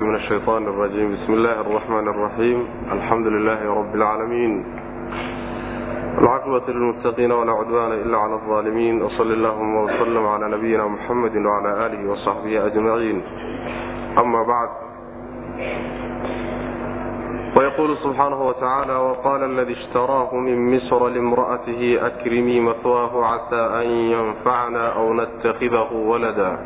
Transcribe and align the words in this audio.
من 0.00 0.15
الشيطان 0.15 0.63
الرجيم 0.67 1.13
بسم 1.15 1.33
الله 1.33 1.61
الرحمن 1.61 2.07
الرحيم 2.07 2.67
الحمد 2.91 3.27
لله 3.27 3.73
رب 3.75 3.95
العالمين 3.95 4.65
العقبة 6.17 6.61
للمتقين 6.73 7.31
ولا 7.31 7.51
عدوان 7.51 7.91
إلا 7.91 8.17
على 8.17 8.33
الظالمين 8.33 9.01
وصل 9.01 9.31
اللهم 9.31 9.75
وسلم 9.75 10.27
على 10.27 10.57
نبينا 10.57 10.87
محمد 10.87 11.35
وعلى 11.35 11.85
آله 11.85 12.09
وصحبه 12.11 12.65
أجمعين 12.65 13.21
أما 14.17 14.43
بعد 14.43 14.69
ويقول 17.59 17.97
سبحانه 17.97 18.47
وتعالى 18.47 18.93
وقال 18.95 19.43
الذي 19.43 19.73
اشتراه 19.73 20.35
من 20.35 20.75
مصر 20.77 21.07
لامرأته 21.07 21.97
أكرمي 22.07 22.59
مثواه 22.59 23.25
عسى 23.25 23.61
أن 23.81 23.87
ينفعنا 23.89 24.89
أو 24.95 25.13
نتخذه 25.13 25.93
ولدا 25.93 26.57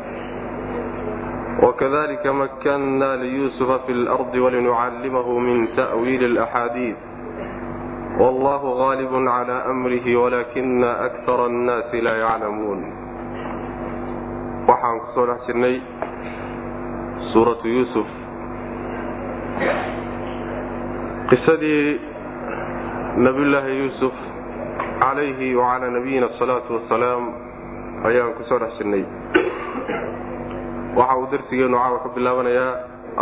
وكذلك 1.65 2.27
مكنا 2.27 3.15
ليوسف 3.15 3.69
في 3.85 3.91
الأرض 3.91 4.33
ولنعلمه 4.35 5.27
من 5.39 5.57
تأويل 5.75 6.23
الأحاديث 6.23 6.95
والله 8.19 8.61
غالب 8.83 9.13
على 9.29 9.55
أمره 9.73 10.05
ولكن 10.17 10.83
أكثر 10.83 11.45
الناس 11.45 11.89
لا 11.95 12.13
يعلمون 12.17 12.81
waxaan 14.71 14.97
ku 15.03 15.07
soo 15.17 15.25
dhex 15.27 15.41
jirnay 15.49 15.75
suuratu 17.33 17.65
yuusuf 17.67 18.07
qisadii 21.29 21.99
nabiyullaahi 23.25 23.73
yuusuf 23.81 24.15
calayhi 25.01 25.55
wacalaa 25.59 25.91
nabiyina 25.97 26.29
asalaatu 26.31 26.69
wasalaam 26.77 27.23
ayaan 28.09 28.31
ku 28.37 28.43
soo 28.49 28.59
dhex 28.63 28.71
jirnay 28.79 29.03
waxa 30.98 31.16
uu 31.20 31.26
darsigeenu 31.32 31.76
caawa 31.78 31.98
ka 32.04 32.08
bilaabanayaa 32.16 32.72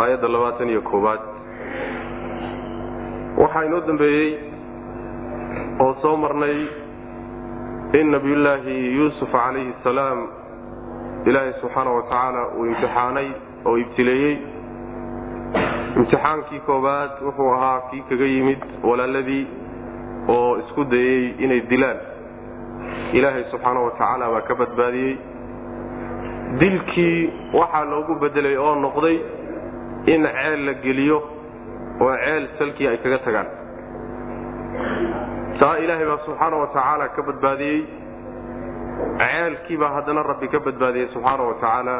aayadda 0.01 0.27
labaatan 0.35 0.69
iyo 0.73 0.81
koowaad. 0.89 1.21
Waxaa 3.41 3.63
inoo 3.67 3.81
dambeeyey 3.87 4.29
oo 5.83 5.93
soo 6.01 6.15
marnay 6.23 6.57
in 7.99 8.07
nabiyullaahi 8.15 8.75
yuusuf 8.97 9.31
calayhi 9.31 9.73
asalaam 9.79 10.19
ilaahay 11.25 11.53
subxaana 11.61 11.91
wa 11.97 12.01
tacaala 12.09 12.41
uu 12.57 12.65
imtixaanay 12.71 13.27
oo 13.65 13.77
ibtileeyey. 13.83 14.35
Imtixaankii 15.97 16.59
koowaad 16.67 17.11
wuxuu 17.27 17.51
ahaa 17.57 17.79
kii 17.91 18.03
kaga 18.09 18.25
yimid 18.35 18.61
walaaladii 18.83 19.45
oo 20.35 20.57
isku 20.63 20.83
dayey 20.83 21.23
inay 21.43 21.61
dilaan. 21.71 21.99
Ilaahay 23.13 23.43
subxaana 23.51 23.79
wa 23.79 23.91
tacaala 23.91 24.25
baa 24.33 24.41
ka 24.47 24.55
badbaadiyey 24.61 25.13
dilkii 26.59 27.29
waxaa 27.53 27.85
loogu 27.91 28.15
bedelay 28.21 28.57
oo 28.57 28.75
noqday 28.75 29.17
in 30.13 30.23
ceel 30.35 30.59
la 30.65 30.73
geliyo 30.85 31.17
oo 32.01 32.13
ceel 32.23 32.47
salkii 32.57 32.87
ay 32.87 32.97
kaga 33.03 33.19
tagaan. 33.25 33.47
Taa 35.59 35.77
ilaahay 35.83 36.05
baa 36.05 36.19
subxaana 36.25 36.55
wa 36.61 36.67
tacaala 36.67 37.07
ka 37.15 37.21
badbaadiyey. 37.27 37.81
Ceelkiibaa 39.19 39.91
haddana 39.95 40.23
rabbi 40.23 40.47
ka 40.47 40.59
badbaadiyey 40.59 41.07
subxaana 41.13 41.43
wa 41.49 41.53
tacaala 41.53 41.95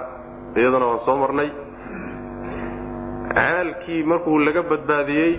iyadana 0.56 0.86
waan 0.92 1.00
soo 1.06 1.18
marnay. 1.23 1.50
Ceelkii 3.36 4.04
markuu 4.04 4.40
laga 4.40 4.64
badbaadiyey 4.72 5.32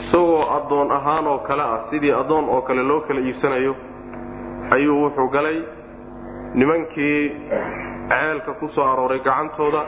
isagoo 0.00 0.42
addoon 0.56 0.90
ahaan 0.98 1.26
oo 1.26 1.38
kale 1.48 1.62
ah 1.62 1.80
sidii 1.90 2.12
addoon 2.20 2.44
oo 2.48 2.60
kale 2.68 2.82
loo 2.82 3.00
kala 3.08 3.20
iibsanayo 3.20 3.74
ayuu 4.70 5.02
wuxuu 5.04 5.28
galay. 5.28 5.58
Nimankii 6.54 7.32
ceelka 8.08 8.52
ku 8.60 8.68
soo 8.74 8.84
arooray 8.92 9.18
gacantooda. 9.26 9.82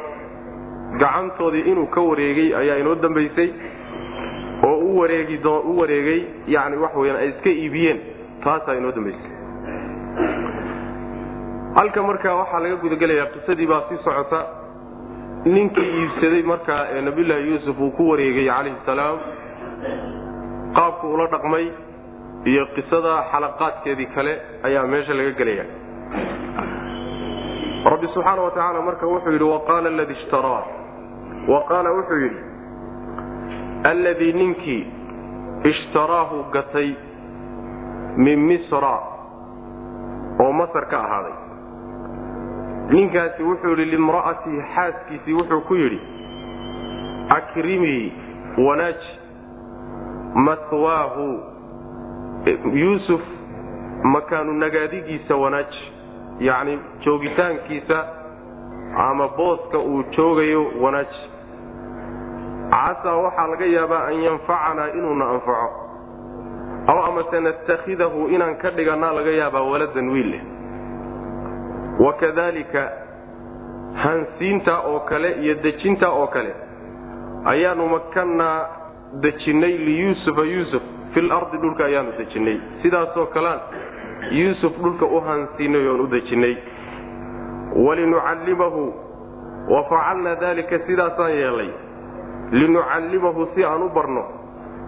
Gacantoodii 1.01 1.65
inuu 1.71 1.87
ka 1.95 2.01
wareegay 2.01 2.55
ayaa 2.61 2.77
inoo 2.83 2.95
dambaysay 2.95 3.49
oo 4.69 4.77
u 4.89 4.99
wareegi 4.99 5.37
u 5.47 5.79
wareegay 5.81 6.21
yani 6.47 6.77
wax 6.77 6.95
weyaan 6.97 7.21
ay 7.23 7.29
iska 7.29 7.51
iibiyeen 7.51 7.99
taasaa 8.45 8.75
inoo 8.81 8.93
dambaysay. 8.93 9.31
Halka 11.75 12.03
markaa 12.03 12.35
waxaa 12.41 12.61
laga 12.61 12.77
gudagelayaa 12.83 13.27
qisadii 13.35 13.67
baa 13.67 13.83
sii 13.89 13.99
socota. 14.05 14.41
Ninkii 15.45 15.91
iibsaday 16.01 16.43
markaa 16.43 16.83
ee 16.95 17.01
nabiyullaahi 17.01 17.49
yuusuf 17.51 17.81
uu 17.81 17.91
ku 17.91 18.09
wareegay 18.11 18.47
calayhi 18.49 18.77
salaam 18.87 19.19
qaabku 20.77 21.07
ula 21.15 21.27
dhaqmay 21.35 21.67
iyo 22.51 22.65
qisada 22.75 23.13
xalaqaadkeedii 23.33 24.07
kale 24.15 24.33
ayaa 24.67 24.87
meesha 24.93 25.15
laga 25.19 25.31
gelaya 25.39 25.65
rabbi 27.91 28.07
subxaana 28.15 28.43
wa 28.43 28.51
tacaala 28.51 28.81
marka 28.83 29.07
wuxuu 29.07 29.33
yidhi 29.33 29.45
waqaala 29.45 29.91
ladii 29.91 30.13
ishtaraa 30.21 30.63
wa 31.53 31.61
qaala 31.69 31.91
wuxuu 31.99 32.21
yidhi 32.25 32.41
alladii 33.91 34.33
ninkii 34.33 34.87
ishtaraahu 35.71 36.45
gatay 36.53 36.89
min 38.17 38.39
misra 38.51 38.95
oo 40.45 40.53
masar 40.53 40.85
ka 40.91 40.99
ahaaday. 41.05 41.37
Ninkaasi 42.91 43.43
wuxuu 43.43 43.71
yidhi 43.71 43.85
limra'atihi 43.95 44.63
xaaskiisii 44.75 45.35
wuxuu 45.41 45.61
ku 45.69 45.75
yidhi 45.75 46.01
akrimii 47.39 48.13
wanaaji 48.67 49.11
mahwaahu 50.35 51.29
yuusuf 52.75 53.21
makaanu 54.03 54.53
nagaadigiisa 54.53 55.37
wanaaji 55.37 55.83
yacni 56.39 56.79
joogitaankiisa 57.05 57.99
ama 59.09 59.29
booska 59.29 59.79
uu 59.79 60.03
joogayo 60.17 60.63
wanaaji 60.81 61.21
casaa 62.71 63.17
waxaa 63.25 63.47
laga 63.47 63.67
yaabaa 63.67 64.05
an 64.07 64.23
yanfacanaa 64.23 64.89
inuuna 64.99 65.29
anfaco. 65.31 65.69
Aw 66.87 66.99
amase 67.09 67.41
natakhidahu 67.41 68.29
inaan 68.29 68.57
ka 68.63 68.71
dhigannaa 68.71 69.13
laga 69.13 69.31
yaabaa 69.41 69.63
waladan 69.71 70.09
wiil 70.09 70.31
leh. 70.31 70.43
Wakadalika 72.05 72.93
hansiintaa 73.95 74.81
oo 74.91 75.01
kale 75.01 75.33
iyo 75.43 75.55
dejintaa 75.55 76.11
oo 76.11 76.27
kale 76.27 76.55
ayaanu 77.45 77.89
makannaa 77.89 78.67
dejinnay 79.21 79.73
liyuusufa 79.87 80.43
yuusuf 80.43 80.83
fil 81.15 81.33
ardi 81.33 81.57
dhulka 81.59 81.85
ayaanu 81.85 82.13
dejinnay 82.19 82.57
sidaasoo 82.83 83.27
kalean 83.27 83.61
yuusuf 84.31 84.73
dhulka 84.83 85.07
u 85.07 85.21
hansiinay 85.21 85.87
oon 85.89 86.01
u 86.01 86.07
dejinnay 86.07 86.57
walinucallimahu 87.87 88.93
wa 89.69 89.83
facalna 89.85 90.35
dalika 90.37 90.79
sidaasaan 90.87 91.31
yeelay. 91.33 91.71
Linucallimahu 92.53 93.47
si 93.55 93.65
aan 93.65 93.83
u 93.83 93.89
barno 93.89 94.25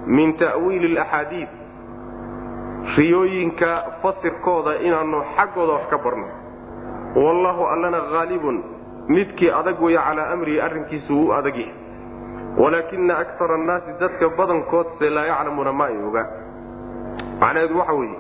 min 0.07 0.33
ta'wiili 0.39 0.97
alaxaadiid 0.97 1.49
riyooyinka 2.97 3.71
fasirkooda 4.03 4.75
inaannu 4.81 5.21
xaggooda 5.37 5.73
wax 5.73 5.87
ka 5.91 5.99
barno. 5.99 6.27
Wallahu 7.17 7.63
allana 7.67 8.01
haalibun 8.13 8.63
midkii 9.09 9.51
adag 9.51 9.81
weya 9.83 10.03
calaa 10.09 10.33
amrihi 10.33 10.61
arrinkiisu 10.61 11.13
wuu 11.15 11.33
adag 11.33 11.57
yahay. 11.57 11.75
Walaakina 12.59 13.19
akara 13.19 13.55
annaasi 13.55 13.91
dadka 14.01 14.29
badankoodse 14.29 15.11
laa 15.11 15.27
yaclamuuna 15.27 15.73
ma 15.73 15.85
ay 15.87 15.97
ogaa 16.09 16.27
macnaheedu 17.41 17.79
waxa 17.79 17.93
weeye 17.93 18.19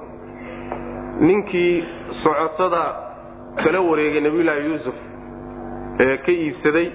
ninkii 1.29 1.85
socotada 2.23 2.83
kala 3.63 3.81
wareegay 3.89 4.21
nabiyullaahi 4.27 4.67
yuusuf 4.71 4.95
ee 6.05 6.17
ka 6.27 6.33
iibsaday 6.33 6.87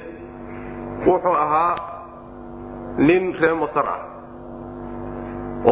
wuxuu 1.08 1.36
ahaa 1.46 1.75
nin 3.08 3.24
reer 3.41 3.56
masar 3.63 3.88
ah 3.96 4.02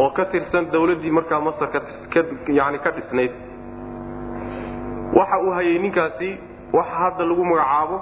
oo 0.00 0.10
ka 0.16 0.24
tirsan 0.32 0.70
dawladdii 0.72 1.10
markaa 1.18 1.40
masar 1.40 1.68
yani 2.58 2.78
ka 2.84 2.90
dhisnayd. 2.96 3.32
Waxa 5.18 5.36
uu 5.44 5.50
hayay 5.56 5.78
ninkaasi 5.78 6.30
waxa 6.76 6.94
hadda 7.02 7.24
lagu 7.30 7.44
magacaabo 7.44 7.96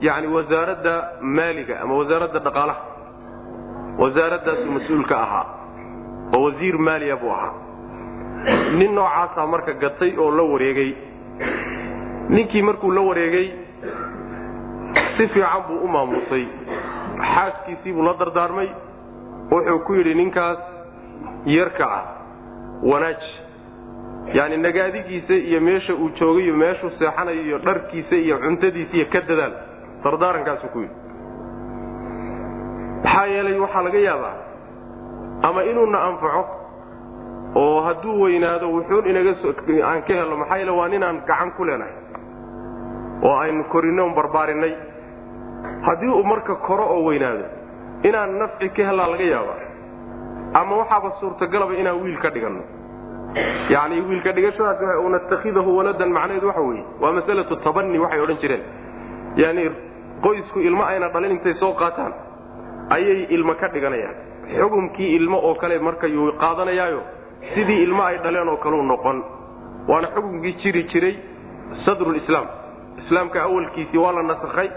yani 0.00 0.26
wasaaradda 0.36 0.94
maaliga 1.20 1.80
ama 1.82 1.94
wasaaradda 2.00 2.38
dhaqaalaha 2.46 2.82
wasaaraddaasuu 4.02 4.72
mas'uul 4.76 5.04
ka 5.10 5.16
ahaa 5.26 5.46
oo 6.36 6.42
wasiir 6.46 6.76
maaliya 6.88 7.16
buu 7.22 7.32
ahaa 7.36 7.52
nin 8.78 8.94
noocaasaa 8.94 9.46
marka 9.46 9.72
gatay 9.72 10.12
oo 10.18 10.30
la 10.30 10.42
wareegay. 10.42 10.90
Ninkii 12.28 12.62
markuu 12.62 12.90
la 12.90 13.00
wareegay 13.00 13.46
si 15.16 15.26
fiican 15.28 15.62
buu 15.68 15.78
u 15.84 15.88
maamuusay 15.88 16.44
xaaskiisii 17.34 17.92
buu 17.92 18.02
la 18.02 18.14
dardaarmay. 18.18 18.68
Wuxuu 19.50 19.78
ku 19.86 19.94
yidhi 19.94 20.14
ninkaas 20.14 20.58
yarka 21.46 21.84
ah 21.98 22.04
wanaaji 22.82 23.30
yacni 24.34 24.56
nagaadigiisa 24.56 25.34
iyo 25.34 25.60
meesha 25.60 25.94
uu 25.94 26.08
joogay 26.20 26.44
iyo 26.44 26.54
meeshuu 26.56 26.90
seexanayo 26.98 27.42
iyo 27.42 27.58
dharkiisa 27.58 28.16
iyo 28.16 28.38
cuntadiisa 28.38 28.96
iyo 28.96 29.06
ka 29.12 29.20
dadaal 29.20 29.52
dardaarankaasuu 30.04 30.68
ku 30.72 30.78
yidhi. 30.78 30.94
Maxaa 33.04 33.26
yeelay 33.26 33.58
waxaa 33.58 33.82
laga 33.82 33.98
yaabaa 33.98 34.34
ama 35.42 35.64
inuuna 35.64 36.02
anfaco 36.08 36.42
oo 37.54 37.80
hadduu 37.86 38.20
weynaado 38.22 38.66
wuxuun 38.74 39.06
inaga 39.06 39.34
aan 39.90 40.02
ka 40.02 40.14
helno 40.14 40.36
maxaa 40.36 40.56
yeele 40.58 40.70
waa 40.72 40.88
ninaan 40.88 41.22
gacan 41.26 41.50
ku 41.56 41.64
leenahay 41.64 41.94
oo 43.22 43.36
aynu 43.38 43.64
korinay 43.64 44.04
on 44.04 44.14
barbaarinay. 44.14 44.74
Haddii 45.86 46.08
uu 46.08 46.24
marka 46.24 46.54
koro 46.54 46.84
oo 46.94 47.04
weynaado 47.08 47.44
inaan 48.02 48.38
nafci 48.38 48.68
ka 48.68 48.82
helaa 48.88 49.06
laga 49.10 49.24
yaaba 49.24 49.54
ama 50.60 50.76
waxaaba 50.76 51.10
suurtagalaba 51.20 51.74
inaan 51.74 52.00
wiil 52.02 52.18
ka 52.18 52.30
dhiganno. 52.30 52.62
Yani 53.70 54.00
wiilka 54.00 54.32
dhigashadaas 54.32 54.80
natakhidahu 55.10 55.76
waladan 55.76 56.10
macnaheedu 56.12 56.46
waxa 56.46 56.60
weeye 56.60 56.84
waa 57.00 57.12
masalatu 57.12 57.56
tabani 57.56 57.98
waxay 57.98 58.20
odhan 58.20 58.36
jireen. 58.42 58.62
Yani 59.36 59.70
qoysku 60.22 60.58
ilmo 60.60 60.84
ayna 60.84 61.08
dhalin 61.08 61.30
intay 61.36 61.54
soo 61.54 61.72
qaataan 61.72 62.12
ayay 62.90 63.26
ilmo 63.30 63.54
ka 63.54 63.68
dhiganayaan. 63.68 64.14
Xukumkii 64.56 65.14
ilmo 65.16 65.38
oo 65.38 65.54
kale 65.54 65.78
markayuu 65.78 66.32
qaadanayaayo 66.42 67.00
sidii 67.54 67.82
ilmo 67.82 68.02
ay 68.02 68.18
dhaleen 68.18 68.48
oo 68.48 68.56
kaleu 68.56 68.82
noqon. 68.82 69.22
Waana 69.88 70.08
xukumkii 70.14 70.52
jiri 70.62 70.82
jiray 70.92 71.14
sadrulislaam 71.84 72.46
islaamka 73.04 73.42
awalkiisii 73.42 73.98
waa 73.98 74.12
la 74.12 74.22
nasakhay 74.22 74.68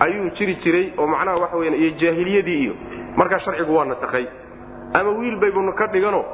ayuu 0.00 0.30
jiri 0.38 0.54
jiray 0.64 0.92
oo 0.98 1.06
macnaha 1.06 1.38
waxa 1.38 1.56
weya 1.56 1.76
iyo 1.76 1.90
jaahiliyadii 2.00 2.60
iyo 2.64 2.74
markaa 3.16 3.38
sharcigu 3.38 3.76
waa 3.76 3.84
nasakhay. 3.84 4.26
Ama 4.92 5.10
wiil 5.10 5.36
baybunu 5.36 5.72
ka 5.72 5.86
dhigano 5.86 6.24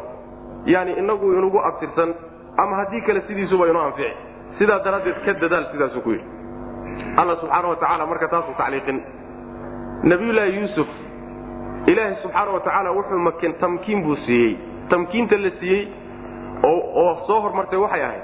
yani 0.66 0.92
inagu 0.92 1.32
inugu 1.32 1.58
abtirsan 1.60 2.14
ama 2.56 2.76
haddii 2.76 3.00
kale 3.00 3.20
sidiisuba 3.28 3.68
inoo 3.68 3.82
anfici. 3.82 4.14
Sidaa 4.58 4.78
daraaddeed 4.84 5.24
ka 5.24 5.32
dadaal 5.32 5.66
sidaasuu 5.72 6.00
ku 6.02 6.10
yidhi. 6.10 6.24
Alla 7.16 7.36
subxaana 7.36 7.68
wa 7.68 7.76
tacaala 7.76 8.06
marka 8.06 8.28
taasuu 8.28 8.54
tacliiqin. 8.58 8.98
Nabiyullaahi 10.02 10.56
yuusuf 10.60 10.88
ilaahay 11.86 12.16
subxaana 12.22 12.50
wa 12.50 12.60
tacaala 12.60 12.90
wuxuu 12.92 13.18
makin 13.18 13.54
tamkiin 13.60 14.02
buu 14.02 14.16
siiyey 14.26 14.56
tamkiinta 14.90 15.36
la 15.44 15.50
siiyey 15.60 15.82
oo 16.70 17.14
soo 17.26 17.40
hormartay 17.40 17.78
waxay 17.78 18.02
ahayd. 18.04 18.22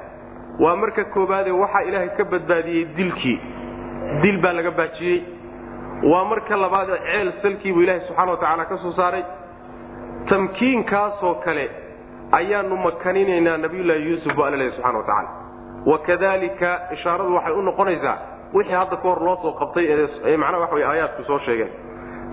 Waa 0.63 0.77
marka 0.77 1.05
koobaadee 1.15 1.53
waxaa 1.63 1.83
ilaahay 1.89 2.09
ka 2.19 2.25
badbaadiyey 2.25 2.85
dilkii. 2.97 3.39
Dil 4.23 4.39
baa 4.43 4.53
laga 4.53 4.71
baajiyey. 4.71 5.19
Waa 6.11 6.25
marka 6.25 6.57
labaadee 6.57 6.99
ceel 7.07 7.33
salkiibuu 7.43 7.83
ilaahay 7.83 8.07
subxana 8.07 8.31
wa 8.33 8.37
tacaala 8.37 8.65
ka 8.65 8.77
soo 8.83 8.93
saaray. 8.93 9.23
Tamkiinkaasoo 10.29 11.35
kale 11.35 11.71
ayaanu 12.33 12.77
makaninaynaa 12.77 13.57
nabiyullaahi 13.57 14.11
yuusuf 14.11 14.35
bu 14.35 14.43
alla 14.45 14.57
leeyahy 14.57 14.77
subxana 14.77 14.99
wa 14.99 15.05
tacaala 15.05 15.29
wakadalika 15.87 16.81
ishaaradu 16.93 17.35
waxay 17.35 17.53
u 17.53 17.63
noqonaysaa 17.63 18.17
wixii 18.55 18.73
hadda 18.75 18.97
ka 18.97 19.03
hor 19.09 19.21
loo 19.27 19.37
soo 19.43 19.53
qabtay 19.61 19.85
ee 20.27 20.37
macnaha 20.37 20.61
waxa 20.63 20.75
wey 20.77 20.85
aayaadku 20.85 21.23
soo 21.25 21.39
sheegeen. 21.39 21.71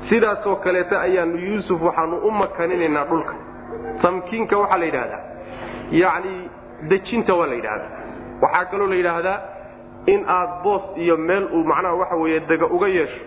Sidaasoo 0.09 0.55
kaleeta 0.55 1.01
ayaanu 1.01 1.37
yuusuf 1.37 1.81
waxaanu 1.81 2.17
u 2.17 2.31
makaninaynaa 2.31 3.05
dhulka 3.09 3.33
tamkiinka 4.01 4.57
waxaa 4.57 4.77
la 4.77 4.85
yidhahdaa 4.85 5.21
yacni 6.01 6.33
dejinta 6.89 7.33
waa 7.39 7.47
la 7.47 7.53
yidhaahdaa. 7.59 7.91
Waxaa 8.41 8.65
kaloo 8.71 8.87
la 8.87 8.95
yidhaahdaa 8.95 9.37
in 10.13 10.25
aad 10.27 10.49
boos 10.63 10.81
iyo 11.03 11.17
meel 11.17 11.45
uu 11.53 11.63
macnaha 11.63 11.95
waxa 12.01 12.15
weeye 12.15 12.39
dega 12.39 12.65
uga 12.67 12.87
yeesho 12.87 13.19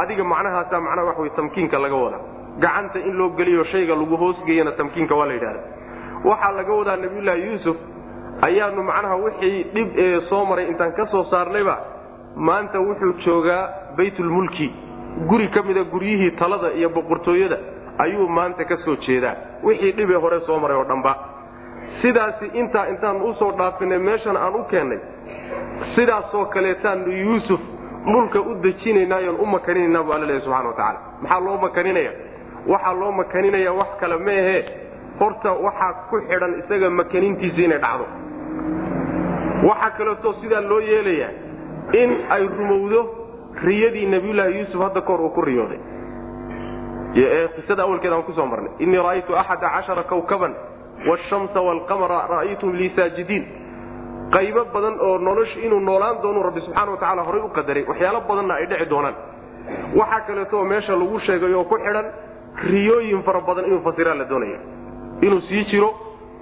adiga 0.00 0.24
macnahaasaa 0.24 0.80
macnaha 0.86 1.06
waxa 1.08 1.22
wey 1.22 1.30
tamkiinka 1.36 1.78
laga 1.78 1.94
wadaa. 2.04 2.20
Gacanta 2.58 2.98
in 2.98 3.14
loo 3.18 3.28
geliyo 3.38 3.64
shayga 3.64 3.94
lagu 3.94 4.16
hoosgeeyana 4.16 4.72
tamkiinka 4.72 5.14
waa 5.14 5.26
la 5.26 5.32
yidhahdaa 5.32 5.64
waxaa 6.24 6.52
laga 6.58 6.72
wadaa 6.80 6.96
nabiyullaahi 6.96 7.42
yuusuf 7.48 7.76
ayaanu 8.42 8.82
macnaha 8.82 9.16
wixii 9.24 9.62
dhib 9.74 9.88
ee 10.04 10.20
soo 10.30 10.44
maray 10.50 10.66
intaan 10.72 10.92
ka 10.98 11.06
soo 11.12 11.24
saarnayba 11.32 11.76
maanta 12.36 12.78
wuxuu 12.80 13.12
joogaa 13.24 13.62
baytulmulki 13.96 14.68
guri 15.30 15.48
ka 15.48 15.62
mida 15.62 15.84
guryihii 15.84 16.30
talada 16.40 16.70
iyo 16.78 16.88
boqortooyada 16.96 17.58
ayuu 17.98 18.28
maanta 18.28 18.64
ka 18.64 18.76
soo 18.84 18.96
jeedaa. 19.06 19.34
Wixii 19.62 19.92
dhibee 19.92 20.16
hore 20.16 20.40
soo 20.46 20.58
maray 20.58 20.76
oo 20.76 20.84
dhanba. 20.84 21.14
Sidaasi 22.02 22.46
intaa 22.54 22.86
intaan 22.88 23.22
u 23.22 23.34
soo 23.34 23.52
dhaafinay 23.52 23.98
meeshan 23.98 24.36
aan 24.36 24.54
u 24.54 24.64
keennay 24.64 24.98
sidaasoo 25.94 26.44
kaleetaanu 26.46 27.10
yuusuf 27.12 27.60
dhulka 28.06 28.40
u 28.40 28.54
dejinaynaayon 28.62 29.36
u 29.40 29.46
makaninayna 29.46 30.02
bu 30.02 30.12
alla 30.12 30.26
leeya 30.26 30.40
subxana 30.40 30.68
wa 30.68 30.74
tacaala. 30.74 30.98
Maxaa 31.22 31.40
loo 31.40 31.56
makaninaya? 31.58 32.12
Waxaa 32.66 32.92
loo 33.00 33.12
makaninaya 33.12 33.72
wax 33.72 33.88
kale 34.00 34.16
meehe 34.18 34.64
horta 35.20 35.52
waxaa 35.52 35.92
ku 36.10 36.20
xidhan 36.28 36.58
isaga 36.60 36.90
makanintiisa 36.90 37.60
inay 37.62 37.78
dhacdo. 37.78 38.06
Waxaa 39.68 39.90
kaleeto 39.98 40.32
sidaa 40.40 40.60
loo 40.60 40.80
yeelayaa 40.80 41.30
in 41.92 42.10
ay 42.30 42.42
rumowdo 42.58 43.00
riyadii 43.64 44.06
nabiyullaahi 44.06 44.58
yuusuf 44.58 44.80
hadda 44.82 45.00
kahor 45.00 45.20
uu 45.20 45.30
ku 45.30 45.40
riyooday 45.40 45.78
qisada 47.14 47.82
awalkeeda 47.82 48.16
aan 48.16 48.22
ku 48.26 48.32
soo 48.32 48.46
marnay. 48.46 48.70
Innii 48.78 48.98
ra'aytu 48.98 49.36
axada 49.36 49.68
cashara 49.70 50.02
kawkaban 50.02 50.54
waashamsa 51.06 51.60
waalqamara 51.60 52.26
ra'aytum 52.28 52.72
lii 52.74 52.90
saajidiin. 52.96 53.44
Qaybo 54.34 54.64
badan 54.74 54.98
oo 55.00 55.18
nolosha 55.18 55.60
inuu 55.60 55.80
noolaan 55.80 56.22
doonu 56.22 56.42
rabbi 56.42 56.60
subxaana 56.60 56.90
wa 56.90 56.96
tacala 56.98 57.22
horay 57.22 57.40
u 57.42 57.48
qadaray 57.48 57.84
waxyaalo 57.88 58.20
badanna 58.28 58.54
ay 58.54 58.66
dhici 58.66 58.86
doonaan. 58.90 59.14
Waxaa 59.94 60.20
kaleeto 60.26 60.64
meesha 60.64 60.92
lagu 60.96 61.18
sheegay 61.20 61.54
oo 61.54 61.64
ku 61.64 61.76
xidhan 61.78 62.06
riyooyin 62.70 63.22
fara 63.22 63.40
badan 63.40 63.64
inuu 63.66 63.82
fasiraa 63.84 64.14
la 64.14 64.24
doonaya 64.24 64.58
inuu 65.22 65.40
sii 65.48 65.64
jiro 65.70 65.90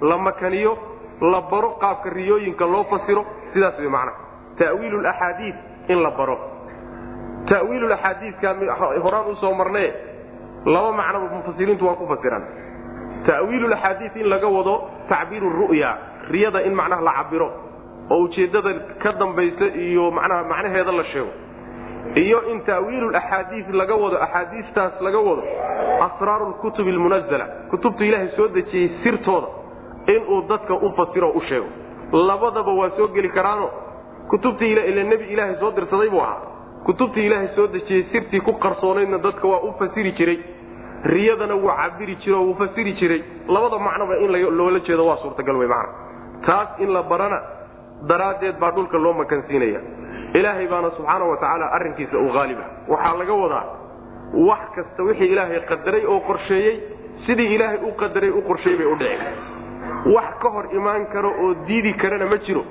la 0.01 0.17
makaniyo 0.17 0.77
la 1.21 1.41
baro 1.51 1.69
qaabka 1.81 2.09
riyooyinka 2.09 2.65
loo 2.65 2.83
fasiro 2.83 3.25
sidaas 3.53 3.77
way 3.79 3.87
macnaha 3.87 4.17
ta'wiilu 4.57 5.01
laxaadiid 5.01 5.55
in 5.89 6.01
la 6.03 6.11
baro. 6.11 6.37
Ta'wiilulaxaadiidka 7.49 8.55
horaan 9.03 9.27
u 9.31 9.35
soo 9.35 9.53
marnee 9.53 9.93
laba 10.65 10.91
macnoba 10.91 11.27
mufasiriintu 11.35 11.85
waa 11.87 11.95
ku 11.95 12.07
fasiraan 12.07 12.43
ta'wiilulaxaadiid 13.27 14.15
in 14.21 14.27
laga 14.29 14.47
wado 14.47 14.75
tacbiiru 15.09 15.49
ru'ya 15.49 15.91
riyada 16.31 16.61
in 16.67 16.73
macnaha 16.75 17.01
la 17.01 17.13
cabiro 17.19 17.47
oo 18.11 18.23
ujeeddada 18.27 18.73
ka 19.03 19.11
dambaysa 19.19 19.65
iyo 19.75 20.11
macnaha 20.11 20.43
macnaheeda 20.43 20.91
la 20.91 21.03
sheego. 21.03 21.31
Iyo 22.15 22.39
in 22.51 22.61
ta'wiilulaxaadiid 22.67 23.69
laga 23.73 23.95
wado 23.95 24.17
axaadiistaas 24.25 24.99
laga 25.01 25.19
wado 25.19 25.43
asraaru 26.07 26.49
lkutubi 26.49 26.91
almunazala 26.91 27.45
kutubta 27.71 28.05
ilaahay 28.05 28.29
soo 28.35 28.47
dejiyey 28.47 28.89
sirtooda 29.03 29.47
inuu 30.07 30.41
dadka 30.49 30.73
u 30.73 30.91
fasiro 30.97 31.31
u 31.31 31.41
sheego. 31.47 31.67
Labadaba 32.11 32.71
waa 32.73 32.89
soo 32.97 33.07
geli 33.07 33.29
karaano. 33.29 33.69
Kutubtii 34.29 34.75
nebi 35.03 35.25
ilaahay 35.33 35.55
soo 35.59 35.71
dirsaday 35.71 36.09
buu 36.09 36.19
ahaa 36.21 36.52
kutubtii 36.85 37.25
ilaahay 37.25 37.47
soo 37.55 37.67
dejiyey 37.67 38.03
sirtii 38.11 38.41
ku 38.41 38.53
qarsoonaydna 38.65 39.17
dadka 39.17 39.47
waa 39.47 39.61
u 39.67 39.73
fasiri 39.79 40.11
jiray. 40.19 40.39
Riyadana 41.03 41.55
wuu 41.55 41.71
cabiri 41.81 42.15
jiro 42.23 42.41
wuu 42.45 42.55
fasiri 42.55 42.93
jiray. 42.99 43.21
Labada 43.47 43.77
macnoba 43.79 44.17
in 44.23 44.31
loola 44.57 44.79
jeedo 44.79 45.05
waa 45.05 45.17
suurtagal 45.23 45.55
wey 45.61 45.67
macna 45.67 45.93
taas 46.45 46.79
in 46.79 46.91
la 46.93 47.03
barana 47.03 47.39
daraaddeed 48.07 48.59
baa 48.59 48.71
dhulka 48.71 48.97
loo 48.97 49.13
makansiinaya. 49.13 49.79
Ilaahay 50.33 50.67
baana 50.67 50.89
subxaana 50.97 51.25
wa 51.25 51.37
tacaala 51.37 51.65
arrinkiisa 51.77 52.17
u 52.17 52.29
haaliba 52.35 52.65
waxaa 52.87 53.17
laga 53.19 53.33
wadaa 53.33 53.65
wax 54.47 54.59
kasta 54.75 55.03
wixii 55.03 55.29
ilaahay 55.33 55.59
qadaray 55.71 56.05
oo 56.05 56.19
qorsheeyey 56.19 56.75
sidii 57.25 57.55
ilaahay 57.55 57.77
u 57.87 57.91
qadaray 58.01 58.29
u 58.29 58.41
qorsheeyey 58.47 58.77
bay 58.79 58.87
u 58.87 58.95
dhici 58.95 59.17
wax 60.15 60.29
ka 60.41 60.49
hor 60.49 60.65
imaan 60.79 61.05
karo 61.13 61.29
oo 61.43 61.53
diidi 61.67 61.93
karana 61.93 62.25
ma 62.25 62.37
jiro 62.37 62.63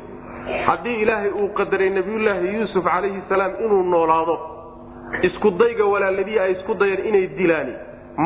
haddii 0.66 0.96
ilaahay 1.02 1.30
uu 1.42 1.48
qadaray 1.58 1.90
nebiyullaahi 1.90 2.54
yuusuf 2.56 2.84
calayhi 2.84 3.22
salaam 3.28 3.52
inuu 3.64 3.82
noolaado 3.94 4.36
isku 5.28 5.50
dayga 5.62 5.84
walaaladii 5.94 6.38
ay 6.44 6.52
isku 6.52 6.74
dayeen 6.74 7.06
inay 7.10 7.26
dilaani 7.38 7.74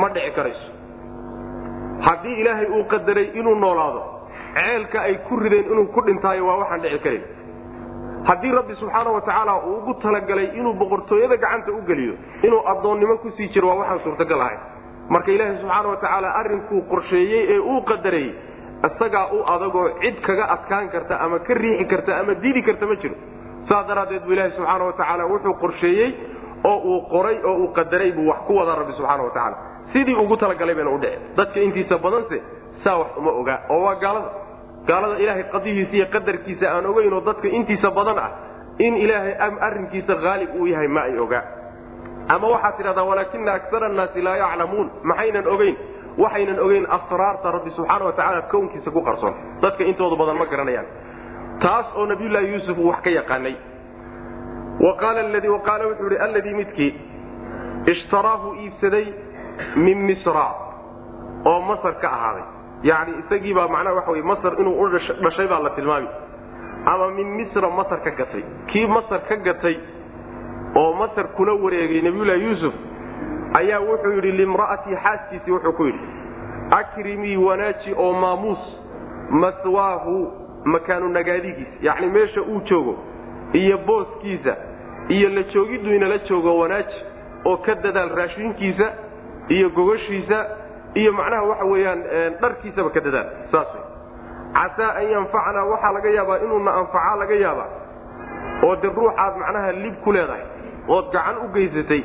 ma 0.00 0.08
dhici 0.08 0.30
karayso. 0.36 0.68
Haddii 2.06 2.36
ilaahay 2.40 2.66
uu 2.76 2.84
qadaray 2.92 3.26
inuu 3.40 3.54
noolaado 3.64 4.02
ceelka 4.56 5.00
ay 5.08 5.14
ku 5.28 5.36
rideen 5.36 5.66
inuu 5.72 5.86
ku 5.94 6.00
dhintaayo 6.06 6.46
waa 6.46 6.56
waxaan 6.62 6.80
dhici 6.84 6.98
karan 7.04 7.22
haddii 8.28 8.52
rabbi 8.58 8.74
subxaana 8.80 9.10
wa 9.16 9.20
tacaala 9.20 9.54
uu 9.66 9.76
ugu 9.78 9.94
talagalay 10.04 10.48
inuu 10.58 10.72
boqortooyada 10.80 11.36
gacanta 11.36 11.72
u 11.72 11.82
geliyo 11.88 12.14
inuu 12.42 12.62
addoonnimo 12.72 13.16
ku 13.22 13.30
sii 13.36 13.48
jiro 13.54 13.68
waa 13.68 13.76
waxaan 13.82 14.00
suurtagal 14.04 14.40
ahayn 14.40 14.60
marka 15.08 15.30
ilaahay 15.32 15.56
subxaana 15.60 15.88
wa 15.88 15.96
tacaala 15.96 16.34
arrinkuu 16.40 16.80
qorsheeyey 16.92 17.42
ee 17.54 17.58
uu 17.58 17.80
qadarayey 17.90 18.32
isagaa 18.88 19.26
u 19.32 19.38
adagoo 19.54 19.88
cid 20.02 20.16
kaga 20.26 20.44
adkaan 20.54 20.88
karta 20.94 21.14
ama 21.24 21.38
ka 21.38 21.54
riixi 21.54 21.84
karta 21.92 22.18
ama 22.20 22.34
diidi 22.34 22.62
karta 22.62 22.86
ma 22.86 22.96
jiro. 23.02 23.14
Saas 23.68 23.86
daraaddeed 23.88 24.22
buu 24.24 24.32
ilaahi 24.32 24.52
subxaana 24.56 24.84
wa 24.84 24.92
tacaala 24.92 25.24
wuxuu 25.32 25.54
qorsheeyey 25.62 26.10
oo 26.64 26.78
uu 26.90 27.00
qoray 27.12 27.38
oo 27.44 27.56
uu 27.62 27.68
qadaray 27.78 28.12
buu 28.12 28.28
wax 28.30 28.38
ku 28.46 28.52
wadaa 28.56 28.76
rabbi 28.80 28.92
subxaana 28.98 29.22
wa 29.22 29.30
tacaala. 29.30 29.56
Sidii 29.92 30.14
ugu 30.14 30.36
talagalay 30.36 30.74
bayna 30.74 30.90
u 30.90 30.98
dhici 30.98 31.18
dadka 31.36 31.60
intiisa 31.60 31.98
badanse 31.98 32.36
saa 32.84 32.96
wax 33.00 33.08
uma 33.16 33.30
ogaa 33.40 33.58
oo 33.70 33.80
waa 33.86 33.94
gaalada. 34.04 34.30
Gaalada 34.86 35.16
ilaahay 35.22 35.44
qadihiisa 35.54 35.94
iyo 35.96 36.06
qadarkiisa 36.14 36.66
aan 36.74 36.86
ogeynoo 36.86 37.20
dadka 37.28 37.48
intiisa 37.48 37.90
badan 37.90 38.18
ah 38.18 38.30
in 38.78 38.94
ilaahay 39.04 39.34
arrinkiisa 39.66 40.14
haalib 40.24 40.50
uu 40.60 40.66
yahay 40.66 40.88
ma 40.88 41.00
ay 41.08 41.18
ogaa 41.18 41.42
ama 42.34 42.46
waxaad 42.54 42.76
tidhahdaa 42.78 43.04
walaakina 43.10 43.52
akara 43.58 43.86
annaasi 43.90 44.22
laa 44.26 44.36
yaclamuun. 44.42 44.88
Maxaynan 45.02 45.46
ogeyn 45.54 45.76
waxaynan 46.18 46.58
ogeyn 46.66 46.86
asraarta 46.96 47.50
rabbi 47.56 47.70
subxaana 47.76 48.04
wa 48.04 48.12
tacaala 48.12 48.42
kownkiisa 48.52 48.90
ku 48.90 49.00
qarsoon. 49.02 49.34
Dadka 49.62 49.84
intooda 49.84 50.16
badan 50.16 50.38
ma 50.38 50.46
garanayaan. 50.46 50.86
Taas 51.60 51.86
oo 51.96 52.06
nabiyullaahi 52.06 52.52
yuusuf 52.52 52.78
uu 52.78 52.88
wax 52.88 53.00
ka 53.04 53.10
yaqaanay. 53.10 53.56
Qaala 55.00 55.86
wuxuu 55.88 56.08
ihi 56.10 56.18
alladii 56.26 56.54
midkii 56.54 56.92
ishtaraahu 57.92 58.54
iibsaday 58.64 59.06
min 59.76 59.98
misra 60.08 60.46
oo 61.44 61.60
masar 61.60 61.94
ka 62.00 62.08
ahaaday. 62.08 62.44
Yani 62.82 63.12
isagiibaa 63.22 63.68
macnaha 63.68 63.94
waxa 63.96 64.10
wey 64.12 64.22
masar 64.22 64.52
inuu 64.60 64.80
u 64.82 64.88
dhashay 65.22 65.46
baa 65.46 65.60
la 65.60 65.70
tilmaami. 65.70 66.08
Ama 66.86 67.10
min 67.10 67.28
misra 67.36 67.70
masar 67.70 68.00
ka 68.04 68.10
gatay. 68.10 68.44
Kii 68.72 68.86
masar 68.86 69.20
ka 69.28 69.36
gatay 69.36 69.76
oo 70.76 70.92
masar 70.94 71.26
kula 71.36 71.52
wareegay 71.54 72.02
nabiyullaahi 72.02 72.44
yuusuf 72.44 72.74
ayaa 73.54 73.80
wuxuu 73.80 74.12
yidhi 74.12 74.32
limra'atii 74.32 74.96
xaaskiisii 75.04 75.50
wuxuu 75.52 75.72
ku 75.72 75.84
yidhi 75.84 76.00
akrimii 76.70 77.36
wanaaji 77.36 77.94
oo 77.98 78.12
maamuus 78.12 78.58
maswaahu 79.30 80.32
makaanu 80.64 81.08
nagaadigiisa 81.08 81.70
yacni 81.80 82.06
meesha 82.06 82.42
uu 82.42 82.60
joogo 82.60 82.98
iyo 83.52 83.78
booskiisa 83.78 84.56
iyo 85.08 85.28
la 85.28 85.42
joogiddu 85.42 85.94
inala 85.94 86.18
joogo 86.18 86.58
wanaaji 86.58 86.96
oo 87.44 87.56
ka 87.56 87.74
dadaal 87.74 88.10
raashinkiisa 88.16 88.92
iyo 89.48 89.70
gogashiisa 89.70 90.46
iyo 90.94 91.12
macnaha 91.12 91.42
waxa 91.42 91.64
weeyaan 91.64 92.02
dharkiisaba 92.40 92.90
ka 92.90 93.00
dadaal. 93.00 93.26
Saas 93.52 93.66
wey 93.74 93.82
casaa 94.54 94.94
an 94.98 95.10
yanfacanaa 95.10 95.64
waxaa 95.64 95.92
laga 95.92 96.10
yaabaa 96.10 96.38
inuuna 96.44 96.74
anfacaa 96.74 97.16
laga 97.16 97.34
yaabaa. 97.34 97.68
Oo 98.62 98.76
de 98.76 98.88
ruuxaad 98.88 99.34
macnaha 99.42 99.72
lib 99.72 99.94
ku 100.04 100.12
leedahay 100.12 100.42
ood 100.88 101.12
gacan 101.12 101.36
u 101.44 101.48
geysatay 101.54 102.02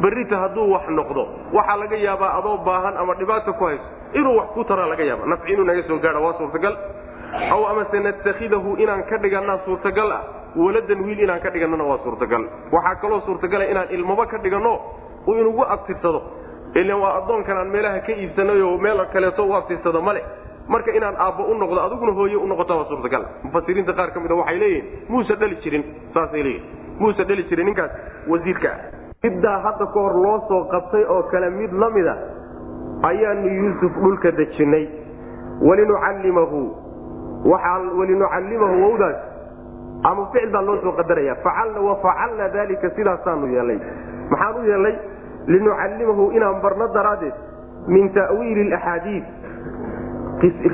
berrita 0.00 0.36
hadduu 0.42 0.70
wax 0.72 0.88
noqdo 0.88 1.22
waxaa 1.52 1.76
laga 1.76 1.96
yaabaa 1.96 2.30
adoo 2.38 2.56
baahan 2.66 2.96
ama 2.96 3.14
dhibaata 3.14 3.52
ku 3.52 3.64
hayso 3.64 3.84
inuu 4.14 4.36
wax 4.38 4.48
ku 4.54 4.64
taraa 4.64 4.86
laga 4.86 5.04
yaaba 5.04 5.26
nafci 5.26 5.52
inuu 5.52 5.64
naga 5.64 5.82
soo 5.88 5.98
gaadha 5.98 6.20
waa 6.20 6.34
suurtagal. 6.38 6.76
Aw 7.32 7.62
amase 7.70 8.00
natakhidahu 8.00 8.76
inaan 8.76 9.02
ka 9.08 9.16
dhigannaa 9.18 9.58
suurtagal 9.64 10.10
ah 10.12 10.22
waladan 10.56 11.00
wiil 11.06 11.20
inaan 11.20 11.40
ka 11.40 11.50
dhigannana 11.50 11.84
waa 11.84 11.98
suurtagal. 12.04 12.42
Waxaa 12.72 12.94
kaloo 13.00 13.20
suurtagala 13.26 13.64
inaan 13.72 13.88
ilmaba 13.90 14.26
ka 14.26 14.38
dhiganno 14.38 14.74
uu 15.26 15.34
inugu 15.40 15.62
abtirsado. 15.64 16.20
Ilan 16.74 17.00
waa 17.00 17.16
addoonkan 17.22 17.56
aan 17.56 17.70
meelaha 17.70 18.00
ka 18.00 18.12
iibsanayoo 18.12 18.76
meel 18.78 19.00
kaleeto 19.12 19.44
u 19.48 19.54
abtirsado 19.54 20.02
male 20.02 20.22
marka 20.68 20.92
inaan 20.92 21.16
aabbo 21.16 21.42
u 21.48 21.54
noqdo 21.54 21.80
adiguna 21.86 22.12
hooye 22.12 22.36
u 22.36 22.46
noqota 22.46 22.74
waa 22.74 22.84
suurtagal. 22.88 23.24
Mufasiriinta 23.44 23.92
qaar 23.92 24.10
ka 24.12 24.20
mida 24.20 24.34
waxay 24.34 24.58
leeyihiin 24.58 24.86
muuse 25.08 25.34
dhali 25.36 25.56
jirin 25.64 25.84
saasay 26.14 26.42
leeyihiin 26.42 26.98
muuse 27.00 27.24
dhali 27.24 27.44
jirin 27.48 27.66
ninkaas 27.66 27.90
wasiirka 28.28 28.68
ah 28.68 28.78
middaa 29.22 29.58
hadda 29.64 29.86
ka 29.86 30.00
hor 30.04 30.14
loo 30.24 30.38
soo 30.48 30.64
qabtay 30.72 31.04
oo 31.14 31.22
kale 31.30 31.50
mid 31.50 31.72
la 31.72 31.88
mida 31.90 32.14
ayaanu 33.10 33.48
yuusuf 33.48 33.92
dhulka 34.02 34.30
dejinnay. 34.38 34.86
Walinucallimahu 35.62 36.60
walinucallimahu 37.98 38.74
wowdaas 38.82 39.16
ama 40.10 40.26
ficil 40.32 40.50
baa 40.50 40.62
loo 40.68 40.76
soo 40.82 40.92
qadaraya 40.98 41.34
facalna 41.44 41.80
wafacalna 41.88 42.48
dalika 42.56 42.90
sidaasaanu 42.96 43.46
yeelay. 43.54 43.78
Maxaan 44.30 44.56
u 44.58 44.66
yeelnay 44.70 44.96
linucallimahu 45.46 46.30
inaan 46.36 46.58
barno 46.62 46.88
daraaddeed 46.94 47.34
min 47.86 48.10
ta'wiili 48.18 48.62
alaxaadiid 48.74 49.24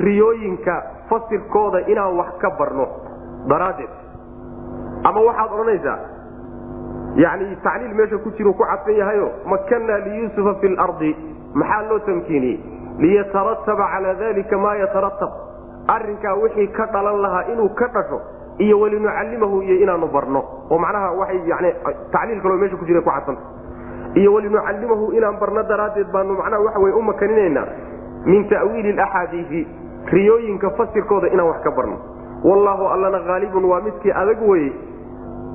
riyooyinka 0.05 0.75
fasirkooda 1.09 1.79
inaan 1.85 2.17
wax 2.17 2.31
ka 2.41 2.49
barno 2.57 2.85
daraaddeed. 3.49 3.93
Ama 5.05 5.19
waxaad 5.21 5.51
odhanaysaa 5.53 5.97
yani 7.15 7.55
tacliil 7.63 7.93
meesha 7.95 8.17
ku 8.17 8.31
jiru 8.37 8.53
ku 8.53 8.63
cadfan 8.63 8.95
yahayo 8.95 9.31
makanna 9.45 9.97
liyuusufa 10.05 10.53
fi 10.61 10.67
lardi 10.75 11.15
maxaa 11.53 11.81
loo 11.89 11.99
tamkiiniyey 11.99 12.59
liyatarataba 12.99 13.85
calaa 13.93 14.13
dalika 14.19 14.57
maa 14.57 14.75
yataratab 14.75 15.31
arrinkaa 15.87 16.35
wixii 16.41 16.67
ka 16.67 16.85
dhalan 16.93 17.21
lahaa 17.21 17.43
inuu 17.53 17.69
ka 17.69 17.87
dhasho 17.87 18.21
iyo 18.59 18.79
walinucallimahu 18.79 19.61
iyo 19.63 19.75
inaanu 19.83 20.07
barno. 20.07 20.43
Oo 20.69 20.77
macnaha 20.77 21.11
waxay 21.11 21.39
yani 21.47 21.73
tacliil 22.11 22.41
kaloo 22.41 22.57
meesha 22.57 22.75
ku 22.77 22.85
jira 22.85 23.01
ku 23.01 23.09
cadfanta 23.09 23.41
iyo 24.15 24.33
walinucallimahu 24.33 25.11
inaan 25.15 25.39
barno 25.39 25.63
daraaddeed 25.63 26.11
baanu 26.11 26.33
macnaha 26.35 26.61
waxa 26.63 26.79
weye 26.79 26.95
u 26.95 27.01
makaninaynaa. 27.01 27.67
Min 28.25 28.49
ta'wiili 28.49 28.91
alaxaadiisi 28.91 29.67
riyooyinka 30.11 30.69
fasirkooda 30.77 31.27
inaan 31.31 31.47
wax 31.47 31.63
ka 31.63 31.71
barno. 31.71 31.97
Wallaahu 32.43 32.85
allana 32.87 33.19
haalibun 33.27 33.65
waa 33.65 33.81
midkii 33.81 34.11
adag 34.11 34.41
weye 34.49 34.71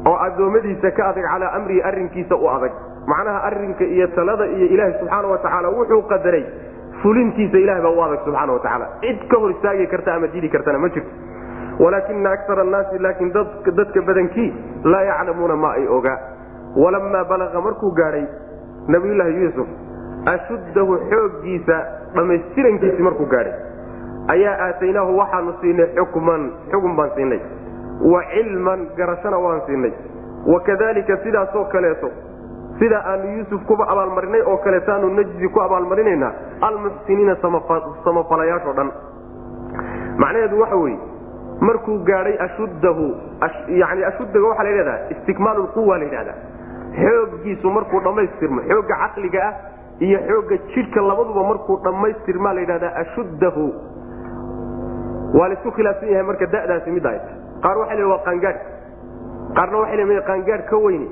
oo 0.08 0.16
addoommadiisa 0.26 0.90
ka 0.96 1.02
adag 1.10 1.24
calaa 1.32 1.52
amrihi 1.58 1.82
arrinkiisa 1.90 2.36
u 2.36 2.48
adag. 2.56 2.72
Macnaha 3.06 3.38
arrinka 3.48 3.84
iyo 3.84 4.06
talada 4.16 4.46
iyo 4.46 4.66
ilaahay 4.74 4.94
subxaana 5.00 5.28
wa 5.32 5.38
tacaala 5.44 5.68
wuxuu 5.76 6.02
qadaray 6.12 6.44
fulintiisa 7.02 7.58
ilahay 7.64 7.82
baa 7.86 7.94
u 7.98 8.02
adag 8.06 8.20
subxaana 8.24 8.52
wa 8.52 8.58
tacaala. 8.64 8.86
Cid 9.00 9.20
ka 9.30 9.36
hor 9.42 9.50
istaagi 9.50 9.86
karta 9.92 10.14
ama 10.14 10.26
diidi 10.32 10.48
kartana 10.54 10.78
ma 10.78 10.88
jirto. 10.88 11.10
Walaakina 11.82 12.30
akara 12.36 12.62
annaasi 12.62 12.98
laakiin 12.98 13.32
dadka 13.76 14.00
badankii 14.08 14.50
laa 14.84 15.02
yaclamuuna 15.10 15.56
ma 15.56 15.72
ay 15.78 15.86
ogaa 15.96 16.18
walamaa 16.76 17.24
balaqa 17.30 17.60
markuu 17.60 17.90
gaadhay 17.98 18.24
nabiyullaahi 18.88 19.40
yuusuf 19.42 19.68
ashuddahu 20.34 20.94
xooggiisa 21.10 21.76
dhammaystirankiisii 22.14 23.02
markuu 23.08 23.26
gaadhay 23.26 23.54
ayaa 24.34 24.54
aataynaahu 24.66 25.18
waxaanu 25.18 25.52
siinay 25.60 25.88
xukman 25.98 26.42
xukun 26.72 26.94
baan 26.98 27.10
siinay 27.16 27.40
wa 28.00 28.22
cilman 28.34 28.86
garashana 28.96 29.38
waan 29.38 29.60
siinay. 29.66 29.92
Wakadalika 30.46 31.16
sidaasoo 31.24 31.64
kaleeto 31.64 32.10
sida 32.78 32.98
aanu 33.06 33.36
yuusuf 33.36 33.62
kuba 33.66 33.88
abaalmarinay 33.88 34.42
oo 34.42 34.56
kaleetaanu 34.56 35.10
najzi 35.10 35.48
ku 35.48 35.60
abaalmarinaynaa 35.60 36.32
almuxsiniina 36.60 37.36
samafalayaashoo 38.04 38.72
dhan. 38.72 38.90
Macnaheedu 40.18 40.60
waxa 40.60 40.76
weeye 40.76 40.98
markuu 41.60 41.98
gaadhay 42.08 42.36
ashuddahu 42.46 43.06
yani 43.68 44.04
ashuddaga 44.04 44.46
waxaa 44.48 44.64
la 44.64 44.70
yidhahdaa 44.70 44.98
istikmaalu 45.10 45.62
lquwa 45.62 45.98
la 45.98 46.04
yidhahdaa. 46.04 46.38
Xooggiisu 46.98 47.70
markuu 47.70 48.00
dhammaystirmo 48.00 48.60
xoogga 48.68 48.96
caqliga 49.02 49.40
ah 49.48 49.54
iyo 50.00 50.18
xoogga 50.28 50.56
jidhka 50.74 51.00
labaduba 51.00 51.42
markuu 51.48 51.76
dhammaystirmaa 51.84 52.52
la 52.54 52.60
yidhahdaa 52.60 52.92
ashuddahu. 53.02 53.64
Waa 55.38 55.48
la 55.48 55.54
isku 55.54 55.70
khilaafsan 55.70 56.08
yahay 56.12 56.26
marka 56.26 56.46
da'daasi 56.46 56.90
mid 56.90 57.06
ay 57.06 57.18
qaar 57.64 57.76
waxay 57.80 57.96
leeyihiin 57.96 58.12
waa 58.14 58.24
qaangaadh. 58.28 58.58
Qaarna 59.56 59.76
waxay 59.82 59.96
leeyihiin 60.00 60.26
qaangaadh 60.30 60.64
ka 60.70 60.76
weyne 60.86 61.06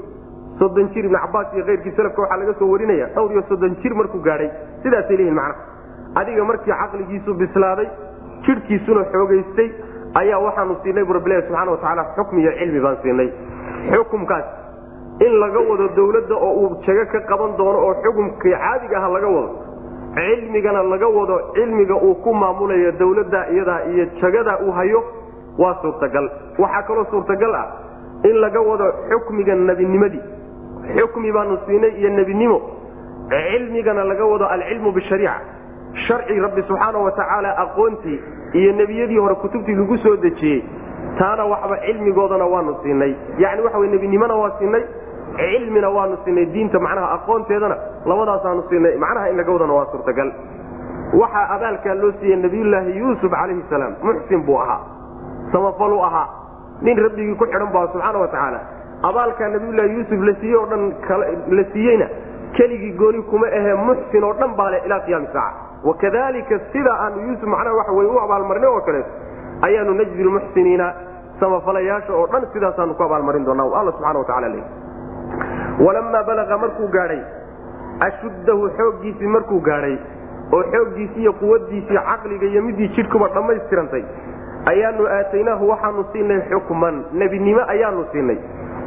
soddon 0.61 0.89
jir 0.95 1.05
ibnu 1.09 1.19
cabbaas 1.25 1.49
iyo 1.57 1.65
keyrkii 1.69 1.93
salafka 1.99 2.21
waxaa 2.23 2.39
laga 2.43 2.55
soo 2.61 2.69
warinaya 2.73 3.07
dhowr 3.15 3.31
iyo 3.35 3.43
soddon 3.51 3.77
jir 3.83 3.95
markuu 4.01 4.21
gaadhay. 4.29 4.51
Sidaasay 4.83 5.17
leeyihiin 5.17 5.35
macnaha 5.35 6.21
adiga 6.21 6.45
markii 6.51 6.73
caqligiisu 6.83 7.31
bislaaday 7.41 7.89
jidhkiisuna 8.47 9.03
xoogaystay 9.13 9.69
ayaa 10.21 10.39
waxaanu 10.47 10.75
siinay 10.83 11.05
bu 11.09 11.13
rabbilahi 11.19 11.43
subxana 11.49 11.71
wa 11.71 11.77
tacaala 11.83 12.03
xukmi 12.17 12.41
iyo 12.45 12.53
cilmi 12.59 12.81
baan 12.85 12.97
siinay. 13.03 13.29
Xukumkaas 13.93 14.45
in 15.27 15.33
laga 15.43 15.61
wado 15.71 15.87
dawladda 15.97 16.35
oo 16.47 16.53
uu 16.63 16.77
jago 16.87 17.05
ka 17.13 17.21
qaban 17.31 17.57
doono 17.59 17.79
oo 17.87 17.95
xukumkii 18.05 18.53
caadiga 18.63 18.97
aha 18.99 19.09
laga 19.17 19.29
wado 19.37 19.51
cilmigana 20.17 20.83
laga 20.93 21.09
wado 21.17 21.37
cilmiga 21.55 21.95
uu 22.07 22.15
ku 22.25 22.31
maamulayo 22.35 22.93
dawladda 23.01 23.41
iyadaa 23.55 23.81
iyo 23.93 24.05
jagadaa 24.21 24.59
uu 24.67 24.73
hayo 24.79 25.01
waa 25.59 25.75
suurtagal. 25.83 26.31
Waxaa 26.59 26.83
kaloo 26.83 27.05
suurtagal 27.11 27.55
ah 27.55 27.67
in 28.25 28.37
laga 28.41 28.61
wado 28.61 28.87
xukmiga 29.11 29.55
nebinimadii 29.55 30.23
xukmi 30.97 31.33
baanu 31.33 31.59
siinay 31.67 31.91
iyo 32.01 32.11
nebinimo. 32.11 32.61
Cilmigana 33.31 34.05
laga 34.05 34.25
wado 34.25 34.47
alcilmu 34.47 34.93
bishariica. 34.93 35.35
Sharci 36.07 36.41
rabbi 36.41 36.63
subxaana 36.63 36.99
wa 36.99 37.11
tacaala 37.13 37.57
aqoontii 37.59 38.21
iyo 38.53 38.73
nebiyadii 38.73 39.19
hore 39.19 39.35
kutubtii 39.35 39.75
lagu 39.75 39.99
soo 39.99 40.17
dejiyey. 40.17 40.63
Taana 41.19 41.45
waxba 41.45 41.77
cilmigoodana 41.87 42.45
waanu 42.47 42.77
siinay. 42.83 43.15
Yani 43.39 43.63
waxa 43.63 43.79
nebinimona 43.79 44.35
waa 44.35 44.51
siinay 44.59 44.83
cilmina 45.37 45.89
waanu 45.91 46.17
siinay 46.25 46.47
diinta 46.47 46.79
macnaha 46.79 47.13
aqoonteedana 47.15 47.77
labadaasaanu 48.07 48.63
siinay. 48.69 48.97
Macnaha 48.97 49.31
in 49.31 49.37
laga 49.37 49.53
wadana 49.53 49.73
waa 49.73 49.87
suurtagal. 49.93 50.33
Waxaa 51.21 51.49
abaalkaa 51.55 51.95
loo 51.95 52.13
siiyey 52.21 52.37
nabiyullaahi 52.37 52.99
yuusuf 52.99 53.31
calayhi 53.31 53.63
salaam 53.71 53.95
muxsin 54.03 54.43
buu 54.47 54.59
ahaa 54.61 54.81
samafaluu 55.53 56.03
ahaa. 56.09 56.27
Nin 56.83 56.99
rabbigii 57.05 57.35
ku 57.41 57.47
xidhan 57.47 57.71
baa 57.75 57.87
subxaana 57.93 58.19
wa 58.19 58.29
tacaala. 58.35 58.61
Abaalkaa 59.09 59.49
nabiyullaahi 59.55 59.95
yuusuf 59.97 60.21
la 60.29 60.35
siiyey 60.41 60.57
oo 60.61 60.67
dhan 60.71 60.83
la 61.59 61.65
siiyeyna 61.73 62.07
keligii 62.57 62.93
gooni 63.01 63.23
kuma 63.31 63.47
ahee 63.59 63.75
muxsin 63.87 64.25
oo 64.29 64.33
dhan 64.41 64.53
baa 64.59 64.71
le 64.75 64.79
ilaa 64.87 65.01
qiyaami 65.07 65.27
saaca. 65.33 65.57
Wakadalika 65.89 66.59
sida 66.73 66.93
aanu 67.05 67.19
yuusuf 67.29 67.49
macnaha 67.55 67.77
waxa 67.79 67.93
wey 67.99 68.07
u 68.07 68.19
abaalmarinay 68.25 68.71
oo 68.75 68.81
kaleeto 68.81 69.11
ayaanu 69.67 69.95
najzi 70.01 70.23
lmuxsiniina 70.29 70.87
samafalayaasha 71.41 72.13
oo 72.19 72.27
dhan 72.33 72.47
sidaasaanu 72.53 72.95
ku 72.95 73.03
abaalmarin 73.09 73.45
doonaa. 73.47 73.69
Alla 73.81 73.93
subxana 73.93 74.19
wa 74.19 74.25
tacala 74.31 74.49
le 74.55 74.63
walamaa 75.87 76.23
balaqa 76.29 76.59
markuu 76.65 76.89
gaadhay 76.97 77.21
ashuddahu 78.09 78.71
xooggiisii 78.79 79.27
markuu 79.37 79.61
gaadhay 79.69 79.97
oo 80.53 80.63
xooggiisii 80.73 81.21
iyo 81.25 81.33
quwadiisii 81.41 81.99
caqliga 82.11 82.47
iyo 82.53 82.63
midii 82.63 82.89
jidhkuba 82.97 83.29
dhammaystirantay 83.35 84.05
ayaanu 84.71 85.07
aataynaahu 85.07 85.69
waxaanu 85.73 86.05
siinay 86.13 86.41
xukman 86.51 87.05
nebinimo 87.13 87.63
ayaanu 87.75 88.05
siinay 88.13 88.39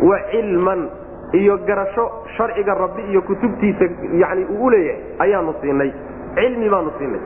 wa 0.10 0.17
cilman 0.32 0.89
iyo 1.34 1.58
garasho 1.67 2.12
sharciga 2.38 2.74
rabbi 2.74 3.01
iyo 3.12 3.22
kutubtiisa 3.22 3.86
yani 4.24 4.46
uu 4.46 4.65
u 4.65 4.70
leeyahay 4.70 5.01
ayaanu 5.20 5.53
siinay 5.62 5.91
cilmi 6.36 6.70
baanu 6.70 6.91
siinay. 6.98 7.22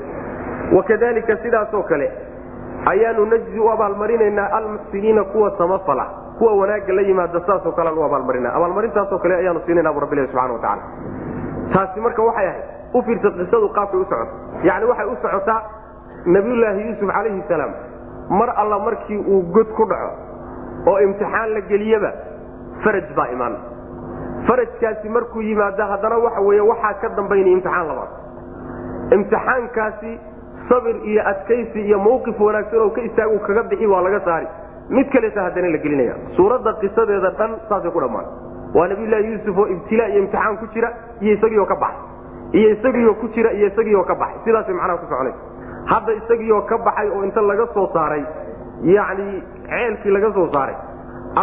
Wakadalika 0.75 1.37
sidaasoo 1.43 1.83
kale 1.83 2.11
ayaanu 2.85 3.25
najzi 3.25 3.59
u 3.59 3.69
abaalmarinaynaa 3.71 4.49
almuxsiniina 4.57 5.23
kuwa 5.23 5.51
samafala 5.57 6.05
kuwa 6.37 6.53
wanaagga 6.55 6.93
la 6.93 7.01
yimaada 7.01 7.41
saasoo 7.47 7.71
kalean 7.71 7.97
u 7.97 8.03
abaalmarina 8.03 8.53
abaalmarintaasoo 8.53 9.19
kale 9.19 9.35
ayaanu 9.35 9.61
siinayna 9.65 9.93
bu 9.93 9.99
rabbilahi 9.99 10.27
subxana 10.27 10.53
wa 10.53 10.59
tacala 10.59 10.81
taasi 11.73 11.99
marka 12.01 12.21
waxay 12.23 12.47
ahayd 12.47 12.63
u 12.93 13.01
fiirsa 13.01 13.29
qisadu 13.31 13.69
qaabkay 13.77 13.99
u 13.99 14.05
socoto. 14.09 14.31
Yani 14.63 14.85
waxay 14.85 15.05
u 15.05 15.15
socotaa 15.21 15.61
nabiyullaahi 16.25 16.81
yuusuf 16.87 17.09
calayhi 17.15 17.43
salaam 17.49 17.71
mar 18.29 18.49
alla 18.61 18.79
markii 18.79 19.17
uu 19.17 19.41
god 19.55 19.67
ku 19.77 19.85
dhaco 19.85 20.11
oo 20.91 20.97
imtixaan 21.07 21.53
la 21.53 21.61
geliyaba 21.71 22.11
faraj 22.83 23.07
baa 23.17 23.27
imaan. 23.33 23.55
Farajkaasi 24.47 25.09
markuu 25.09 25.41
yimaado 25.41 25.83
haddana 25.91 26.17
waxa 26.25 26.41
wey 26.47 26.59
waxaa 26.71 26.93
ka 27.01 27.09
dambaynaya 27.17 27.53
imtixaan 27.57 27.87
labaad. 27.87 28.11
Imtixaankaasi 29.15 30.11
sabir 30.69 30.95
iyo 31.11 31.21
adkaysi 31.31 31.79
iyo 31.87 31.97
mawqif 31.99 32.39
wanaagsan 32.39 32.79
oo 32.79 32.89
ka 32.95 33.01
istaagu 33.01 33.39
kaga 33.47 33.63
bixi 33.69 33.87
waa 33.87 34.01
laga 34.05 34.19
saari. 34.25 34.47
Mid 34.89 35.07
kaleta 35.13 35.41
haddana 35.45 35.69
la 35.73 35.77
gelinaya. 35.77 36.15
Suuradda 36.35 36.73
qisadeeda 36.81 37.31
dhan 37.39 37.51
saasay 37.69 37.91
ku 37.91 37.99
dhammaan. 38.03 38.25
Waa 38.75 38.87
nabiylahi 38.91 39.25
yuusuf 39.31 39.57
oo 39.57 39.67
ibtilaa 39.75 40.07
iyo 40.13 40.19
imtixaan 40.23 40.57
ku 40.61 40.65
jira 40.73 40.89
iyo 41.21 41.33
isagiioo 41.37 41.65
ka 41.65 41.75
baxay 41.75 42.59
iyo 42.59 42.67
isagiioo 42.75 43.13
ku 43.21 43.27
jira 43.35 43.51
iyo 43.57 43.67
isagiioo 43.73 44.03
ka 44.09 44.15
baxay 44.15 44.39
sidaasay 44.45 44.73
macnaha 44.73 44.97
ku 45.01 45.05
soconay 45.09 45.33
hadda 45.85 46.13
isagiioo 46.19 46.61
ka 46.69 46.77
baxay 46.77 47.09
oo 47.09 47.23
inta 47.23 47.41
laga 47.41 47.67
soo 47.73 47.87
saaray 47.93 48.23
yacni 48.83 49.43
ceelkii 49.69 50.11
laga 50.11 50.31
soo 50.33 50.47
saaray 50.53 50.75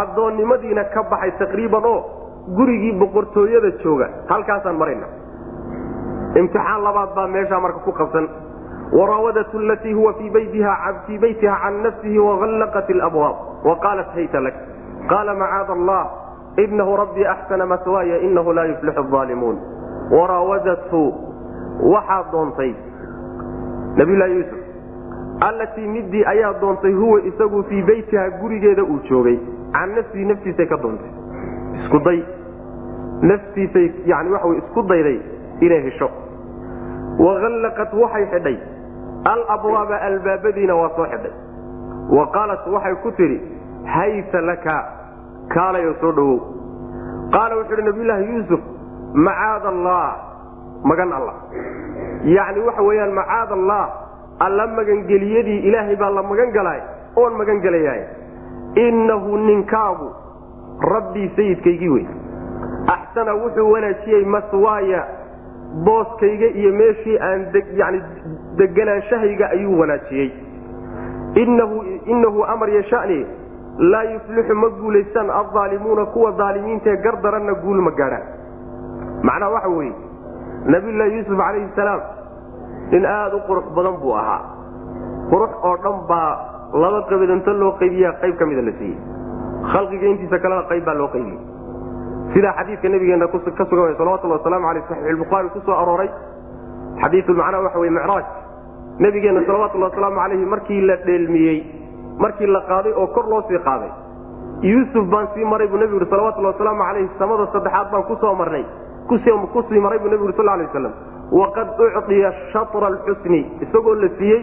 addoonnimadiina 0.00 0.84
ka 0.94 1.02
baxay 1.10 1.30
taqriiban 1.38 1.84
oo 1.84 1.98
gurigii 2.56 2.92
boqortooyada 3.00 3.70
jooga. 3.82 4.06
Halkaasaan 4.28 4.76
marayna. 4.78 5.06
Imtixaan 6.40 6.82
labaad 6.84 7.14
baa 7.14 7.26
meeshaa 7.26 7.60
marka 7.60 7.80
ku 7.86 7.92
qabsan. 7.92 8.28
Waraawadatu 8.92 9.58
latii 9.68 9.92
huwa 9.92 10.12
fii 10.14 10.30
baytiha 10.30 11.56
can 11.62 11.82
nafsihi 11.82 12.18
wallaqat 12.18 12.88
labwaab 12.90 13.36
waqaalat 13.64 14.14
hayta 14.14 14.40
lak. 14.40 14.54
Qaala 15.10 15.34
macaada 15.34 15.72
allah 15.72 16.02
inahu 16.56 16.96
rabbii 16.96 17.26
axsana 17.26 17.66
maswaaya 17.66 18.18
inahu 18.28 18.52
laa 18.52 18.64
yuflixu 18.64 19.16
aalimuun 19.18 19.56
waraawadathu 20.10 21.00
waxaad 21.92 22.30
doontay 22.32 22.70
nabiylahi 23.96 24.32
yuusuf 24.38 24.60
allatii 25.48 25.86
midii 25.88 26.24
ayaa 26.32 26.52
doontay 26.60 26.92
huwa 26.92 27.20
isagu 27.30 27.62
fii 27.68 27.82
beytiha 27.82 28.30
gurigeeda 28.40 28.82
uu 28.84 28.98
joogay. 29.10 29.38
Can 29.72 29.94
nafsihi 29.96 30.24
naftiisay 30.24 30.66
ka 30.66 30.76
doontay. 30.82 31.10
Isku 31.80 31.98
day. 32.04 32.20
Naftiisay 33.22 33.90
yani 34.06 34.30
waxa 34.32 34.48
wy 34.48 34.56
isku 34.58 34.82
dayday 34.82 35.18
inay 35.60 35.80
hesho. 35.88 36.08
Wallaqat 37.18 37.92
waxay 38.02 38.26
xidhay. 38.32 38.56
Alabwaaba 39.32 40.00
albaabadiina 40.08 40.74
waa 40.74 40.90
soo 40.96 41.06
xidhay. 41.12 41.32
Wa 42.16 42.26
qaalat 42.36 42.66
waxay 42.74 42.94
ku 43.02 43.10
tidhi 43.20 43.40
hayta 43.84 44.40
laka 44.40 44.76
kaalayo 45.54 45.94
soo 46.00 46.12
dhowow. 46.12 46.38
Qaala 47.32 47.56
wuxuu 47.56 47.74
uhi 47.74 47.82
nabiyulaahi 47.88 48.24
yuusuf 48.34 48.60
macaada 49.14 49.68
allah 49.68 50.16
magan 50.84 51.12
allah 51.12 51.34
yacni 52.24 52.60
waxa 52.60 52.82
weeyaan 52.82 53.12
macaada 53.12 53.54
allah 53.54 53.88
alla 54.38 54.66
magangeliyadii 54.66 55.58
ilaahay 55.58 55.96
baa 55.96 56.10
la 56.10 56.22
magan 56.22 56.80
oon 57.16 57.36
magan 57.36 57.60
gelayaay 57.60 58.02
innahu 58.76 59.36
ninkaagu 59.36 60.10
rabbii 60.80 61.30
sayidkaygii 61.36 61.88
wey 61.88 62.06
axsana 62.94 63.34
wuxuu 63.34 63.70
wanaajiyey 63.72 64.24
maswaaya 64.24 65.06
booskayga 65.84 66.46
iyo 66.46 66.72
meeshii 66.72 67.18
aan 67.18 67.46
yani 67.76 68.02
deganaanshahayga 68.56 69.50
ayuu 69.50 69.80
wanaajiyey. 69.80 70.30
Innahu 72.06 72.44
amar 72.44 72.70
yashani 72.70 73.26
laa 73.78 74.02
yuflixu 74.02 74.54
ma 74.54 74.68
guulaystaan 74.68 75.30
aldaalimuuna 75.30 76.06
kuwa 76.06 76.32
daalimiintaee 76.32 76.96
gardaranna 76.96 77.54
guul 77.54 77.80
ma 77.80 77.90
gaadhaan. 77.90 78.22
Macnaha 79.22 79.52
waxa 79.52 79.68
weeye 79.68 79.92
nabiyulaahi 80.74 81.16
yuusuf 81.16 81.38
calayhi 81.38 81.68
salaam 81.76 82.00
nin 82.92 83.04
aada 83.06 83.36
u 83.36 83.40
qurux 83.48 83.66
badan 83.76 83.96
buu 84.02 84.14
ahaa. 84.14 84.40
Qurux 85.30 85.52
oo 85.62 85.76
dhan 85.84 85.96
baa 86.08 86.30
laba 86.72 86.98
inta 87.36 87.52
loo 87.52 87.72
qaybiya 87.80 88.12
qayb 88.22 88.36
ka 88.38 88.46
mida 88.46 88.62
la 88.62 88.72
siiyey. 88.78 88.98
Khalqiga 89.72 90.06
intiisa 90.06 90.38
kalena 90.38 90.62
qayb 90.70 90.84
baa 90.84 90.94
loo 90.94 91.08
qaybiyey 91.14 91.56
sidaa 92.34 92.52
xadiidka 92.58 92.88
nabigeena 92.88 93.26
ka 93.28 93.64
sugan 93.70 93.96
salawatulli 93.98 94.34
wasalaamu 94.36 94.66
aleyh 94.68 94.82
saxiixulbukhaari 94.88 95.48
ku 95.54 95.60
soo 95.66 95.76
arooray 95.82 96.10
xadiiu 97.02 97.34
macnaha 97.34 97.62
waxa 97.66 97.78
wey 97.78 97.90
micraaj 97.90 98.26
nabigeena 98.98 99.40
salawatullhi 99.46 99.86
wasalaamu 99.88 100.16
calayhi 100.20 100.46
markii 100.54 100.80
la 100.88 100.96
dheelmiyey 101.06 101.58
markii 102.18 102.46
la 102.46 102.60
qaaday 102.70 102.92
oo 102.92 103.06
kor 103.14 103.28
loo 103.30 103.42
sii 103.48 103.60
qaaday 103.68 103.90
yuusuf 104.62 105.04
baan 105.12 105.28
sii 105.34 105.44
maray 105.44 105.68
buu 105.68 105.78
nebigu 105.78 106.00
yhi 106.02 106.10
salawatullhi 106.10 106.50
wasalaamu 106.52 106.82
calayhi 106.88 107.10
samada 107.18 107.46
saddexaad 107.52 107.90
baan 107.92 108.04
ku 108.10 108.16
soo 108.20 108.34
marnay 108.34 108.64
ku 109.08 109.18
sii 109.18 109.80
maray 109.80 109.98
buu 109.98 110.08
yhi 110.08 110.32
sal 110.36 110.46
lay 110.46 110.66
waslam 110.66 110.92
waqad 111.40 111.68
ucdiya 111.98 112.30
shatra 112.52 112.86
alxusni 112.92 113.40
isagoo 113.66 113.94
la 114.02 114.08
siiyey 114.18 114.40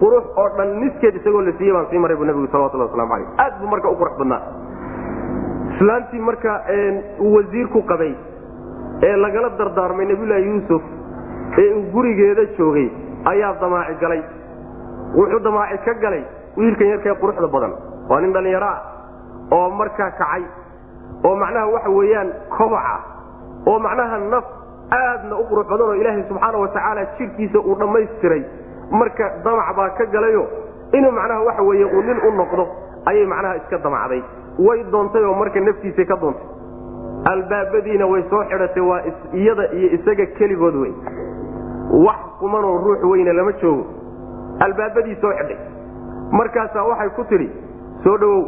qurux 0.00 0.24
oo 0.42 0.48
dhan 0.56 0.70
niskeed 0.80 1.14
isagoo 1.20 1.40
la 1.48 1.52
siiyey 1.58 1.72
baan 1.76 1.86
sii 1.90 1.98
maray 2.04 2.16
buu 2.16 2.24
nebigu 2.30 2.48
salawatulhi 2.52 2.84
waslamu 2.88 3.14
alayh 3.14 3.28
aad 3.44 3.54
buu 3.60 3.68
marka 3.74 3.88
u 3.88 3.96
qurux 4.00 4.14
badnaa. 4.20 4.40
Islaantii 5.76 6.20
marka 6.28 6.52
wasiirku 7.34 7.82
qabay 7.90 8.12
ee 9.08 9.16
lagala 9.24 9.48
dardaarmay 9.58 10.06
nabiyulaahi 10.10 10.46
yuusuf 10.50 10.82
ee 11.62 11.66
uu 11.78 11.82
gurigeeda 11.94 12.44
joogay 12.58 12.88
ayaa 13.32 13.52
damaaci 13.60 13.94
galay. 14.02 14.22
Wuxuu 15.18 15.40
damaaci 15.48 15.78
ka 15.86 15.94
galay 16.04 16.22
wiilkan 16.56 16.88
yarkae 16.92 17.14
quruxda 17.22 17.48
badan. 17.54 17.72
Waa 18.08 18.20
nin 18.20 18.32
dhallinyaro 18.36 18.66
ah 18.66 18.80
oo 19.56 19.68
markaa 19.80 20.10
kacay. 20.20 20.42
Oo 21.24 21.34
macnaha 21.42 21.66
waxa 21.74 21.90
weeyaan 21.98 22.28
kobaca 22.56 22.96
oo 23.70 23.78
macnaha 23.78 24.18
naf 24.34 24.44
aadna 24.98 25.34
u 25.36 25.44
qurux 25.50 25.66
badan 25.70 25.88
oo 25.88 25.94
ilaahay 26.00 26.22
subxaana 26.28 26.58
watacaala 26.64 27.02
jidhkiisa 27.18 27.58
uu 27.60 27.74
dhammaystiray. 27.80 28.42
Marka 28.90 29.24
damac 29.44 29.76
baa 29.76 29.88
ka 29.98 30.04
galayo 30.14 30.44
inuu 30.92 31.10
macnaha 31.18 31.40
waxa 31.48 31.62
weeye 31.68 31.84
uu 31.84 32.02
nin 32.08 32.18
u 32.28 32.30
noqdo 32.40 32.64
ayay 33.10 33.26
macnaha 33.26 33.56
iska 33.56 33.78
damacday. 33.78 34.22
Way 34.66 34.84
doontay 34.92 35.24
oo 35.24 35.34
marka 35.34 35.60
naftiisay 35.60 36.04
ka 36.06 36.16
doontay. 36.16 36.46
Albaabadiina 37.32 38.06
way 38.12 38.22
soo 38.30 38.42
xidhatay 38.50 38.82
waa 38.90 39.00
iyada 39.34 39.64
iyo 39.72 39.88
isaga 39.96 40.26
keligood 40.38 40.74
wey 40.82 40.92
wax 42.06 42.16
kumanoo 42.38 42.78
ruux 42.84 43.02
weyne 43.10 43.32
lama 43.32 43.52
joogo. 43.62 43.84
Albaabadii 44.60 45.16
soo 45.20 45.32
xidhay. 45.38 45.58
Markaasaa 46.32 46.84
waxay 46.90 47.10
ku 47.16 47.24
tidhi 47.24 47.48
soo 48.04 48.16
dhowow 48.18 48.42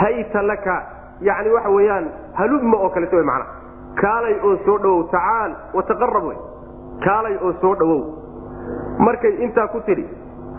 hayta 0.00 0.42
laka. 0.42 0.76
Yani 1.20 1.50
waxa 1.50 1.70
weeyaan 1.70 2.06
halubma 2.34 2.76
oo 2.76 2.88
kaleto 2.90 3.22
mana 3.24 3.44
kaalay 4.02 4.34
oo 4.44 4.56
soo 4.66 4.78
dhowow 4.84 5.02
tacaal 5.14 5.52
wataqarab 5.78 6.24
wey 6.30 6.38
kaalay 7.06 7.36
oo 7.42 7.52
soo 7.60 7.74
dhowow. 7.80 8.02
Markay 9.06 9.34
intaa 9.44 9.68
ku 9.72 9.80
tidhi 9.86 10.04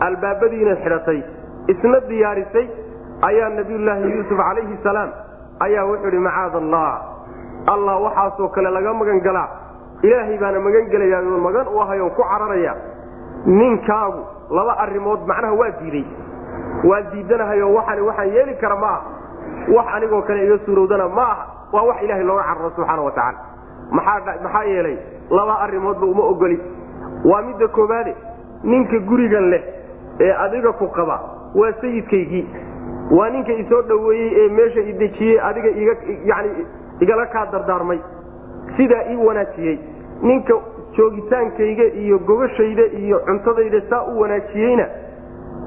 albaabadiina 0.06 0.74
xidhatay 0.82 1.20
isna 1.72 2.00
diyaarisay 2.08 2.66
ayaa 3.28 3.48
nabiyulaahi 3.58 4.10
yuusuf 4.16 4.38
calayhi 4.48 4.76
salaam 4.86 5.10
ayaa 5.66 5.84
wuxuu 5.90 6.08
idhi 6.12 6.20
macaad 6.28 6.54
allah 6.62 6.90
allah 7.74 7.94
waxaasoo 8.06 8.48
kale 8.54 8.70
laga 8.76 8.92
magan 9.00 9.20
galaa. 9.26 9.48
Ilaahay 10.02 10.38
baana 10.42 10.60
magan 10.66 10.86
gelayaa 10.92 11.22
oo 11.32 11.40
magan 11.46 11.66
u 11.74 11.80
ahay 11.82 12.00
oo 12.00 12.10
ku 12.18 12.22
cararaya 12.30 12.74
ninkaagu 13.46 14.22
laba 14.50 14.72
arrimood 14.84 15.20
macnaha 15.26 15.54
waa 15.60 15.70
diiday. 15.80 16.06
Waa 16.84 17.02
diidanahayo 17.12 17.72
waxani 17.74 18.02
waxaan 18.08 18.28
yeeli 18.34 18.54
kara 18.62 18.76
ma 18.76 18.86
aha 18.86 19.02
wax 19.76 19.86
anigoo 19.96 20.22
kale 20.22 20.44
iga 20.46 20.58
suurowdana 20.66 21.08
ma 21.08 21.22
aha 21.34 21.44
waa 21.72 21.82
wax 21.88 22.02
ilaahay 22.02 22.24
looga 22.24 22.42
cararo 22.48 22.70
subxaana 22.76 23.02
wa 23.02 23.10
tacaala. 23.10 23.38
Maxaa 23.90 24.64
yeelay 24.64 24.96
laba 25.30 25.54
arrimoodba 25.64 26.06
uma 26.06 26.22
ogoli. 26.32 26.58
Waa 27.24 27.42
midda 27.42 27.68
koobaade 27.68 28.14
ninka 28.64 28.98
gurigan 29.08 29.50
leh 29.50 29.62
ee 30.20 30.32
adiga 30.44 30.72
ku 30.72 30.86
qaba 30.88 31.16
waa 31.54 31.72
sayidkaygii. 31.80 32.44
Waa 33.10 33.30
ninka 33.30 33.52
isoo 33.52 33.82
dhoweeyey 33.82 34.30
ee 34.44 34.48
meesha 34.48 34.80
idejiyey 34.80 35.40
adiga 35.40 35.68
yani 36.24 36.48
igala 37.00 37.26
kaa 37.26 37.46
dardaarmay. 37.52 37.98
Sidaa 38.76 39.02
ii 39.10 39.16
wanaajiyey. 39.26 39.78
Ninka 40.22 40.54
joogitaankayga 40.96 41.84
iyo 41.84 42.18
gogashayda 42.18 42.82
iyo 42.86 43.18
cuntadayda 43.26 43.80
saa 43.90 44.02
u 44.04 44.20
wanaajiyeyna 44.20 44.86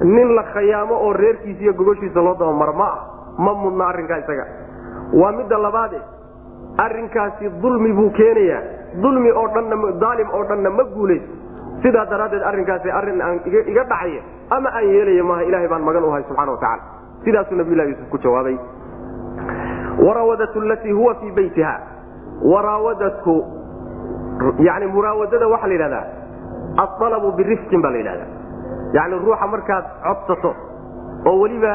nin 0.04 0.36
la 0.36 0.44
khayaamo 0.44 0.96
oo 1.06 1.14
reerkiisa 1.14 1.62
iyo 1.64 1.74
gogoshiisa 1.74 2.20
loo 2.22 2.36
dabamaro 2.40 2.74
ma 2.74 2.86
ah 2.94 3.00
ma 3.38 3.54
mudna 3.54 3.88
arrinkaa 3.88 4.18
isaga 4.18 4.46
waa 5.14 5.32
midda 5.32 5.58
labaade 5.58 6.00
arrinkaasi 6.78 7.50
dulmi 7.62 7.94
buu 7.94 8.10
keenayaa. 8.10 8.62
Dulmi 9.04 9.32
oo 9.32 9.48
dhanna 9.56 9.76
daalim 10.04 10.28
oo 10.34 10.44
dhanna 10.50 10.70
ma 10.70 10.84
guulayso 10.84 11.32
sidaa 11.84 12.06
daraaddeed 12.12 12.44
arrinkaasi 12.50 12.92
arrin 13.00 13.22
aan 13.22 13.40
iga 13.46 13.84
dhacaya 13.92 14.22
ama 14.56 14.70
aan 14.78 14.88
yeelaya 14.94 15.24
maaha 15.24 15.44
ilahay 15.50 15.68
baan 15.72 15.84
magan 15.88 16.04
u 16.04 16.12
hay 16.16 16.24
subxana 16.30 16.52
watacala 16.52 16.84
sidaasuu 17.26 17.56
nabiyulahi 17.62 17.90
yuusuf 17.92 18.10
ku 18.10 18.18
jawaabay. 18.18 18.58
Waraawadatu 20.06 20.62
latii 20.62 20.92
huwa 20.92 21.16
fii 21.16 21.32
beytiha 21.32 21.80
waraawadatku 22.52 23.36
yani 24.60 24.86
muraawadada 24.86 25.48
waxaa 25.48 25.68
la 25.68 25.74
yidhahdaa 25.74 26.06
aalabu 26.78 27.32
birifqin 27.32 27.82
baa 27.82 27.92
la 27.92 27.98
yidhahdaa. 27.98 28.30
Yani 28.94 29.16
ruuxa 29.26 29.48
markaad 29.48 29.86
codsato 30.04 30.56
oo 31.26 31.40
weliba 31.42 31.74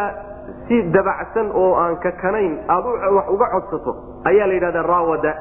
si 0.69 0.83
dabacsan 0.95 1.51
oo 1.55 1.75
aan 1.83 1.97
kakanayn 2.05 2.59
aad 2.69 2.85
wax 3.17 3.27
uga 3.35 3.47
codsato 3.55 3.93
ayaa 4.31 4.47
la 4.47 4.55
yidhahdaa 4.55 4.83
raawada. 4.83 5.33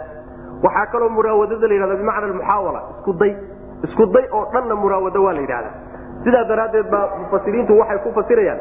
Waxaa 0.63 0.85
kaloo 0.91 1.09
muraawadada 1.09 1.67
la 1.67 1.73
yidhahda 1.73 1.95
bimacna 2.01 2.27
muxaawala 2.33 2.81
iskuday 2.97 3.33
isku 3.87 4.05
day 4.15 4.25
oo 4.31 4.43
dhanna 4.53 4.75
muraawado 4.75 5.23
waa 5.23 5.33
la 5.33 5.41
yidhahdaa. 5.41 5.73
Sidaa 6.23 6.43
daraaddeed 6.49 6.89
baa 6.91 7.07
mufasiriintu 7.21 7.79
waxay 7.79 7.97
ku 8.05 8.11
fasirayaan 8.19 8.59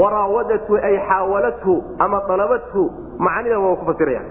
waraawadatu 0.00 0.76
ay 0.88 0.96
xaawalathu 1.08 1.74
ama 1.98 2.18
alabathu 2.34 2.82
macnida 3.18 3.58
waa 3.64 3.76
ku 3.80 3.84
fasirayaan. 3.90 4.26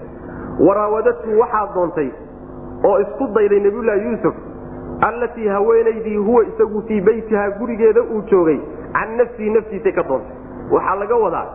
Waraawadatu 0.66 1.38
waxaa 1.40 1.66
doontay 1.74 2.08
oo 2.84 2.96
isku 3.04 3.24
dayday 3.36 3.60
nabiyullaahi 3.60 4.04
yuusuf 4.08 4.34
allatii 5.08 5.48
haweenaydii 5.48 6.16
huwa 6.16 6.44
isagu 6.44 6.82
fii 6.88 7.00
beytihaa 7.00 7.50
gurigeeda 7.58 8.02
uu 8.02 8.22
joogay 8.30 8.58
can 8.92 9.16
nafsihi 9.16 9.50
naftiisay 9.50 9.92
ka 9.92 10.02
doontay. 10.02 10.36
Waxaa 10.72 10.94
laga 11.00 11.16
wadaa 11.16 11.46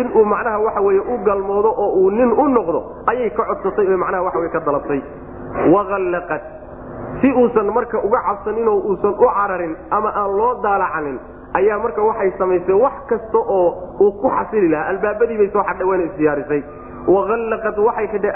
inuu 0.00 0.24
macnaha 0.24 0.58
waxa 0.66 0.80
weye 0.80 1.00
u 1.00 1.16
galmoodo 1.26 1.70
oo 1.84 1.90
uu 2.02 2.10
nin 2.10 2.30
u 2.32 2.48
noqdo 2.48 2.80
ayay 3.10 3.30
ka 3.30 3.44
codsatay 3.50 3.86
oo 3.92 3.96
macnaha 4.04 4.22
waxa 4.26 4.38
wey 4.38 4.48
ka 4.54 4.60
dalabtay. 4.66 5.00
Waqallaqat 5.74 6.42
si 7.20 7.28
uusan 7.32 7.66
marka 7.76 7.98
uga 8.02 8.18
cabsaninoo 8.28 8.78
uusan 8.88 9.14
u 9.14 9.26
cararin 9.36 9.76
ama 9.90 10.10
aan 10.16 10.30
loo 10.38 10.54
daalacanin 10.64 11.18
ayaa 11.58 11.78
marka 11.78 12.00
waxay 12.02 12.30
samaysay 12.38 12.74
wax 12.84 12.94
kasta 13.10 13.38
oo 13.38 13.68
uu 14.00 14.12
ku 14.22 14.28
xasili 14.38 14.68
lahaa. 14.72 14.88
Albaabadii 14.96 15.36
bay 15.38 15.50
soo 15.52 15.62
xadhay 15.68 15.86
wayna 15.90 16.04
isdiyaarisay 16.10 16.62
waqallaqat 17.06 17.76
waxay 17.78 18.06
xidhay 18.12 18.32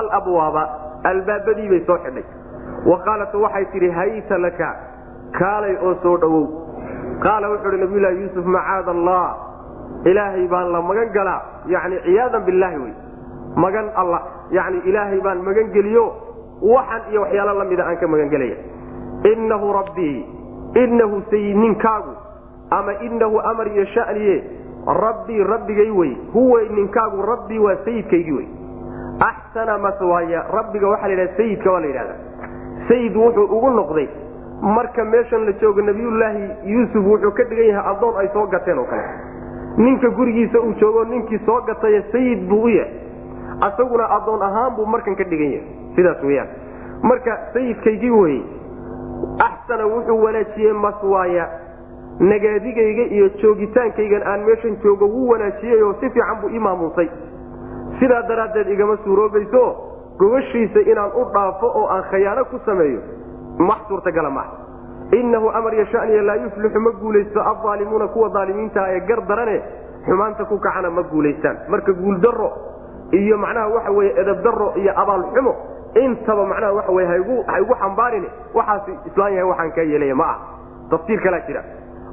alabwaaba. 0.00 0.62
Albaabadii 1.10 1.68
bay 1.72 1.82
soo 1.86 1.98
xidhay. 2.04 2.24
Wa 2.88 2.96
qaalat 3.04 3.34
waxay 3.34 3.64
tidhi 3.72 3.90
hayta 3.90 4.38
laka 4.38 4.70
kaalay 5.38 5.76
oo 5.84 5.94
soo 6.02 6.16
dhowow. 6.16 6.44
Qaala 7.24 7.46
wuxuu 7.52 7.68
uhi 7.68 7.78
nabiyullaahi 7.84 8.20
yuusuf 8.22 8.44
macaada 8.46 8.90
allah 8.90 9.26
ilaahay 10.04 10.46
baan 10.48 10.72
la 10.72 10.82
magan 10.82 11.08
galaa. 11.12 11.42
Yani 11.66 11.96
ciyaadan 12.04 12.44
billaahi 12.44 12.78
wey 12.78 12.94
magan 13.56 13.88
alla 13.96 14.22
yani 14.50 14.78
ilaahay 14.84 15.20
baan 15.20 15.42
magan 15.42 15.72
geliyo. 15.72 16.06
Waxan 16.62 17.02
iyo 17.10 17.20
waxyaalo 17.22 17.58
la 17.58 17.64
mida 17.64 17.84
aan 17.86 17.96
ka 17.96 18.06
magan 18.06 18.28
gelaya 18.30 18.56
rabbii 19.78 20.26
innahu 20.74 21.22
sayid 21.30 21.56
ninkaagu. 21.56 22.14
Ama 22.70 22.92
inahu 23.00 23.40
amar 23.40 23.66
iyo 23.68 23.84
shaniye 23.84 24.44
rabbii 24.86 25.44
rabbigay 25.44 25.90
wey 25.90 26.16
huwa 26.32 26.62
ninkaagu 26.62 27.22
rabbii 27.22 27.58
waa 27.58 27.76
sayidkaygii 27.84 28.32
wey 28.32 28.46
axsana 29.20 29.78
maswaaya. 29.78 30.44
Rabbiga 30.52 30.88
waxaa 30.88 31.08
la 31.08 31.14
yidhaha 31.14 31.36
sayidka 31.36 31.70
waa 31.72 31.80
la 31.80 31.86
yidhahda 31.86 32.14
sayid 32.88 33.16
wuxuu 33.16 33.44
ugu 33.44 33.70
noqday. 33.70 34.08
Marka 34.62 35.04
meeshan 35.04 35.44
la 35.44 35.52
joogo 35.52 35.80
nabiyullaahi 35.82 36.50
yuusuf 36.64 37.04
wuxuu 37.06 37.30
ka 37.30 37.44
dhigan 37.44 37.66
yahay 37.66 37.90
addoon 37.92 38.16
ay 38.20 38.28
soo 38.32 38.46
gateen 38.46 38.78
oo 38.78 38.84
kale 38.84 39.04
ninka 39.76 40.08
gurigiisa 40.10 40.60
uu 40.60 40.72
joogo 40.80 41.04
ninkii 41.04 41.38
soo 41.46 41.60
gataya 41.60 42.02
sayid 42.12 42.48
buu 42.48 42.62
u 42.62 42.68
yahay. 42.68 42.92
Asaguna 43.60 44.08
addoon 44.16 44.42
ahaan 44.42 44.74
buu 44.76 44.86
markan 44.86 45.16
ka 45.16 45.24
dhigan 45.24 45.52
yahay 45.52 45.68
sidaas 45.96 46.22
weyaan 46.22 46.48
marka 47.02 47.38
sayidkaygii 47.54 48.10
weye 48.10 48.42
axsana 49.46 49.86
wuxuu 49.86 50.22
wanaajiyey 50.24 50.72
maswaaya. 50.72 51.48
Nagaadigayga 52.20 53.04
iyo 53.14 53.28
joogitaankaygan 53.42 54.22
aan 54.22 54.44
meeshan 54.46 54.76
joogo 54.82 55.06
wuu 55.06 55.28
wanaajiyey 55.28 55.82
oo 55.82 55.92
si 56.00 56.10
fiican 56.10 56.40
buu 56.40 56.50
ii 56.50 56.58
maamuusay. 56.58 57.08
Sidaa 58.00 58.22
daraaddeed 58.28 58.68
igama 58.70 58.96
suuroobayso 59.04 59.64
gobashiisa 60.18 60.80
inaan 60.80 61.10
u 61.20 61.24
dhaafo 61.34 61.66
oo 61.66 61.86
aan 61.90 62.02
khayaano 62.10 62.44
ku 62.44 62.58
sameeyo 62.66 63.00
wax 63.68 63.88
suurtagala 63.88 64.30
maaha 64.30 64.52
innahu 65.12 65.48
amar 65.50 65.74
iyo 65.74 65.84
shaniya 65.92 66.22
laa 66.22 66.36
yuflixu 66.36 66.80
ma 66.80 66.90
guulaysto 66.90 67.40
aldaalimuuna 67.42 68.08
kuwa 68.08 68.28
daalimiinta 68.28 68.86
ee 68.94 69.00
gar 69.00 69.20
darane 69.26 69.62
xumaanta 70.06 70.44
ku 70.44 70.58
kacana 70.58 70.90
ma 70.90 71.02
guulaystaan 71.02 71.56
marka 71.68 71.92
guuldaro 71.92 72.50
iyo 73.12 73.38
macnaha 73.38 73.68
waxa 73.68 73.90
weye 73.90 74.12
edabdaro 74.20 74.72
iyo 74.76 74.92
abaalxumo 75.02 75.54
intaba 75.94 76.46
macnaha 76.46 76.72
waxa 76.72 76.92
weye 76.92 77.08
ha 77.08 77.16
igu 77.60 77.74
xambaarin 77.82 78.24
waxaas 78.54 78.88
islaan 79.06 79.32
yahay 79.32 79.48
waxaan 79.50 79.72
kaa 79.72 79.82
yeelaya 79.92 80.14
ma 80.14 80.24
ah 80.32 80.38
tafsiir 80.90 81.20
kalaa 81.20 81.40
jira 81.46 81.62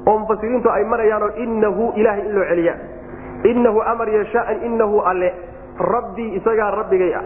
oo 0.06 0.18
mufasiriintu 0.18 0.70
ay 0.70 0.84
marayaanoo 0.84 1.30
inahu 1.44 1.92
ilahay 1.96 2.20
in 2.26 2.34
loo 2.34 2.44
celiya 2.50 2.74
inahu 3.44 3.80
amar 3.82 4.08
iyo 4.08 4.24
shaan 4.24 4.62
inahu 4.68 5.00
alle 5.00 5.34
rabbii 5.78 6.34
isagaa 6.38 6.70
rabbigay 6.70 7.14
ah 7.14 7.24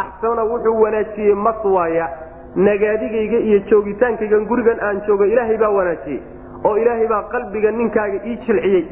axsana 0.00 0.42
wuxuu 0.44 0.80
wanaajiyey 0.82 1.34
maswaaya 1.34 2.08
nagaadigayga 2.56 3.38
iyo 3.38 3.58
joogitaankaygan 3.70 4.46
gurigan 4.46 4.78
aan 4.80 5.00
joogo 5.06 5.24
ilaahay 5.24 5.58
baa 5.58 5.70
wanaajiyey 5.78 6.20
oo 6.64 6.76
ilaahay 6.76 7.06
baa 7.08 7.22
qalbiga 7.32 7.70
ninkaaga 7.70 8.18
ii 8.26 8.36
jilciyey. 8.46 8.84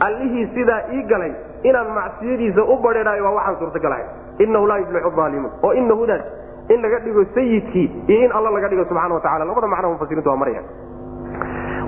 Allihii 0.00 0.46
sidaa 0.54 0.82
ii 0.92 1.02
galay 1.02 1.32
inaan 1.62 1.90
macsiyadiisa 1.94 2.64
u 2.64 2.76
badheedhayo 2.84 3.24
waa 3.24 3.34
waxaan 3.38 3.58
suurtagalahay. 3.58 4.04
Inahu 4.38 4.66
laa 4.66 4.78
yuflixu 4.78 5.20
aalimuun 5.20 5.52
oo 5.62 5.72
inahudaas 5.72 6.22
in 6.68 6.80
laga 6.82 6.98
dhigo 7.04 7.24
sayidkii 7.34 7.86
iyo 8.08 8.24
in 8.24 8.32
alla 8.32 8.50
laga 8.50 8.68
dhigo 8.68 8.84
subxana 8.84 9.14
wa 9.14 9.20
tacala 9.20 9.44
labada 9.44 9.66
macno 9.66 9.90
mufasiriintu 9.92 10.30
waa 10.30 10.36
maraya 10.36 10.62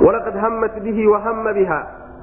walaqad 0.05 0.37
hamat 0.45 0.75
bihi 0.85 1.07
wahama 1.07 1.53
biha 1.53 1.79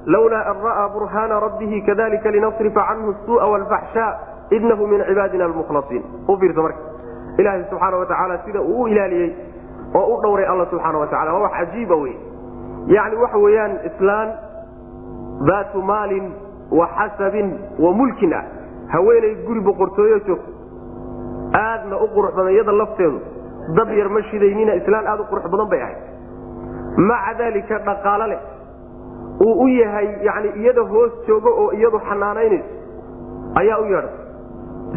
lawlaa 0.06 0.44
an 0.52 0.56
ra'aa 0.66 0.88
burhaana 0.94 1.40
rabbihi 1.40 1.82
kadalika 1.88 2.30
linasrifa 2.30 2.82
canhu 2.88 3.14
suu'a 3.26 3.46
waalfaxshaa 3.52 4.10
inahu 4.50 4.86
min 4.86 5.02
cibaadina 5.08 5.44
almukhlasiin. 5.44 6.02
U 6.28 6.36
fiirso 6.36 6.62
marka 6.62 6.78
ilaahay 7.40 7.64
subxaana 7.70 7.96
wa 8.02 8.06
tacaala 8.06 8.38
sida 8.44 8.60
uu 8.60 8.82
u 8.82 8.88
ilaaliyey 8.92 9.30
oo 9.94 10.06
u 10.14 10.20
dhowray 10.22 10.46
alla 10.52 10.66
subxaana 10.70 10.98
wa 11.02 11.06
tacala 11.06 11.32
waa 11.34 11.42
wax 11.46 11.52
cajiiba 11.58 11.96
wey 12.02 12.14
yacni 12.94 13.16
waxa 13.22 13.38
weeyaan 13.44 13.72
islaan 13.90 14.28
daatu 15.50 15.82
maalin 15.82 16.32
wa 16.78 16.88
xasabin 16.96 17.48
wa 17.78 17.92
mulkin 17.92 18.32
ah. 18.34 18.44
Haweenay 18.92 19.34
guri 19.46 19.60
boqortooyo 19.60 20.18
joogto 20.26 20.50
aadna 21.54 21.96
u 21.96 22.06
qurux 22.14 22.32
badan 22.36 22.52
iyada 22.52 22.72
lafteedu. 22.72 23.18
Dab 23.76 23.88
yar 23.98 24.08
ma 24.08 24.22
shidaynina 24.30 24.74
islaan 24.80 25.06
aad 25.06 25.20
u 25.20 25.24
qurux 25.30 25.44
badan 25.52 25.68
bay 25.72 25.82
ahayd. 25.82 25.98
Maca 26.96 27.32
daalika 27.38 27.78
dhaqaalo 27.88 28.26
leh. 28.32 28.40
Uu 29.46 29.54
u 29.64 29.68
yahay 29.68 30.08
yani 30.26 30.48
iyada 30.60 30.82
hoos 30.82 31.12
joogo 31.26 31.50
oo 31.62 31.70
iyadu 31.78 31.98
xanaanaynayso 32.08 32.68
ayaa 33.60 33.78
u 33.82 33.84
yeedhay 33.84 34.14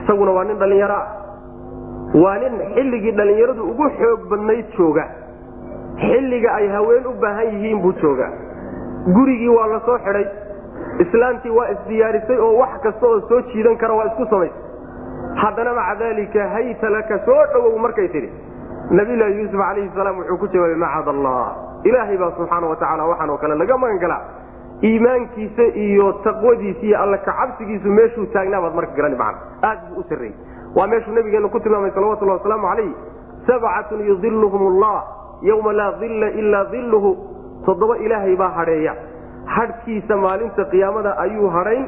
isaguna 0.03 0.31
waa 0.31 0.43
nin 0.43 0.57
dhallinyaro 0.61 0.93
ah 0.95 1.07
waa 2.21 2.37
nin 2.43 2.53
xilligii 2.75 3.11
dhallinyaradu 3.17 3.63
ugu 3.71 3.89
xoog 3.99 4.21
badnayd 4.31 4.65
jooga. 4.77 5.05
Xilliga 6.07 6.49
ay 6.59 6.67
haween 6.75 7.07
u 7.07 7.13
baahan 7.21 7.47
yihiin 7.53 7.81
buu 7.81 7.93
joogaa. 8.01 8.31
Gurigii 9.15 9.49
waa 9.57 9.67
la 9.73 9.79
soo 9.85 9.97
xidhay. 10.05 10.25
Islaantii 11.05 11.51
waa 11.57 11.67
isdiyaarisay 11.73 12.37
oo 12.37 12.53
wax 12.61 12.73
kasta 12.83 13.05
oo 13.07 13.19
soo 13.29 13.41
jiidan 13.53 13.77
kara 13.77 13.93
waa 13.93 14.05
isku 14.11 14.25
samaysay 14.29 14.61
haddana 15.41 15.73
maca 15.73 15.95
daalika 15.99 16.47
hayta 16.53 16.89
laka 16.89 17.19
soo 17.25 17.41
dhowow 17.53 17.77
markay 17.85 18.07
tidhi. 18.07 18.29
Nabiylahi 18.91 19.37
yuusuf 19.39 19.59
calayhi 19.61 19.89
salaam 19.95 20.17
wuxuu 20.19 20.37
ku 20.37 20.47
jawaabay 20.53 20.75
macad 20.85 21.07
allah. 21.07 21.55
Ilaahay 21.83 22.17
baa 22.17 22.31
subxaana 22.37 22.67
wa 22.67 22.75
tacala 22.75 23.03
waxaan 23.11 23.29
oo 23.29 23.37
kale 23.37 23.55
laga 23.55 23.77
magan 23.77 23.99
galaa. 23.99 24.21
Iimaankiisa 24.83 25.63
iyo 25.85 26.11
taqwadiisa 26.23 26.81
iyo 26.85 26.97
alla 27.01 27.17
kacabsigiisu 27.17 27.87
meeshuu 27.89 28.25
taagnaa 28.33 28.61
baad 28.61 28.75
marka 28.75 28.93
garani 28.97 29.15
macana. 29.15 29.37
Aad 29.63 29.79
buu 29.89 29.99
u 30.01 30.03
sarreeyey 30.09 30.35
waa 30.77 30.87
meeshuu 30.87 31.13
nabigeenu 31.17 31.49
ku 31.49 31.59
tilmaamay 31.59 31.91
salawatullahi 31.97 32.37
wasalaamu 32.39 32.67
calayh 32.67 32.91
sabcatun 33.47 34.01
yudiluhum 34.09 34.63
allah 34.71 34.97
yowma 35.49 35.73
laa 35.79 35.91
dilla 36.01 36.27
ilaa 36.41 36.65
dilluhu 36.73 37.11
toddoba 37.65 37.97
ilaahay 38.05 38.35
baa 38.41 38.49
hadheeya. 38.59 38.93
Hadhkiisa 39.55 40.15
maalinta 40.23 40.63
qiyaamada 40.71 41.11
ayuu 41.23 41.49
hadhayn 41.55 41.83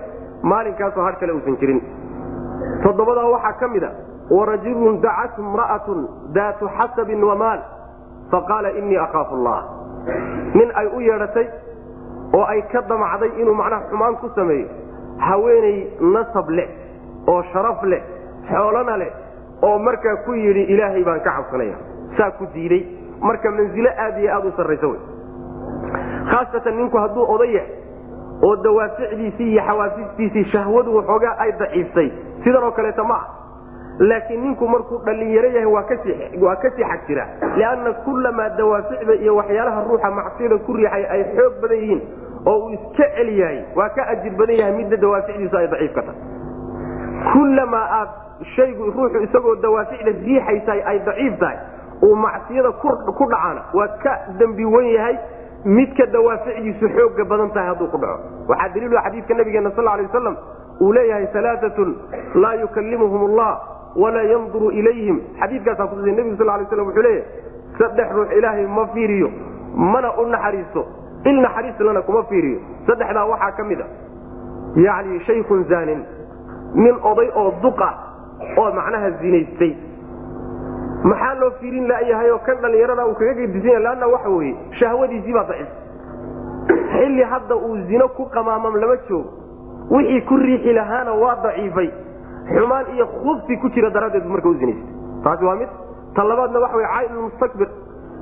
maalinkaasoo 0.52 1.04
hadh 1.08 1.18
kale 1.20 1.32
uusan 1.38 1.56
jirin. 1.62 1.80
Toddobadaa 2.84 3.30
waxaa 3.36 3.54
ka 3.62 3.68
mid 3.74 3.84
a 3.84 3.92
warajulun 4.38 4.96
dacatu 5.06 5.42
imra'atun 5.48 6.00
daatu 6.38 6.66
xasabin 6.78 7.24
wamaal 7.30 7.60
faqaala 8.32 8.70
innii 8.80 8.98
akhaafu 9.06 9.34
allah. 9.40 9.60
Nin 10.58 10.70
ay 10.82 10.88
u 10.98 11.00
yeedhatay 11.08 11.48
oo 12.38 12.44
ay 12.54 12.62
ka 12.74 12.82
damacday 12.92 13.32
inuu 13.42 13.56
macnaha 13.62 13.88
xumaan 13.90 14.16
ku 14.22 14.28
sameeyo 14.36 14.68
haweenay 15.28 15.78
nasab 16.16 16.50
leh 16.58 16.70
oo 17.32 17.42
sharaf 17.54 17.84
leh 17.84 18.02
xoolana 18.52 18.98
leh 18.98 19.12
oo 19.62 19.78
markaa 19.80 20.16
ku 20.26 20.34
yidhi 20.34 20.64
ilaahay 20.74 21.04
baan 21.04 21.20
ka 21.28 21.32
cabsanaya 21.38 21.78
saa 22.18 22.32
ku 22.40 22.46
diiday 22.54 22.84
marka 23.22 23.52
manzilo 23.52 23.90
aad 24.06 24.18
iyo 24.24 24.32
aad 24.36 24.46
u 24.46 24.52
sarraysa 24.58 24.88
wey 24.88 25.00
khaasatan 26.32 26.76
ninku 26.82 26.98
hadduu 26.98 27.26
oday 27.36 27.52
yahay 27.56 27.72
oo 28.48 28.56
dawaaficdiisii 28.64 29.52
iyo 29.54 29.64
xawaasistiisii 29.70 30.44
shahwadu 30.52 30.96
waxoogaa 30.98 31.36
ay 31.46 31.52
daciiftay 31.60 32.10
sidan 32.44 32.64
oo 32.64 32.72
kaleeta 32.72 33.04
ma 33.04 33.16
ah 33.16 33.26
laakiin 34.00 34.42
ninku 34.44 34.68
markuu 34.68 34.98
dhallinyaro 35.06 35.50
yahay 35.56 35.66
waa 36.46 36.56
ka 36.56 36.70
sii 36.76 36.84
xag 36.84 37.02
jira. 37.08 37.26
Lianna 37.56 37.94
kullamaa 38.06 38.50
dawaaficda 38.58 39.14
iyo 39.24 39.36
waxyaalaha 39.36 39.84
ruuxa 39.90 40.12
macsiyada 40.12 40.58
ku 40.66 40.74
riixay 40.74 41.06
ay 41.16 41.22
xoog 41.38 41.54
badan 41.62 41.78
yihiin 41.84 42.02
oo 42.46 42.58
uu 42.66 42.70
iska 42.78 43.08
cel 43.16 43.30
yahay 43.40 43.60
waa 43.76 43.90
ka 43.90 44.08
ajir 44.14 44.34
badan 44.42 44.56
yahay 44.60 44.74
midda 44.80 44.98
dawaaficdiisu 45.06 45.58
ay 45.58 45.68
daciif 45.68 45.94
shaygu 48.56 48.92
ruuxu 48.92 49.24
isagoo 49.28 49.56
dawaaficda 49.56 50.12
riixaysa 50.26 50.72
ay 50.92 51.00
daciif 51.08 51.40
tahay 51.40 51.58
uu 52.04 52.16
macsiyada 52.16 52.72
ku 52.82 52.90
dhacaana 53.32 53.62
waa 53.74 53.88
ka 54.04 54.14
dembi 54.40 54.66
wen 54.66 54.86
yahay 54.96 55.16
midka 55.66 56.06
dawaaficdiisu 56.16 56.90
xooga 56.98 57.26
badan 57.26 57.50
tahay 57.56 57.68
hadduu 57.72 57.88
ku 57.94 57.98
dhaco. 57.98 58.20
Waxaa 58.50 58.70
daliilu 58.74 58.98
xadiidka 59.06 59.34
nabigeena 59.34 59.72
sal 59.76 59.86
lay 59.86 60.06
waslam 60.06 60.36
uu 60.82 60.92
leeyahay 60.94 61.28
alaaatun 61.34 61.96
laa 62.36 62.54
yukallimuhum 62.62 63.24
allah 63.30 63.52
walaa 63.96 64.24
yanduru 64.34 64.72
ilayhim. 64.72 65.18
Xadiikaasaa 65.42 65.88
kutusay 65.88 66.12
nebigu 66.12 66.38
sal 66.38 66.48
lay 66.48 66.66
slam 66.70 66.86
wuxuu 66.88 67.02
leeyahay 67.02 67.26
saddex 67.80 68.08
ruux 68.16 68.30
ilaahay 68.38 68.66
ma 68.68 68.88
fiiriyo 68.94 69.30
mana 69.94 70.12
u 70.22 70.26
naxariisto 70.30 70.86
il 71.26 71.42
naxariislana 71.42 72.02
kuma 72.02 72.24
fiiriyo. 72.30 72.60
Saddexdaa 72.88 73.26
waxaa 73.32 73.52
ka 73.58 73.64
mid 73.64 73.82
a 73.82 73.88
yani 74.86 75.20
shaykun 75.26 75.64
zaanin 75.70 76.02
nin 76.76 76.96
oday 77.12 77.30
oo 77.36 77.52
duqa 77.64 77.90
oo 78.58 78.72
macnaha 78.72 79.12
zinaystay. 79.22 79.74
Maxaa 81.04 81.36
loo 81.40 81.52
fiirin 81.60 81.92
oo 82.32 82.40
kan 82.46 82.58
dhallinyarada 82.62 83.06
uu 83.08 83.14
kaga 83.14 83.34
gedisanya 83.34 83.80
lanna 83.80 84.08
waxa 84.08 84.30
weye 84.30 84.56
shahwadiisii 84.80 85.34
baa 85.34 85.44
daciif. 85.44 85.70
Xilli 86.96 87.24
hadda 87.24 87.56
uu 87.56 87.78
zino 87.88 88.08
ku 88.18 88.26
qamaamam 88.34 88.76
lama 88.76 88.98
joogo. 89.10 89.30
Wixii 89.92 90.22
ku 90.22 90.38
riixi 90.38 90.74
lahaana 90.74 91.14
waa 91.14 91.36
daciifay. 91.44 91.90
Xumaan 92.50 92.86
iyo 92.96 93.06
khubsi 93.08 93.58
ku 93.58 93.70
jira 93.70 93.90
daraaddeed 93.90 94.26
marka 94.26 94.50
u 94.50 94.54
zinaystay. 94.54 94.94
Taasi 95.24 95.46
waa 95.46 95.56
mid. 95.56 95.70
Ta 96.16 96.24
labaadna 96.24 96.60
waxa 96.60 96.78
wey 96.78 96.86
caail 96.86 97.22
mustakbir 97.22 97.70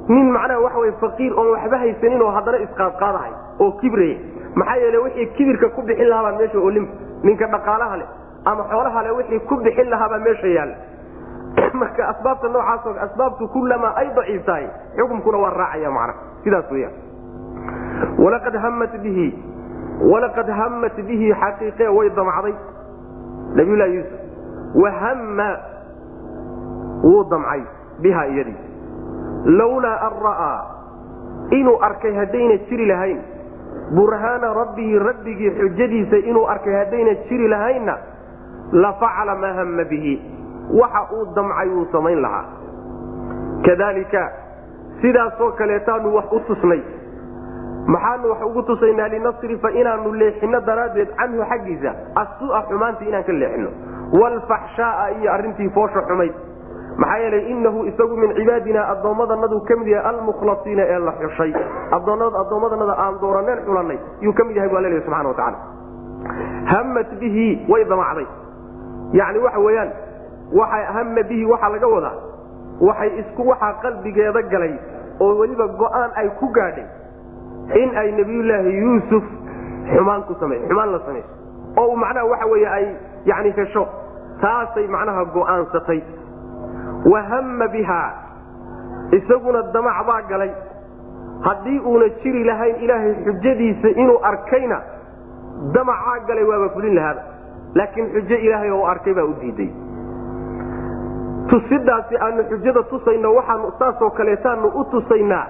nin 0.10 0.32
macnaha 0.32 0.60
waxa 0.60 0.80
wey 0.80 0.92
faqiir 1.02 1.32
oon 1.38 1.52
waxba 1.56 1.78
haysanin 1.78 2.22
oo 2.22 2.32
haddana 2.36 2.58
isqaadqaadahay 2.66 3.32
oo 3.60 3.72
kibraya 3.80 4.18
maxaa 4.56 4.76
yeele 4.76 4.98
wixii 4.98 5.28
kibirka 5.38 5.70
ku 5.76 5.82
bixin 5.82 6.10
lahaabaa 6.10 6.38
meesha 6.40 6.60
olim 6.60 6.88
ninka 7.24 7.48
dhaqaalaha 7.48 7.98
leh 8.02 8.08
ama 8.46 8.64
xoolaha 8.72 9.14
wixii 9.14 9.40
ku 9.40 9.56
bixin 9.58 9.90
lahaabaa 9.90 10.20
meesha 10.20 10.48
yaalla 10.48 10.76
marka 11.82 12.08
asbaabta 12.08 12.48
noocaasoo 12.48 12.96
asbaabtu 13.06 13.48
kulamaa 13.48 13.94
ay 13.96 14.10
daciif 14.16 14.46
tahay 14.46 14.68
xukumkuna 14.98 15.38
waa 15.38 15.50
raacaya 15.50 15.92
macna. 15.92 16.14
Sidaas 16.44 16.72
weyaan 16.72 16.94
walaqad 18.18 18.56
hammat 18.66 18.98
bihi 19.04 19.28
walaqad 20.12 20.50
hammat 20.50 20.96
bihi 21.08 21.34
xaqiiqe 21.42 21.88
way 21.98 22.10
damcday. 22.10 22.56
Nabiyullahi 23.56 23.96
yuusuf 23.96 24.20
wahamma 24.84 25.50
wuu 27.04 27.24
damcay 27.30 27.62
biha 28.02 28.26
iyadii. 28.28 28.58
Lawlaa 29.46 29.98
an 30.08 30.14
ra'aa 30.24 30.62
inuu 31.52 31.78
arkay 31.82 32.16
haddayna 32.16 32.58
jiri 32.70 32.86
lahayn. 32.86 33.22
Burhaana 33.96 34.54
rabbihi 34.54 35.00
rabbigii 35.00 35.52
xujadiisa 35.60 36.18
inuu 36.18 36.48
arkay 36.48 36.74
haddayna 36.74 37.14
jiri 37.30 37.48
lahaynna 37.48 37.98
la 38.82 38.92
facala 39.02 39.36
maa 39.36 39.54
hamma 39.60 39.84
bihi. 39.92 40.14
Waxa 40.82 41.02
uu 41.16 41.26
damcay 41.36 41.70
wuu 41.70 41.86
samayn 41.92 42.22
lahaa. 42.22 42.46
Kadalika 43.66 44.32
sidaasoo 45.02 45.52
kaleetaanu 45.52 46.16
wax 46.16 46.26
u 46.32 46.40
tusnay. 46.48 46.82
Maxaanu 47.88 48.30
wax 48.30 48.42
ugu 48.46 48.62
tusaynaa 48.64 49.08
linasrifa 49.08 49.72
inaanu 49.72 50.14
leexino 50.14 50.62
daraaddeed 50.62 51.10
canhu 51.18 51.44
xaggiisa. 51.50 51.92
Asua 52.16 52.62
xumaantii 52.70 53.08
inaan 53.08 53.24
ka 53.24 53.32
leexino 53.34 53.70
waalfaxshaaa 54.22 55.10
iyo 55.20 55.32
arrintii 55.34 55.70
foosha 55.70 56.02
xumayd 56.08 56.34
maxaa 56.98 57.18
yeelay 57.18 57.52
inahu 57.52 57.86
isagu 57.86 58.18
min 58.18 58.34
cibaadina 58.38 58.82
addoommadanadu 58.94 59.60
ka 59.68 59.76
mid 59.76 59.88
yahay 59.88 60.10
almukhlasiina 60.10 60.84
ee 60.94 61.00
la 61.00 61.14
xushay. 61.22 61.54
Addoommadanada 61.92 62.96
aan 63.06 63.20
dooraneen 63.22 63.60
xulanay 63.66 63.98
yuu 64.22 64.34
ka 64.34 64.44
mid 64.44 64.56
yahay 64.56 64.70
alla 64.70 64.82
leeyahy 64.90 65.06
subxana 65.06 65.30
wa 65.30 65.36
tacala 65.36 65.58
hammat 66.74 67.10
bihi 67.20 67.48
way 67.72 67.84
damacday 67.86 68.28
yani 69.20 69.40
waxa 69.46 69.60
weeyaan 69.66 69.92
waxa 70.60 70.94
hama 70.98 71.24
bihi 71.30 71.46
waxaa 71.52 71.70
laga 71.76 71.88
wadaa. 71.96 72.16
Waxay 72.88 73.10
isku 73.22 73.42
waxaa 73.52 73.74
qalbigeeda 73.84 74.42
galay 74.54 74.74
oo 75.24 75.32
weliba 75.40 75.68
go'aan 75.82 76.12
ay 76.22 76.28
ku 76.40 76.48
gaadhay 76.58 76.86
in 77.82 77.90
ay 78.02 78.12
nebiyullaahi 78.20 78.72
yuusuf 78.84 79.24
xumaan 79.94 80.24
ku 80.30 80.34
same 80.40 80.58
xumaan 80.68 80.92
la 80.96 81.00
samayso 81.06 81.30
oo 81.82 81.88
uu 81.92 81.98
macnaha 82.04 82.26
waxa 82.32 82.46
weeye 82.54 82.68
ay 82.78 82.86
yani 83.32 83.52
hesho 83.58 83.84
taasay 84.42 84.88
macnaha 84.96 85.24
go'aansatay 85.36 86.00
wahama 87.14 87.68
bihaa 87.68 88.12
isaguna 89.18 89.62
damac 89.74 90.06
baa 90.08 90.22
galay. 90.30 90.52
Haddii 91.44 91.80
uuna 91.80 92.08
jiri 92.24 92.44
lahayn 92.44 92.76
ilaahay 92.84 93.14
xujadiisa 93.26 93.90
inuu 94.02 94.20
arkayna 94.24 94.78
damacaa 95.76 96.20
galay 96.28 96.44
waaba 96.52 96.70
fulin 96.76 96.96
lahaaba 96.96 97.22
laakiin 97.76 98.08
xujo 98.14 98.36
ilaahay 98.46 98.72
oo 98.72 98.86
arkay 98.94 99.14
baa 99.14 99.24
u 99.32 99.34
diiday. 99.42 99.70
Tusidaasi 101.50 102.16
aanu 102.26 102.44
xujada 102.50 102.84
tusayno 102.92 103.30
waxaanu 103.38 103.72
saasoo 103.80 104.10
kaleetaanu 104.18 104.68
u 104.80 104.84
tusaynaa 104.92 105.46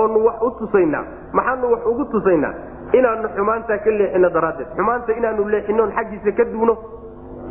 oonu 0.00 0.18
wax 0.26 0.36
u 0.42 0.50
tusaynaa 0.58 1.04
maxaanu 1.32 1.70
wax 1.72 1.82
ugu 1.90 2.04
tusaynaa 2.12 2.52
inaanu 2.98 3.28
xumaantaa 3.36 3.78
ka 3.84 3.90
leexino 3.98 4.28
daraaddeed. 4.36 4.68
Xumaanta 4.76 5.12
inaanu 5.18 5.48
leexinoon 5.54 5.90
xaggiisa 5.96 6.30
ka 6.38 6.44
duuno 6.52 6.74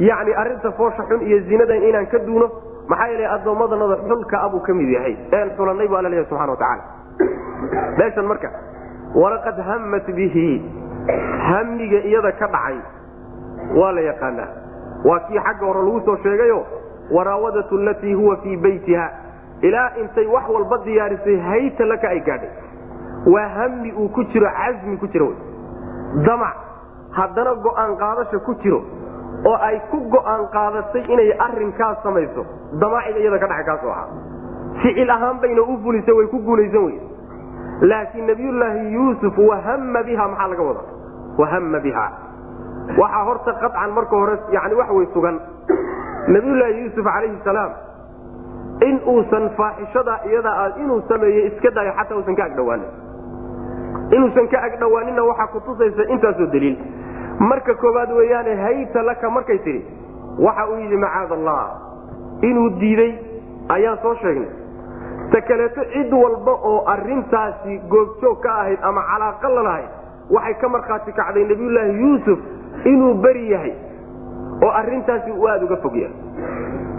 yacni 0.10 0.34
arrinta 0.42 0.72
foosha 0.78 1.04
xun 1.10 1.22
iyo 1.28 1.38
zinadan 1.50 1.84
inaan 1.90 2.08
ka 2.14 2.20
duuno 2.28 2.48
maxaa 2.88 3.08
yeele 3.12 3.26
addoommadanada 3.36 3.98
xulka 4.08 4.36
abuu 4.46 4.60
ka 4.68 4.74
mid 4.74 4.90
yahay. 4.96 5.14
Een 5.38 5.50
xulanay 5.58 5.88
bu 5.88 5.96
alla 6.00 6.10
leeyahy 6.10 6.28
subxana 6.30 6.52
wa 6.52 6.58
tacaala 6.58 6.84
meeshan 7.98 8.26
marka 8.32 8.50
walaqad 9.22 9.58
hammat 9.70 10.06
bihi 10.18 10.48
hamiga 11.50 12.00
iyada 12.10 12.32
ka 12.40 12.48
dhacay 12.56 12.78
waa 13.76 13.92
la 13.92 14.02
yaqaanaa. 14.02 14.48
Waa 15.06 15.20
kii 15.20 15.40
xagga 15.46 15.66
hore 15.66 15.82
lagu 15.86 16.02
soo 16.06 16.18
sheegayo 16.24 16.66
waraawadatu 17.12 17.78
alatii 17.80 18.14
huwa 18.14 18.38
fii 18.38 18.58
beytiha 18.58 19.10
ilaa 19.62 19.90
intay 20.02 20.26
wax 20.28 20.50
walba 20.50 20.78
diyaarisay 20.86 21.38
hayta 21.40 21.86
laka 21.86 22.10
ay 22.10 22.20
gaadhay. 22.20 22.50
Waa 23.34 23.48
hami 23.48 23.92
uu 23.92 24.10
ku 24.10 24.24
jiro 24.24 24.48
casmi 24.58 24.98
ku 24.98 25.08
jiro. 25.08 25.32
Damac 26.26 26.56
haddana 27.12 27.54
go'aan 27.56 27.96
qaadasha 27.98 28.40
ku 28.46 28.54
jiro 28.64 28.82
oo 29.46 29.56
ay 29.70 29.80
ku 29.92 29.98
go'aan 30.10 30.48
qaadatay 30.54 31.04
inay 31.14 31.32
arinkaas 31.46 31.98
samayso 32.04 32.46
damaaciga 32.80 33.20
iyada 33.20 33.40
ka 33.40 33.48
dhaca 33.48 33.64
kaasoo 33.70 33.92
ahaa. 33.92 34.08
Ficil 34.82 35.10
ahaan 35.10 35.40
bayna 35.42 35.62
u 35.62 35.78
fulisay 35.84 36.14
way 36.18 36.28
ku 36.28 36.40
guulaysan 36.40 36.86
wey 36.86 37.00
laakiin 37.82 38.28
nabiyullaahi 38.28 38.94
yuusuf 38.94 39.38
wahama 39.38 40.04
biha 40.04 40.28
maxaa 40.28 40.48
laga 40.48 40.64
wada 40.64 40.82
wahama 41.38 41.80
biha 41.80 42.06
waxaa 43.02 43.24
horta 43.28 43.52
qacan 43.64 43.92
marka 43.98 44.16
hore 44.22 44.36
yani 44.56 44.76
wax 44.80 44.90
way 44.98 45.08
sugan. 45.14 45.40
Nabiyullaahi 46.28 46.80
yuusuf 46.84 47.06
calayhi 47.06 47.38
salaam 47.44 47.72
in 48.88 49.00
uusan 49.08 49.50
faaxishada 49.58 50.20
iyadaa 50.30 50.68
inuu 50.84 51.02
sameeyey 51.10 51.48
iska 51.48 51.72
dayo 51.78 51.92
xataa 52.00 52.18
uusan 52.18 52.36
ka 52.36 52.44
agdhawaanin. 52.50 52.90
Inuusan 54.16 54.48
ka 54.52 54.58
agdhawaaninna 54.68 55.24
waxaa 55.30 55.48
kutusaysa 55.56 56.04
intaasoo 56.16 56.48
daliil. 56.54 56.78
Marka 57.40 57.74
koowaad 57.76 58.12
weeyaane 58.18 58.56
hayta 58.64 59.02
laka 59.10 59.30
markay 59.30 59.58
tidhi 59.68 59.82
waxa 60.48 60.68
uu 60.70 60.80
yidhi 60.84 60.98
macaad 61.06 61.32
allah 61.32 61.62
inuu 62.50 62.70
diiday 62.80 63.12
ayaan 63.76 63.98
soo 64.04 64.16
sheegnay. 64.22 64.52
Ta 65.32 65.42
kaleeto 65.42 65.82
cid 65.94 66.14
walba 66.14 66.52
oo 66.72 66.84
arintaasi 66.94 67.80
goobjoog 67.90 68.40
ka 68.44 68.52
ahayd 68.62 68.80
ama 68.90 69.02
calaaqa 69.12 69.50
la 69.56 69.62
lahayd 69.70 69.90
waxay 70.36 70.54
ka 70.62 70.70
markhaati 70.76 71.12
kacday 71.20 71.46
nebiyullaahi 71.52 71.94
yuusuf 72.02 72.40
inuu 72.86 73.14
beri 73.24 73.50
yahay 73.52 73.74
oo 74.64 74.72
arintaasi 74.82 75.32
uu 75.32 75.48
aada 75.48 75.66
uga 75.66 75.78
fog 75.78 75.96
yahay. 75.96 76.16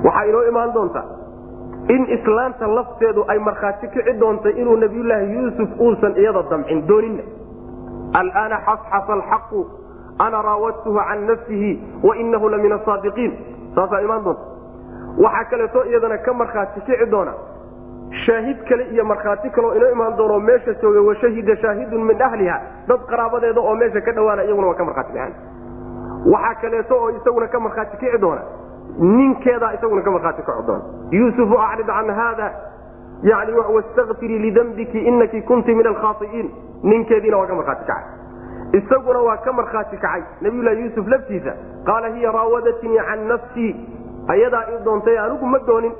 Waxaa 0.05 0.25
inoo 0.31 0.43
imaan 0.49 0.73
doontaa 0.75 1.05
in 1.95 2.07
islaanta 2.17 2.67
lafteedu 2.77 3.25
ay 3.29 3.39
markhaati 3.39 3.89
kici 3.89 4.13
doontay 4.21 4.53
inuu 4.61 4.77
nebiyullaahi 4.77 5.35
yuusuf 5.35 5.69
uusan 5.81 6.17
iyada 6.17 6.43
damcin 6.51 6.87
doonina 6.89 7.23
alaana 8.21 8.59
xasxasa 8.67 9.13
alxaqu 9.19 9.61
ana 10.19 10.43
raawadtuhu 10.43 10.99
can 11.09 11.27
nafsihi 11.31 11.71
wainahu 12.03 12.49
la 12.49 12.59
min 12.59 12.73
asaadiqiin 12.73 13.33
saasaa 13.75 14.01
imaan 14.07 14.25
doonta. 14.25 14.45
Waxaa 15.25 15.45
kaleeto 15.51 15.85
iyadana 15.91 16.19
ka 16.19 16.33
markhaati 16.33 16.81
kici 16.87 17.07
doona 17.11 17.33
shaahid 18.27 18.59
kale 18.69 18.85
iyo 18.95 19.05
markhaati 19.05 19.51
kaleo 19.51 19.75
inoo 19.77 19.91
imaan 19.97 20.17
doono 20.17 20.39
meesha 20.41 20.75
jooga 20.83 21.01
washahida 21.09 21.57
shaahidun 21.57 22.03
min 22.05 22.23
ahliha. 22.23 22.59
Dad 22.89 23.01
qaraabadeeda 23.11 23.61
oo 23.61 23.75
meesha 23.77 24.01
ka 24.01 24.13
dhawaana 24.13 24.43
iyaguna 24.45 24.67
waa 24.67 24.75
ka 24.81 24.85
markhaati 24.85 25.13
kiceen 25.13 25.35
waxaa 26.33 26.55
kaleeto 26.63 26.95
oo 27.03 27.11
isaguna 27.19 27.47
ka 27.49 27.59
markhaati 27.61 27.97
kici 27.97 28.19
doona. 28.21 28.43
Ninkeedaa 28.99 29.73
isaguna 29.77 30.03
ka 30.03 30.11
markhaati 30.11 30.43
kici 30.43 30.67
doona. 30.67 30.83
Yuusufu 31.11 31.59
acrid 31.59 31.87
can 31.87 32.11
haada. 32.21 32.49
Yani 33.23 33.53
wastakfirii 33.77 34.39
lidambiki 34.39 34.99
inaki 34.99 35.43
kunti 35.43 35.75
min 35.75 35.87
alkhaai'iin 35.87 36.49
ninkeediina 36.83 37.37
waa 37.39 37.47
ka 37.47 37.55
markhaati 37.55 37.85
kacay. 37.85 38.05
Isaguna 38.79 39.19
waa 39.29 39.37
ka 39.37 39.53
markhaati 39.53 39.97
kacay. 39.97 40.23
Nabiyullahi 40.41 40.81
yuusuf 40.81 41.07
laftiisa 41.07 41.53
qaala 41.87 42.09
hiya 42.15 42.33
raawadatnii 42.33 42.99
can 43.09 43.27
nafsii 43.29 43.71
ayadaa 44.29 44.65
ii 44.73 44.85
doontay 44.85 45.19
anigu 45.19 45.47
ma 45.47 45.59
doonin. 45.67 45.93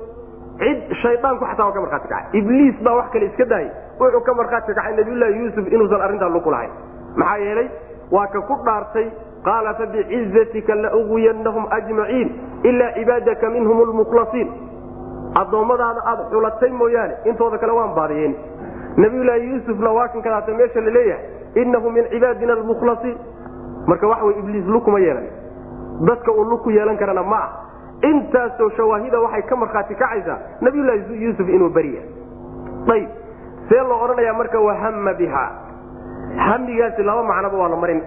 Cid 0.59 0.95
shaydaanku 1.03 1.45
xataa 1.51 1.67
waa 1.67 1.73
ka 1.77 1.81
markhaati 1.81 2.09
kacay. 2.09 2.41
Ibliis 2.41 2.77
baa 2.85 2.95
wax 2.99 3.11
kale 3.13 3.27
iska 3.27 3.45
daayay. 3.45 3.71
Wuxuu 4.01 4.21
ka 4.21 4.35
markhaati 4.35 4.75
kacay 4.75 4.97
nabiyullaahi 4.97 5.39
yuusuf 5.41 5.73
inuusan 5.73 6.01
arrintaa 6.01 6.29
luku 6.29 6.51
lahayn 6.51 6.71
maxaa 7.17 7.37
yeelay 7.47 7.69
waa 8.11 8.27
ka 8.27 8.41
ku 8.41 8.55
dhaartay 8.67 9.07
qaala 9.49 9.75
fabicizatika 9.81 10.75
lauwiyannahum 10.75 11.65
ajmaciin 11.79 12.29
ilaa 12.71 12.93
cibaadaka 12.99 13.51
minhum 13.57 13.83
lmukhlasiin 13.91 14.49
addoommadaada 15.43 16.01
aada 16.11 16.25
xulatay 16.33 16.71
mooyaane 16.83 17.15
intooda 17.31 17.59
kale 17.63 17.73
waan 17.79 17.95
baadiyeen 17.99 18.35
nabiyullaahi 18.97 19.49
yuusufna 19.51 19.91
waa 19.99 20.09
kan 20.09 20.23
kadaata 20.27 20.55
meesha 20.61 20.81
la 20.87 20.91
leeyahay 20.91 21.25
inahu 21.63 21.91
min 21.97 22.05
cibaadina 22.13 22.53
almukhlasiin 22.59 23.17
marka 23.87 24.07
waxa 24.13 24.25
wey 24.29 24.37
ibliis 24.43 24.67
lukuma 24.77 24.99
yeelan 25.07 25.27
dadka 26.09 26.33
uu 26.33 26.45
luku 26.53 26.71
yeelan 26.77 26.97
karana 27.03 27.23
ma 27.33 27.41
ah 27.45 27.51
intaasoo 28.11 28.71
shawaahida 28.77 29.21
waxay 29.27 29.43
ka 29.51 29.57
markhaati 29.63 29.95
kacaysaa 30.03 30.39
nabiyullaahi 30.61 31.25
yuusuf 31.25 31.49
inuu 31.49 31.69
beriya 31.79 32.03
ayb 32.95 33.09
see 33.69 33.83
loo 33.91 33.99
odhanayaa 34.05 34.35
marka 34.41 34.61
wahama 34.69 35.13
biha 35.21 35.45
hamigaasi 36.47 37.03
laba 37.03 37.23
macnoba 37.31 37.59
waa 37.63 37.69
la 37.75 37.77
marin 37.85 38.03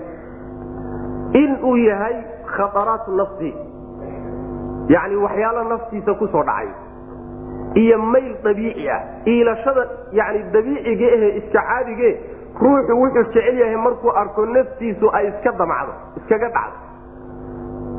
in 1.42 1.58
uu 1.64 1.78
yahay 1.78 2.16
khataraatu 2.56 3.12
nafsi. 3.20 3.54
Yacni 4.94 5.16
waxyaalo 5.16 5.64
naftiisa 5.64 6.14
ku 6.20 6.28
soo 6.28 6.44
dhacay. 6.44 6.70
Iyo 7.76 7.98
mayl 8.00 8.36
dabiici 8.44 8.90
ah. 8.90 9.02
Iilashada 9.28 9.84
yani 10.12 10.44
dabiiciga 10.54 11.08
ahe 11.16 11.30
iska 11.40 11.62
caadige 11.62 12.10
ruuxu 12.62 12.94
wuxuu 13.02 13.24
jecel 13.34 13.58
yahay 13.60 13.76
markuu 13.76 14.12
arko 14.22 14.46
naftiisu 14.46 15.10
ay 15.14 15.28
iska 15.28 15.52
damacdo 15.60 15.94
iskaga 16.18 16.50
dhacdo. 16.50 16.78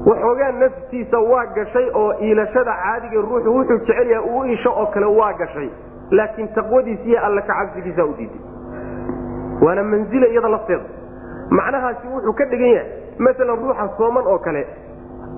Waxoogaa 0.07 0.53
naftiisa 0.53 1.19
waa 1.19 1.47
gashay 1.47 1.91
oo 1.95 2.13
iilashada 2.23 2.73
caadiga 2.83 3.21
ruuxu 3.21 3.55
wuxuu 3.57 3.79
jecel 3.79 4.11
yahay 4.11 4.31
uu 4.31 4.45
isho 4.45 4.71
oo 4.73 4.87
kale 4.87 5.07
waa 5.07 5.33
gashay. 5.33 5.69
Laakiin 6.11 6.49
taqwadiisa 6.55 7.05
iyo 7.05 7.21
alla 7.27 7.43
kacabsigiisa 7.43 8.05
u 8.05 8.15
diiday 8.19 8.41
waana 9.63 9.83
manzila 9.85 10.27
iyada 10.27 10.49
lafteeda 10.49 10.85
macnahaasi 11.51 12.07
wuxuu 12.15 12.33
ka 12.39 12.45
dhigan 12.51 12.71
yahay 12.77 12.91
maalan 13.19 13.59
ruuxa 13.63 13.89
sooman 13.99 14.27
oo 14.27 14.39
kale 14.39 14.63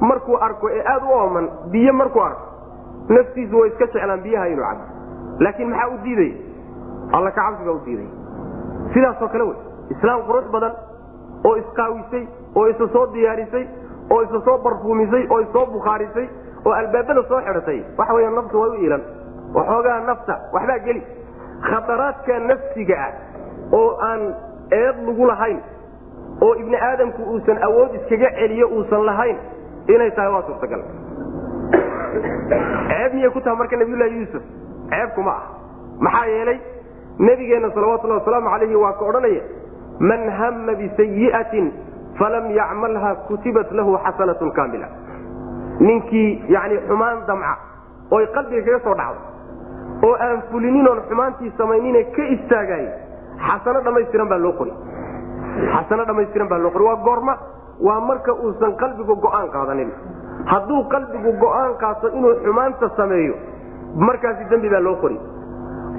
markuu 0.01 0.37
arko 0.47 0.71
ee 0.71 0.83
aada 0.93 1.07
u 1.07 1.13
ooman 1.19 1.47
biyo 1.73 1.93
markuu 1.93 2.23
arko 2.23 2.45
naftiisu 3.09 3.59
way 3.61 3.69
iska 3.71 3.87
jeclaan 3.87 4.21
biyaha 4.25 4.47
inuu 4.49 4.65
cabo 4.65 4.85
laakiin 5.45 5.71
maxaa 5.71 5.89
u 5.95 5.99
diidaya 6.05 6.35
alla 7.13 7.31
kacabsigaa 7.31 7.73
u 7.73 7.81
diiday. 7.85 8.09
Sidaasoo 8.95 9.29
kale 9.29 9.45
wey 9.45 9.57
islaam 9.95 10.21
qurux 10.29 10.45
badan 10.55 10.73
oo 11.49 11.55
isqaawisay 11.63 12.25
oo 12.57 12.67
isa 12.73 12.89
soo 12.93 13.07
diyaarisay 13.15 13.65
oo 14.11 14.21
isa 14.23 14.41
soo 14.45 14.59
barfuumisay 14.65 15.27
oo 15.31 15.41
isoo 15.47 15.67
bukhaarisay 15.67 16.27
oo 16.67 16.73
albaabada 16.73 17.23
soo 17.29 17.41
xidhatay 17.47 17.79
waxa 17.99 18.15
weya 18.15 18.31
naftu 18.31 18.61
way 18.61 18.71
u 18.71 18.75
iilan 18.85 19.03
waxoogaa 19.55 20.01
nafta 20.11 20.35
waxbaa 20.53 20.79
geli. 20.87 21.03
Khataraadka 21.71 22.39
nafsiga 22.51 22.97
ah 23.07 23.13
oo 23.79 23.89
aan 24.09 24.23
eed 24.81 24.97
lagu 25.07 25.27
lahayn 25.31 25.59
oo 26.47 26.55
ibni 26.63 26.77
aadamku 26.89 27.23
uusan 27.33 27.59
awood 27.69 27.95
iskaga 28.01 28.31
celiyo 28.39 28.67
uusan 28.77 29.05
lahayn 29.11 29.37
inay 29.95 30.11
tahay 30.17 30.33
waa 30.35 30.43
suurtagal. 30.49 30.83
Ceeb 32.91 33.13
miyay 33.15 33.31
ku 33.35 33.41
tahay 33.41 33.57
marka 33.59 33.77
nabiyullaahi 33.77 34.17
yuusuf? 34.21 34.43
Ceebkuma 34.91 35.31
ah 35.31 35.45
maxaa 36.07 36.27
yeelay 36.33 36.59
nebigeenna 37.19 37.71
salawatullahi 37.75 38.21
wasalaamu 38.23 38.49
calayhi 38.55 38.77
waa 38.85 38.93
ka 38.99 39.05
odhanaya 39.11 39.43
man 40.11 40.23
hamma 40.41 40.73
bisayi'atin 40.81 41.67
falam 42.19 42.51
yacmalha 42.59 43.11
kutibat 43.29 43.69
lahu 43.73 43.99
xasanatun 44.07 44.51
kaamila. 44.59 44.89
Ninkii 45.81 46.45
yani 46.49 46.77
xumaan 46.89 47.19
damca 47.29 47.53
oy 48.11 48.25
qalbiga 48.35 48.63
kaga 48.67 48.81
soo 48.87 48.95
dhacdo 48.95 49.21
oo 50.09 50.15
aan 50.27 50.43
fulinin 50.51 50.89
oon 50.89 51.01
xumaantii 51.09 51.53
samaynine 51.59 52.05
ka 52.17 52.23
istaagay 52.37 52.85
xasano 53.47 53.81
dhammaystiran 53.87 54.29
baa 54.33 54.39
loo 54.45 54.53
qori 54.61 54.73
xasano 55.75 56.05
dhammaystiran 56.09 56.49
baa 56.53 56.59
loo 56.65 56.71
qori 56.77 56.85
waa 56.91 56.97
goorma 57.07 57.35
waa 57.89 58.01
marka 58.09 58.33
uusan 58.45 58.73
qalbigu 58.83 59.15
go'aan 59.25 59.49
qaadanin. 59.57 59.91
Hadduu 60.53 60.81
qalbigu 60.95 61.31
go'aan 61.45 61.73
qaato 61.83 62.09
inuu 62.19 62.35
xumaanta 62.45 62.89
sameeyo 62.97 63.35
markaasi 64.07 64.45
dembi 64.51 64.69
baa 64.75 64.81
loo 64.89 64.97
qori. 65.03 65.19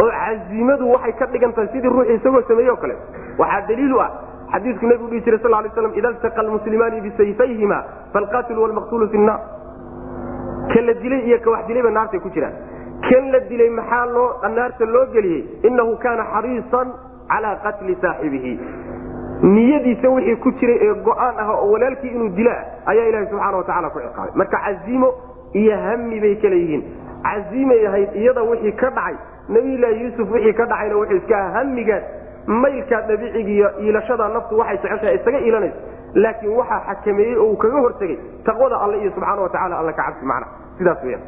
Oo 0.02 0.10
casiimadu 0.20 0.92
waxay 0.94 1.14
ka 1.20 1.26
dhigan 1.34 1.54
tahay 1.54 1.70
sidii 1.74 1.90
ruux 1.96 2.08
isagoo 2.16 2.42
sameeye 2.48 2.72
o 2.72 2.76
kale. 2.78 2.96
Waxaa 3.40 3.62
daliil 3.68 3.94
u 3.94 4.00
ah 4.00 4.10
xadiidku 4.54 4.86
nebigu 4.86 5.10
dhihi 5.12 5.22
jiray 5.26 5.40
sal 5.44 5.52
lay 5.52 5.72
slam 5.76 5.94
ida 6.00 6.10
ltaqa 6.16 6.40
almuslimaani 6.42 7.02
bisayfayhima 7.02 7.78
falqatilu 8.14 8.62
walmaqtulu 8.66 9.08
fi 9.12 9.18
nnaar 9.18 9.40
kan 10.74 10.86
la 10.88 10.94
dilay 11.04 11.22
iyo 11.28 11.38
ka 11.44 11.50
wax 11.52 11.66
dilayba 11.68 11.90
naartay 11.92 12.20
ku 12.20 12.30
jiraan. 12.30 12.54
Kan 13.10 13.32
la 13.32 13.40
dilay 13.50 13.70
maxaa 13.70 14.06
loo 14.06 14.28
naarta 14.56 14.86
loo 14.86 15.06
geliyey? 15.14 15.42
Inahu 15.68 15.98
kaana 16.04 16.24
xariisan 16.34 16.88
calaa 17.32 17.56
qatli 17.64 17.96
saaxibihi 18.02 18.54
niyadiisa 19.42 20.10
wixii 20.10 20.36
ku 20.44 20.52
jiray 20.60 20.78
ee 20.88 20.94
go'aan 21.08 21.36
ah 21.40 21.50
oo 21.54 21.72
walaalkii 21.72 22.08
inuu 22.16 22.30
dilaa 22.38 22.62
ayaa 22.86 23.06
ilahi 23.10 23.26
subxaana 23.30 23.58
watacala 23.58 23.90
ku 23.90 24.00
ciqaabay. 24.00 24.32
Marka 24.36 24.58
casiimo 24.66 25.10
iyo 25.54 25.78
hami 25.86 26.20
bay 26.22 26.36
kala 26.36 26.56
yihiin. 26.56 26.84
Casiimay 27.24 27.88
ahayd 27.88 28.16
iyada 28.22 28.42
wixii 28.44 28.72
ka 28.82 28.90
dhacay 28.90 29.16
nabiyulaahi 29.50 30.04
yuusuf 30.04 30.32
wixii 30.32 30.54
ka 30.60 30.66
dhacayna 30.66 30.96
wuxuu 31.00 31.18
iska 31.18 31.38
hamigaas 31.56 32.04
maylkaa 32.48 33.02
dabiicigiiyo 33.10 33.68
iilashada 33.82 34.28
naftu 34.36 34.58
waxay 34.60 34.78
jeceshahay 34.78 35.16
isaga 35.16 35.40
iilanayso 35.40 35.78
laakiin 36.14 36.54
waxaa 36.60 36.80
xakameeyey 36.88 37.36
oo 37.38 37.50
uu 37.52 37.58
kaga 37.58 37.80
hortegay 37.86 38.18
taqwada 38.46 38.76
alle 38.84 38.98
iyo 39.02 39.12
subxaana 39.16 39.42
watacala 39.42 39.80
alla 39.80 39.94
ka 39.94 40.04
cabsi 40.04 40.26
macna. 40.26 40.48
Sidaas 40.78 41.04
weyaan 41.04 41.24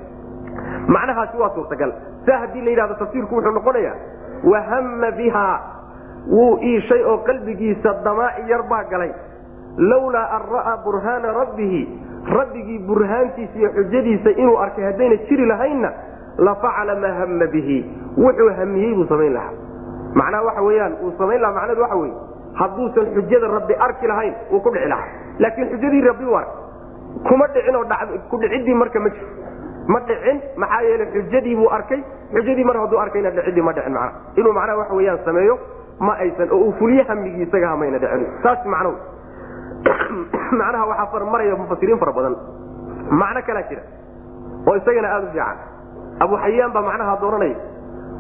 macnahaasi 0.88 1.38
waa 1.38 1.50
suurtagal. 1.56 1.92
Saa 2.26 2.38
haddii 2.42 2.62
la 2.66 2.70
yidhahdo 2.72 2.94
tafsiirku 3.02 3.36
wuxuu 3.36 3.52
noqonayaa 3.58 3.96
wahama 4.52 5.12
biha 5.12 5.46
wuu 6.32 6.58
iishay 6.62 7.04
oo 7.04 7.18
qalbigiisa 7.28 7.94
damaaci 8.04 8.50
yar 8.52 8.64
baa 8.70 8.84
galay. 8.92 9.12
Lawlaa 9.78 10.28
an 10.38 10.42
ra'aa 10.54 10.78
burhaana 10.86 11.34
rabbihi 11.34 11.82
rabbigii 12.38 12.80
burhaantiisa 12.88 13.60
iyo 13.60 13.70
xujadiisa 13.78 14.30
inuu 14.42 14.58
arkay 14.58 14.84
haddayna 14.86 15.16
jiri 15.30 15.46
lahaynna 15.46 15.92
la 16.38 16.56
facala 16.56 16.96
maa 16.96 17.14
hama 17.20 17.48
bihi. 17.48 17.80
Wuxuu 18.18 18.50
hamiyey 18.60 18.94
buu 18.96 19.06
samayn 19.10 19.34
lahaa. 19.34 19.54
Macnaha 20.16 20.44
waxa 20.46 20.62
weyaan 20.62 20.94
uu 21.04 21.12
samayn 21.18 21.42
lahaa 21.42 21.54
macnadu 21.60 21.82
waxa 21.82 21.96
weye 21.96 22.14
hadduusan 22.60 23.06
xujada 23.16 23.48
rabbi 23.48 23.74
arki 23.88 24.08
lahayn 24.08 24.34
wuu 24.52 24.60
ku 24.62 24.70
dhici 24.70 24.88
lahaa. 24.88 25.08
Laakiin 25.40 25.70
xujadii 25.74 26.02
rabbi 26.08 26.26
u 26.26 26.36
ark 26.38 26.50
kuma 27.28 27.48
dhicin 27.48 27.76
oo 27.76 27.86
kudhiciddii 28.30 28.74
marka 28.74 29.00
ma 29.00 29.10
jiro. 29.10 29.28
Ma 29.88 30.00
dhicin 30.00 30.42
maxaa 30.58 30.82
yeele 30.82 31.06
xujadii 31.14 31.56
buu 31.56 31.70
arkay 31.78 32.02
xujadii 32.34 32.64
mar 32.64 32.78
hadduu 32.78 33.00
arkayna 33.00 33.30
dhicidii 33.32 33.62
ma 33.62 33.74
dhicin 33.74 33.94
mana 33.94 34.12
inuu 34.38 34.54
macnaha 34.54 34.78
waxa 34.78 34.94
weyaan 34.94 35.20
sameeyo 35.26 35.58
ma 36.00 36.14
aysan 36.18 36.52
oo 36.52 36.58
uu 36.58 36.74
fuliye 36.80 37.04
hamigii 37.04 37.44
isaga 37.44 37.68
hamayna 37.68 38.00
dhicin. 38.00 38.28
Saas 38.44 38.66
macno. 38.66 38.94
Macnaha 40.60 40.86
waxaa 40.86 41.26
maraya 41.26 41.56
mufasiriin 41.56 42.00
fara 42.00 42.12
badan. 42.12 42.36
Macno 43.10 43.42
kalaa 43.46 43.68
jira. 43.70 43.82
Oo 44.68 44.76
isagana 44.76 45.08
aada 45.08 45.28
u 45.28 45.32
fiican. 45.32 45.58
Abu 46.20 46.38
xayaan 46.38 46.74
baa 46.74 46.82
macnaha 46.82 47.18
dooranaya 47.22 47.58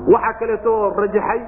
waxaa 0.08 0.34
kaleeto 0.40 0.94
rajaxay 0.98 1.42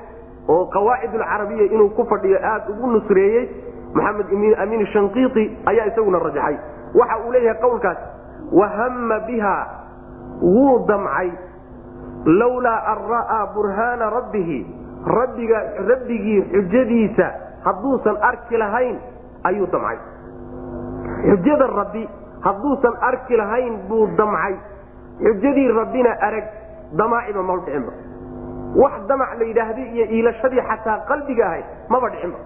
oo 0.47 0.65
qawaacid 0.65 1.15
alcarabiya 1.15 1.65
inuu 1.73 1.89
ku 1.89 2.05
fadhiyo 2.09 2.39
aada 2.39 2.69
ugu 2.69 2.87
nusreeyey 2.87 3.49
maxamed 3.93 4.55
amiin 4.57 4.85
shanqiiti 4.93 5.57
ayaa 5.65 5.87
isaguna 5.91 6.19
rajaxay. 6.19 6.57
Waxa 6.93 7.17
uu 7.25 7.31
leeyahay 7.31 7.61
qowlkaas. 7.61 7.97
Wahama 8.51 9.19
biha 9.27 9.57
wuu 10.41 10.85
damcay 10.87 11.31
lawlaa 12.25 12.79
an 12.93 12.99
ra'aa 13.09 13.53
burhaana 13.53 14.09
rabbihi 14.09 14.84
rabbiga 15.05 15.59
rabbigii 15.89 16.41
xujadiisa 16.53 17.27
hadduusan 17.65 18.17
arki 18.29 18.57
lahayn 18.57 18.97
ayuu 19.43 19.67
damcay. 19.73 19.97
Xujada 21.29 21.67
rabbi 21.79 22.03
hadduusan 22.45 22.93
arki 23.09 23.35
lahayn 23.37 23.73
buu 23.89 24.07
damcay. 24.17 24.55
Xujadii 25.21 25.67
rabbina 25.79 26.11
arag 26.27 26.45
damaaciba 26.99 27.41
maba 27.43 27.61
dhicinba 27.65 27.91
wax 28.75 28.93
damac 29.07 29.29
la 29.39 29.45
yidhaahday 29.49 29.87
iyo 29.95 30.05
iilashadii 30.15 30.61
xataa 30.69 30.97
qalbiga 31.09 31.43
ahayd 31.47 31.65
maba 31.89 32.09
dhicinba 32.13 32.37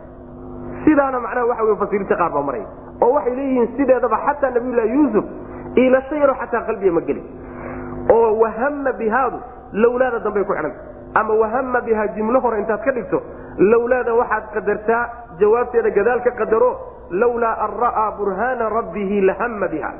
sidaana 0.86 1.20
macnaha 1.20 1.46
waxa 1.50 1.64
wey 1.66 1.74
mufasiriinta 1.74 2.16
qaar 2.22 2.32
baa 2.36 2.44
maraya 2.50 2.68
oo 3.04 3.10
waxay 3.16 3.34
leeyihiin 3.40 3.68
sideedaba 3.78 4.18
xataa 4.28 4.52
nabiyullahi 4.56 4.90
yuusuf 4.96 5.26
iilasho 5.82 6.16
yaroo 6.22 6.36
xataa 6.42 6.62
qalbiga 6.70 6.92
ma 6.98 7.02
gelin 7.08 7.26
oo 8.16 8.30
wahama 8.42 8.92
bihaadu 9.00 9.38
lawlaada 9.82 10.20
dambay 10.26 10.44
ku 10.50 10.54
xidhanta 10.54 10.80
ama 11.14 11.34
wahama 11.34 11.82
bihaa 11.82 12.08
jimlo 12.16 12.40
hore 12.40 12.60
intaad 12.60 12.82
ka 12.86 12.92
dhigto 12.92 13.22
lawlaada 13.72 14.14
waxaad 14.22 14.44
qadartaa 14.54 15.04
jawaabteeda 15.40 15.90
gadaal 15.98 16.22
ka 16.28 16.32
qadaro 16.42 16.72
lawlaa 17.22 17.56
an 17.66 17.72
ra'aa 17.84 18.08
burhaana 18.18 18.70
rabbihi 18.78 19.22
lahama 19.30 19.68
biha. 19.68 19.92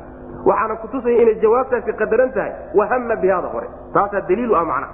Waxaana 0.46 0.76
kutusaya 0.82 1.22
inay 1.24 1.36
jawaabtaasi 1.44 1.94
qadaran 2.02 2.32
tahay 2.36 2.52
wahama 2.80 3.16
bihaada 3.24 3.48
hore. 3.54 3.68
Taasaa 3.94 4.22
daliilu 4.30 4.56
ah 4.56 4.66
macna. 4.72 4.88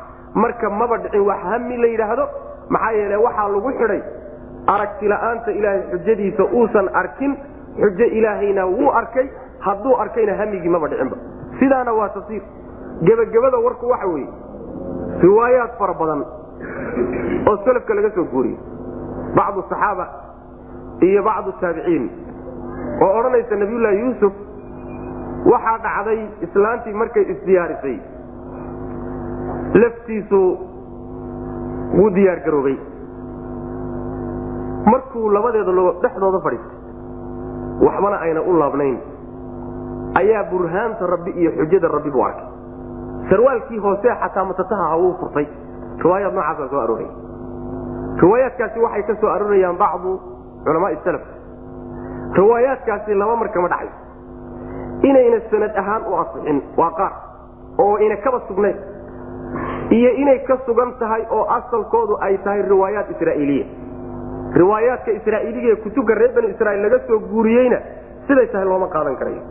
Marka 0.44 0.70
maba 0.70 0.98
dhicin 1.04 1.22
wax 1.30 1.40
hami 1.50 1.78
la 1.78 1.88
yidhaahdo 1.94 2.26
maxaa 2.70 2.92
yeele 3.00 3.16
waxaa 3.26 3.48
lagu 3.56 3.72
xidhay 3.80 4.02
aragti 4.74 5.08
la'aanta 5.14 5.52
ilaahay 5.60 5.82
xujadiisa 5.92 6.44
uusan 6.60 6.88
arkin 7.02 7.32
xujo 7.82 8.06
ilaahayna 8.20 8.64
wuu 8.66 8.90
arkay 9.02 9.28
hadduu 9.66 9.94
arkayna 10.04 10.34
hamigii 10.40 10.70
maba 10.76 10.88
dhicinba 10.92 11.18
sidaana 11.60 11.92
waa 12.00 12.10
tafsiir 12.16 12.42
gebagabada 13.08 13.58
warku 13.66 13.86
waxa 13.94 14.08
weeye 14.14 14.28
riwaayaad 15.26 15.72
fara 15.80 15.94
badan 16.02 16.22
oo 17.50 17.56
salafka 17.66 17.94
laga 17.98 18.10
soo 18.16 18.26
guuriyey. 18.34 18.58
Bacdu 19.38 19.62
saxaaba 19.70 20.06
iyo 21.08 21.22
bacdu 21.28 21.52
taabiciin 21.62 22.06
oo 23.04 23.12
odhanaysa 23.20 23.56
nabiyullaahi 23.62 24.00
yuusuf 24.04 24.34
waxaa 25.52 25.78
dhacday 25.86 26.20
islaantii 26.48 26.94
markay 27.02 27.24
isdiyaarisay. 27.34 27.98
Laftiisu 29.82 30.40
wuu 31.98 32.10
diyaar 32.16 32.40
garoobay. 32.46 32.78
Markuu 34.92 35.30
labadeeda 35.36 35.72
logood 35.78 36.02
dhexdooda 36.04 36.40
fadhiistay 36.46 36.80
waxbana 37.86 38.18
ayna 38.26 38.42
u 38.42 38.54
laabnayn. 38.62 38.98
Ayaa 40.20 40.44
burhaanta 40.52 41.08
rabbi 41.14 41.32
iyo 41.42 41.52
xujada 41.60 41.88
rabbi 41.96 42.12
buu 42.16 42.24
arkay 42.28 42.48
sarwaalkii 43.30 43.78
hoose 43.86 44.10
xataa 44.22 44.46
matataha 44.50 44.90
ha 44.92 44.98
wuu 45.02 45.14
furtay. 45.20 45.46
Riwaayaad 46.04 46.34
noocaasa 46.36 46.68
soo 46.72 46.80
arooray. 46.86 47.08
Riwaayaadkaasi 48.22 48.80
waxay 48.86 49.04
ka 49.10 49.16
soo 49.22 49.30
aroorayaan 49.36 49.78
bacdu 49.84 50.12
culamaai 50.66 50.98
salaf. 51.06 51.22
Riwaayaadkaasi 52.40 53.14
laba 53.22 53.36
mar 53.36 53.50
kama 53.54 53.68
dhacay. 53.74 53.90
Inayna 55.10 55.40
sanad 55.52 55.74
ahaan 55.82 56.04
u 56.10 56.14
asixin 56.22 56.62
waa 56.78 56.92
qaar 57.00 57.14
oo 57.84 57.96
ayna 58.02 58.16
kaba 58.24 58.40
sugnayn 58.48 58.78
iyo 59.92 60.10
inay 60.22 60.40
ka 60.48 60.58
sugan 60.66 60.94
tahay 61.00 61.24
oo 61.30 61.44
asalkoodu 61.58 62.18
ay 62.22 62.38
tahay 62.44 62.62
riwaayaat 62.72 63.12
israa'iiliya. 63.16 63.66
Riwaayaadka 64.60 65.12
israa'iiliga 65.20 65.68
ee 65.74 65.76
kutubka 65.84 66.14
reer 66.16 66.32
bani 66.36 66.48
israiil 66.56 66.82
laga 66.86 67.00
soo 67.08 67.20
guuriyeyna 67.32 67.80
siday 68.28 68.48
tahay 68.54 68.66
looma 68.72 68.88
qaadan 68.96 69.16
karayo. 69.20 69.42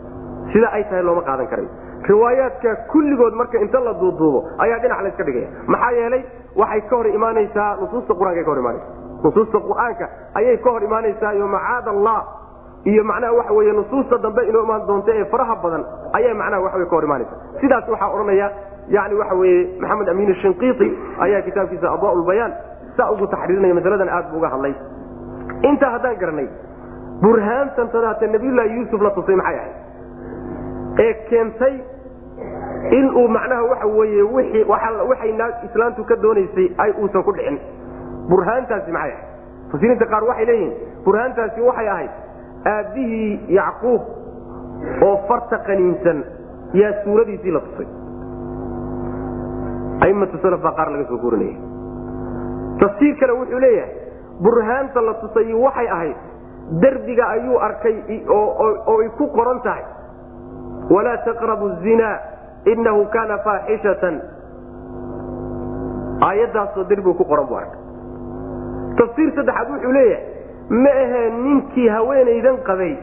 Sida 0.53 0.67
ay 0.77 0.83
tahay 0.89 1.03
looma 1.03 1.21
qaadan 1.29 1.47
karayo 1.51 1.69
riwaayaadka 2.11 2.75
kulligood 2.91 3.33
marka 3.33 3.57
inta 3.65 3.79
la 3.79 3.93
duuduubo 3.93 4.39
ayaa 4.57 4.79
dhinac 4.79 5.01
layska 5.05 5.23
dhigaya. 5.23 5.47
Maxaa 5.67 5.91
yeelay 5.91 6.23
waxay 6.55 6.81
ka 6.89 6.95
hor 6.95 7.07
imaanaysaa 7.07 7.69
nusuusta 7.81 8.13
qur'aanka 8.19 8.43
ka 8.43 8.51
hor 8.51 8.59
imaanaysa 8.63 8.87
nusuusta 9.23 9.59
qur'aanka 9.67 10.05
ayay 10.39 10.57
ka 10.57 10.69
hor 10.69 10.83
imaanaysaa 10.83 11.33
iyo 11.33 11.47
macaad 11.47 11.87
allah 11.87 12.19
iyo 12.91 13.03
macnaha 13.03 13.33
waxa 13.33 13.53
wey 13.53 13.71
nusuusta 13.71 14.17
dambe 14.17 14.41
inoo 14.49 14.63
imaan 14.63 14.87
doonta 14.87 15.11
ee 15.15 15.25
faraha 15.33 15.55
badan 15.63 15.83
ayay 16.13 16.33
macnaha 16.33 16.61
waxaw 16.65 16.85
ka 16.85 16.95
hor 16.95 17.03
imaanaysa 17.03 17.35
sidaas 17.61 17.89
waxaa 17.89 18.09
odhanaya 18.15 18.51
yani 18.87 19.15
waxa 19.21 19.35
weye 19.35 19.59
maxamed 19.81 20.09
amiin 20.09 20.35
shinqiiti 20.41 20.87
ayaa 21.25 21.41
kitaabkiisa 21.41 21.87
adaa 21.95 22.49
saa 22.97 23.11
ugu 23.11 23.27
taxriirinaya 23.27 23.75
masaladan 23.75 24.09
aad 24.09 24.31
bu 24.31 24.37
uga 24.37 24.49
hadlay. 24.49 24.73
Intaa 25.69 25.89
haddaan 25.95 26.15
garanay 26.21 26.47
burhaantan 27.23 27.89
nabiyullaahi 28.35 28.75
yuusuf 28.77 29.01
la 29.01 29.11
tusay 29.17 29.35
maxay 29.35 29.57
ahayd? 29.59 29.75
Ee 31.05 31.13
keentay 31.29 31.73
inuu 32.91 33.27
macnaha 33.27 33.63
waxa 33.71 33.87
weye 33.87 34.23
waxay 34.63 35.31
islaantu 35.67 36.03
ka 36.05 36.15
doonaysay 36.15 36.67
ay 36.77 36.91
uusan 37.01 37.23
ku 37.23 37.31
dhicin. 37.31 37.57
Burhaantaasi 38.29 38.91
maxay 38.91 39.11
ahayd? 39.11 39.19
Mufasiriinta 39.67 40.05
qaar 40.05 40.23
waxay 40.23 40.45
leeyihiin 40.45 40.73
burhaantaasi 41.05 41.61
waxay 41.61 41.87
ahayd 41.89 42.11
aabbihii 42.65 43.39
yacquub 43.57 44.01
oo 45.07 45.15
farta 45.27 45.57
qaniinsan 45.67 46.23
yaa 46.73 46.93
suuradiisii 47.03 47.51
la 47.51 47.59
tusay. 47.59 47.87
Aimatu 50.05 50.37
salaf 50.43 50.61
baa 50.61 50.75
qaar 50.77 50.89
laga 50.93 51.05
soo 51.09 51.17
guurinaya 51.17 51.57
tafsiir 52.81 53.15
kale 53.19 53.33
wuxuu 53.39 53.59
leeyahay 53.59 53.91
burhaanta 54.43 55.01
la 55.01 55.13
tusay 55.23 55.53
waxay 55.53 55.87
ahayd 55.87 56.17
derbiga 56.81 57.25
ayuu 57.35 57.57
arkay 57.67 57.95
oo 58.29 58.97
ay 59.01 59.09
ku 59.17 59.27
qoran 59.37 59.61
tahay. 59.63 59.85
Walaa 60.89 61.17
taqrabu 61.25 61.69
zina 61.83 62.09
inahu 62.73 63.05
kaana 63.15 63.37
faaxishatan 63.47 64.15
aayaddaasoo 66.29 66.83
derbiga 66.89 67.13
ku 67.19 67.25
qoran 67.31 67.47
buu 67.49 67.57
arkay 67.61 67.81
tafsiir 69.01 69.29
saddexaad 69.37 69.69
wuxuu 69.75 69.93
leeyahay 69.97 70.23
ma 70.85 70.91
ahee 71.03 71.25
ninkii 71.43 71.87
haweenaydan 71.95 72.57
qabay 72.69 72.93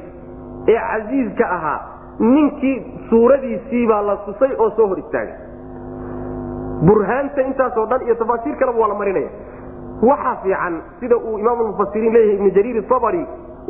ee 0.74 0.78
casiiska 0.90 1.44
ahaa 1.56 1.78
ninkii 2.34 2.76
suuradiisii 3.10 3.86
baa 3.92 4.02
la 4.08 4.16
tusay 4.26 4.52
oo 4.58 4.70
soo 4.78 4.86
hor 4.92 4.98
istaagay 5.04 5.36
burhaanta 6.88 7.42
intaasoo 7.50 7.86
dhan 7.92 8.02
iyo 8.06 8.14
tafaasiir 8.24 8.56
kaleba 8.62 8.78
waa 8.84 8.88
la 8.94 8.98
marinaya 9.02 9.30
waxaa 10.10 10.36
fiican 10.42 10.82
sida 11.00 11.16
uu 11.16 11.38
imaamulmufasiriin 11.44 12.12
leeyahay 12.18 12.36
ibnu 12.38 12.50
jariir 12.58 12.84
abari 12.98 13.22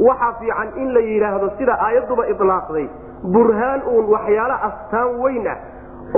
waxaa 0.09 0.33
fiican 0.41 0.69
in 0.83 0.95
la 0.95 1.01
yidhaahdo 1.11 1.51
sida 1.59 1.75
aayadduba 1.87 2.27
ilaaqday 2.35 2.87
burhaan 3.35 3.81
uun 3.95 4.07
waxyaalo 4.15 4.57
astaan 4.69 5.21
weyn 5.25 5.47
ah 5.55 5.59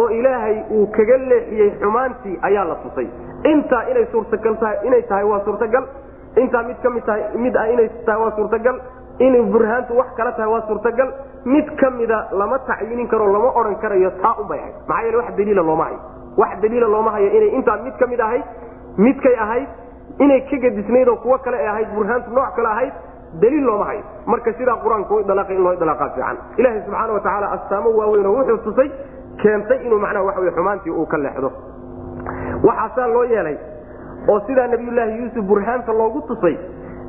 oo 0.01 0.09
ilaahay 0.19 0.57
uu 0.71 0.87
kaga 0.97 1.17
leexiyey 1.31 1.71
xumaantii 1.83 2.39
ayaa 2.49 2.65
la 2.71 2.75
tusay. 2.85 3.09
Intaa 3.53 3.83
inay 3.91 4.07
suurtagal 4.13 4.57
tahay 4.63 4.77
inay 4.89 5.03
tahay 5.11 5.25
waa 5.25 5.41
suurtagal. 5.45 5.85
Intaa 6.43 6.63
mid 6.69 6.79
ka 6.83 6.91
mid 6.91 7.05
tahay 7.09 7.23
mid 7.45 7.57
ah 7.57 7.67
inay 7.75 7.89
tahay 8.07 8.21
waa 8.23 8.33
suurtagal. 8.39 8.77
Inay 9.27 9.43
burhaantu 9.53 9.97
wax 10.01 10.09
kala 10.19 10.33
tahay 10.39 10.51
waa 10.55 10.63
suurtagal. 10.69 11.09
Mid 11.55 11.67
ka 11.81 11.91
mida 11.91 12.19
lama 12.33 12.59
tacyiinin 12.69 13.09
karo 13.13 13.27
lama 13.33 13.51
odhan 13.61 13.77
karayo 13.83 14.11
taa 14.23 14.35
unbay 14.43 14.59
ahayd. 14.59 14.75
Maxaa 14.89 15.05
yeele 15.07 15.17
wax 15.23 15.29
daliila 15.39 15.63
looma 15.71 15.85
hayo 15.89 15.99
wax 16.43 16.53
daliila 16.63 16.89
looma 16.95 17.11
hayo 17.17 17.29
inay 17.39 17.51
intaa 17.59 17.77
mid 17.87 17.95
ka 18.01 18.07
mid 18.13 18.21
ahayd 18.21 18.45
midkay 19.07 19.37
ahayd 19.47 19.69
inay 20.25 20.41
ka 20.51 20.57
gedisnayd 20.65 21.09
oo 21.09 21.17
kuwo 21.23 21.39
kale 21.45 21.57
ay 21.59 21.69
ahayd 21.75 21.89
burhaantu 21.95 22.31
nooc 22.39 22.55
kale 22.57 22.69
ahayd 22.75 22.93
daliil 23.43 23.65
looma 23.69 23.85
hayo. 23.91 24.03
Marka 24.27 24.53
sidaa 24.59 24.77
qur'aanku 24.83 25.21
idalaaqay 25.23 25.57
in 25.57 25.63
loo 25.67 25.73
idalaaqa 25.79 26.09
fiican. 26.17 26.37
Ilaahay 26.59 26.81
subxaana 26.87 27.13
wa 27.13 27.21
tacaala 27.21 27.47
astaamo 27.57 27.91
waaweyn 27.99 28.27
oo 28.27 28.35
wuxuu 28.39 28.59
tusay 28.67 28.89
keentay 29.43 29.79
inuu 29.87 29.99
macnaha 30.05 30.25
waxa 30.29 30.41
wey 30.41 30.51
xumaantii 30.57 30.91
uu 31.01 31.07
ka 31.07 31.17
leexdo. 31.25 31.51
Waxaasaa 32.67 33.07
loo 33.15 33.25
yeelay 33.25 33.57
oo 34.29 34.41
sidaa 34.47 34.67
nabiyullaahi 34.73 35.19
yuusuf 35.21 35.45
burhaanta 35.51 35.93
loogu 35.93 36.21
tusay 36.29 36.57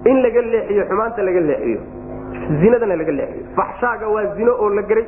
in 0.09 0.17
laga 0.23 0.41
leexiyo 0.41 0.83
xumaanta 0.89 1.21
laga 1.27 1.39
leexiyo. 1.49 1.79
Zinadana 2.61 2.95
laga 3.01 3.11
leexiyo. 3.19 3.45
Faxshaaga 3.57 4.07
waa 4.15 4.25
zino 4.37 4.51
oo 4.63 4.69
la 4.69 4.81
geray. 4.89 5.05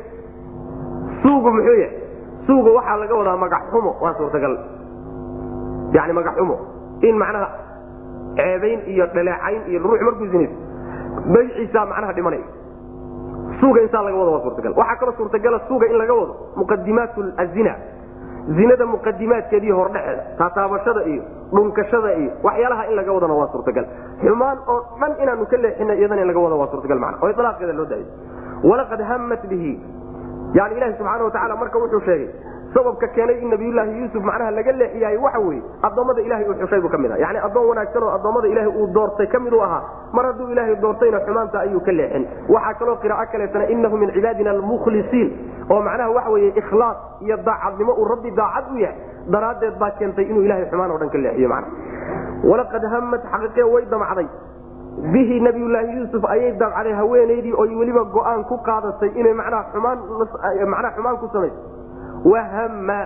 Suugu 1.22 1.50
muxuu 1.56 1.78
yahay? 1.82 1.92
Suuga 2.48 2.72
waxaa 2.78 2.98
laga 3.02 3.16
wadaa 3.20 3.38
magac 3.44 3.64
xumo. 3.72 3.92
Waa 4.02 4.14
suurtagal. 4.18 4.56
Yani 5.96 6.14
magac 6.14 6.36
xumo. 6.38 6.56
In 7.08 7.16
macnaha 7.22 7.48
ceebayn 8.38 8.80
iyo 8.94 9.06
dhaleecayn 9.16 9.62
iyo 9.70 9.80
ruux 9.84 10.02
markuu 10.08 10.28
zinayso 10.32 10.56
magciisaa 11.34 11.86
macnaha 11.92 12.14
dhimanay 12.18 12.42
suuga 13.60 13.82
insaa 13.86 14.02
laga 14.08 14.18
wado 14.22 14.32
waa 14.36 14.42
suurtagal. 14.46 14.74
Waxaa 14.80 14.96
kaloo 15.02 15.14
suurtagala 15.18 15.60
suuga 15.68 15.86
in 15.92 15.98
laga 16.02 16.14
wado 16.20 16.34
muqadimaat 16.56 17.16
azina. 17.44 17.74
Zinada 18.58 18.86
muqadimaadkeediiy 18.86 19.72
hordhexeeda 19.80 20.24
taataabashada 20.40 21.02
iyo 21.12 21.24
dhunkashada 21.56 22.10
iyo 22.22 22.32
waxyaalaha 22.48 22.84
in 22.90 22.96
laga 23.00 23.12
wadana 23.18 23.34
waa 23.40 23.48
suurtagal. 23.54 23.86
Xumaan 24.24 24.58
oo 24.72 24.78
dhan 25.00 25.12
inaanu 25.24 25.46
ka 25.52 25.58
leexina 25.64 25.94
iyadana 26.00 26.22
in 26.22 26.28
laga 26.32 26.40
wado 26.46 26.56
waa 26.62 26.70
suurtagal 26.72 27.00
mana 27.06 27.18
oo 27.24 27.30
ilaaqeeda 27.30 27.74
loo 27.80 27.86
daayo 27.92 28.06
walaqad 28.70 29.02
hammat 29.10 29.44
bihi. 29.52 29.74
Yani 30.58 30.74
ilahi 30.78 30.94
subxaana 30.98 31.24
watacaala 31.28 31.56
marka 31.62 31.78
wuxuu 31.84 32.00
sheegay 32.08 32.30
sababka 32.78 33.08
keenay 33.18 33.38
in 33.44 33.50
nabiyullaahi 33.56 34.00
yuusuf 34.00 34.24
macnaha 34.30 34.52
laga 34.58 34.72
leexiyaay 34.82 35.18
waxa 35.26 35.40
weeye 35.48 35.62
addoommada 35.90 36.22
ilahay 36.28 36.46
uu 36.52 36.56
xushay 36.62 36.82
buu 36.86 36.90
ka 36.96 36.98
mid 37.04 37.12
aha 37.12 37.20
yani 37.26 37.40
addoon 37.48 37.68
wanaagsan 37.72 38.04
oo 38.08 38.12
addoommada 38.18 38.48
ilaahay 38.54 38.72
uu 38.82 38.88
doortay 38.98 39.28
ka 39.36 39.40
miduu 39.46 39.62
ahaa 39.68 39.82
mar 40.18 40.26
hadduu 40.30 40.50
ilaahay 40.56 40.76
doortayna 40.86 41.20
xumaanta 41.28 41.60
ayuu 41.66 41.82
ka 41.88 41.92
leexin 42.00 42.26
waxaa 42.56 42.74
kaloo 42.82 42.96
qiraa'o 43.06 43.26
kaleetana 43.34 43.66
inahu 43.76 43.98
min 44.04 44.12
cibaadina 44.18 44.52
almukhlisiin. 44.56 45.30
Oo 45.74 45.80
macnaha 45.88 46.10
waxa 46.18 46.30
weeye 46.36 46.52
ikhlaas 46.62 46.98
iyo 47.26 47.38
daacadnimo 47.48 47.94
uu 48.02 48.06
rabbi 48.14 48.32
daacad 48.42 48.66
u 48.76 48.78
yahay 48.84 48.98
daraaddeed 49.36 49.76
baa 49.82 49.92
keentay 50.00 50.26
inuu 50.32 50.44
ilahay 50.48 50.66
xumaan 50.72 50.92
o 50.92 50.98
dhan 51.02 51.10
ka 51.10 51.18
leexiyo 51.26 51.50
macna 51.50 51.68
walaqad 52.52 52.84
hammat 52.94 53.24
xaqiiqe 53.34 53.64
way 53.74 53.84
damcday. 53.96 54.28
Bihi 55.14 55.36
nabiyullaahi 55.48 55.98
yuusuf 55.98 56.24
ayay 56.36 56.52
damcday 56.62 56.94
haweenaydii 57.00 57.54
oy 57.64 57.70
weliba 57.82 58.04
go'aan 58.16 58.44
ku 58.52 58.56
qaadatay 58.70 59.10
inay 59.22 59.34
macnaha 59.42 59.64
xumaan 59.74 61.18
ku 61.24 61.28
samayso 61.34 61.60
wahama 62.32 63.00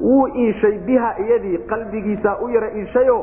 wuu 0.00 0.26
iishay 0.44 0.78
biha 0.88 1.10
iyadii 1.24 1.58
qalbigiisa 1.72 2.36
u 2.44 2.48
yara 2.54 2.70
iishayo 2.80 3.18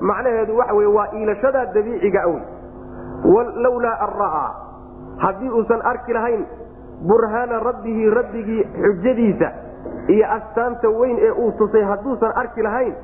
macnaheedu 0.00 0.56
waxa 0.58 0.74
wey 0.74 0.86
waa 0.86 1.08
iilashadaa 1.18 1.64
dabiiciga 1.74 2.22
awey 2.22 2.42
lawlaa 3.66 3.96
an 4.06 4.12
ra'aa 4.20 4.50
haddii 5.24 5.50
uusan 5.58 5.82
arki 5.92 6.12
lahayn 6.12 6.44
burhaana 7.08 7.60
rabbihi 7.68 8.10
rabbigii 8.10 8.64
xujadiisa 8.84 9.50
iyo 10.14 10.26
astaanta 10.36 10.88
weyn 10.88 11.16
ee 11.20 11.30
uu 11.30 11.52
tusay 11.58 11.82
hadduusan 11.90 12.32
arki 12.42 12.62
lahayn 12.62 12.94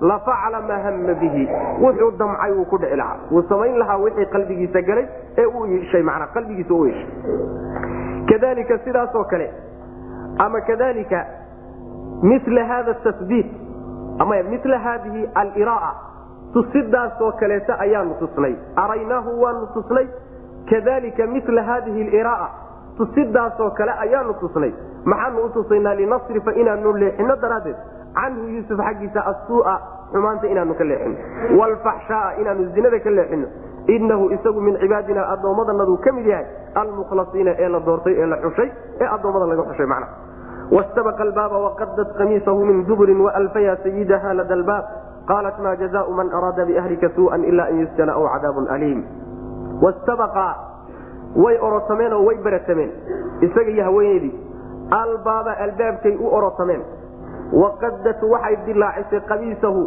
la 0.00 0.18
facala 0.28 0.60
maa 0.68 0.78
hama 0.86 1.14
bihi 1.20 1.44
wuxuu 1.82 2.10
damcay 2.18 2.52
wuu 2.52 2.64
ku 2.72 2.78
dhici 2.78 2.96
lahaa 2.96 3.18
wuu 3.32 3.42
samayn 3.48 3.78
lahaa 3.82 3.96
wixii 4.04 4.26
qalbigiisa 4.34 4.82
galay 4.88 5.06
ee 5.38 5.46
u 5.46 5.66
iishay 5.66 6.02
manaa 6.02 6.26
qalbigiisa 6.34 6.74
u 6.74 6.86
iishay 6.86 7.06
kadalika 8.32 8.78
sidaasoo 8.84 9.24
kale 9.24 9.50
ama 10.38 10.60
kadalika 10.60 11.26
mila 12.22 12.64
hada 12.64 12.94
tabiit 12.94 13.46
ama 14.18 14.42
mila 14.42 14.78
haadihi 14.78 15.28
aliraaa 15.34 15.94
tusidaasoo 16.52 17.32
kaleeta 17.32 17.78
ayaanu 17.78 18.14
tusnay 18.14 18.54
araynaahu 18.76 19.42
waanu 19.42 19.66
tusnay 19.66 20.06
kadalika 20.70 21.26
mila 21.26 21.62
haadihi 21.62 22.04
liraaa 22.04 22.48
tusidaasoo 22.96 23.70
kale 23.70 23.92
ayaanu 23.98 24.34
tusnay 24.34 24.72
maxaanu 25.04 25.38
u 25.44 25.72
linasrifa 25.96 26.54
inaanu 26.54 26.92
leexino 26.92 27.36
daraaddeed 27.36 27.76
canhu 28.14 28.48
yuusuf 28.48 28.80
xaggiisa 28.80 29.26
assuua 29.26 29.80
xumaanta 30.12 30.46
inaanu 30.48 30.74
ka 30.74 30.84
leexino 30.84 31.16
wlfaxshaaa 31.60 32.32
inaanu 32.40 32.64
zinada 32.74 33.00
ka 33.00 33.10
leexino 33.10 33.48
inahu 33.94 34.30
isagu 34.36 34.60
min 34.60 34.74
cibaadina 34.82 35.22
addoommadanadu 35.34 35.96
ka 36.04 36.12
mid 36.12 36.26
yahay 36.26 36.46
almukhlasiina 36.82 37.52
ee 37.64 37.68
la 37.74 37.80
doortay 37.88 38.14
ee 38.22 38.26
la 38.32 38.36
xushay 38.44 38.68
ee 39.00 39.08
adoommada 39.16 39.46
laga 39.52 39.62
xushay 39.70 39.86
mana 39.94 40.06
wstabaqa 40.76 41.22
albaaba 41.28 41.58
waqadat 41.66 42.08
qamiisahu 42.20 42.64
min 42.70 42.78
duburin 42.88 43.20
waalfaya 43.26 43.76
sayidaha 43.84 44.34
lada 44.40 44.54
albaab 44.60 44.84
qaalat 45.30 45.58
ma 45.66 45.74
jazaau 45.82 46.10
man 46.20 46.28
araada 46.38 46.64
biahlika 46.70 47.08
suuan 47.16 47.44
ila 47.50 47.64
an 47.70 47.78
yusjana 47.82 48.12
aw 48.18 48.24
cadaabun 48.34 48.66
aliim 48.76 49.00
wastabaqa 49.84 50.46
way 51.44 51.56
orotameen 51.68 52.12
oo 52.18 52.24
way 52.28 52.36
baratameen 52.48 52.90
isaga 53.46 53.70
iyo 53.76 53.84
haweeneydii 53.84 54.34
albaaba 55.02 55.52
albaabkay 55.66 56.14
u 56.16 56.26
orotameen 56.38 56.82
waqadat 57.62 58.22
waxay 58.34 58.56
dilaacisay 58.66 59.20
qamiisahu 59.30 59.82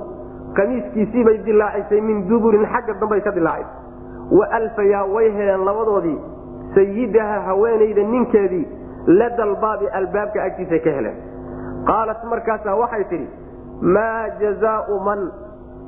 qamiiskiisiibay 0.60 1.38
dilaacisay 1.48 2.02
min 2.10 2.28
duburin 2.30 2.66
xagga 2.74 2.94
dambay 3.02 3.22
ka 3.28 3.32
dilaacisay 3.32 3.89
waalfayaa 4.32 5.06
way 5.14 5.32
heleen 5.38 5.66
labadoodii. 5.66 6.20
Sayidaha 6.76 7.40
haweenayda 7.42 8.04
ninkeedii 8.04 8.68
ladalbaabi 9.08 9.88
albaabka 9.88 10.44
agtiisa 10.44 10.80
ka 10.84 10.90
heleen. 10.98 11.18
Qaalat 11.88 12.24
markaasaa 12.24 12.76
waxay 12.76 13.04
tidhi 13.04 13.28
maa 13.82 14.30
jazaau 14.40 15.00
man? 15.00 15.32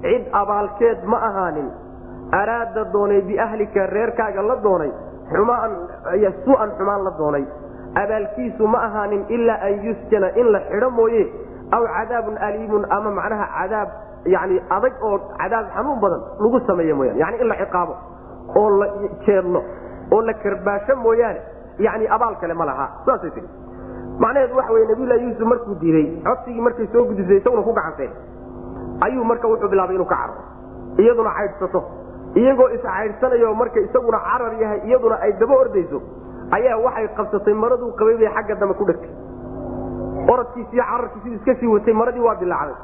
Cid 0.02 0.24
abaalkeed 0.32 1.04
ma 1.06 1.18
ahaanin. 1.30 1.70
Araada 2.32 2.86
doonay 2.94 3.22
biahlika 3.22 3.86
reerkaaga 3.88 4.42
la 4.42 4.56
doonay 4.64 4.92
suan 6.46 6.72
xumaan 6.78 7.04
la 7.04 7.12
doonay. 7.18 7.46
Abaalkiisu 8.04 8.68
ma 8.68 8.80
ahaanin 8.88 9.26
ilaa 9.30 9.60
an 9.68 9.84
yusjana 9.86 10.30
in 10.36 10.52
la 10.52 10.60
xidho 10.70 10.90
mooye 10.90 11.24
aw 11.72 11.84
cadaabun 11.96 12.38
aliimun 12.38 12.86
ama 12.90 13.12
macnaha 13.12 13.46
cadaab 13.58 13.90
yani 14.26 14.62
adag 14.70 14.94
oo 15.04 15.20
cadaab 15.42 15.66
xanuun 15.76 16.00
badan 16.04 16.22
lagu 16.40 16.60
sameeye 16.68 16.94
mooyaan 16.94 17.18
yani 17.20 17.38
in 17.42 17.48
la 17.48 17.56
ciqaabo 17.62 17.94
oo 18.60 18.70
la 18.80 18.88
jeedlo 19.26 19.62
oo 20.12 20.22
la 20.22 20.34
karbaasho 20.44 20.96
mooyaane 20.96 21.42
yani 21.80 22.08
abaal 22.08 22.36
kale 22.42 22.54
ma 22.54 22.66
laha. 22.66 22.88
Saasay 23.06 23.32
tii 23.32 23.48
macnaheedu 24.20 24.56
waxa 24.58 24.74
wey 24.74 24.86
nabiyulahi 24.92 25.24
yuusuf 25.26 25.48
markuu 25.52 25.76
diiday 25.82 26.06
codsigii 26.26 26.62
markay 26.62 26.88
soo 26.94 27.06
gudisay 27.10 27.38
isaguna 27.38 27.62
ku 27.68 27.74
gacanseen 27.74 28.12
ayuu 29.06 29.24
marka 29.24 29.48
wuxuu 29.48 29.70
bilaabay 29.70 29.96
inuu 29.96 30.06
ka 30.06 30.16
cararo 30.16 30.42
iyaduna 30.98 31.32
caydhsato. 31.38 31.82
Iyagoo 32.36 32.68
iscaydhsanayo 32.76 33.54
marka 33.62 33.80
isaguna 33.80 34.20
carar 34.28 34.54
yahay 34.62 34.80
iyaduna 34.88 35.16
ay 35.26 35.32
daba 35.40 35.56
ordayso 35.64 36.02
ayaa 36.58 36.78
waxay 36.86 37.08
qabsatay 37.18 37.54
maraduu 37.54 37.92
qabay 38.00 38.16
bay 38.22 38.30
xagga 38.36 38.56
dambe 38.62 38.74
ku 38.80 38.86
dhegtay. 38.90 39.10
Oradkiisiiyo 40.34 40.84
cararkiisi 40.84 41.30
iska 41.36 41.56
sii 41.60 41.68
watay 41.68 41.94
maradii 41.94 42.20
waa 42.28 42.36
dilaacday. 42.36 42.76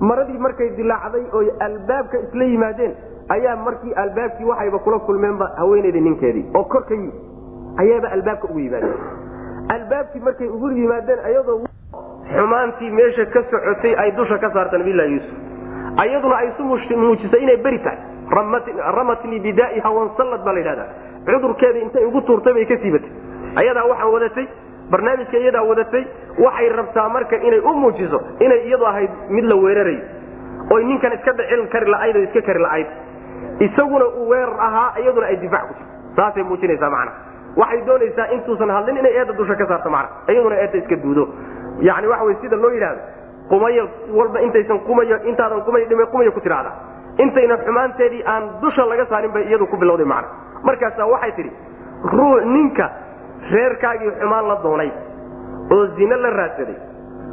Maradii 0.00 0.38
markay 0.38 0.68
dilaacday 0.76 1.24
oy 1.32 1.46
albaabka 1.66 2.18
isla 2.18 2.44
yimaadeen 2.44 2.94
ayaa 3.36 3.56
markii 3.66 3.92
albaabkii 4.02 4.44
waxayba 4.50 4.78
kula 4.78 4.98
kulmeenba 5.08 5.46
haweeneyda 5.56 6.00
ninkeedii 6.00 6.44
oo 6.54 6.64
kor 6.64 6.84
ka 6.88 6.94
yimi 6.94 7.12
ayaaba 7.82 8.08
albaabka 8.16 8.48
ugu 8.50 8.60
yimaadeen. 8.60 8.94
Albaabkii 9.74 10.20
markay 10.28 10.48
ugu 10.48 10.70
yimaadeen 10.70 11.18
ayadoo 11.24 11.58
xumaantii 12.36 12.90
meesha 12.90 13.26
ka 13.34 13.42
socotay 13.50 13.94
ay 14.02 14.10
dusha 14.18 14.38
ka 14.38 14.50
saarta 14.54 14.78
nabilahi 14.78 15.12
yuusuf. 15.12 15.36
Ayaduna 16.02 16.36
ay 16.36 16.48
isu 16.48 16.96
muujisay 16.96 17.42
inay 17.42 17.56
beri 17.56 17.78
tahay. 17.78 17.98
Ramatnii 18.96 19.40
bidaiha 19.46 19.90
wansallad 19.90 20.44
baa 20.44 20.52
la 20.52 20.58
yidhahda 20.60 20.84
cudurkeeda 21.26 21.78
intay 21.84 22.04
ugu 22.06 22.20
tuurtay 22.26 22.52
bay 22.54 22.64
ka 22.66 22.76
siibatay 22.82 23.10
ayadaa 23.60 23.84
waxaan 23.90 24.12
wadatay 24.14 24.46
barnaamijka 24.90 25.38
iyadaa 25.38 25.62
wadatay 25.70 26.04
waxay 26.44 26.68
rabtaa 26.78 27.08
marka 27.08 27.36
inay 27.36 27.60
u 27.60 27.72
muujiso 27.82 28.20
inay 28.40 28.60
iyadu 28.68 28.86
ahayd 28.86 29.10
mid 29.30 29.44
la 29.44 29.54
weerarayo. 29.56 30.02
Oy 30.70 30.84
ninkan 30.84 31.12
iska 31.18 31.32
dhicin 31.32 31.66
kari 31.72 31.90
la'ayd 31.90 32.16
oo 32.16 32.22
iska 32.28 32.42
kari 32.48 32.60
la'ayd 32.66 32.86
isaguna 33.66 34.04
uu 34.20 34.28
weerar 34.30 34.56
ahaa 34.66 34.92
iyaduna 35.02 35.26
ay 35.26 35.36
difaac 35.44 35.66
ku 35.68 35.74
jirto 35.74 36.16
saasay 36.16 36.42
muujinaysaa 36.42 36.90
macna. 36.90 37.12
Waxay 37.56 37.80
doonaysaa 37.86 38.26
intuusan 38.36 38.70
hadlin 38.76 38.96
inay 39.02 39.14
eedda 39.20 39.32
dusha 39.40 39.54
ka 39.60 39.66
saarto 39.70 39.90
macna. 39.90 40.08
Iyaduna 40.32 40.56
eedda 40.62 40.78
iska 40.78 40.96
duudo. 41.02 41.24
Yani 41.88 42.06
waxa 42.12 42.24
wey 42.24 42.36
sida 42.42 42.56
loo 42.56 42.70
yidhahdo 42.76 43.00
qumayo 43.50 43.84
walba 44.18 44.38
intaysan 44.46 44.78
qumayo 44.88 45.16
intaadan 45.30 45.60
qumay 45.66 45.84
dhime 45.90 46.04
qumayo 46.12 46.32
ku 46.32 46.40
tidhaahda 46.40 46.70
intayna 47.24 47.56
xumaanteedii 47.66 48.22
aan 48.32 48.42
dusha 48.62 48.84
laga 48.86 49.06
saarin 49.10 49.32
bay 49.34 49.44
iyadu 49.48 49.66
ku 49.66 49.76
bilowday 49.76 50.06
macna. 50.06 50.28
Markaasaa 50.62 51.06
waxay 51.14 51.32
tidhi 51.38 51.50
ruux 52.12 52.44
ninka 52.54 52.86
reerkaagii 53.52 54.10
xumaan 54.20 54.48
la 54.48 54.56
doonay 54.62 54.90
oo 55.74 55.86
zine 55.96 56.16
la 56.24 56.30
raadsaday 56.30 56.76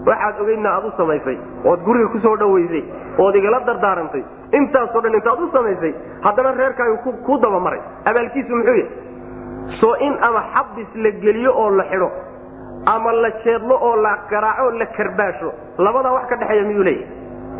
waxaad 0.07 0.41
ogeydna 0.41 0.69
aad 0.75 0.85
u 0.85 0.91
samaysay 0.97 1.37
ood 1.65 1.79
guriga 1.87 2.07
ku 2.13 2.19
soo 2.25 2.35
dhowaysay 2.37 2.83
ood 3.17 3.35
igala 3.35 3.59
dardaarantay 3.69 4.23
intaasoo 4.51 5.01
dhan 5.01 5.13
intaad 5.19 5.39
u 5.43 5.49
samaysay 5.53 5.93
haddana 6.23 6.51
reerkaagi 6.51 6.97
ku 7.25 7.37
dabamaray. 7.37 7.81
Abaalkiisu 8.05 8.55
muxuu 8.55 8.73
yahay 8.73 8.87
soo 9.79 9.95
in 10.07 10.13
ama 10.21 10.43
xabis 10.53 10.87
la 10.95 11.11
geliyo 11.11 11.51
oo 11.55 11.69
la 11.69 11.83
xidho 11.91 12.09
ama 12.85 13.11
la 13.11 13.29
jeedlo 13.43 13.75
oo 13.81 13.95
la 13.95 14.17
garaaco 14.29 14.71
la 14.71 14.85
karbaasho 14.85 15.51
labadaa 15.77 16.11
wax 16.13 16.27
ka 16.29 16.35
dhexeeya 16.35 16.63
miyuu 16.63 16.83
leeyahay? 16.83 17.07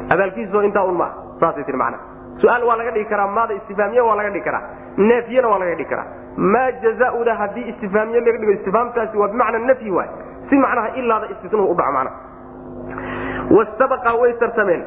Abaalkiisoo 0.10 0.62
intaa 0.64 0.84
un 0.84 0.96
maaha. 0.98 1.14
Saasay 1.40 1.64
tii 1.64 1.74
macnaha 1.76 2.04
su'aal 2.42 2.64
waa 2.64 2.76
laga 2.78 2.92
dhigi 2.92 3.06
karaa 3.10 3.28
maada 3.28 3.54
istifaamiye 3.54 4.02
waa 4.02 4.16
laga 4.16 4.30
dhigi 4.30 4.46
karaa 4.46 4.62
neefyena 4.98 5.48
waa 5.48 5.60
laga 5.60 5.76
dhigi 5.76 5.90
karaa. 5.90 6.06
Maa 6.38 6.72
jazauda 6.72 7.36
haddii 7.36 7.66
istifaamiye 7.70 8.20
laga 8.20 8.38
dhigo 8.38 8.52
istifaamtaasi 8.52 9.18
waa 9.18 9.28
bimacna 9.28 9.60
nafyi 9.60 9.92
waay 9.92 10.10
si 10.50 10.56
macnaha 10.56 10.90
ilaada 10.96 11.28
istisnuhu 11.34 11.72
udhaco 11.72 11.92
macnaha 11.92 12.16
wastabaqa 13.58 14.14
way 14.22 14.34
tartameen 14.40 14.84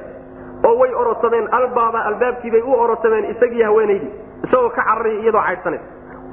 oo 0.69 0.75
way 0.81 0.91
orotameen 1.03 1.49
albaaba 1.59 2.01
albaabkiibay 2.11 2.63
u 2.63 2.73
orotameen 2.85 3.25
isagii 3.35 3.63
haweenaydii 3.69 4.13
isagoo 4.47 4.71
ka 4.77 4.83
cararaya 4.89 5.21
iyadoo 5.23 5.43
caydhsanays 5.49 5.85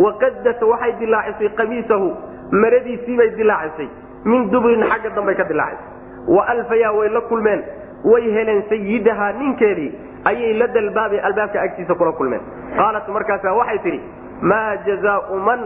waqadat 0.06 0.62
waxay 0.72 0.92
dilaacisay 1.00 1.50
qamiisahu 1.60 2.08
maradiisiibay 2.52 3.30
dilaacisay 3.40 3.88
min 4.26 4.50
dubrin 4.52 4.84
xagga 4.92 5.10
dambay 5.16 5.36
ka 5.36 5.44
dilaacisay 5.44 6.36
wa 6.36 6.44
alfayaa 6.54 6.92
way 7.00 7.10
la 7.10 7.22
kulmeen. 7.22 7.62
Way 8.04 8.24
heleen 8.36 8.64
sayidahaa 8.70 9.32
ninkeedii 9.40 9.92
ayay 10.30 10.54
la 10.60 10.68
dalbaabay 10.68 11.20
albaabka 11.28 11.62
agtiisa 11.62 11.96
kula 11.96 12.12
kulmeen. 12.12 12.42
Qaalat 12.78 13.08
markaasaa 13.16 13.54
waxay 13.60 13.80
tidhi 13.86 14.00
maa 14.42 14.76
jazaau 14.88 15.40
man? 15.48 15.62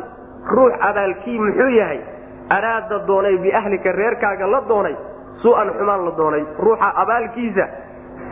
Ruux 0.55 0.73
abaalkii 0.89 1.39
muxuu 1.39 1.69
yahay? 1.79 1.99
Araada 2.49 2.99
doonay 3.07 3.37
biahlika 3.37 3.91
reerkaaga 3.91 4.47
la 4.47 4.61
doonay? 4.69 4.95
Su'an 5.41 5.73
xumaan 5.77 6.05
la 6.05 6.11
doonay. 6.17 6.43
Ruuxa 6.59 6.89
abaalkiisa 7.03 7.65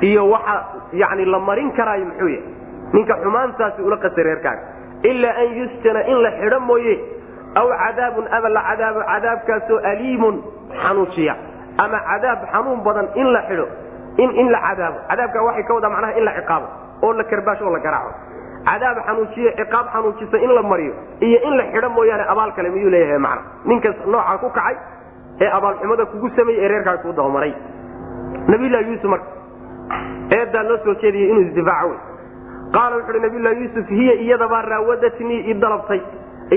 iyo 0.02 0.30
waxa 0.30 0.56
yani 0.94 1.26
la 1.26 1.40
marin 1.40 1.72
karaayo 1.78 2.06
muxuu 2.06 2.28
yahay? 2.28 2.44
Ninka 2.94 3.14
xumaantaasi 3.24 3.82
ula 3.88 3.98
qastay 4.04 4.24
reerkaaga 4.24 4.62
ilaa 5.04 5.34
an 5.42 5.50
yusjana 5.60 6.02
in 6.12 6.18
la 6.26 6.32
xidho 6.40 6.60
mooye 6.70 6.96
aw 7.60 7.68
cadaabun 7.82 8.26
ama 8.38 8.50
la 8.56 8.62
cadaabo 8.70 9.00
cadaabkaasoo 9.12 9.80
aliimun 9.92 10.36
xanuujiya 10.84 11.36
ama 11.84 12.00
cadaab 12.10 12.40
xanuun 12.54 12.80
badan 12.88 13.08
in 13.22 13.28
la 13.36 13.42
xidho 13.50 13.68
in 14.18 14.50
la 14.54 14.60
cadaabo. 14.68 14.98
Cadaabka 15.10 15.40
waxay 15.48 15.64
ka 15.68 15.74
wadaa 15.78 15.90
macnaha 15.94 16.18
in 16.20 16.24
la 16.28 16.32
ciqaabo 16.40 16.68
oo 17.06 17.14
la 17.20 17.24
karbaasho 17.32 17.64
oo 17.68 17.74
la 17.76 17.80
garaaco. 17.86 18.12
Cadaab 18.70 18.98
xanuujiye 19.08 19.50
ciqaab 19.60 19.86
xanuujisa 19.94 20.38
in 20.46 20.52
la 20.58 20.62
mariyo 20.72 20.94
iyo 21.28 21.38
in 21.48 21.54
la 21.60 21.64
xidho 21.74 21.90
mooyaane 21.98 22.24
abaal 22.34 22.52
kale 22.58 22.70
miyuu 22.76 22.90
leeyahay 22.96 23.18
macna. 23.28 23.42
Ninkas 23.70 23.96
noocaa 24.14 24.38
ku 24.44 24.50
kacay 24.58 24.76
ee 25.44 25.50
abaalxumada 25.58 26.06
kugu 26.12 26.30
sameeyey 26.38 26.64
ee 26.64 26.68
reerkaaga 26.74 27.02
kuu 27.04 27.14
dabamaray 27.20 27.54
nabiylahi 28.52 28.86
yuusuf 28.92 29.10
marka 29.14 29.26
eedaa 30.38 30.64
loo 30.70 30.78
soo 30.86 30.96
jeediyey 31.02 31.30
inuu 31.32 31.42
isdifaaco 31.50 31.88
wey 31.90 32.00
qaala 32.76 32.96
wuxu 32.96 33.12
uhi 33.12 33.20
nabiylahi 33.26 33.62
yuusuf 33.64 33.88
hiya 33.90 34.14
iyadabaa 34.14 34.62
raawadatnii 34.62 35.40
i 35.52 35.54
dalabtay. 35.54 36.02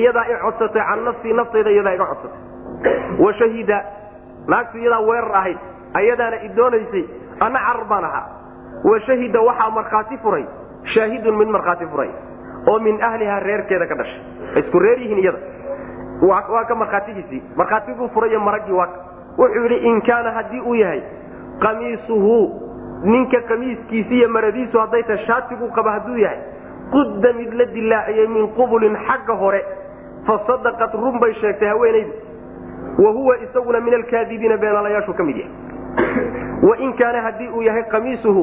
Iyadaa 0.00 0.24
i 0.32 0.36
codsatay 0.42 0.82
can 0.88 1.04
nafsii 1.04 1.32
naftayda 1.32 1.70
iyadaa 1.70 1.94
iga 1.94 2.06
codsatay. 2.06 2.40
Wa 3.24 3.32
shahida 3.38 3.78
naagtu 4.48 4.78
iyadaa 4.78 5.00
weerar 5.08 5.36
ahayd. 5.40 5.58
Ayadaana 5.94 6.36
i 6.42 6.48
doonaysay 6.56 7.04
ana 7.40 7.58
carar 7.66 7.84
baan 7.90 8.04
ahaa 8.04 8.26
wa 8.84 9.00
shahida 9.06 9.40
waxaa 9.48 9.70
markhaati 9.70 10.16
furay 10.22 10.44
shaahidun 10.94 11.36
mid 11.40 11.48
markhaati 11.48 11.86
furay 11.92 12.10
oo 12.68 12.78
min 12.78 13.02
ahlihaa 13.02 13.40
reerkeeda 13.40 13.86
ka 13.86 13.94
dhashay. 13.94 14.20
Isku 14.60 14.78
reer 14.78 14.98
yihiin 14.98 15.18
iyada. 15.18 15.38
Waa 16.22 16.64
ka 16.64 16.74
markhaatigiisii 16.74 17.42
markhaatiguu 17.56 18.08
furayo 18.14 18.40
maraggii 18.40 18.72
waa 18.72 18.88
wuxuu 19.38 19.62
yidhi 19.62 19.78
in 19.88 20.02
kaana 20.02 20.30
haddii 20.30 20.60
uu 20.60 20.74
yahay 20.74 21.02
qamiisuhu 21.60 22.36
ninka 23.04 23.40
qamiiskiisi 23.48 24.14
iyo 24.18 24.28
maradiisu 24.28 24.78
hadday 24.78 25.02
tahay 25.02 25.26
shaatiguu 25.26 25.68
qaba 25.78 25.92
hadduu 25.92 26.16
yahay 26.18 26.38
qudda 26.92 27.32
mid 27.32 27.52
la 27.60 27.64
dilaaciyey 27.64 28.26
min 28.28 28.48
qubulin 28.58 28.96
xagga 29.08 29.34
hore 29.34 29.62
fa 30.26 30.38
sadaqat 30.46 30.94
run 30.94 31.18
bay 31.20 31.32
sheegtay 31.40 31.68
haweenaydu 31.68 32.12
wa 33.04 33.10
huwa 33.12 33.36
isaguna 33.44 33.80
min 33.80 33.94
alkaadibiina 33.94 34.56
beenalayaashu 34.56 35.14
ka 35.14 35.24
mid 35.24 35.36
yahay. 35.36 35.52
Wain 36.62 36.92
kaana 36.98 37.22
haddii 37.22 37.48
uu 37.48 37.62
yahay 37.62 37.82
qamiisuhu 37.94 38.42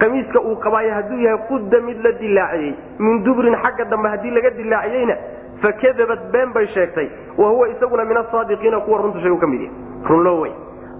qamiiska 0.00 0.40
uu 0.40 0.56
qabaayo 0.56 0.94
hadduu 0.94 1.18
yahay 1.24 1.38
qudda 1.48 1.80
mid 1.80 2.00
la 2.04 2.12
dilaaciyey 2.12 2.74
min 2.98 3.24
dubrin 3.24 3.56
xagga 3.64 3.84
dambe 3.90 4.08
haddii 4.08 4.30
laga 4.30 4.50
dilaaciyeyna 4.50 5.16
fakadabat 5.62 6.30
been 6.32 6.52
bay 6.52 6.66
sheegtay. 6.74 7.08
Wa 7.38 7.48
huwa 7.50 7.68
isaguna 7.68 8.04
min 8.04 8.16
asaadiqiina 8.16 8.80
kuwa 8.80 9.02
runta 9.02 9.20
sheegu 9.20 9.36
ka 9.38 9.46
mid 9.46 9.60
yahay. 9.60 9.76
Runloo 10.08 10.40
wey 10.40 10.52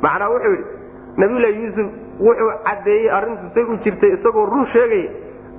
macnaa 0.03 0.29
wuxuu 0.29 0.51
yidhi 0.51 0.65
nabiyulahi 1.21 1.63
yuusuf 1.65 1.89
wuxuu 2.27 2.51
caddeeyey 2.69 3.11
arrintu 3.19 3.47
say 3.55 3.63
u 3.63 3.77
jirtay 3.85 4.11
isagoo 4.17 4.47
run 4.53 4.67
sheegaya 4.75 5.11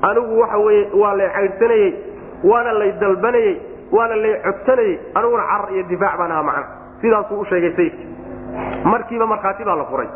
anigu 0.09 0.39
waxa 0.41 0.57
weye 0.65 0.83
waa 1.01 1.13
lay 1.19 1.29
caydhsanayey 1.37 1.89
waana 2.51 2.71
lay 2.81 2.91
dalbanayey 3.01 3.53
waana 3.97 4.15
lay 4.23 4.33
codsanayey 4.45 4.95
aniguna 5.19 5.43
carar 5.51 5.69
iyo 5.75 5.83
difaac 5.91 6.17
baan 6.21 6.31
ahaa 6.35 6.43
macna 6.49 6.65
sidaasuu 7.01 7.39
u 7.39 7.45
sheegay 7.51 7.73
sayidki 7.79 8.05
markiiba 8.91 9.25
markhaati 9.33 9.63
baa 9.69 9.75
la 9.81 9.85
furay. 9.91 10.07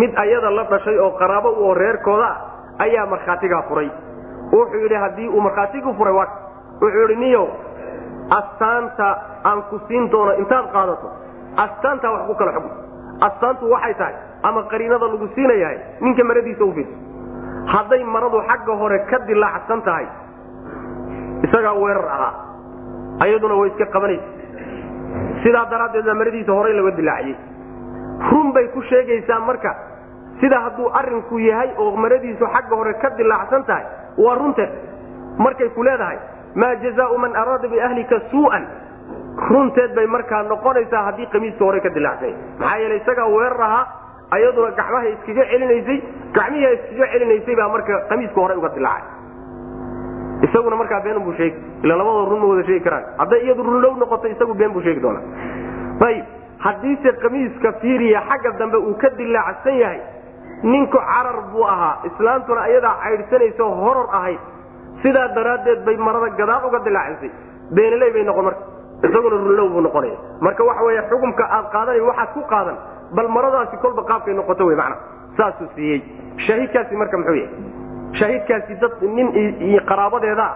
Mid 0.00 0.12
ayada 0.22 0.50
la 0.50 0.64
dhashay 0.70 0.98
oo 1.04 1.10
qaraabo 1.20 1.48
oo 1.64 1.74
reerkooda 1.74 2.26
ah 2.30 2.36
ayaa 2.84 3.06
markhaatigaa 3.12 3.62
furay. 3.68 3.88
Wuxuu 4.52 4.80
yidhi 4.84 4.94
haddii 5.04 5.28
uu 5.28 5.40
markhaatigii 5.46 5.94
furay 5.98 6.14
waa 6.18 6.28
wuxuu 6.82 7.00
yidhi 7.02 7.16
niyow 7.24 7.46
astaanta 8.38 9.08
aan 9.44 9.62
ku 9.70 9.80
siin 9.88 10.10
doono 10.12 10.32
intaad 10.42 10.66
qaadato 10.72 11.08
astaantaa 11.64 12.12
wax 12.14 12.22
ku 12.28 12.34
kala 12.40 12.52
xugm 12.56 12.70
astaantu 13.28 13.70
waxay 13.74 13.94
tahay 14.00 14.14
ama 14.48 14.62
qariinada 14.72 15.06
lagu 15.12 15.28
siinayahay 15.34 15.78
ninka 16.00 16.24
maradiisa 16.30 16.64
u 16.64 16.72
fiirso 16.76 16.96
hadday 17.74 18.02
maradu 18.14 18.38
xagga 18.50 18.74
hore 18.82 18.98
ka 19.10 19.18
dilaacsan 19.30 19.82
tahay 19.88 20.06
isagaa 21.46 21.74
weerar 21.82 22.08
ahaa. 22.16 22.32
Ayaduna 23.24 23.54
way 23.60 23.68
iska 23.72 23.86
qabanaysa. 23.94 24.28
Sidaa 25.42 25.64
daraaddeed 25.72 26.04
baa 26.08 26.14
maradiisa 26.20 26.52
horey 26.58 26.74
laga 26.78 26.90
dilaaciyey 27.00 27.36
run 28.30 28.52
bay 28.56 28.66
ku 28.74 28.80
sheegaysaa 28.90 29.40
marka 29.48 29.70
sida 30.40 30.58
hadduu 30.64 30.88
arinku 31.00 31.38
yahay 31.48 31.70
oo 31.82 31.96
maradiisu 31.96 32.44
xagga 32.54 32.76
hore 32.80 32.92
ka 33.02 33.08
dilaacsan 33.20 33.64
tahay 33.70 33.84
waa 34.24 34.34
runteed 34.40 34.70
markay 35.44 35.68
ku 35.76 35.82
leedahay 35.88 36.18
maa 36.54 36.74
jazaau 36.84 37.16
man 37.24 37.32
araada 37.42 37.68
biahlika 37.74 38.20
suu'an 38.30 38.64
runteed 39.50 39.94
bay 39.98 40.06
markaa 40.16 40.42
noqonaysaa 40.52 41.02
haddii 41.08 41.26
qamiiska 41.34 41.64
hore 41.64 41.80
ka 41.80 41.88
dilaacsan 41.96 42.34
maxaa 42.60 42.76
yeele 42.82 42.96
isagaa 43.02 43.28
weerar 43.36 43.62
ahaa 43.68 43.84
ayaduna 44.36 44.70
gacmaha 44.80 45.08
iskaga 45.14 45.44
celinaysay 45.52 45.98
gacmihii 46.38 46.72
iskaga 46.76 47.06
celinaysay 47.12 47.54
baa 47.60 47.68
marka 47.74 47.94
qamiiska 48.10 48.40
hore 48.44 48.54
uga 48.60 48.68
dilaacay. 48.76 49.08
Isaguna 50.46 50.76
markaa 50.76 51.00
been 51.04 51.18
buu 51.24 51.34
sheegi 51.38 51.56
ila 51.84 51.96
labadoo 52.00 52.28
run 52.30 52.40
ma 52.40 52.46
wada 52.52 52.64
sheegi 52.68 52.80
karaan. 52.84 53.04
Hadday 53.20 53.40
iyadu 53.44 53.62
runlow 53.62 53.92
noqoto 54.02 54.26
isagu 54.34 54.54
been 54.60 54.72
buu 54.72 54.80
sheegi 54.86 55.00
doonaa. 55.00 55.22
Ayib 56.06 56.24
haddiise 56.64 57.12
qamiiska 57.22 57.72
fiiriya 57.82 58.20
xagga 58.30 58.50
dambe 58.60 58.76
uu 58.78 58.94
ka 59.02 59.08
dilaacsan 59.18 59.76
yahay 59.82 60.00
ninku 60.62 60.96
carar 60.96 61.38
buu 61.52 61.64
ahaa. 61.74 61.94
Islaantuna 62.08 62.60
ayadaa 62.68 62.94
caydhsanaysa 63.04 63.64
horor 63.82 64.08
ahayd 64.18 64.38
sidaa 65.02 65.28
daraaddeed 65.36 65.84
bay 65.86 65.96
marada 65.96 66.30
gadaal 66.40 66.64
uga 66.68 66.78
dilaacisay 66.88 67.30
beenaley 67.76 68.10
bay 68.16 68.24
noqon 68.30 68.44
marka 68.48 68.62
isaguna 69.08 69.36
runlow 69.44 69.68
buu 69.74 69.80
noqonaya. 69.88 70.16
Marka 70.40 70.62
waxa 70.70 70.82
wey 70.88 70.96
xukumka 71.10 71.44
aad 71.56 71.66
qaadanay 71.74 72.00
waxaad 72.08 72.30
ku 72.36 72.40
qaadan 72.52 72.76
bal 73.16 73.28
maradaasi 73.36 73.76
kolba 73.84 74.02
qaabkay 74.10 74.34
noqoto 74.40 74.64
wy 74.70 74.74
mana 74.82 74.96
saasuu 75.36 75.68
siiyey. 75.74 76.00
Shahiidkaasi 76.46 76.96
marka 76.96 77.16
muxuu 77.20 77.34
yahay? 77.34 77.54
Shahiidkaasi 78.20 78.72
dad 78.82 78.92
nin 79.16 79.28
qaraabadeedaa 79.90 80.52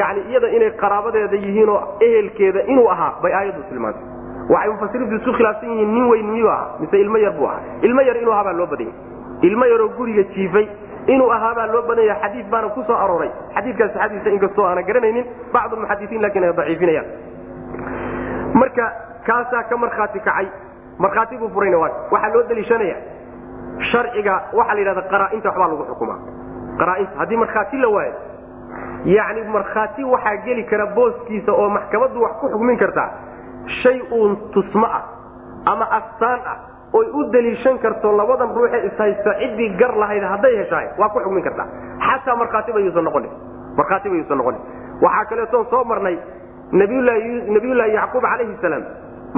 yani 0.00 0.20
iyada 0.30 0.48
inay 0.56 0.70
qaraabadeeda 0.82 1.36
yihiinoo 1.44 1.80
ehelkeeda 2.06 2.60
inuu 2.72 2.88
ahaa 2.94 3.12
bay 3.22 3.32
aayaddu 3.38 3.62
tilmaantay. 3.70 4.02
Waxay 4.52 4.70
mufasiriintu 4.72 5.14
isu 5.20 5.32
khilaafsan 5.38 5.70
yihiin 5.72 5.92
nin 5.94 6.04
weyn 6.10 6.26
miyuu 6.32 6.48
ahaa 6.54 6.78
mise 6.80 6.96
ilmo 7.04 7.18
yar 7.24 7.32
buu 7.38 7.46
ahaa? 7.50 7.60
Ilmo 7.82 8.00
yar 8.08 8.16
inuu 8.22 8.32
ahaa 8.34 8.44
baa 8.48 8.52
loo 8.60 8.66
badanya 8.66 8.92
ilmo 9.48 9.64
yaroo 9.72 9.88
guriga 9.98 10.22
jiifay 10.34 10.66
inuu 11.14 11.30
ahaa 11.36 11.54
baa 11.58 11.66
loo 11.72 11.82
badanya 11.88 12.14
xadiid 12.22 12.46
baana 12.50 12.68
ku 12.74 12.82
soo 12.86 12.96
arooray. 13.04 13.30
Xadiikaasi 13.54 13.98
xadiisa 13.98 14.30
inkastoo 14.36 14.66
aana 14.66 14.82
garanaynin 14.82 15.26
bacdu 15.54 15.76
muxadisiin 15.82 16.22
laakiin 16.22 16.44
ay 16.44 16.52
daciifinayaan. 16.60 17.06
Marka 18.60 18.84
kaasaa 19.26 19.62
ka 19.70 19.76
markhaati 19.76 20.20
kacay 20.20 20.46
markhaati 21.04 21.36
buu 21.40 21.48
furayna 21.54 21.78
waxaa 21.84 22.32
loo 22.34 22.42
daliishanaya 22.50 22.96
sharciga 23.92 24.34
waxaa 24.58 24.74
la 24.74 24.80
yidhahda 24.82 25.02
qaraainta 25.12 25.48
waxbaa 25.50 25.68
lagu 25.72 25.84
xukumaa 25.90 26.18
qaraainta 26.80 27.18
haddii 27.20 27.36
markhaati 27.44 27.76
la 27.84 27.88
waayo 27.96 28.14
yacni 29.16 29.42
markhaati 29.56 30.04
waxaa 30.14 30.36
geli 30.46 30.64
kara 30.70 30.86
booskiisa 30.96 31.52
oo 31.52 31.68
maxkamaddu 31.76 32.22
wax 32.24 32.32
ku 32.40 32.46
xukmin 32.54 32.78
kartaa 32.84 33.08
shay 33.82 33.98
uun 34.18 34.36
tusmo 34.54 34.86
ah 34.98 35.02
ama 35.72 35.86
astaan 35.98 36.40
ah 36.52 36.56
oy 36.98 37.06
u 37.12 37.24
daliishan 37.34 37.78
karto 37.84 38.12
labadan 38.20 38.54
ruuxe 38.56 38.78
ishaysta 38.88 39.30
ciddii 39.40 39.68
gar 39.80 39.92
lahayd 40.02 40.22
hadday 40.32 40.54
heshaay 40.62 40.86
waa 41.00 41.08
ku 41.14 41.20
xukmin 41.24 41.42
kartaa 41.48 41.66
xataa 42.08 42.36
markhaatiba 42.42 42.80
yuusan 42.84 43.04
noqonin. 43.08 43.30
Markhaatiba 43.78 44.14
yuusan 44.16 44.38
noqonin. 44.40 44.60
Waxaa 45.04 45.24
kaleetoon 45.30 45.66
soo 45.70 45.84
marnay 45.84 46.16
nabiyullaahi 46.72 47.94
yacquub 47.98 48.22
calayhi 48.30 48.56
salaam 48.62 48.84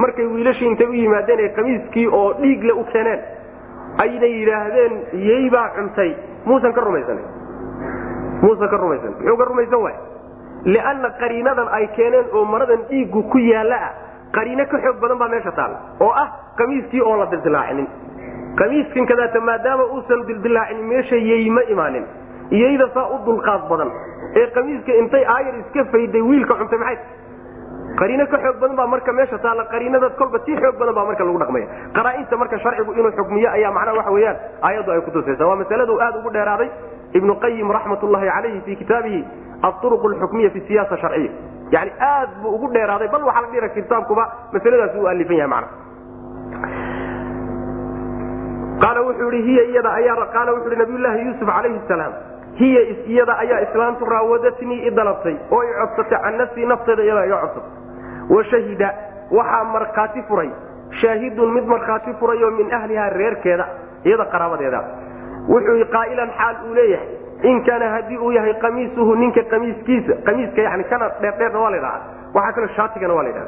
markay 0.03 0.27
wiilashii 0.35 0.67
intay 0.71 0.87
u 0.87 0.93
yimaadeen 1.03 1.41
ee 1.45 1.49
kamiiskii 1.59 2.07
oo 2.21 2.29
dhiigle 2.43 2.73
u 2.73 2.85
keeneen 2.93 3.21
aynay 4.05 4.33
yidhaahdeen 4.41 4.93
yey 5.29 5.51
baa 5.51 5.69
cuntay. 5.77 6.11
Muusan 6.49 6.73
ka 6.73 6.81
rumaysanin. 6.81 7.25
Muusan 8.43 8.69
ka 8.73 8.77
rumaysanin. 8.83 9.17
Muxuu 9.19 9.37
ka 9.41 9.45
rumaysan 9.51 9.81
waay 9.85 9.97
lianna 10.75 11.09
qariinadan 11.21 11.69
ay 11.79 11.87
keeneen 11.97 12.27
oo 12.33 12.45
maradan 12.53 12.83
dhiiggu 12.91 13.23
ku 13.33 13.39
yaalla 13.39 13.77
ah 13.89 13.93
qariino 14.37 14.65
ka 14.71 14.79
xoog 14.85 14.97
badan 15.03 15.19
baa 15.23 15.29
meesha 15.35 15.53
taalla 15.59 15.79
oo 16.01 16.11
ah 16.23 16.29
kamiiskii 16.59 17.01
oon 17.09 17.19
la 17.23 17.27
dildilaacinin 17.33 17.87
kamiiskan 18.61 19.07
kadaata 19.11 19.41
maadaama 19.49 19.85
uusan 19.95 20.27
dildilaacinin 20.31 20.87
meesha 20.93 21.17
yey 21.31 21.51
ma 21.51 21.63
imaanin. 21.75 22.05
Iyayda 22.51 22.87
saa 22.95 23.07
u 23.15 23.19
dulqaad 23.27 23.69
badan. 23.71 23.91
Ee 24.41 24.47
kamiiska 24.57 24.93
intay 25.03 25.25
aayar 25.35 25.55
iska 25.63 25.85
fayday 25.93 26.23
wiilka 26.31 26.55
cuntay 26.61 26.79
maxay 26.79 26.99
qariino 28.01 28.25
ka 28.33 28.39
xoog 28.45 28.57
badan 28.63 28.77
baa 28.81 28.87
marka 28.95 29.13
meesha 29.19 29.39
taalla. 29.45 29.65
Qariinada 29.73 30.09
kolba 30.21 30.39
tii 30.47 30.57
xoog 30.63 30.77
badan 30.81 30.95
baa 30.99 31.05
marka 31.11 31.25
lagu 31.29 31.39
dhaqmaya. 31.43 31.67
Qaraainta 31.97 32.35
marka 32.43 32.57
sharcigu 32.65 32.93
inuu 32.99 33.13
xukmiyo 33.19 33.49
ayaa 33.57 33.73
macnaha 33.77 33.97
waxa 34.01 34.11
weeyaan 34.17 34.37
aayaddu 34.67 34.91
ay 34.95 35.01
kutusaysa 35.07 35.47
waa 35.51 35.57
masaladu 35.63 35.95
aad 36.07 36.15
ugu 36.21 36.31
dheeraaday 36.37 36.69
ibnu 37.19 37.33
qayim 37.45 37.71
raxmat 37.77 38.03
ullahi 38.07 38.27
calayhi 38.35 38.61
fii 38.67 38.77
kitaabihi 38.83 39.21
aruq 39.69 40.05
lxukmiya 40.13 40.51
fi 40.55 40.61
siyaasa 40.69 40.97
sharciya 41.03 41.31
yani 41.75 41.91
aad 42.11 42.31
buu 42.43 42.55
ugu 42.57 42.67
dheeraaday 42.77 43.09
bal 43.15 43.25
waxaa 43.29 43.43
la 43.45 43.49
dhira 43.55 43.69
kitaabkuba 43.77 44.25
masaladaas 44.55 44.95
u 45.03 45.07
alifan 45.13 45.37
yahay 45.41 45.51
mana 45.55 45.67
qaala 48.83 49.01
wuxuu 49.07 49.31
ihi 49.39 49.43
hiya 49.51 49.63
iyada 49.73 49.91
ayaa 50.01 50.27
qaala 50.35 50.51
wuxu 50.57 50.69
ihi 50.73 50.79
nabiyullaahi 50.83 51.25
yuusuf 51.27 51.49
calayhi 51.57 51.81
salaam 51.91 52.13
hiya 52.61 52.81
iyada 53.15 53.35
ayaa 53.45 53.61
islaantu 53.67 54.05
raawadatnii 54.15 54.79
i 54.89 54.91
dalabtay 54.99 55.37
oo 55.57 55.63
i 55.63 55.73
codsatay 55.81 56.19
can 56.25 56.37
nafsii 56.43 56.67
nafteeda 56.73 57.03
iyada 57.09 57.25
iga 57.29 57.39
codsatay 57.45 57.78
wa 58.35 58.45
shahida 58.45 58.89
waxaa 59.31 59.65
markhaati 59.65 60.23
furay. 60.29 60.51
Shaahidun 61.01 61.53
mid 61.55 61.65
markhaati 61.65 62.13
furayo 62.21 62.51
min 62.51 62.73
ahlihaa 62.73 63.11
reerkeeda 63.11 63.67
iyada 64.05 64.25
qaraabadeeda. 64.33 64.81
Wuxuu 65.49 65.85
qaa'ilan 65.97 66.31
xaal 66.39 66.57
uu 66.69 66.75
leeyahay. 66.75 67.09
In 67.51 67.65
kaana 67.65 67.89
haddii 67.95 68.19
uu 68.19 68.31
yahay 68.33 68.55
qamiisuhu 68.65 69.15
ninka 69.17 69.43
qamiiskiisa 69.51 70.15
qamiiska 70.27 70.63
yani 70.63 70.85
kana 70.85 71.09
dheerdheerna 71.21 71.59
waa 71.61 71.71
la 71.71 71.77
ydhaha 71.77 72.01
waxaa 72.35 72.53
kaloo 72.53 72.69
shaatigana 72.77 73.15
waa 73.15 73.23
la 73.23 73.31
ydhaha 73.31 73.47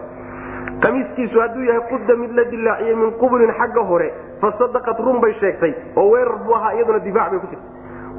qamiiskiisu 0.85 1.41
hadduu 1.41 1.65
yahay 1.69 1.81
qudda 1.91 2.17
mid 2.17 2.31
la 2.39 2.45
dilaaciyey 2.53 2.95
min 2.95 3.11
qubulin 3.23 3.51
xagga 3.59 3.83
hore 3.91 4.09
fasadaqat 4.43 4.99
run 5.07 5.19
bay 5.25 5.33
sheegtay 5.41 5.73
oo 5.97 6.07
weerar 6.13 6.39
buu 6.45 6.55
ahaa 6.55 6.73
iyaduna 6.77 6.99
difaac 7.09 7.31
bay 7.31 7.41
ku 7.41 7.47
jirta 7.47 7.67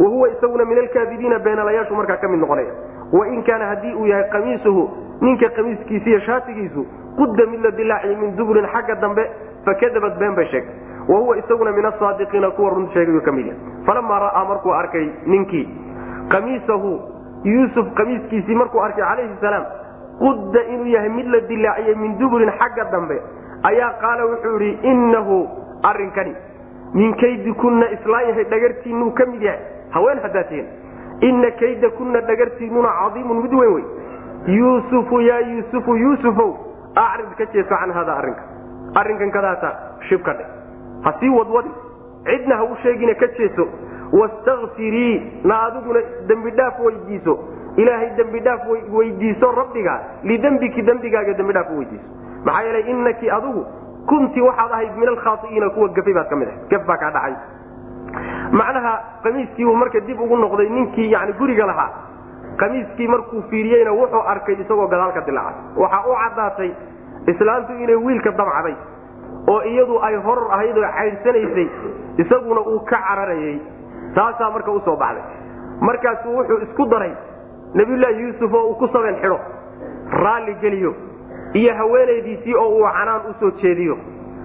wahuwa 0.04 0.30
isaguna 0.34 0.66
min 0.66 0.78
alkaadibiina 0.84 1.40
beenalayaashu 1.40 1.96
markaa 1.96 2.18
ka 2.18 2.28
mid 2.28 2.40
noqonaya. 2.44 2.74
Wain 3.14 3.44
kaana 3.44 3.66
haddii 3.72 3.94
uu 3.96 4.06
yahay 4.12 4.28
qamiisuhu 4.36 4.84
ninka 5.22 5.50
qamiiskiisa 5.58 6.10
iyo 6.10 6.20
shaatigiisu 6.28 6.86
qudda 7.20 7.46
mid 7.52 7.62
la 7.66 7.72
dilaaciyey 7.80 8.16
min 8.22 8.36
duburin 8.38 8.68
xagga 8.74 8.96
dambe 9.02 9.24
fakadabat 9.66 10.18
been 10.20 10.36
bay 10.36 10.46
sheegtay. 10.52 10.76
Wahuwa 11.10 11.38
isaguna 11.38 11.72
min 11.72 11.86
asaadiqiina 11.86 12.50
kuwa 12.52 12.70
run 12.76 12.88
sheegayu 12.94 13.22
ka 13.22 13.32
mid 13.32 13.46
yahay. 13.46 13.60
Falamaa 13.86 14.20
ra'aa 14.26 14.46
markuu 14.50 14.74
arkay 14.74 15.08
ninkii 15.26 15.66
qamiisahu 16.32 16.92
yuusuf 17.44 17.88
qamiiskiisii 18.00 18.56
markuu 18.56 18.82
arkay 18.86 19.04
calayhi 19.06 19.38
salaam 19.42 19.66
qudda 20.20 20.64
inuu 20.74 20.86
yahay 20.96 21.10
mid 21.10 21.28
la 21.36 21.40
dilaaciyey 21.52 21.96
min 21.96 22.18
duburin 22.20 22.52
xagga 22.60 22.86
dambe 22.92 23.18
ayaa 23.70 23.92
qaala 24.04 24.26
wuxuu 24.32 24.56
idhi 24.60 24.72
innahu 24.92 25.38
arrinkani 25.92 26.36
min 26.94 27.14
kaydi 27.24 27.54
kunna 27.64 27.90
islaan 27.98 28.28
yahay 28.30 28.46
dhagartiinuu 28.54 29.12
ka 29.20 29.26
mid 29.34 29.42
yahay 29.42 29.60
haween 29.96 30.20
haddaa 30.26 30.44
tihin 30.52 30.68
inna 31.30 31.52
kayda 31.62 31.90
kunna 31.98 32.22
dhagartiinuna 32.30 32.90
cadiimun 33.02 33.42
mid 33.44 33.54
weyn 33.62 33.74
wey 33.76 33.84
yuusufu 34.48 35.22
yaa 35.22 35.40
yuusufu 35.40 35.96
yuusufow 35.96 36.52
acrid 36.96 37.36
ka 37.38 37.46
jeeso 37.54 37.70
can 37.76 37.92
hada 37.92 38.16
arrinka. 38.18 38.44
Arrinkan 38.96 39.32
kadaata 39.32 39.70
shib 40.10 40.22
ka 40.24 40.34
dhe 40.34 40.46
ha 41.04 41.14
sii 41.20 41.30
wadwadin 41.30 41.72
cidna 42.26 42.56
ha 42.58 42.64
u 42.64 42.76
sheegina 42.84 43.14
ka 43.16 43.28
jeeso. 43.38 43.68
Wastakfirii 44.12 45.44
na 45.44 45.62
adiguna 45.68 46.00
dembidhaaf 46.28 46.80
weydiiso. 46.80 47.40
Ilaahay 47.78 48.10
dembidhaaf 48.18 48.62
weydiiso 48.92 49.52
rabbiga. 49.52 50.00
Lidembiki 50.24 50.82
dembigaaga 50.82 51.34
dembidhaaf 51.34 51.70
weydiiso. 51.78 52.06
Maxaa 52.46 52.64
yeelay 52.64 52.92
inaki 52.92 53.30
adigu 53.30 53.66
kunti 54.08 54.42
waxaad 54.42 54.72
ahayd 54.72 54.98
min 54.98 55.08
alkhaai'iina 55.10 55.70
kuwa 55.70 55.88
gafay 55.90 56.14
baad 56.14 56.30
ka 56.30 56.36
mid 56.36 56.48
ahay 56.48 56.60
gaf 56.70 56.86
baa 56.86 56.98
kaa 56.98 57.12
dhacay. 57.12 57.36
Macnaha 58.52 58.94
qamiiskiibuu 59.24 59.76
marka 59.76 60.00
dib 60.00 60.20
ugu 60.20 60.38
noqday 60.38 60.70
ninkii 60.70 61.12
yani 61.12 61.34
guriga 61.34 61.66
lahaa 61.66 61.90
qamiiskii 62.62 63.08
markuu 63.14 63.42
fiiriyeyna 63.50 63.92
wuxuu 64.00 64.24
arkay 64.34 64.56
isagoo 64.64 64.88
gadaal 64.94 65.12
ka 65.18 65.22
dilaacay. 65.28 65.62
Waxaa 65.84 66.04
u 66.12 66.16
caddaatay 66.24 66.72
islaantu 67.34 67.74
inay 67.84 67.96
wiilka 68.06 68.32
damcday 68.40 68.76
oo 69.54 69.62
iyadu 69.72 69.96
ay 70.08 70.16
horor 70.26 70.48
ahayd 70.56 70.78
oo 70.78 70.90
caydhsanaysay 70.98 71.68
isaguna 72.24 72.62
uu 72.62 72.80
ka 72.90 72.98
cararayay. 73.08 73.58
Taasaa 74.16 74.50
marka 74.56 74.72
u 74.72 74.80
soo 74.86 74.96
baxday. 74.96 75.24
Markaasuu 75.88 76.36
wuxuu 76.38 76.58
isku 76.68 76.86
daray 76.94 77.14
nabiyulaahi 77.74 78.22
yuusuf 78.24 78.54
oo 78.54 78.64
uu 78.70 78.76
ku 78.76 78.88
sabeen 78.94 79.16
xidho 79.22 79.40
raalli 80.24 80.54
geliyo 80.62 80.92
iyo 81.54 81.74
haweenaydiisii 81.76 82.56
oo 82.56 82.70
uu 82.78 82.84
canaan 82.98 83.22
u 83.30 83.34
soo 83.40 83.52
jeediyo. 83.62 83.98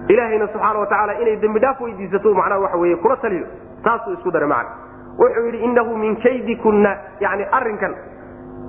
Ilaahayna 0.09 0.47
subxaana 0.47 0.79
watacaala 0.79 1.13
inay 1.21 1.35
dembidhaaf 1.41 1.81
weydiisato 1.81 2.33
macnaha 2.33 2.59
waxa 2.61 2.77
weye 2.77 2.95
kula 2.95 3.15
taliyo 3.17 3.45
taasuu 3.83 4.13
isku 4.13 4.31
daray 4.31 4.47
macna 4.49 4.71
wuxuu 5.19 5.45
yidhi 5.45 5.59
innahu 5.67 5.97
min 5.97 6.15
kaydikunna. 6.25 6.91
Yani 7.19 7.45
arrinkan 7.51 7.93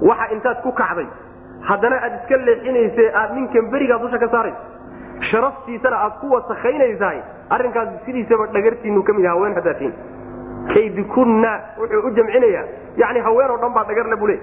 waxa 0.03 0.27
intaad 0.35 0.63
ku 0.63 0.73
kacday. 0.73 1.07
Haddana 1.69 1.97
aad 2.07 2.15
iska 2.21 2.37
leexinayse 2.37 3.05
aad 3.21 3.35
ninkan 3.37 3.71
berigaa 3.73 3.99
dusha 4.05 4.19
ka 4.19 4.29
saarayso 4.29 4.63
sharaftiisana 5.31 5.97
aad 6.05 6.15
ku 6.21 6.31
wasakhaynaysahay. 6.35 7.21
Arrinkaas 7.51 7.89
sidiisaba 8.07 8.47
dhagartiinu 8.55 9.03
ka 9.03 9.13
mid 9.13 9.25
yaha 9.25 9.37
haween 9.37 9.55
haddaa 9.59 9.75
tihin 9.81 9.95
kaydikunna 10.75 11.53
wuxuu 11.81 12.07
u 12.07 12.11
jamcinayaa. 12.17 12.65
Yani 12.97 13.21
haween 13.21 13.61
dhan 13.61 13.73
baa 13.75 13.85
dhagarle 13.85 14.17
bule. 14.17 14.39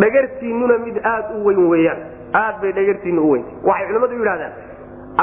Dhagartiinuna 0.00 0.78
mid 0.78 0.96
aad 1.04 1.34
u 1.38 1.44
weyn 1.46 1.68
weeyaan. 1.70 2.00
Aad 2.34 2.60
bay 2.60 2.72
dhagartiinna 2.72 3.20
u 3.22 3.30
weyntay 3.32 3.54
waxay 3.68 3.86
culimmadu 3.88 4.14
yidhahdaan 4.20 4.52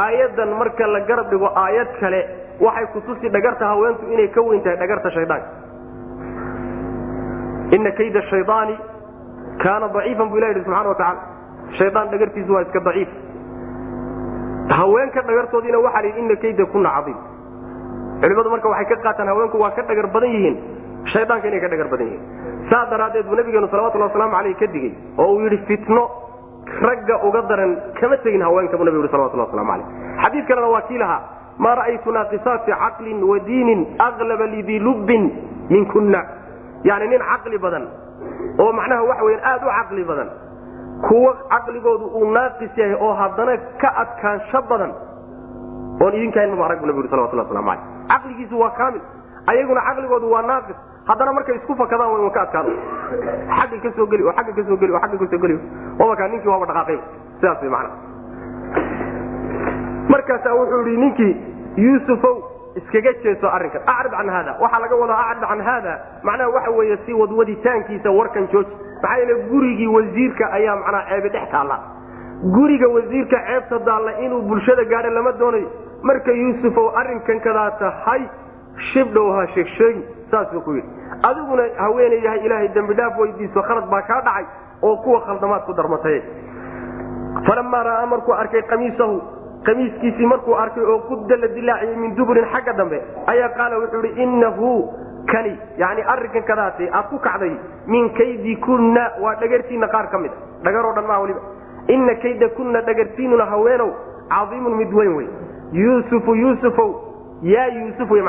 aayaddan 0.03 0.49
marka 0.59 0.87
la 0.87 0.99
garab 1.09 1.27
dhigo 1.29 1.49
aayad 1.63 1.89
kale 1.99 2.19
waxay 2.65 2.85
kutusi 2.93 3.29
dhagarta 3.29 3.65
haweentu 3.71 4.07
inay 4.13 4.27
ka 4.35 4.41
weyn 4.41 4.61
tahay 4.63 4.77
dhagarta 4.77 5.11
shaydaanka 5.11 5.47
ina 7.75 7.91
kayda 7.99 8.21
shayaani 8.31 8.75
kaana 9.63 9.87
daciifan 9.95 10.29
bu 10.31 10.37
ilah 10.39 10.49
yidhi 10.51 10.63
subxana 10.65 10.89
wa 10.89 10.95
tacala 10.95 11.21
shaydaan 11.79 12.09
dhagartiisu 12.13 12.53
waa 12.55 12.61
iska 12.67 12.79
daciif. 12.87 13.09
Haweenka 14.77 15.21
dhagartoodiina 15.27 15.79
waxaa 15.85 16.01
la 16.01 16.07
yidhi 16.07 16.19
ina 16.25 16.35
kayda 16.43 16.65
kuna 16.73 16.89
cadiim. 16.97 17.17
Culimadu 18.21 18.49
marka 18.53 18.69
waxay 18.73 18.85
ka 18.91 18.95
qaataan 19.05 19.27
haweenku 19.31 19.57
waa 19.63 19.71
ka 19.77 19.81
dhagar 19.89 20.07
badan 20.15 20.29
yihiin. 20.35 20.55
Shaydaanka 21.13 21.47
inay 21.47 21.59
ka 21.63 21.67
dhagar 21.73 21.87
badan 21.93 22.07
yihiin. 22.07 22.23
Saa 22.71 22.85
daraaddeed 22.91 23.25
buu 23.27 23.35
nabigeenu 23.35 23.67
salawatullah 23.71 24.07
wasalaamu 24.09 24.35
aleyh 24.39 24.55
ka 24.59 24.67
digey 24.73 24.91
oo 25.17 25.27
uu 25.35 25.41
yidhi 25.45 25.57
fitno 25.67 26.03
ragga 26.81 27.15
uga 27.27 27.41
daran 27.49 27.71
kama 27.99 28.17
tegin 28.23 28.41
haweenka 28.41 28.77
buu 28.77 28.83
nabigu 28.87 29.03
yhi 29.03 29.11
salawatullah 29.11 29.47
waslamu 29.51 29.71
aleyh 29.75 29.87
xadiid 30.23 30.45
kalena 30.47 30.67
waa 30.73 30.81
kii 30.87 30.97
lahaa 30.97 31.21
maa 31.57 31.75
ra'aytu 31.79 32.11
naaqisaati 32.17 32.71
caqlin 32.71 33.19
wa 33.31 33.39
diinin 33.47 33.81
aklaba 33.99 34.45
lidii 34.53 34.79
lubbin 34.79 35.23
minkuna 35.69 36.21
yani 36.89 37.07
nin 37.07 37.21
caqli 37.31 37.57
badan 37.65 37.85
oo 38.59 38.71
macnaha 38.79 39.03
waxa 39.09 39.23
weyaan 39.27 39.43
aad 39.51 39.61
u 39.63 39.69
caqli 39.77 40.03
badan 40.11 40.29
kuwo 41.07 41.29
caqligoodu 41.53 42.05
uu 42.19 42.31
naaqis 42.37 42.77
yahay 42.77 42.95
oo 43.05 43.13
haddana 43.21 43.57
ka 43.81 43.89
adkaansho 44.03 44.61
badan 44.71 44.91
oon 46.01 46.13
idinkahayn 46.13 46.51
maba 46.53 46.65
arag 46.69 46.79
bu 46.81 46.87
nabi 46.87 46.99
yhi 47.03 47.09
salawatullah 47.13 47.45
waslamu 47.47 47.69
aleyh 47.71 47.83
caqligiisu 48.13 48.59
waa 48.63 48.71
kaamil 48.79 49.01
ayaguna 49.51 49.81
caqligoodu 49.89 50.31
waa 50.35 50.41
naaqis. 50.41 50.75
Haddana 51.07 51.33
markay 51.35 51.55
isku 51.59 51.75
fakadaan 51.75 52.11
wa 52.25 52.31
ka 52.31 52.41
adkaado. 52.47 52.71
Xagga 53.57 53.77
ka 53.83 53.89
soo 53.95 54.05
geli 54.07 54.23
oo 54.23 54.31
agga 54.39 54.53
ka 54.55 54.63
soo 54.67 54.77
geli 54.79 54.93
oo 54.93 55.01
agga 55.03 55.17
ka 55.19 55.25
soo 55.31 55.39
geli. 55.43 55.59
Wabakaa 55.99 56.27
ninkii 56.31 56.47
waaba 56.47 56.65
dhaqaaqay. 56.69 56.97
Sidaas 57.39 57.59
way 57.61 57.69
macana 57.69 57.91
markaasaa 60.09 60.53
wuxuu 60.55 60.79
yidhi 60.87 60.97
ninkii 61.03 61.33
yuusufow 61.75 62.35
iskaga 62.79 63.11
jeeso 63.23 63.47
arrinkan 63.57 63.81
acrid 63.93 64.11
can 64.17 64.29
haada. 64.35 64.51
Waxaa 64.63 64.79
laga 64.83 64.95
wadaa 65.01 65.19
acrid 65.31 65.47
can 65.49 65.61
haada. 65.67 65.93
Macnaha 66.23 66.49
waxa 66.55 66.71
weeye 66.77 66.97
si 67.05 67.13
wadwaditaankiisa 67.21 68.09
warkan 68.19 68.47
jooji 68.53 68.73
maxaa 69.01 69.17
yeele 69.19 69.35
gurigii 69.49 69.87
wasiirka 69.95 70.51
ayaa 70.57 70.75
macnaha 70.81 71.09
ceebi 71.09 71.29
dhex 71.35 71.49
taalla. 71.51 71.77
Guriga 72.55 72.87
wasiirka 72.95 73.37
ceebta 73.47 73.79
daalla 73.89 74.11
inuu 74.25 74.41
bulshada 74.41 74.83
gaadho 74.85 75.09
lama 75.09 75.31
doonayo. 75.31 75.69
Marka 76.03 76.31
yuusufow 76.31 76.87
arrinkan 76.99 77.39
kadaa 77.45 77.71
tahay 77.81 78.21
shibdhow 78.91 79.27
ha 79.35 79.47
sheegsheegi 79.53 80.01
saasuu 80.31 80.61
ku 80.65 80.71
yidhi. 80.75 80.89
Adiguna 81.29 81.63
haweeney 81.77 82.19
yahay 82.25 82.41
ilaahay 82.45 82.67
dembi 82.75 82.93
dhaaf 82.99 83.17
weydiiso 83.21 83.61
khalad 83.69 83.85
baa 83.93 84.01
kaa 84.09 84.21
dhacay 84.27 84.45
oo 84.81 84.97
kuwa 85.03 85.21
khaldamaad 85.27 85.63
ku 85.69 85.73
darmatay. 85.73 86.19
Falamaa 87.47 87.83
ra'aa 87.83 88.05
markuu 88.13 88.33
arkay 88.33 88.61
qamiisahu 88.71 89.15
qamiiskiisii 89.67 90.25
markuu 90.25 90.55
arkay 90.55 90.83
oo 90.83 90.99
qudda 91.09 91.37
la 91.37 91.47
dilaaciyey 91.47 91.95
min 91.95 92.15
duburin 92.15 92.45
xagga 92.53 92.73
dambe 92.73 93.01
ayaa 93.27 93.49
qaala 93.57 93.79
wuxuu 93.83 94.03
ihi 94.05 94.23
innahu 94.23 94.71
kani 95.31 95.53
yani 95.77 96.01
arrinkan 96.13 96.43
kadaate 96.43 96.89
aad 96.93 97.09
ku 97.09 97.19
kacday 97.19 97.53
min 97.87 98.09
kaydi 98.19 98.55
kunna 98.65 99.11
waa 99.21 99.35
dhagartiinna 99.35 99.87
qaar 99.87 100.09
ka 100.11 100.17
mid 100.17 100.31
a. 100.31 100.63
Dhagaroo 100.63 100.93
dhan 100.95 101.05
maa 101.07 101.19
waliba. 101.19 101.39
Inna 101.87 102.15
kayda 102.15 102.49
kunna 102.57 102.81
dhagartiinuna 102.81 103.45
haweenow 103.45 103.91
cadiimun 104.29 104.75
mid 104.77 104.93
weyn 104.93 105.15
wey 105.15 105.27
yuusufu 105.71 106.35
yuusufow 106.35 106.91
yaa 107.41 107.67
yuusuf 107.67 108.11
wey 108.11 108.23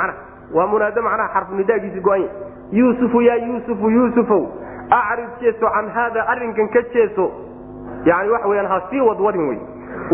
waa 0.54 0.66
munaado 0.66 1.02
macnaha 1.02 1.28
xarfunidaagiisi 1.34 2.00
go-anya 2.00 2.28
yuusufu 2.72 3.22
yaa 3.22 3.36
yuusufu 3.36 3.90
yuusufow 3.90 4.46
acrid 4.90 5.28
jeeso 5.40 5.66
can 5.70 5.88
haada 5.88 6.26
arrinkan 6.28 6.68
ka 6.68 6.82
jeeso 6.94 7.30
yani 8.04 8.28
waxa 8.30 8.48
weyaan 8.48 8.66
ha 8.66 8.82
sii 8.90 9.00
wadwadin 9.00 9.48
wey 9.48 9.58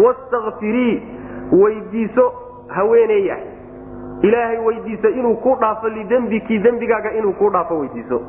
wastakfirii 0.05 1.03
weydiiso 1.63 2.33
haweeneeyah 2.69 3.39
ilaahay 4.29 4.59
weydiiso 4.67 5.09
inuu 5.09 5.35
ku 5.47 5.57
dhaafo 5.61 5.89
lidembiki 5.89 6.59
dembigaaga 6.59 7.13
inuu 7.13 7.33
ku 7.33 7.51
dhaafo 7.51 7.79
weydiiso 7.79 8.21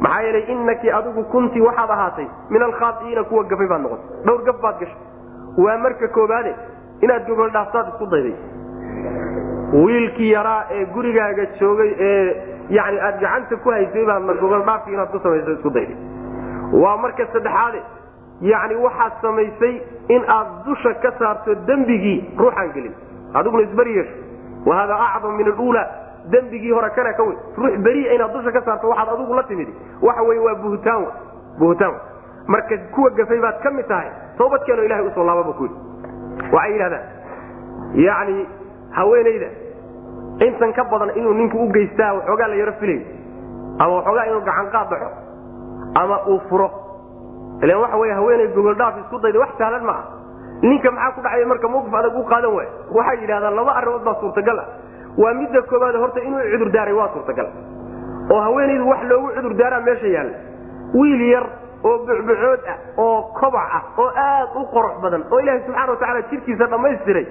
maxaa 0.00 0.22
yeelay 0.22 0.44
inaki 0.52 0.90
adigu 0.98 1.24
kunti 1.32 1.60
waxaad 1.60 1.90
ahaatay 1.96 2.26
min 2.50 2.62
alkhaaiina 2.62 3.24
kuwa 3.24 3.44
gafay 3.44 3.66
baad 3.72 3.82
noqotay 3.82 4.24
dhowr 4.26 4.44
gaf 4.44 4.60
baad 4.62 4.78
gashay 4.80 5.64
waa 5.64 5.78
marka 5.78 6.08
koobaade 6.08 6.54
inaad 7.00 7.26
gogol 7.28 7.50
dhaaftaad 7.56 7.88
isku 7.92 8.06
dayday 8.06 8.34
wiilkii 9.84 10.30
yaraa 10.32 10.64
ee 10.70 10.84
gurigaaga 10.94 11.46
joogay 11.60 11.90
ee 11.98 12.36
yani 12.70 13.00
aad 13.00 13.20
gacanta 13.20 13.56
ku 13.56 13.70
haysay 13.70 14.04
baadna 14.06 14.34
gogol 14.42 14.62
dhaafki 14.70 14.92
inaad 14.92 15.10
ku 15.10 15.18
samayso 15.22 15.52
isku 15.52 15.70
dayday 15.70 15.96
waa 16.82 16.96
marka 16.96 17.26
saddexaade 17.32 17.80
yani 18.40 18.74
waxaad 18.76 19.12
samaysay 19.22 19.74
in 20.08 20.22
aad 20.28 20.46
dusha 20.66 20.94
ka 21.02 21.10
saarto 21.18 21.54
dembigii 21.66 22.18
ruuxaan 22.38 22.72
gelin. 22.74 22.94
Adiguna 23.34 23.62
isberi 23.62 23.96
yeesho. 23.96 24.14
Wa 24.66 24.76
hada 24.76 24.94
acdam 25.06 25.36
min 25.36 25.46
aluula 25.46 25.82
dembigii 26.32 26.72
hore 26.72 26.90
kana 26.96 27.12
ka 27.12 27.22
weyn. 27.22 27.38
Ruux 27.56 27.76
beriya 27.84 28.12
inaad 28.14 28.32
dusha 28.32 28.50
ka 28.52 28.62
saarto 28.64 28.88
waxaad 28.88 29.08
adigu 29.14 29.34
la 29.34 29.42
timid. 29.42 29.68
Waxa 30.02 30.22
wey 30.22 30.38
waa 30.38 30.54
buhtaan 30.54 31.06
buhtaan 31.58 31.94
marka 32.46 32.76
kuwa 32.94 33.10
gafay 33.10 33.38
baad 33.40 33.60
ka 33.62 33.70
mid 33.70 33.86
tahay 33.86 34.08
toobadkeeno 34.38 34.82
ilahay 34.82 35.06
u 35.06 35.10
soo 35.14 35.24
laababa 35.24 35.52
ku 35.52 35.68
waxay 36.52 36.72
yidhahdaan 36.72 37.04
yani 37.94 38.46
haweenayda 38.90 39.48
intan 40.46 40.72
ka 40.72 40.84
badan 40.84 41.10
inuu 41.16 41.34
ninku 41.34 41.58
u 41.58 41.68
geystaa 41.72 42.12
waxoogaa 42.14 42.48
la 42.48 42.54
yaro 42.56 42.72
filayo? 42.80 43.00
Ama 43.78 43.92
waxoogaa 43.96 44.24
inuu 44.26 44.40
gacanqaad 44.40 44.88
dhaxo 44.90 45.10
ama 45.94 46.16
uu 46.26 46.40
furo 46.48 46.70
ilan 47.62 47.78
waxa 47.82 47.96
wey 48.02 48.10
haweeney 48.18 48.48
gogoldhaaf 48.56 48.94
isku 49.02 49.18
dayda 49.24 49.38
wax 49.44 49.50
sahlan 49.58 49.84
maaha. 49.84 50.04
Ninka 50.62 50.90
maxaa 50.90 51.12
ku 51.16 51.20
dhacaya 51.24 51.46
marka 51.46 51.68
mawqif 51.68 51.94
adag 52.00 52.16
u 52.16 52.24
qaadan 52.30 52.52
waay 52.56 52.68
waxay 52.98 53.16
yidhahdaan 53.22 53.54
laba 53.58 53.72
arrimood 53.80 54.04
baa 54.04 54.16
suurtagal 54.20 54.58
ah. 54.58 54.66
Waa 55.18 55.34
midda 55.34 55.62
koobaad 55.70 55.96
horta 56.02 56.20
inuu 56.20 56.40
cudurdaaray 56.52 56.94
waa 56.94 57.08
suurtagal. 57.14 57.48
Oo 58.30 58.40
haweenaydu 58.46 58.88
wax 58.88 59.02
loogu 59.10 59.28
cudurdaaraa 59.36 59.80
meesha 59.80 60.06
yaalla. 60.16 60.36
Wiil 60.94 61.22
yar 61.32 61.46
oo 61.84 61.96
bucbucood 62.06 62.60
ah 62.72 62.76
oo 62.96 63.22
kobac 63.40 63.68
ah 63.78 63.82
oo 63.98 64.10
aad 64.24 64.48
u 64.56 64.64
qorox 64.74 64.94
badan 65.02 65.22
oo 65.32 65.38
ilaahay 65.40 65.60
subxana 65.66 65.90
watacaala 65.92 66.22
jidhkiisa 66.30 66.66
dhammaystiray 66.72 67.26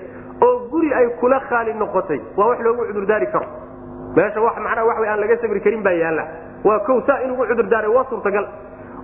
oo 0.45 0.55
guri 0.71 0.93
ay 0.93 1.07
kula 1.19 1.39
khaali 1.49 1.73
noqotay 1.73 2.19
waa 2.37 2.47
wax 2.49 2.59
loogu 2.65 2.85
cudurdaari 2.89 3.27
karo. 3.33 3.45
Meesha 4.15 4.41
wax 4.41 4.55
wey 4.99 5.09
aan 5.09 5.19
laga 5.19 5.37
sabri 5.41 5.59
karin 5.61 5.83
baa 5.83 5.93
yaalla. 6.03 6.23
Waa 6.63 6.79
kow 6.79 7.01
saa 7.07 7.21
inugu 7.25 7.45
cudurdaaray 7.45 7.89
waa 7.95 8.05
suurtagal 8.09 8.45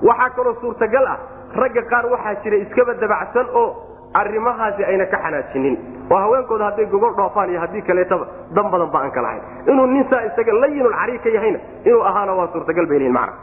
waxaa 0.03 0.29
kaloo 0.35 0.55
suurtagal 0.61 1.05
ah 1.07 1.17
ragga 1.61 1.81
qaar 1.91 2.05
waxaa 2.13 2.35
jira 2.43 2.57
iskaba 2.65 2.93
dabacsan 2.93 3.45
oo 3.53 3.67
arrimahaasi 4.13 4.83
ayna 4.85 5.05
ka 5.05 5.17
xanaajinin. 5.23 5.75
Oo 6.11 6.17
haweenkooda 6.23 6.65
hadday 6.65 6.85
gogol 6.85 7.13
dhoofaan 7.17 7.49
iyo 7.49 7.59
haddii 7.59 7.81
kaleetaba 7.81 8.25
dan 8.55 8.69
badan 8.71 8.89
ba 8.93 8.99
aan 9.03 9.11
ka 9.11 9.21
lahayn. 9.21 9.41
Inuu 9.67 9.85
nin 9.87 10.05
saa 10.09 10.21
isaga 10.29 10.53
layinul 10.53 10.93
cariir 10.93 11.19
ka 11.23 11.29
yahayna 11.29 11.59
inuu 11.85 12.01
ahaana 12.03 12.33
waa 12.33 12.47
suurtagal 12.53 12.85
bay 12.87 12.99
lehin 12.99 13.13
macna. 13.13 13.33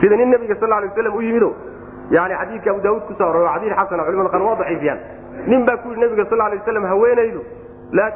Sida 0.00 0.16
nin 0.16 0.30
nabiga 0.30 0.54
sal 0.60 0.68
lay 0.70 0.88
waslam 0.88 1.14
u 1.14 1.20
yimido 1.22 1.50
yani 2.10 2.34
xadiidka 2.34 2.70
abu 2.70 2.80
daawuud 2.80 3.02
kuso 3.08 3.24
arooy 3.28 3.46
xadiid 3.54 3.72
xasana 3.78 4.04
culimada 4.04 4.28
qaar 4.34 4.42
waa 4.42 4.56
daciifiyaan 4.60 4.98
nin 5.46 5.64
baa 5.66 5.76
ku 5.82 5.88
yidhi 5.88 6.00
nabiga 6.04 6.24
sal 6.30 6.38
lay 6.38 6.58
waslam 6.58 6.84
haweenaydu 6.92 7.40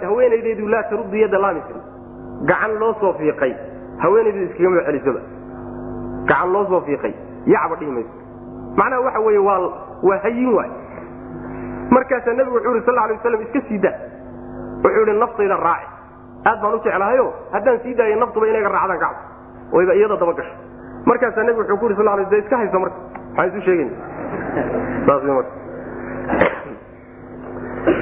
haweenaydaydu 0.03 0.69
laa 0.75 0.83
taruddu 0.91 1.17
yadda 1.23 1.39
laamisin 1.39 1.79
gacan 2.51 2.79
loo 2.81 2.93
soo 3.01 3.13
fiiqay. 3.21 3.53
Haweenaydu 4.03 4.39
iskagama 4.49 4.83
celisoba 4.89 5.21
gacan 6.31 6.53
loo 6.53 6.65
soo 6.71 6.81
fiiqay 6.87 7.15
yacba 7.55 7.77
dhihi 7.81 7.91
mayso. 7.97 8.13
Macnaha 8.79 9.01
waxa 9.07 9.21
weeye 9.27 9.39
waa 10.09 10.19
hayin 10.25 10.51
waay. 10.57 10.71
Markaasaa 11.95 12.33
nebigu 12.39 12.57
wuxuu 12.57 12.75
yhi 12.77 12.85
sal 12.87 12.95
lay 12.95 13.13
waslam 13.17 13.41
iska 13.47 13.61
sii 13.69 13.79
daa. 13.85 13.97
Wuxuu 14.85 15.01
yidhi 15.01 15.19
naftayda 15.23 15.57
raaci. 15.67 15.87
Aad 16.49 16.59
baan 16.63 16.75
u 16.75 16.81
jeclahayo 16.85 17.27
haddaan 17.53 17.79
sii 17.83 17.95
daayo 17.99 18.17
naftuba 18.21 18.47
inaga 18.49 18.69
raacdaan 18.77 18.99
kacdo 19.05 19.21
wayba 19.73 19.93
iyada 19.95 20.17
daba 20.23 20.33
gasho. 20.39 20.55
Markaasaa 21.07 21.43
nebigu 21.49 21.61
wuxuu 21.63 21.79
ku 21.81 21.85
yidhi 21.89 21.97
sal 22.03 22.07
lay 22.19 22.39
iska 22.43 22.57
hayso 22.57 22.79
marka. 22.85 22.99
Maxaan 23.37 23.49
isu 23.51 23.61
sheegayna 23.67 23.95
saas 25.07 25.23
marka 25.23 25.53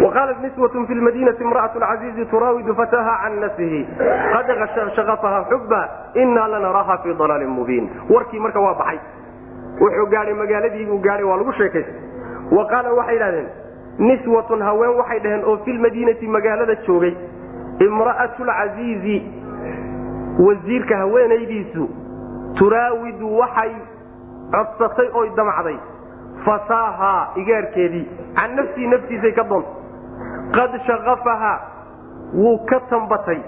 waqaalat 0.05 0.41
niswatu 0.43 0.87
fi 0.87 0.95
lmadiinati 0.95 1.43
imra'atu 1.43 1.79
lcaziizi 1.79 2.27
turaawidu 2.27 2.75
fataha 2.75 3.19
can 3.23 3.41
nafsihi 3.41 3.87
qad 4.33 4.47
shaafaha 4.97 5.45
xubba 5.51 5.89
inaa 6.15 6.49
lanaraaha 6.49 6.99
fii 7.03 7.15
dalaalin 7.15 7.49
mubiin 7.59 7.91
warkii 8.11 8.41
marka 8.41 8.61
waa 8.61 8.75
baxay 8.75 8.99
wuxuu 9.81 10.07
gaahay 10.07 10.35
magaaladiibuu 10.35 10.99
gaahay 10.99 11.25
waa 11.25 11.37
lagu 11.37 11.53
sheekaystay 11.53 12.57
wa 12.59 12.67
qaala 12.67 12.93
waxay 12.93 13.19
dhahdeen 13.19 13.49
niswatun 13.99 14.63
haween 14.63 14.97
waxay 15.01 15.21
dhaheen 15.21 15.45
oo 15.45 15.57
fi 15.65 15.73
lmadiinati 15.73 16.29
magaalada 16.29 16.75
joogay 16.87 17.15
imra'atu 17.89 18.45
lcaziizi 18.45 19.19
wasiirka 20.47 20.97
haweenaydiisu 20.97 21.91
turaawidu 22.59 23.39
waxay 23.39 23.75
codsatay 24.51 25.09
oy 25.13 25.31
damacday 25.37 25.77
fasaahaa 26.45 27.29
igaarkeedii 27.43 28.07
can 28.35 28.57
nafsii 28.57 28.87
naftiisay 28.87 29.33
ka 29.33 29.45
qad 30.57 30.73
shaqafahaa 30.87 31.59
wuu 32.35 32.59
ka 32.67 32.81
tambatay. 32.91 33.41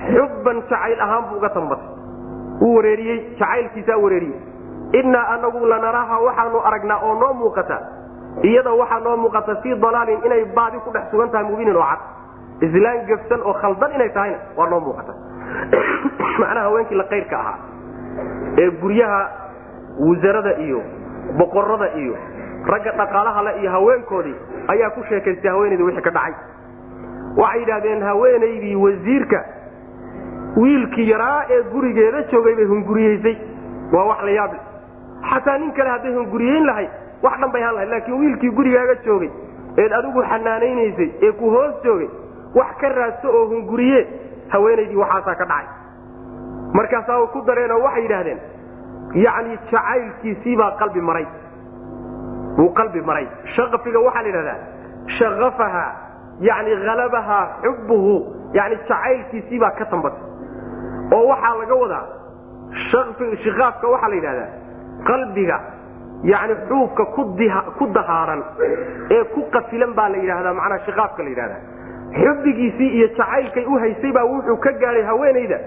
Xubban 0.00 0.62
jacayl 0.68 1.00
ahaan 1.00 1.24
buu 1.30 1.36
uga 1.38 1.50
tambatay. 1.54 1.90
Wuu 2.60 2.74
wareeriyey 2.76 3.36
jacaylkiisaa 3.38 3.98
wareeriyey. 3.98 4.40
Innaa 4.92 5.26
anagu 5.34 5.66
lanaraaha 5.66 6.20
waxaanu 6.26 6.60
aragnaa 6.64 7.00
oo 7.02 7.14
noo 7.14 7.32
muuqata 7.34 7.78
iyada 8.42 8.72
waxaa 8.72 9.00
noo 9.00 9.16
muuqata 9.16 9.56
fii 9.62 9.74
dalaalin 9.74 10.24
inay 10.24 10.44
baadi 10.54 10.78
ku 10.84 10.90
dhex 10.90 11.10
sugan 11.10 11.30
tahay 11.30 11.46
mubiinin 11.50 11.76
oo 11.76 11.86
cad. 11.90 12.00
Islaan 12.60 13.06
gefsan 13.06 13.42
oo 13.42 13.54
khaldan 13.62 13.94
inay 13.94 14.10
tahayna 14.14 14.38
waa 14.56 14.68
noo 14.70 14.80
muuqata. 14.80 15.12
Macnaha 16.40 16.66
haweenkii 16.66 16.96
la 16.96 17.04
qayrka 17.04 17.36
ahaa 17.38 17.58
ee 18.58 18.70
guryaha 18.82 19.20
wasarada 19.98 20.56
iyo 20.58 20.82
boqorada 21.38 21.88
iyo 21.94 22.16
ragga 22.66 22.92
dhaqaalaha 23.00 23.42
le 23.42 23.52
iyo 23.60 23.70
haweenkoodii 23.70 24.36
ayaa 24.68 24.90
ku 24.90 25.02
sheekaystay 25.08 25.50
haweenaydii 25.50 25.84
wixii 25.88 26.02
ka 26.02 26.10
dhacay. 26.10 26.34
Waxay 27.36 27.60
yidhahdeen 27.60 28.02
haweenaydii 28.02 28.74
wasiirka 28.84 29.44
wiilkii 30.56 31.08
yaraa 31.10 31.44
ee 31.50 31.62
gurigeeda 31.72 32.22
joogay 32.32 32.54
bay 32.56 32.64
hunguriyeysay. 32.64 33.36
Waa 33.92 34.04
wax 34.04 34.22
la 34.24 34.30
yaable 34.30 34.58
xataa 35.30 35.58
nin 35.58 35.72
kale 35.72 35.90
hadday 35.90 36.14
hunguriyeyn 36.14 36.66
lahayd 36.66 36.90
wax 37.22 37.38
dhan 37.40 37.52
bay 37.52 37.62
han 37.62 37.74
lahayd 37.74 37.90
laakiin 37.90 38.20
wiilkii 38.20 38.50
gurigaaga 38.50 38.94
joogay 39.06 39.30
eed 39.76 39.92
adigu 39.92 40.22
xanaanaynaysay 40.30 41.10
ee 41.22 41.32
ku 41.32 41.50
hoos 41.50 41.74
joogay 41.84 42.08
wax 42.54 42.76
ka 42.80 42.88
raadso 42.88 43.28
oo 43.38 43.44
hunguriye 43.46 44.06
haweenaydii 44.48 44.96
waxaasaa 44.96 45.34
ka 45.34 45.44
dhacay. 45.44 45.66
Markaasaa 46.74 47.26
ku 47.26 47.40
dareen 47.46 47.70
oo 47.72 47.82
waxay 47.82 48.02
yidhaahdeen 48.02 48.38
yacni 49.24 49.58
jacaylkiisiibaa 49.72 50.70
qalbi 50.80 51.00
maray 51.00 51.26
wuu 52.58 52.70
qalbi 52.78 53.00
maray. 53.08 53.26
Shaqafiga 53.56 53.98
waxaa 54.06 54.22
la 54.22 54.28
yidhahdaa 54.28 54.58
shaqafaha 55.18 55.84
yani 56.48 56.70
halabahaa 56.86 57.44
xubbuhu 57.64 58.14
yani 58.58 58.76
jacaylkiisiibaa 58.88 59.70
ka 59.78 59.84
tambatay. 59.92 60.22
Oo 61.16 61.24
waxaa 61.32 61.54
laga 61.60 61.74
wadaa 61.82 62.04
shikaafka 63.44 63.86
waxaa 63.94 64.08
la 64.08 64.14
yidhahdaa 64.14 64.48
qalbiga 65.08 65.58
yani 66.32 66.54
xuubka 66.68 67.04
ku 67.78 67.86
dahaaran 67.96 68.42
ee 69.16 69.24
ku 69.34 69.40
qasilan 69.54 69.92
baa 69.98 70.08
la 70.08 70.16
yidhahdaa. 70.22 70.54
Macnaha 70.58 70.78
shikaafka 70.86 71.22
la 71.22 71.28
yidhahdaa. 71.34 71.60
Xubbigiisii 72.22 72.88
iyo 72.96 73.06
jacaylkay 73.18 73.64
u 73.64 73.78
haysay 73.82 74.12
baa 74.16 74.24
wuxuu 74.32 74.56
ka 74.64 74.72
gaadhay 74.82 75.02
haweenayda 75.10 75.58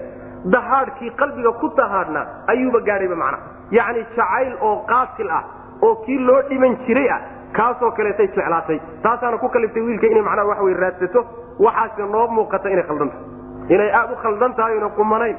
dahaadhkii 0.54 1.10
qalbiga 1.20 1.52
ku 1.60 1.68
dahaadhna 1.78 2.22
ayuuba 2.52 2.80
gaadhayba 2.88 3.16
macnaha. 3.16 3.42
Yacni 3.70 4.02
jacayl 4.16 4.52
oo 4.60 4.76
qaatil 4.90 5.30
ah 5.38 5.44
oo 5.82 5.94
kii 6.04 6.18
loo 6.18 6.42
dhiman 6.48 6.76
jiray 6.86 7.08
ah 7.10 7.20
kaasoo 7.52 7.90
kaleetay 7.90 8.26
jeclaatay. 8.28 8.78
Taasaana 9.02 9.38
ku 9.38 9.48
kaliftay 9.48 9.82
wiilka 9.82 10.06
inay 10.06 10.22
macnaha 10.22 10.48
wax 10.48 10.60
wey 10.66 10.74
raadsato 10.74 11.24
waxaase 11.58 12.02
noo 12.12 12.26
muuqata 12.28 12.70
inay 12.70 12.84
khaldan 12.88 13.10
tahay. 13.10 13.74
Inay 13.74 13.90
aad 13.92 14.10
u 14.12 14.16
khaldan 14.22 14.54
tahay 14.54 14.76
ona 14.78 14.88
qumanayn 14.98 15.36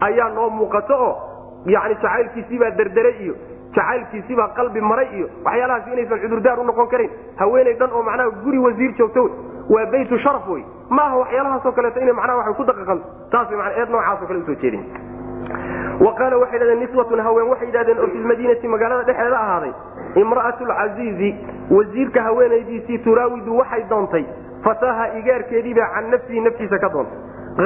ayaa 0.00 0.28
noo 0.34 0.50
muuqato 0.50 0.94
oo 1.06 1.14
yani 1.66 1.94
jacaylkiisiibaa 2.02 2.70
derderay 2.78 3.16
iyo 3.24 3.34
jacaylkiisiibaa 3.76 4.48
qalbi 4.58 4.80
maray 4.80 5.08
iyo 5.16 5.26
waxyaalahaas 5.44 5.86
inaysan 5.92 6.20
cudurdaar 6.24 6.58
u 6.60 6.64
noqon 6.64 6.88
karin 6.92 7.10
haweenay 7.40 7.74
dhan 7.80 7.90
oo 7.92 8.02
macnaha 8.02 8.30
guri 8.44 8.58
wasiir 8.58 8.92
joogto 8.98 9.22
wey 9.22 9.32
waa 9.74 9.86
baytu 9.92 10.18
sharaf 10.18 10.48
wey. 10.48 10.62
Maaha 10.90 11.16
waxyaalahaasoo 11.22 11.72
kaleeto 11.72 12.00
ina 12.00 12.12
macnaha 12.12 12.38
wa 12.38 12.54
ku 12.54 12.64
daqaqanto 12.64 13.04
taas 13.30 13.48
eed 13.80 13.88
noocaaso 13.90 14.26
kale 14.26 14.38
u 14.38 14.46
soo 14.46 14.54
jeedin 14.62 14.84
wa 16.00 16.12
qaala 16.18 16.36
waxay 16.38 16.58
dhahdeen 16.58 16.80
niswatun 16.80 17.20
haween. 17.26 17.48
Waxay 17.50 17.66
yidhahdeen 17.68 17.98
oo 17.98 18.06
filmadiinati 18.14 18.68
magaalada 18.68 19.04
dhexeeda 19.08 19.38
ahaaday. 19.40 19.72
Imra'atu 20.22 20.64
lcasiizi 20.70 21.30
wasiirka 21.70 22.22
haweenaydiisii 22.22 22.98
turaawidu 22.98 23.56
waxay 23.58 23.82
doontay 23.90 24.24
fataaha 24.64 25.08
igaarkeediibaa 25.18 25.88
can 25.94 26.10
nafsihi 26.10 26.40
naftiisa 26.40 26.78
ka 26.78 26.88
doontay. 26.88 27.18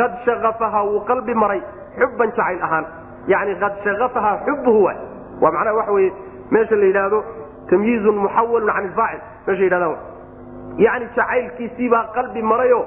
Ad 0.05 0.13
shaafaha 0.25 0.85
wuu 0.85 1.01
qalbi 1.11 1.35
maray 1.35 1.63
xubban 1.99 2.29
jacayl 2.37 2.63
ahaan. 2.63 2.85
Yani 3.27 3.57
ad 3.63 3.75
shaafaha 3.85 4.33
xubuhu 4.47 4.85
waay 4.85 4.97
waa 5.41 5.51
macnaha 5.53 5.77
waxa 5.81 5.93
weye 5.93 6.13
meesha 6.51 6.77
la 6.77 6.85
yidhaahdo 6.85 7.25
tamyiizun 7.71 8.17
muxawalun 8.25 8.73
can 8.75 8.85
ilfaacil 8.85 9.21
meesha 9.47 9.63
yidhahdaan 9.65 9.97
yani 10.79 11.09
jacaylkiisiibaa 11.17 12.05
qalbi 12.15 12.43
marayo 12.43 12.81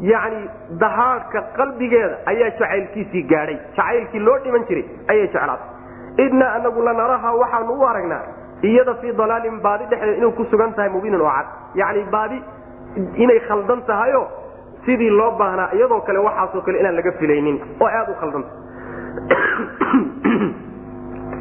yani 0.00 0.48
dahaadhka 0.80 1.42
qalbigeeda 1.56 2.16
ayaa 2.26 2.50
jacaylkiisii 2.50 3.22
gaadhay. 3.22 3.58
Jacaylkii 3.76 4.20
loo 4.20 4.38
dhiman 4.44 4.64
jiray 4.68 4.84
ayay 5.08 5.26
jeclaatay 5.26 6.26
idnaa 6.26 6.52
anagu 6.58 6.82
lanaraha 6.82 7.34
waxaanu 7.42 7.78
u 7.80 7.86
aragnaa 7.86 8.22
iyada 8.62 8.94
fii 8.94 9.12
dalaalin 9.22 9.60
baadi 9.60 9.84
dhexdeeda 9.90 10.16
inay 10.16 10.32
ku 10.40 10.44
sugan 10.50 10.74
tahay 10.74 10.90
mubiinin 10.96 11.20
oo 11.20 11.32
cad. 11.36 11.46
Yani 11.74 12.04
baadi 12.10 12.42
inay 12.96 13.40
khaldan 13.48 13.82
tahayo 13.86 14.28
sidii 14.86 15.10
loo 15.10 15.30
baahnaa 15.38 15.70
iyadoo 15.76 16.00
kale 16.00 16.18
waxaasoo 16.18 16.62
kale 16.66 16.80
inaan 16.80 16.96
laga 16.96 17.12
filaynin 17.20 17.60
oo 17.80 17.88
aad 17.98 18.08
u 18.12 18.14
khaldanta 18.20 18.52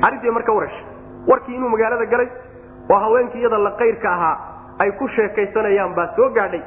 arrintii 0.07 0.31
marka 0.37 0.53
warasha 0.53 0.83
warkii 1.27 1.55
inuu 1.55 1.69
magaalada 1.69 2.05
galay 2.05 2.29
oo 2.89 2.99
haweenkii 3.05 3.39
iyada 3.39 3.57
la 3.57 3.71
qayrka 3.81 4.13
ahaa 4.13 4.37
ay 4.79 4.91
ku 4.91 5.07
sheekaysanayaan 5.15 5.95
baa 5.95 6.07
soo 6.15 6.29
gaadhay 6.37 6.61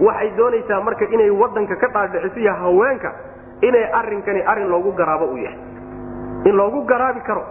waxay 0.00 0.30
doonaysaa 0.36 0.80
marka 0.80 1.04
inay 1.14 1.30
wadanka 1.30 1.76
ka 1.76 1.88
dhaadhicisiyo 1.94 2.52
haweenka 2.62 3.10
inay 3.62 3.84
arrinkani 3.92 4.42
arrin 4.46 4.68
loogu 4.68 4.92
garaabo 4.92 5.26
u 5.32 5.36
yahay. 5.36 5.58
In 6.44 6.54
loogu 6.56 6.84
garaabi 6.84 7.20
karo 7.26 7.44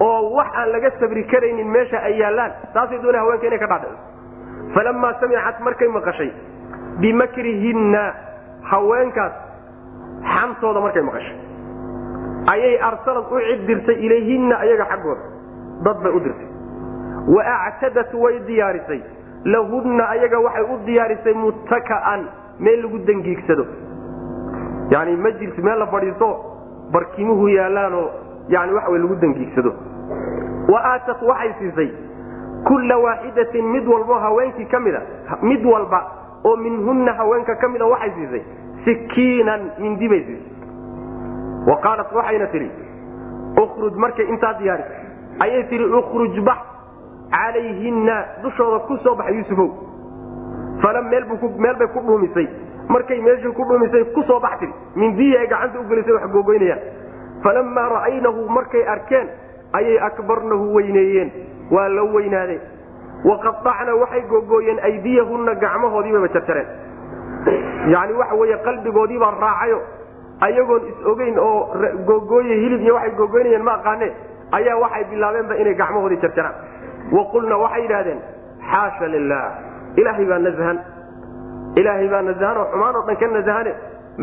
oo 0.00 0.34
wax 0.36 0.48
aan 0.60 0.72
laga 0.72 0.90
sabri 1.00 1.24
karaynin 1.24 1.68
meesha 1.70 1.98
ay 2.02 2.18
yaallaan 2.18 2.52
taasay 2.74 2.98
doonay 3.02 3.20
haweenka 3.20 3.46
inay 3.46 3.58
ka 3.58 3.66
dhaadhiciso. 3.66 4.02
Falamaa 4.74 5.14
samicat 5.20 5.60
markay 5.60 5.88
maqashay 5.88 6.30
bimakrihinna 7.00 8.02
haweenkaas 8.70 9.32
xantooda 10.34 10.80
markay 10.80 11.02
maqashay. 11.02 11.36
Ayay 12.52 12.78
arsalad 12.88 13.26
u 13.30 13.38
cid 13.46 13.66
dirtay 13.68 13.96
ilayhinna 14.06 14.56
ayaga 14.64 14.84
xaggooda. 14.90 15.22
Dad 15.84 15.98
bay 16.02 16.12
u 16.12 16.20
dirtay. 16.26 16.48
Wa 17.34 17.42
actadat 17.68 18.10
way 18.14 18.38
diyaarisay 18.48 19.00
lahunna 19.54 20.04
ayaga 20.14 20.38
waxay 20.46 20.64
u 20.74 20.76
diyaarisay 20.86 21.34
muttaka'an 21.44 22.22
meel 22.60 22.80
lagu 22.82 22.98
dangiigsado 23.08 23.64
yani 24.94 25.16
majlis 25.26 25.58
meel 25.68 25.78
la 25.78 25.86
fadhiisto 25.94 26.28
barkimuhu 26.92 27.48
yaallaanoo 27.48 28.08
yani 28.48 28.72
waxa 28.78 28.98
lagu 29.04 29.14
dangiigsado 29.24 29.72
wa 30.72 30.80
aatat 30.92 31.22
waxay 31.30 31.52
siisay 31.58 31.90
kulla 32.68 32.96
waaxidatin 32.98 33.66
mid 33.74 33.86
walbo 33.94 34.14
haweenkii 34.26 34.64
ka 34.74 34.80
mida 34.80 35.00
mid 35.42 35.64
walba 35.72 36.00
oo 36.44 36.56
minhunna 36.56 37.12
haweenka 37.12 37.54
ka 37.56 37.68
mida 37.68 37.86
waxay 37.86 38.10
siisay 38.18 38.42
sikiinan 38.84 39.70
mindi 39.78 40.08
bay 40.08 40.22
siisay. 40.24 40.52
Wa 41.66 41.76
qaalat 41.82 42.12
waxayna 42.12 42.46
tidhi 42.46 42.70
ukruj 43.62 43.94
markay 44.04 44.26
intaa 44.28 44.52
diyaarisay 44.58 45.00
ayay 45.44 45.62
tihi 45.70 45.84
ukruj 46.00 46.38
bax 46.48 46.58
calayhinna 47.30 48.16
dushooda 48.42 48.78
ku 48.86 48.96
soo 49.04 49.14
baxa 49.14 49.30
yuusufow 49.32 49.70
fala 50.82 51.02
meel 51.02 51.24
bay 51.78 51.88
ku 51.94 52.00
dhuumisay. 52.00 52.48
Markay 52.88 53.20
meeshii 53.20 53.52
ku 53.52 53.64
dhuumisay 53.64 54.04
ku 54.14 54.22
soo 54.22 54.40
bax 54.40 54.58
tiri 54.60 54.72
mindihii 54.94 55.36
ay 55.36 55.46
gacanta 55.46 55.80
u 55.80 55.84
gelisay 55.88 56.12
wax 56.14 56.30
googoynayaan 56.30 56.80
falamaa 57.42 57.88
ra'aynahu 57.88 58.48
markay 58.48 58.84
arkeen 58.86 59.28
ayay 59.72 59.98
akbarnahu 59.98 60.74
weyneeyeen. 60.74 61.30
Waa 61.70 61.88
la 61.88 62.02
weynaadeen. 62.04 62.60
Waqaacna 63.24 63.94
waxay 63.96 64.22
googooyeen 64.30 64.78
aydiyahunna 64.82 65.54
gacmahoodiibaba 65.54 66.28
jarjareen. 66.28 66.66
Yani 67.90 68.12
waxa 68.12 68.34
wey 68.34 68.54
qalbigoodiibaa 68.64 69.34
raacayo. 69.40 69.80
Ayagoon 70.40 70.82
is 70.88 71.06
ogeyn 71.06 71.38
oo 71.38 71.74
googooye 72.06 72.54
hilib 72.54 72.80
iyo 72.80 72.94
waxay 72.94 73.16
googoynayeen 73.16 73.62
ma 73.62 73.72
aqaane 73.80 74.12
ayaa 74.52 74.76
waxay 74.78 75.04
bilaabeenba 75.10 75.56
inay 75.56 75.74
gacmahoodii 75.74 76.20
jarjaraan 76.22 76.54
waqulna 77.12 77.56
waxay 77.64 77.82
yidhahdeen 77.82 78.20
xaasha 78.70 79.06
lilah 79.14 79.44
ilaahay 80.00 80.24
baa 80.30 80.38
nahan 80.38 80.78
ilaahay 81.80 82.08
baa 82.12 82.22
nahan 82.22 82.56
oo 82.62 82.66
xumaan 82.72 82.96
oo 82.96 83.02
dhan 83.06 83.16
ka 83.20 83.26
nahane 83.26 83.72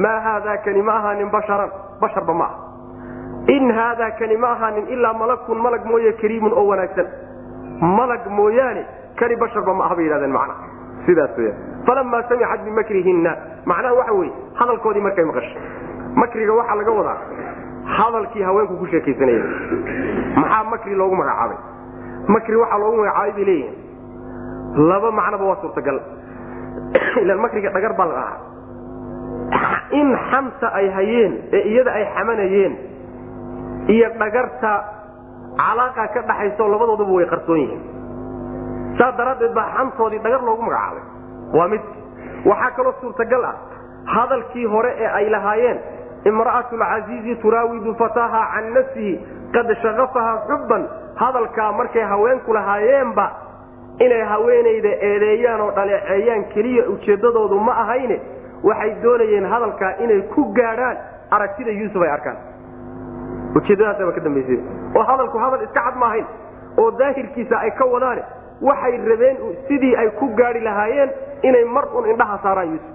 maa 0.04 0.20
haadaa 0.26 0.58
kani 0.66 0.82
ma 0.82 0.94
ahaanin 1.00 1.30
basharan. 1.32 1.70
Basharba 2.02 2.34
ma 2.34 2.46
aha. 2.46 2.58
In 3.56 3.72
haadaa 3.78 4.12
kani 4.20 4.38
ma 4.38 4.50
ahaanin 4.56 4.88
ilaa 4.96 5.14
malakun 5.14 5.58
malag 5.66 5.86
mooye 5.86 6.12
kariimun 6.22 6.54
oo 6.54 6.66
wanaagsan. 6.72 7.08
Malag 7.98 8.24
mooyaane 8.38 8.84
kani 9.20 9.36
basharba 9.36 9.74
ma 9.74 9.86
aha 9.86 9.96
bay 9.96 10.06
yidhahdeen 10.06 10.32
macna. 10.38 10.56
Sidaas 11.06 11.38
weya 11.38 11.54
falamaa 11.86 12.24
samicat 12.30 12.62
bimakrihinna. 12.66 13.32
Macnaha 13.66 13.94
waxa 14.00 14.14
weye 14.20 14.32
hadalkoodii 14.60 15.02
markay 15.08 15.26
maqashay. 15.30 15.58
Makriga 16.16 16.54
waxaa 16.60 16.76
laga 16.80 16.92
wadaa 17.00 17.18
hadalkii 17.98 18.42
haweenku 18.48 18.76
ku 18.82 18.86
sheekaysanaya 18.92 19.44
maxaa 20.42 20.64
makri 20.72 20.96
loogu 20.96 21.16
magacaabay 21.16 21.58
makri 22.28 22.56
waxaa 22.56 22.80
loogu 22.80 22.98
magacaabay 22.98 23.32
bay 23.34 23.46
leeyihiin 23.46 23.76
laba 24.90 25.12
macnoba 25.12 25.44
waa 25.46 25.62
suurtagal. 25.62 25.98
Ilan 27.24 27.40
makriga 27.40 27.70
dhagar 27.70 27.94
baa 27.94 28.08
la 28.08 28.16
dhahaa 28.16 28.40
in 30.00 30.08
xanta 30.30 30.68
ay 30.74 30.90
hayeen 30.90 31.34
ee 31.54 31.64
iyada 31.74 31.92
ay 31.92 32.06
xamanayeen 32.16 32.74
iyo 33.88 34.08
dhagarta 34.20 34.72
calaaqa 35.58 36.08
ka 36.14 36.22
dhaxayso 36.30 36.68
labadooduba 36.68 37.12
way 37.12 37.26
qarsoon 37.26 37.60
yihiin. 37.60 37.84
Saas 38.98 39.18
daraaddeed 39.18 39.54
baa 39.54 39.70
xantoodii 39.78 40.24
dhagar 40.24 40.42
loogu 40.42 40.62
magacaabay. 40.62 41.06
Waa 41.54 41.68
mid. 41.68 41.84
Waxaa 42.46 42.72
kaloo 42.76 42.96
suurtagal 43.02 43.44
ah 43.46 43.56
hadalkii 44.06 44.66
hore 44.66 44.96
ee 44.98 45.08
ay 45.08 45.30
lahaayeen 45.30 45.80
imra'atu 46.26 46.78
lcasiizi 46.78 47.36
turaawidu 47.36 47.96
fataaha 47.96 48.42
can 48.54 48.74
nafsihi 48.74 49.14
qad 49.54 49.68
shaqafaha 49.82 50.34
xubban 50.48 50.88
hadalkaa 51.16 51.72
markay 51.72 52.02
haweenku 52.12 52.54
lahaayeenba 52.54 53.26
inay 54.06 54.22
haweenayda 54.32 54.90
eedeeyaan 55.10 55.62
oo 55.62 55.72
dhaleeceeyaan 55.76 56.44
keliya 56.54 56.84
ujeeddadoodu 56.94 57.60
ma 57.68 57.74
ahayne 57.84 58.18
waxay 58.64 58.92
doonayeen 59.04 59.46
hadalkaa 59.54 59.92
inay 60.04 60.22
ku 60.36 60.46
gaadhaan 60.60 60.98
aragtida 61.32 61.72
yuusuf 61.72 62.02
ay 62.02 62.10
arkaan. 62.16 62.38
Ujeeddadaasaba 63.56 64.12
ka 64.16 64.22
dambaysay. 64.26 64.60
Oo 64.96 65.04
hadalku 65.10 65.38
hadal 65.44 65.62
iska 65.68 65.82
cad 65.86 65.96
ma 66.02 66.06
ahayn 66.10 66.26
oo 66.78 66.92
daahirkiisa 67.00 67.56
ay 67.60 67.72
ka 67.78 67.86
wadaane 67.86 68.24
waxay 68.62 68.98
rabeen 69.12 69.38
sidii 69.68 69.96
ay 69.96 70.10
ku 70.20 70.26
gaadhi 70.40 70.60
lahaayeen 70.60 71.10
inay 71.44 71.64
mar 71.66 71.86
un 71.98 72.06
indhaha 72.10 72.38
saaraan 72.44 72.70
yuusuf. 72.74 72.92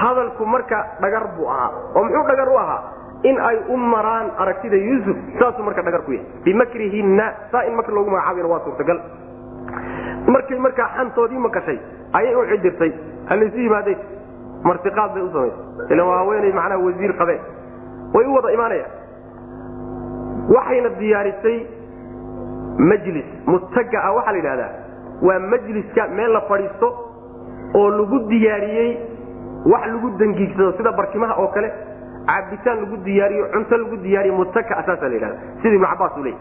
Hadalku 0.00 0.46
marka 0.46 0.78
dhagar 1.00 1.24
buu 1.36 1.48
ahaa 1.48 1.70
oo 1.96 2.02
muxuu 2.04 2.26
dhagar 2.28 2.48
u 2.48 2.56
ahaa 2.58 2.80
in 3.22 3.36
ay 3.48 3.56
u 3.68 3.76
maraan 3.76 4.30
aragtida 4.42 4.76
yuusuf 4.76 5.16
saasuu 5.38 5.62
marka 5.64 5.82
dhagar 5.82 6.02
ku 6.06 6.12
yahay. 6.12 6.26
Bimakrihinna 6.44 7.26
saa 7.52 7.64
in 7.68 7.74
marka 7.76 7.92
loogu 7.92 8.10
magacaabayna 8.10 8.48
waa 8.52 8.60
suurtagal. 8.64 8.98
Markay 10.34 10.58
markaa 10.58 10.88
xantoodii 10.96 11.38
maqashay 11.46 11.78
ayay 12.18 12.34
u 12.34 12.44
cidirtay 12.52 12.92
halaysu 13.30 13.58
yimaadeen 13.66 13.98
martiqaad 14.64 15.10
bay 15.14 15.22
u 15.22 15.30
samaysay. 15.32 15.92
Ila 15.94 16.04
waa 16.08 16.18
haweenay 16.22 16.52
macnaha 16.52 16.78
wasiir 16.86 17.12
qabeen 17.20 17.40
way 18.14 18.24
u 18.26 18.34
wada 18.36 18.50
imaanayaan 18.56 18.92
waxayna 20.54 20.88
diyaarisay 21.00 21.58
majlis 22.90 23.28
muttaga 23.46 23.98
ah 24.08 24.12
waxaa 24.16 24.32
la 24.32 24.38
yidhahdaa 24.38 24.70
waa 25.28 25.38
majliska 25.52 26.08
meel 26.16 26.32
la 26.36 26.40
fadhiisto 26.48 26.88
oo 27.80 27.88
lagu 27.98 28.18
diyaariyey 28.32 28.90
wax 29.72 29.84
lagu 29.92 30.08
dangiigsado 30.20 30.72
sida 30.78 30.92
barkimaha 31.00 31.34
oo 31.42 31.48
kale 31.54 31.68
cabitaan 32.30 32.78
lagu 32.82 32.96
diyaariyo 33.08 33.44
cunto 33.54 33.76
lagu 33.82 33.96
diyaariyo 34.06 34.34
muttaka 34.40 34.72
asaasa 34.82 35.08
la 35.08 35.14
yidhahda 35.14 35.38
sida 35.62 35.74
ibnu 35.78 35.86
cabaas 35.92 36.16
uu 36.18 36.24
leeyay 36.24 36.40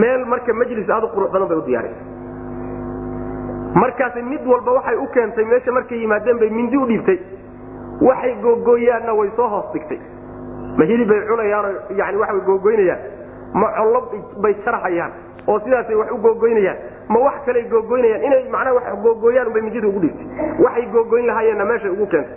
meel 0.00 0.24
marka 0.32 0.52
majlis 0.60 0.90
aad 0.96 1.04
u 1.04 1.08
qurux 1.14 1.30
badan 1.34 1.48
bay 1.52 1.58
u 1.58 1.64
diyaarisay 1.68 2.00
markaasi 3.82 4.22
mid 4.22 4.42
walba 4.52 4.72
waxay 4.78 4.96
u 4.96 5.06
keentay 5.14 5.44
meesha 5.52 5.72
markay 5.72 5.98
yimaadeen 6.02 6.38
bay 6.38 6.50
mindi 6.50 6.76
u 6.76 6.86
dhiibtay. 6.86 7.18
Waxay 8.08 8.34
googooyaanna 8.42 9.12
way 9.18 9.30
soo 9.36 9.48
hoos 9.48 9.72
dhigtay. 9.72 9.98
Ma 10.78 10.84
hilib 10.90 11.08
bay 11.08 11.20
cunayaanoo 11.28 11.72
yani 12.00 12.16
waxay 12.22 12.40
googoynayaan 12.48 13.00
ma 13.60 13.68
collo 13.76 14.00
bay 14.44 14.54
jarhayaan 14.64 15.12
oo 15.46 15.58
sidaasay 15.64 15.94
wax 16.00 16.10
u 16.12 16.18
googoynayaan 16.26 16.76
ma 17.08 17.18
wax 17.26 17.34
kaley 17.46 17.64
googoynayaan 17.74 18.22
inay 18.28 18.42
macnaha 18.54 18.74
wax 18.78 18.86
googooyaan 19.06 19.46
unbay 19.50 19.62
mindida 19.66 19.88
ugu 19.88 20.00
dhigtay 20.00 20.26
waxay 20.64 20.86
googoyn 20.96 21.26
lahaayeenna 21.30 21.64
meeshay 21.72 21.90
ugu 21.96 22.06
keentay 22.06 22.36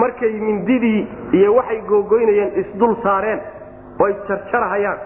markay 0.00 0.32
mindidii 0.40 1.08
iyo 1.32 1.54
waxay 1.54 1.80
googoynayeen 1.88 2.52
isdul 2.60 2.94
saareen 3.02 3.40
oo 4.00 4.06
ay 4.06 4.14
jarjarhayaan 4.28 4.98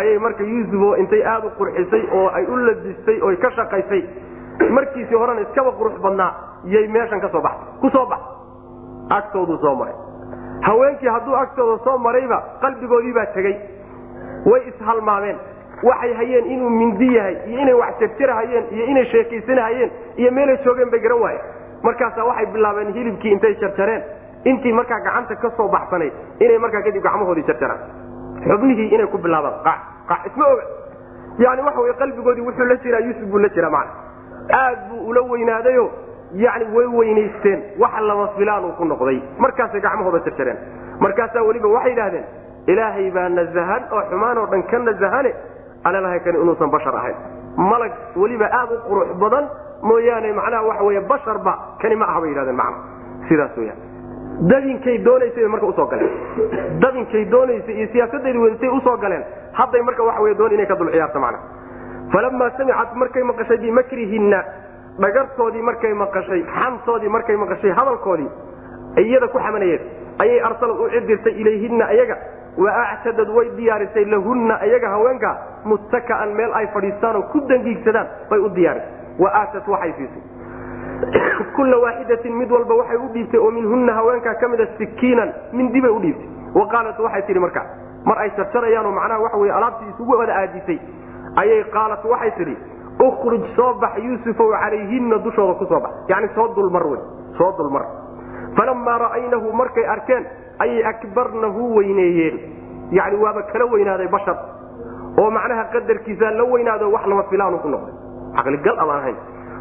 ayay 0.00 0.18
marka 0.18 0.42
yuusuf 0.44 0.82
oo 0.88 0.94
intay 0.96 1.22
aada 1.32 1.46
u 1.46 1.50
qurxisay 1.58 2.02
oo 2.18 2.28
ay 2.34 2.44
u 2.46 2.56
labistay 2.56 3.18
oo 3.22 3.32
ka 3.42 3.50
shaqaysay 3.56 4.02
markiisii 4.76 5.14
horena 5.22 5.40
iskaba 5.40 5.70
qurux 5.78 5.98
badnaa 6.02 6.32
yay 6.64 6.86
meeshan 6.88 7.20
ka 7.20 7.28
soo 7.28 7.40
baxday 7.40 7.80
ku 7.80 7.90
soo 7.90 8.06
bax. 8.06 8.20
Agtooduu 9.10 9.56
soo 9.58 9.74
maray. 9.74 9.94
Haweenkii 10.62 11.08
hadduu 11.08 11.34
agtooda 11.36 11.78
soo 11.84 11.98
marayba 11.98 12.38
qalbigoodii 12.60 13.12
baa 13.12 13.26
tegey. 13.34 13.56
Way 14.46 14.60
ishalmaameen 14.70 15.36
waxay 15.82 16.12
hayeen 16.14 16.46
inuu 16.46 16.70
mindi 16.70 17.08
yahay 17.16 17.36
iyo 17.48 17.60
inay 17.60 17.74
wax 17.74 17.98
jarjarhayeen 18.00 18.64
iyo 18.70 18.84
inay 18.86 19.04
sheekaysanahayeen 19.12 19.90
iyo 20.16 20.30
meelay 20.32 20.58
joogeen 20.64 20.90
bay 20.90 21.00
garan 21.00 21.20
waayeen 21.22 21.44
markaasaa 21.82 22.24
waxay 22.30 22.46
bilaabeen 22.54 22.92
hilibkii 22.94 23.32
intay 23.32 23.54
jarjareen. 23.62 24.02
Intii 24.44 24.72
markaa 24.72 25.00
gacanta 25.06 25.34
ka 25.36 25.50
soo 25.56 25.68
baxsanayd 25.68 26.12
inay 26.40 26.58
markaa 26.58 26.82
kadib 26.86 27.02
gacmahoodii 27.02 27.46
jarjaraan. 27.48 27.80
Xubnihii 28.48 28.88
inay 28.94 29.06
ku 29.06 29.18
bilaabaan 29.18 29.80
isma 30.28 30.46
oga. 30.52 30.62
Yani 31.38 31.62
waxa 31.66 31.80
wey 31.80 31.92
qalbigoodii 32.02 32.44
wuxuu 32.46 32.64
la 32.70 32.76
jiraa 32.84 33.00
yuusuf 33.06 33.28
buu 33.30 33.38
la 33.38 33.48
jiraa 33.48 33.70
macna. 33.70 33.92
Aad 34.60 34.78
buu 34.90 35.08
ula 35.10 35.20
weynaadayo 35.30 35.90
yani 36.44 36.64
way 36.76 36.86
weynaysteen 36.98 37.60
wax 37.78 37.92
lama 38.08 38.26
filaan 38.36 38.64
uu 38.64 38.72
ku 38.78 38.84
noqday. 38.84 39.18
Markaasay 39.38 39.80
gacmahooda 39.80 40.20
jarjareen. 40.26 40.58
Markaasaa 41.00 41.42
weliba 41.48 41.68
waxay 41.76 41.92
idhahdeen 41.92 42.24
ilaahay 42.66 43.10
baa 43.10 43.28
nazahan 43.28 43.82
oo 43.92 44.02
xumaan 44.10 44.38
oo 44.38 44.46
dhan 44.46 44.62
ka 44.70 44.78
nazahane 44.78 45.32
alalahay 45.84 46.20
kani 46.20 46.38
inuusan 46.42 46.70
bashar 46.70 46.94
ahayn 46.96 47.16
malag 47.56 47.92
weliba 48.16 48.46
aad 48.60 48.70
u 48.72 48.78
qurux 48.88 49.14
badan 49.22 49.48
mooyaane 49.82 50.32
macnaha 50.32 50.62
waxa 50.68 50.84
wey 50.84 51.00
basharba 51.00 51.52
kani 51.82 51.96
ma 51.96 52.06
aha 52.06 52.20
bay 52.20 52.30
yidhahdeen 52.30 52.56
macna 52.56 52.76
sidaas 53.28 53.56
weyaan 53.56 53.78
dabinkay 54.50 54.98
doonaysay 55.04 55.46
marka 55.48 55.66
u 55.66 55.72
soo 55.72 55.86
galeen. 55.86 56.10
Dabinkay 56.80 57.24
doonaysay 57.30 57.74
iyo 57.74 57.88
siyaasadaydi 57.92 58.38
weysay 58.38 58.68
u 58.68 58.80
soo 58.80 58.96
galeen. 58.96 59.24
Hadday 59.52 59.82
marka 59.82 60.02
waxa 60.02 60.22
wey 60.22 60.34
doon 60.34 60.52
inay 60.52 60.66
ka 60.66 60.76
dul 60.76 60.88
macna. 61.20 61.38
Falamaa 62.12 62.50
samicat 62.56 62.94
markay 62.94 63.22
maqashay 63.22 63.58
bimakrihinna 63.58 64.44
dhagartoodii 64.98 65.62
markay 65.62 65.92
maqashay 65.94 66.42
xantoodii 66.56 67.08
markay 67.08 67.36
maqashay 67.36 67.70
hadalkoodii 67.70 68.28
iyada 68.96 69.28
ku 69.28 69.38
xamanayeen 69.38 69.80
ayay 70.18 70.40
arsalad 70.40 70.76
u 70.80 70.88
cidirtay 70.90 71.32
ilayhinna 71.40 71.84
ayaga 71.84 72.16
wa 72.58 72.70
actadad 72.92 73.28
way 73.28 73.50
diyaarisay 73.56 74.04
lahunna 74.04 74.60
ayaga 74.60 74.88
haweenka 74.90 75.38
muttaka'an 75.64 76.34
meel 76.34 76.54
ay 76.54 76.66
fadhiistaanoo 76.74 77.22
ku 77.32 77.40
dangiigsadaan 77.48 78.08
bay 78.30 78.38
u 78.38 78.48
diyaarisay. 78.48 78.90
Wa 79.18 79.30
aatat 79.34 79.68
waxay 79.68 79.92
siisay. 79.92 80.22
Kulla 81.56 81.76
waaxidatin 81.78 82.34
mid 82.36 82.50
walba 82.50 82.74
waxay 82.74 82.96
u 82.96 83.08
dhiibtay 83.12 83.40
oo 83.40 83.50
minhunna 83.50 83.94
haweenkaa 83.94 84.34
ka 84.34 84.48
mida 84.48 84.66
sikiinan 84.78 85.32
mindi 85.52 85.80
bay 85.80 85.90
u 85.90 86.00
dhiibtay. 86.00 86.28
Wa 86.54 86.66
qaalat 86.66 86.98
waxay 86.98 87.22
tihi 87.22 87.38
markaa 87.38 87.66
mar 88.04 88.18
ay 88.18 88.30
jarjarayaanoo 88.36 88.92
macnaha 88.92 89.20
waxa 89.20 89.38
wey 89.38 89.52
alaabtii 89.52 89.88
isugu 89.94 90.18
wada 90.18 90.34
aadisay 90.34 90.78
ayay 91.36 91.64
qaalat 91.64 92.04
waxay 92.04 92.30
tidhi 92.38 92.56
ukruj 93.06 93.44
soo 93.56 93.74
bax 93.74 93.98
yuusufow 94.04 94.52
calayhinna 94.52 95.18
dushooda 95.18 95.54
ku 95.54 95.66
soo 95.66 95.80
bax. 95.80 95.92
Yani 96.08 96.28
soo 96.34 96.48
dulmar 96.54 96.86
wey 96.86 97.00
soo 97.38 97.52
dulmar 97.58 97.84
falamaa 98.58 98.98
ra'aynahu 99.04 99.52
markay 99.60 99.86
arkeen 99.94 100.24
ayay 100.64 100.82
akbarnahu 100.92 101.62
weyneeyeen 101.76 102.36
yani 102.98 103.16
waaba 103.24 103.42
kala 103.52 103.64
weynaaday 103.74 104.08
bashar 104.16 104.36
oo 105.20 105.30
macnaha 105.36 105.64
qadarkiisa 105.74 106.30
la 106.38 106.44
weynaado 106.52 106.86
wax 106.94 107.04
lama 107.12 107.22
filaanu 107.30 107.58
ku 107.64 107.68
noqday 107.74 107.94
caqligal 108.36 108.78
amaan 108.84 108.98
ahayn 109.02 109.16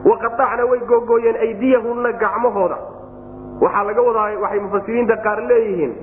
waqaacna 0.09 0.63
way 0.71 0.79
googooyeen 0.91 1.37
aydiyahunna 1.47 2.11
gacmahooda 2.23 2.77
waxaa 3.63 3.83
laga 3.89 4.01
wadaa 4.09 4.27
waxay 4.43 4.59
mufasiriinta 4.65 5.15
qaar 5.25 5.39
leeyihiin 5.51 5.93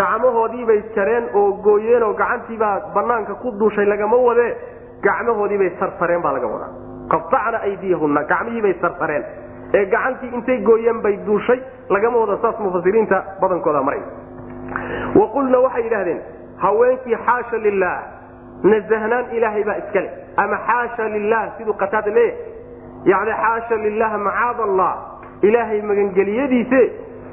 gacmahoodiibay 0.00 0.80
jareen 0.96 1.24
oo 1.40 1.46
gooyeen 1.66 2.02
oo 2.08 2.12
gacantiibaa 2.20 2.74
banaanka 2.94 3.34
ku 3.42 3.48
duushay 3.60 3.86
lagama 3.92 4.16
wadee 4.28 4.50
gacmahoodiibay 5.06 5.70
sarsareen 5.80 6.22
baa 6.26 6.32
laga 6.36 6.46
wadaa 6.54 6.70
qaacna 7.32 7.58
aydiyahunna 7.68 8.20
gacmihiibay 8.32 8.74
sarsareen 8.84 9.24
ee 9.74 9.84
gacantii 9.86 10.34
intay 10.36 10.58
gooyeen 10.68 11.00
bay 11.02 11.16
duushay 11.26 11.60
lagama 11.88 12.18
wada 12.18 12.38
saas 12.42 12.58
mufasiriinta 12.60 13.24
badankooda 13.40 13.82
maray. 13.82 14.02
Wa 15.14 15.26
qulna 15.34 15.58
waxay 15.58 15.84
yidhahdeen 15.84 16.20
haweenkii 16.64 17.16
xaasha 17.26 17.56
lilah 17.66 17.96
nazahnaan 18.62 19.24
ilaahay 19.36 19.64
baa 19.64 19.78
iskale 19.82 20.10
ama 20.36 20.58
xaasha 20.68 21.08
lilah 21.14 21.42
siduu 21.58 21.74
qataada 21.82 22.10
leeyahay 22.10 22.52
yani 23.04 23.32
xaasha 23.42 23.76
lilah 23.86 24.12
macaad 24.18 24.60
allah 24.68 24.92
ilaahay 25.42 25.82
magangeliyadiise 25.82 26.82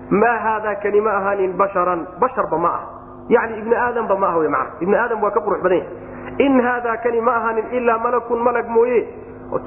maa 0.10 0.38
haadaa 0.46 0.76
kani 0.76 1.02
ma 1.02 1.12
ahaanin 1.20 1.54
basharan 1.54 2.06
basharba 2.20 2.58
ma 2.58 2.70
ah. 2.70 2.84
Yani 3.30 3.60
ibni 3.62 3.76
aadamba 3.76 4.16
ma 4.18 4.28
ah 4.28 4.38
w 4.38 4.50
mana 4.50 4.70
ibni 4.82 4.96
aadam 4.96 5.24
waa 5.24 5.32
ka 5.32 5.40
qurux 5.40 5.62
badan 5.62 5.78
yahay. 5.78 6.46
In 6.46 6.62
haadaa 6.62 6.98
kani 7.04 7.22
ma 7.22 7.36
ahaanin 7.40 7.66
ilaa 7.78 7.98
malakun 8.06 8.42
malag 8.48 8.68
mooye 8.68 9.08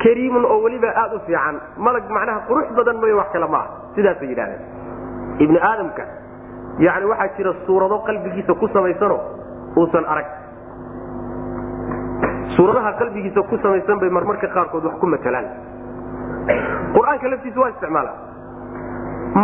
kariimun 0.02 0.44
oo 0.44 0.58
weliba 0.64 0.88
aad 1.02 1.14
u 1.14 1.18
fiican. 1.26 1.56
Malag 1.76 2.04
macnaha 2.10 2.40
qurux 2.48 2.66
badan 2.76 2.96
mooye 3.02 3.14
wax 3.20 3.28
kale 3.32 3.46
ma 3.54 3.58
ah 3.58 3.66
sidaasay 3.94 4.28
yidhahdeen 4.28 4.60
ibni 5.44 5.58
aadamka 5.70 6.02
yani 6.78 7.06
waxaa 7.12 7.34
jira 7.36 7.52
suurado 7.66 7.98
qalbigiisa 8.06 8.54
ku 8.54 8.68
samaysano 8.72 9.18
uusan 9.76 10.04
arag. 10.14 10.26
Suuradaha 12.56 12.92
qalbigiisa 13.00 13.40
ku 13.48 13.56
samaysan 13.62 13.98
bay 14.00 14.10
marmarka 14.10 14.46
qaarkood 14.54 14.84
wax 14.84 14.94
ku 15.00 15.06
matalaan. 15.06 15.46
Qur'aanka 16.94 17.26
laftiisa 17.32 17.60
waa 17.60 17.70
isticmaala 17.72 18.12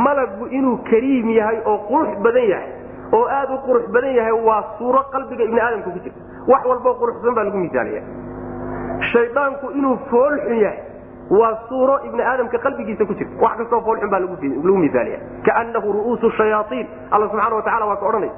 malaggu 0.04 0.46
inuu 0.52 0.76
kariim 0.90 1.28
yahay 1.32 1.58
oo 1.64 1.78
qurux 1.88 2.10
badan 2.24 2.44
yahay 2.52 2.70
oo 3.16 3.24
aad 3.24 3.50
u 3.50 3.58
qurux 3.66 3.84
badan 3.94 4.12
yahay 4.18 4.32
waa 4.48 4.62
suuro 4.78 5.00
qalbiga 5.12 5.44
ibni 5.48 5.60
aadamka 5.60 5.90
ku 5.90 5.98
jirta 6.04 6.20
wax 6.52 6.62
walboo 6.70 6.94
quruxsan 7.00 7.34
baa 7.34 7.44
lagu 7.48 7.56
misaaliya 7.64 8.02
shaydaanku 9.12 9.70
inuu 9.78 9.96
foolxun 10.10 10.58
yahay 10.64 10.78
waa 11.40 11.54
suuro 11.68 11.98
ibni 12.08 12.22
aadamka 12.22 12.58
qalbigiisa 12.66 13.04
ku 13.06 13.14
jirta 13.14 13.42
wax 13.44 13.56
kastoo 13.62 13.80
foolxun 13.88 14.10
baa 14.10 14.20
lagu 14.24 14.76
misaaliya 14.84 15.18
kaanahu 15.48 15.92
ru'uusu 15.98 16.30
shayaaiin 16.38 16.86
alla 17.10 17.28
subxana 17.32 17.56
wa 17.56 17.62
tacala 17.62 17.86
waa 17.90 17.96
ka 18.02 18.06
odhanay 18.10 18.30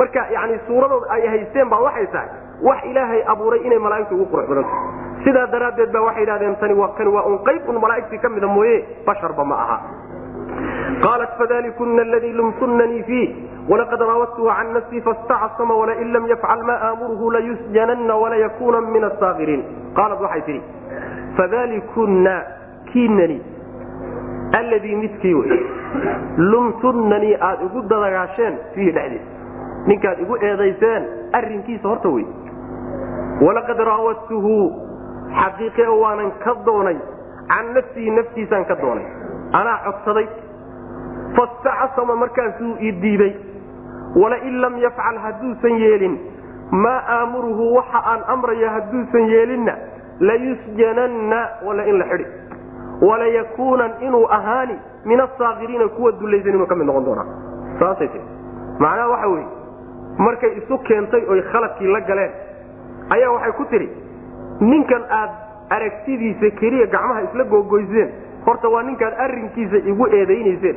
marka 0.00 0.26
yani 0.34 0.58
suuradood 0.66 1.04
ay 1.16 1.26
haysteen 1.34 1.68
baa 1.72 1.80
waxay 1.86 2.06
tahay 2.06 2.28
wax 2.68 2.84
ilaahay 2.90 3.22
abuuray 3.32 3.60
inay 3.66 3.78
malaaigtu 3.86 4.14
ugu 4.14 4.26
qurux 4.32 4.46
badanta 4.48 4.76
sidaa 5.24 5.46
daraaddeed 5.54 5.92
ba 5.96 6.00
waxay 6.08 6.22
idhahdeen 6.26 6.56
tani 6.62 6.74
waa 6.82 6.88
kani 6.98 7.10
waa 7.16 7.24
un 7.32 7.38
qayb 7.48 7.68
un 7.68 7.80
malaaigtii 7.86 8.18
ka 8.18 8.28
mida 8.28 8.46
mooye 8.56 8.76
basharba 9.06 9.44
ma 9.44 9.56
aha. 9.64 9.78
Qaalat 11.02 11.32
fadalikuna 11.38 12.02
aladii 12.02 12.32
lumtunanii 12.32 13.02
fiih 13.02 13.28
walaqad 13.70 14.00
raawadtuhu 14.10 14.48
can 14.58 14.72
nafsii 14.74 15.00
fastacsama 15.08 15.74
walain 15.80 16.12
lam 16.12 16.26
yafcal 16.32 16.62
ma 16.70 16.76
aamuruhu 16.88 17.30
layusjananna 17.36 18.14
walayakuna 18.22 18.80
min 18.80 19.04
asaakiriin 19.10 19.62
qaalat 19.98 20.20
waxay 20.26 20.42
tihi 20.48 20.62
fadalikunna 21.36 22.34
kiinani 22.92 23.38
alladii 24.60 24.96
midkii 25.04 25.34
wey 25.34 25.60
lumtunnanii 26.52 27.34
aad 27.48 27.62
igu 27.68 27.82
dadagaasheen 27.94 28.58
fiihi 28.74 28.92
dhexdiisa 28.98 29.86
ninkaad 29.92 30.20
igu 30.26 30.36
eedayseen 30.50 31.06
arrinkiisa 31.40 31.88
horta 31.88 32.08
wey 32.16 32.26
walaqad 33.46 33.80
raawadtuhu 33.90 34.56
xaqiiqe 35.40 35.86
waanan 36.02 36.30
ka 36.44 36.54
doonay 36.66 36.98
can 37.54 37.72
nafsihi 37.78 38.10
naftiisaan 38.18 38.64
ka 38.72 38.76
doonay 38.82 39.06
anaa 39.60 39.78
codsaday 39.86 40.26
fastacasama 41.36 42.16
markaasuu 42.24 42.74
ii 42.82 42.92
diiday 43.06 43.32
walain 44.16 44.60
lam 44.60 44.76
yafcal 44.78 45.18
hadduusan 45.24 45.78
yeelin 45.84 46.18
maa 46.70 47.00
aamuruhu 47.18 47.74
waxa 47.76 48.02
aan 48.12 48.20
amraya 48.34 48.70
hadduusan 48.70 49.26
yeelinna 49.34 49.74
layusjananna 50.20 51.40
wala 51.66 51.84
in 51.86 51.98
la 51.98 52.04
xidhi. 52.04 52.26
Walayakuunan 53.08 53.92
inuu 54.00 54.26
ahaani 54.30 54.76
min 55.04 55.20
asaakiriina 55.20 55.88
kuwa 55.88 56.12
dulaysan 56.12 56.54
inuu 56.54 56.66
ka 56.66 56.74
mid 56.74 56.86
noqon 56.86 57.04
doonaa. 57.04 57.26
Saasay 57.78 58.08
tii 58.08 58.20
macnaha 58.78 59.08
waxa 59.08 59.28
weye 59.28 59.46
markay 60.18 60.50
isu 60.60 60.78
keentay 60.78 61.24
oy 61.28 61.42
khaladkii 61.52 61.86
la 61.92 62.00
galeen 62.00 62.30
ayaa 63.10 63.30
waxay 63.32 63.52
ku 63.52 63.64
tidhi 63.64 63.88
ninkan 64.60 65.02
aad 65.10 65.30
aragtidiisa 65.70 66.50
keliya 66.60 66.86
gacmaha 66.86 67.22
isla 67.28 67.44
googoyseen 67.44 68.08
horta 68.46 68.68
waa 68.68 68.82
ninkaad 68.82 69.14
arrinkiisa 69.24 69.76
igu 69.76 70.06
eedaynayseen 70.06 70.76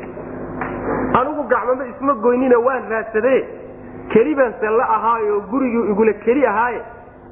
anigu 1.19 1.43
gacmama 1.53 1.85
isma 1.91 2.13
goynina 2.25 2.57
waan 2.67 2.89
raadsade 2.93 3.35
keli 4.13 4.35
baan 4.35 4.53
se 4.59 4.69
la 4.79 4.85
ahaayo 4.97 5.39
gurigii 5.51 5.85
igula 5.91 6.13
keli 6.25 6.45
ahaaye 6.45 6.81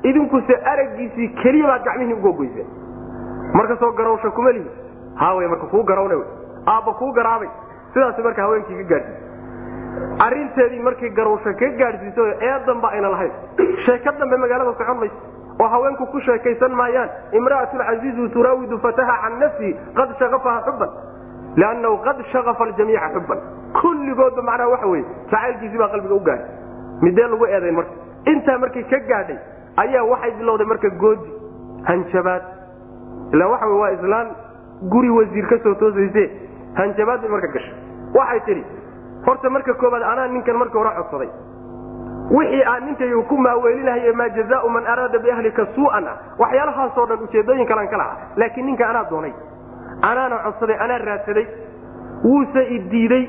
idinkuse 0.09 0.55
araggiisii 0.71 1.27
keliya 1.41 1.67
baad 1.71 1.83
gacmihii 1.89 2.13
ugogoyseen 2.19 2.67
marka 3.53 3.75
soo 3.81 3.91
garawsha 3.91 4.29
kuma 4.31 4.51
lihi. 4.51 4.69
Haawy 5.15 5.47
marka 5.47 5.65
kuu 5.67 5.83
garawna 5.83 6.15
aabba 6.67 6.93
kuu 6.93 7.11
garaabay. 7.13 7.49
Sidaas 7.93 8.17
marka 8.23 8.41
haweenkii 8.41 8.75
ka 8.77 8.83
gaadhsiisay 8.83 10.19
arrinteedii 10.25 10.79
markay 10.87 11.09
garawsha 11.09 11.53
ka 11.59 11.67
gaadhsiiso 11.81 12.25
eedanba 12.49 12.89
ayna 12.91 13.09
lahayn 13.13 13.31
sheeko 13.85 14.11
dambe 14.19 14.37
magaalada 14.43 14.73
socon 14.79 14.97
mayso 14.97 15.15
oo 15.61 15.67
haweenku 15.73 16.05
ku 16.13 16.19
sheekaysan 16.27 16.71
maayaan 16.79 17.09
imra'atulcasiizu 17.39 18.29
turaawidu 18.35 18.79
fataha 18.85 19.15
can 19.23 19.37
nafsihi 19.43 19.73
qad 19.99 20.15
shaqafaha 20.21 20.61
xubban 20.67 20.89
liannahu 21.61 21.97
qad 22.05 22.17
shaqafa 22.33 22.63
aljamiica 22.67 23.09
xubban 23.15 23.39
kulligoodba 23.81 24.41
macnaha 24.49 24.69
waxa 24.73 24.87
weye 24.93 25.05
jacaylkiisii 25.31 25.77
baa 25.81 25.87
qalbiga 25.93 26.15
u 26.15 26.19
gaadhay 26.19 26.47
midee 27.01 27.27
lagu 27.27 27.45
eedayn 27.45 27.75
marka. 27.75 27.91
Intaa 28.31 28.57
markay 28.63 28.83
ka 28.91 28.99
gaadhay 29.11 29.37
ayaa 29.83 30.03
waxay 30.11 30.31
bilowday 30.39 30.65
marka 30.71 30.89
goodi 31.03 31.29
hanjabaad. 31.87 32.43
Ila 33.33 33.47
waxa 33.53 33.67
waa 33.81 33.91
islaan 33.97 34.27
guri 34.93 35.09
wasiir 35.09 35.47
ka 35.51 35.57
soo 35.63 35.73
toosayse 35.81 36.23
hanjabaad 36.79 37.21
bay 37.21 37.29
marka 37.35 37.47
gashay. 37.55 37.75
Waxay 38.17 38.39
tidhi 38.47 38.63
horta 39.25 39.49
marka 39.49 39.73
koobaad 39.73 40.03
anaa 40.11 40.27
ninkan 40.27 40.57
marka 40.61 40.77
hore 40.79 40.91
codsaday. 40.99 41.29
Wixii 42.31 42.63
aan 42.65 42.85
ninkayga 42.87 43.21
ku 43.29 43.37
maaweelinahay 43.37 44.11
maa 44.15 44.29
jazaau 44.37 44.69
man 44.69 44.85
araada 44.87 45.19
biahlika 45.19 45.65
suu'an 45.75 46.07
ah 46.07 46.15
waxyaalahaasoo 46.39 47.05
dhan 47.09 47.19
ujeedooyin 47.25 47.67
kalaan 47.67 47.87
ka 47.93 47.97
lahaa. 47.97 48.17
Laakiin 48.37 48.65
ninka 48.65 48.87
anaa 48.89 49.03
doonay 49.09 49.33
anaana 50.09 50.37
codsaday 50.45 50.77
anaa 50.85 50.97
raadsaday 51.09 51.45
wuuse 52.23 52.61
diiday 52.91 53.23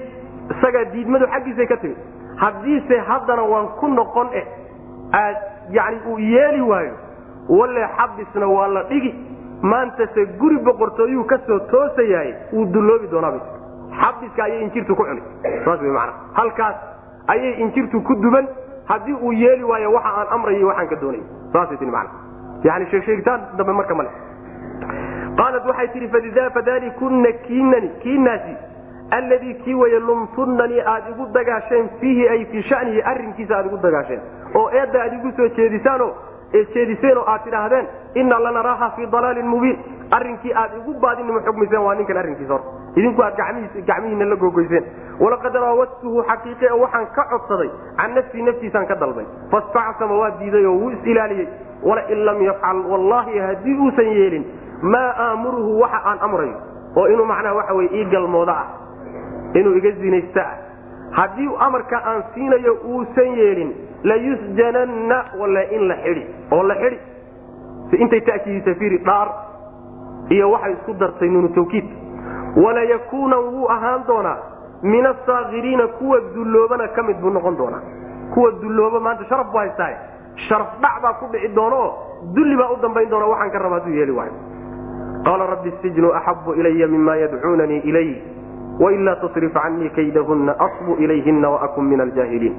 isagaa 0.54 0.84
diidmadu 0.94 1.26
xaggiisay 1.34 1.66
ka 1.66 1.76
timid. 1.82 1.96
Haddiise 2.42 2.98
haddana 3.08 3.42
waan 3.52 3.68
ku 3.80 3.88
noqon 3.88 4.28
eh 4.40 4.46
aad 5.20 5.36
yani 5.70 5.98
uu 6.10 6.18
yeeli 6.18 6.60
waayo 6.70 6.94
walle 7.48 7.86
xabisna 7.98 8.46
waa 8.56 8.68
la 8.68 8.82
dhigi. 8.90 9.14
Maantase 9.62 10.26
guri 10.40 10.58
boqortooyuu 10.58 11.24
ka 11.24 11.38
soo 11.46 11.58
toosayahay 11.70 12.34
wuu 12.52 12.66
dulloobi 12.72 13.06
doonaaba 13.12 13.38
xabiska 14.00 14.44
ayay 14.44 14.62
injirtu 14.64 14.96
ku 14.96 15.04
cuni 15.04 15.22
saas 15.64 15.80
wy 15.80 15.92
maana 15.98 16.12
halkaas 16.34 16.76
ayay 17.28 17.52
injirtu 17.62 18.02
ku 18.02 18.14
duban. 18.14 18.48
Haddii 18.88 19.14
uu 19.14 19.32
yeeli 19.32 19.64
waayo 19.64 19.92
waxa 19.92 20.10
aan 20.20 20.26
amrayay 20.36 20.64
waxaan 20.64 20.88
ka 20.88 20.96
doonay. 21.00 21.22
Saasay 21.52 21.76
tii 21.76 21.90
man 21.96 22.08
yani 22.64 22.86
sheegsheegitaan 22.90 23.40
dambe 23.56 23.72
marka 23.72 23.94
male 23.94 24.10
qaalat 25.38 25.64
waxay 25.66 25.88
tihi 25.94 26.08
fadalikunna 26.54 27.32
kiinaasi 28.02 28.54
alladii 29.10 29.54
kii 29.64 29.74
weye 29.74 29.98
lumtunnanii 30.00 30.80
aad 30.92 31.08
igu 31.10 31.26
dagaasheen 31.32 31.88
fiihi 32.00 32.28
ay 32.28 32.44
fii 32.44 32.62
shanihi 32.62 33.02
arrinkiisa 33.02 33.56
aad 33.56 33.66
igu 33.66 33.76
dagaasheen. 33.82 34.20
Oo 34.54 34.70
eedda 34.70 35.02
aad 35.02 35.12
igu 35.12 35.32
soo 35.36 35.48
jeedisaanoo 35.56 36.12
jeediseen 36.74 37.18
oo 37.18 37.24
aad 37.32 37.44
tidhaahdeen 37.44 37.86
inna 38.14 38.38
lanaraaha 38.38 38.90
fii 38.96 39.06
dalaalin 39.12 39.46
mubiin. 39.46 39.78
Arrinkii 40.10 40.54
aad 40.54 40.76
igu 40.78 40.94
baadinimo 41.00 41.40
xugmiseen 41.40 41.82
waa 41.82 41.94
ninkan 41.94 42.16
arrinkiisa 42.16 42.52
horta 42.52 42.68
idinku 42.96 43.22
aad 43.22 43.36
gacmihiina 43.86 44.24
la 44.24 44.36
googoyseen 44.36 44.84
walaqad 45.20 45.54
raawadtuhu 45.54 46.24
xaqiiqe 46.30 46.72
waxaan 46.82 47.06
ka 47.16 47.24
codsaday 47.30 47.70
can 47.96 48.14
nafsii 48.14 48.42
naftiisaan 48.42 48.86
ka 48.86 48.94
dalbay. 48.94 49.26
Fastacsama 49.50 50.14
waa 50.18 50.30
diiday 50.40 50.66
oo 50.66 50.76
wuu 50.80 50.90
is-ilaaliyey 50.90 51.48
walain 51.82 52.24
lam 52.24 52.42
yafcal 52.42 52.84
wallaahi 52.92 53.38
haddii 53.38 53.78
uusan 53.78 54.06
yeelin 54.18 54.44
maa 54.82 55.14
aamuruhu 55.26 55.80
waxa 55.80 56.00
aan 56.04 56.18
amrayo 56.20 56.56
oo 56.96 57.08
inuu 57.08 57.24
macnaha 57.24 57.54
waxa 57.54 57.74
weye 57.74 57.90
ii 57.94 58.04
galmoodo 58.04 58.52
ah 58.52 58.66
inuu 59.54 59.76
iga 59.76 59.90
zinaysto 59.90 60.40
ah. 60.40 60.54
Haddii 61.14 61.48
amarka 61.60 61.96
aan 62.06 62.22
siinayo 62.34 62.72
uusan 62.90 63.36
yeelin 63.38 63.74
layusjananna 64.02 65.24
walla 65.38 65.62
in 65.70 65.88
la 65.88 65.94
xidhi. 65.96 66.24
Oo 66.52 66.62
la 66.62 66.74
xidhi. 66.74 66.98
Intay 68.02 68.20
ta'kiidisa 68.20 68.74
fiiri 68.74 68.98
dhaar 68.98 69.28
iyo 70.30 70.50
waxay 70.50 70.72
isku 70.72 70.94
dartay 70.94 71.28
nuunu 71.28 71.48
tawkiid. 71.48 71.84
Walayakuunan 72.64 73.44
wuu 73.54 73.68
ahaan 73.70 74.02
doonaa 74.06 74.36
min 74.82 75.06
asaakiriina 75.06 75.86
kuwa 75.86 76.20
dulloobana 76.34 76.88
ka 76.88 77.02
mid 77.02 77.16
buu 77.20 77.30
noqon 77.30 77.56
doonaa. 77.56 77.82
Kuwa 78.34 78.50
dullooba 78.50 79.00
maanta 79.00 79.24
sharaf 79.24 79.50
bu 79.52 79.58
haystaaye 79.58 79.96
sharaf 80.48 80.80
dhac 80.82 81.02
baa 81.02 81.12
ku 81.20 81.26
dhici 81.32 81.48
doona 81.54 81.76
oo 81.76 81.92
dulli 82.34 82.56
baa 82.56 82.70
u 82.72 82.76
dambayn 82.82 83.08
doona 83.10 83.26
waxaan 83.26 83.50
ka 83.50 83.58
raba 83.58 83.74
hadduu 83.78 83.94
yeeli 83.94 84.12
waayo 84.12 84.32
qaala 85.24 85.46
rabbi 85.52 85.70
sijnu 85.82 86.12
axabu 86.18 86.54
ilaya 86.54 86.86
mima 86.88 87.16
yadcuunanii 87.16 87.80
ilay 87.90 88.08
wailaa 88.80 89.16
tasrif 89.22 89.52
canii 89.54 89.90
kaydahunna 89.96 90.52
asbu 90.66 90.96
ilayhina 91.04 91.50
waakun 91.50 91.84
min 91.92 92.00
aljaahiliin 92.00 92.56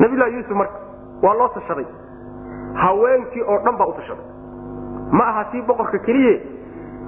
nabilahi 0.00 0.34
yuusuf 0.34 0.56
marka 0.56 0.78
waa 1.22 1.34
loo 1.34 1.48
tashaday. 1.48 1.86
Haweenkii 2.74 3.42
oo 3.42 3.58
dhan 3.64 3.76
baa 3.78 3.86
u 3.86 3.92
tashaday. 3.92 4.24
Ma 5.18 5.24
aha 5.28 5.44
tii 5.52 5.62
boqorka 5.62 5.98
keliye? 5.98 6.34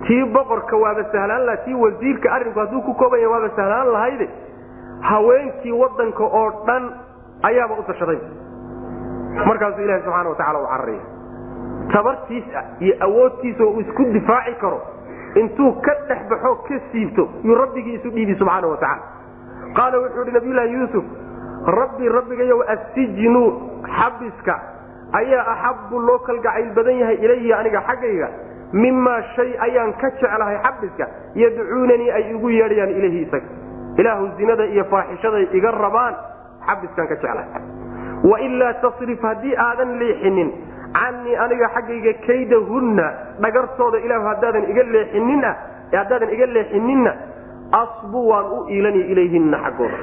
Tii 0.06 0.24
boqorka 0.34 0.76
waaba 0.76 1.04
sahlaan 1.12 1.44
laha 1.46 1.56
tii 1.64 1.74
wasiirka 1.74 2.32
arrinku 2.32 2.58
hadduu 2.60 2.80
ku 2.82 2.94
kooban 2.94 3.20
yahay 3.20 3.32
waaba 3.34 3.48
sahlaan 3.56 3.92
lahayde? 3.92 4.28
Haweenkii 5.00 5.72
wadanka 5.82 6.24
oo 6.24 6.50
dhan 6.66 6.90
ayaaba 7.42 7.74
u 7.78 7.82
tashaday. 7.92 8.18
Markaasuu 9.46 9.82
ilahi 9.84 10.02
subxaana 10.02 10.28
watacala 10.28 10.58
u 10.58 10.66
cararaya 10.66 11.00
tabartiisa 11.92 12.60
iyo 12.80 12.94
awoodtiisa 13.06 13.64
oo 13.64 13.70
uu 13.70 13.80
isku 13.80 14.04
difaaci 14.16 14.54
karo 14.60 14.80
intuu 15.42 15.72
ka 15.86 15.94
dhex 16.08 16.20
baxo 16.30 16.54
ka 16.68 16.80
siibto 16.92 17.28
yuu 17.44 17.54
rabbigii 17.62 17.94
isu 17.98 18.10
dhiibi 18.10 18.34
subxaana 18.40 18.66
wa 18.66 18.76
tacala 18.76 19.02
qaala 19.78 19.98
wuxuu 20.02 20.22
ihi 20.26 20.32
nabiyullaahi 20.38 20.72
yuusuf 20.72 21.04
rabbi 21.80 22.08
rabbigayow 22.08 22.60
assijnu 22.74 23.42
xabiska 23.96 24.54
ayaa 25.20 25.44
axabbu 25.54 25.98
loo 26.06 26.18
kalgacayl 26.28 26.70
badan 26.78 26.96
yahay 27.02 27.16
ilayhi 27.24 27.52
aniga 27.52 27.82
xaggayga. 27.88 28.28
Mimaa 28.72 29.22
shay 29.36 29.50
ayaan 29.66 29.92
ka 30.00 30.10
jeclahay 30.20 30.58
xabiska 30.66 31.06
yadcuunanii 31.34 32.10
ay 32.18 32.24
igu 32.34 32.50
yeedhayaan 32.50 32.90
ilayhi 32.98 33.22
isaga. 33.26 33.48
Ilaahu 33.98 34.28
zinada 34.38 34.64
iyo 34.66 34.84
faaxishaday 34.92 35.48
iga 35.58 35.70
rabaan 35.70 36.14
xabiskaan 36.66 37.08
ka 37.10 37.14
jeclahay. 37.14 37.62
Wailaa 38.30 38.72
tasrif 38.84 39.22
haddii 39.22 39.56
aadan 39.66 39.98
leexinin 39.98 40.52
canii 40.94 41.36
aniga 41.44 41.68
xaggayga 41.74 42.12
kaydahunna 42.26 43.06
dhagartooda 43.40 43.98
ilaahu 44.06 44.26
haddaadan 44.30 44.64
iga 44.72 44.82
leexinin 44.94 45.44
ah 45.44 45.54
haddaadan 45.92 46.30
iga 46.36 46.46
leexininna 46.46 47.12
asbu 47.82 48.20
waan 48.30 48.46
u 48.56 48.58
iilani 48.68 49.00
ilayhinna 49.12 49.58
xaggooda. 49.64 49.96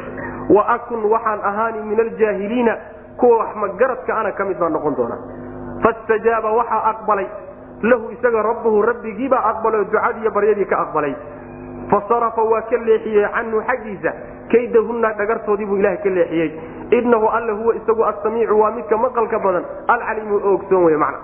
Wa 0.55 0.61
akun 0.75 1.03
waxaan 1.13 1.39
ahaani 1.43 1.79
min 1.89 1.99
aljaahiliina 1.99 2.73
kuwa 3.19 3.37
wax 3.37 3.55
magaradka 3.55 4.11
ana 4.19 4.31
ka 4.31 4.45
mid 4.45 4.57
baan 4.59 4.73
noqon 4.73 4.95
doonaa. 4.95 5.19
Fastajaaba 5.83 6.51
waxaa 6.59 6.83
aqbalay. 6.91 7.27
Lahu 7.83 8.09
isaga 8.15 8.41
rabbuhu 8.41 8.81
rabbigiibaa 8.81 9.43
aqbalay 9.51 9.79
oo 9.81 9.89
ducadiiyo 9.91 10.31
baryadii 10.31 10.65
ka 10.65 10.77
aqbalay 10.87 11.13
fasarafa 11.91 12.41
waa 12.51 12.61
ka 12.69 12.77
leexiyey 12.77 13.25
canhu 13.35 13.61
xaggiisa. 13.67 14.11
Kaydahunna 14.51 15.13
dhagartoodii 15.19 15.65
buu 15.65 15.77
ilaha 15.77 15.97
ka 16.03 16.09
leexiyey. 16.09 16.49
Inahu 16.91 17.27
alla 17.27 17.53
huwa 17.53 17.75
isagu 17.75 18.03
asamiicu 18.05 18.59
waa 18.59 18.71
midka 18.71 18.97
maqalka 18.97 19.39
badan. 19.39 19.63
Alcaliimu 19.87 20.35
oo 20.43 20.53
ogsoon 20.55 20.83
wey 20.85 20.97
man 20.97 21.15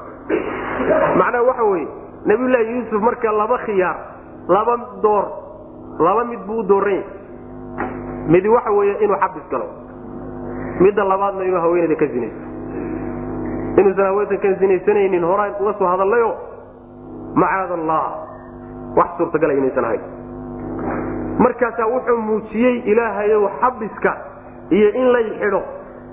macnaha 1.20 1.44
waxa 1.44 1.64
weye 1.64 1.88
nabiyullaahi 2.26 2.72
yuusuf 2.76 3.02
marka 3.02 3.32
laba 3.32 3.58
khiyaar 3.66 3.98
laba 4.48 4.76
door 5.04 5.26
laba 6.00 6.24
mid 6.24 6.40
buu 6.48 6.60
u 6.60 6.64
dooran 6.64 6.94
yahay 6.96 7.08
midi 8.28 8.48
waxa 8.50 8.72
weeye 8.72 8.96
inuu 9.04 9.16
xabis 9.20 9.44
galo. 9.52 9.68
Midda 10.80 11.04
labaadna 11.04 11.44
inuu 11.44 11.60
haweenayda 11.62 11.96
ka 11.96 12.06
zinaysto. 12.08 12.44
Inuusan 13.80 14.06
haweenayda 14.06 14.38
ka 14.44 14.54
zinaysanaynin 14.60 15.24
horaan 15.24 15.54
uga 15.60 15.74
soo 15.80 15.88
hadallayo 15.92 16.32
macaad 17.36 17.72
allah 17.72 18.04
wax 18.98 19.10
suurtagala 19.18 19.54
inaysan 19.54 19.86
ahayn 19.86 20.02
markaasaa 21.46 21.88
wuxuu 21.94 22.18
muujiyey 22.18 22.78
ilaahayow 22.92 23.48
xabiska 23.62 24.12
iyo 24.70 24.90
in 25.02 25.08
lay 25.16 25.26
xidho 25.40 25.62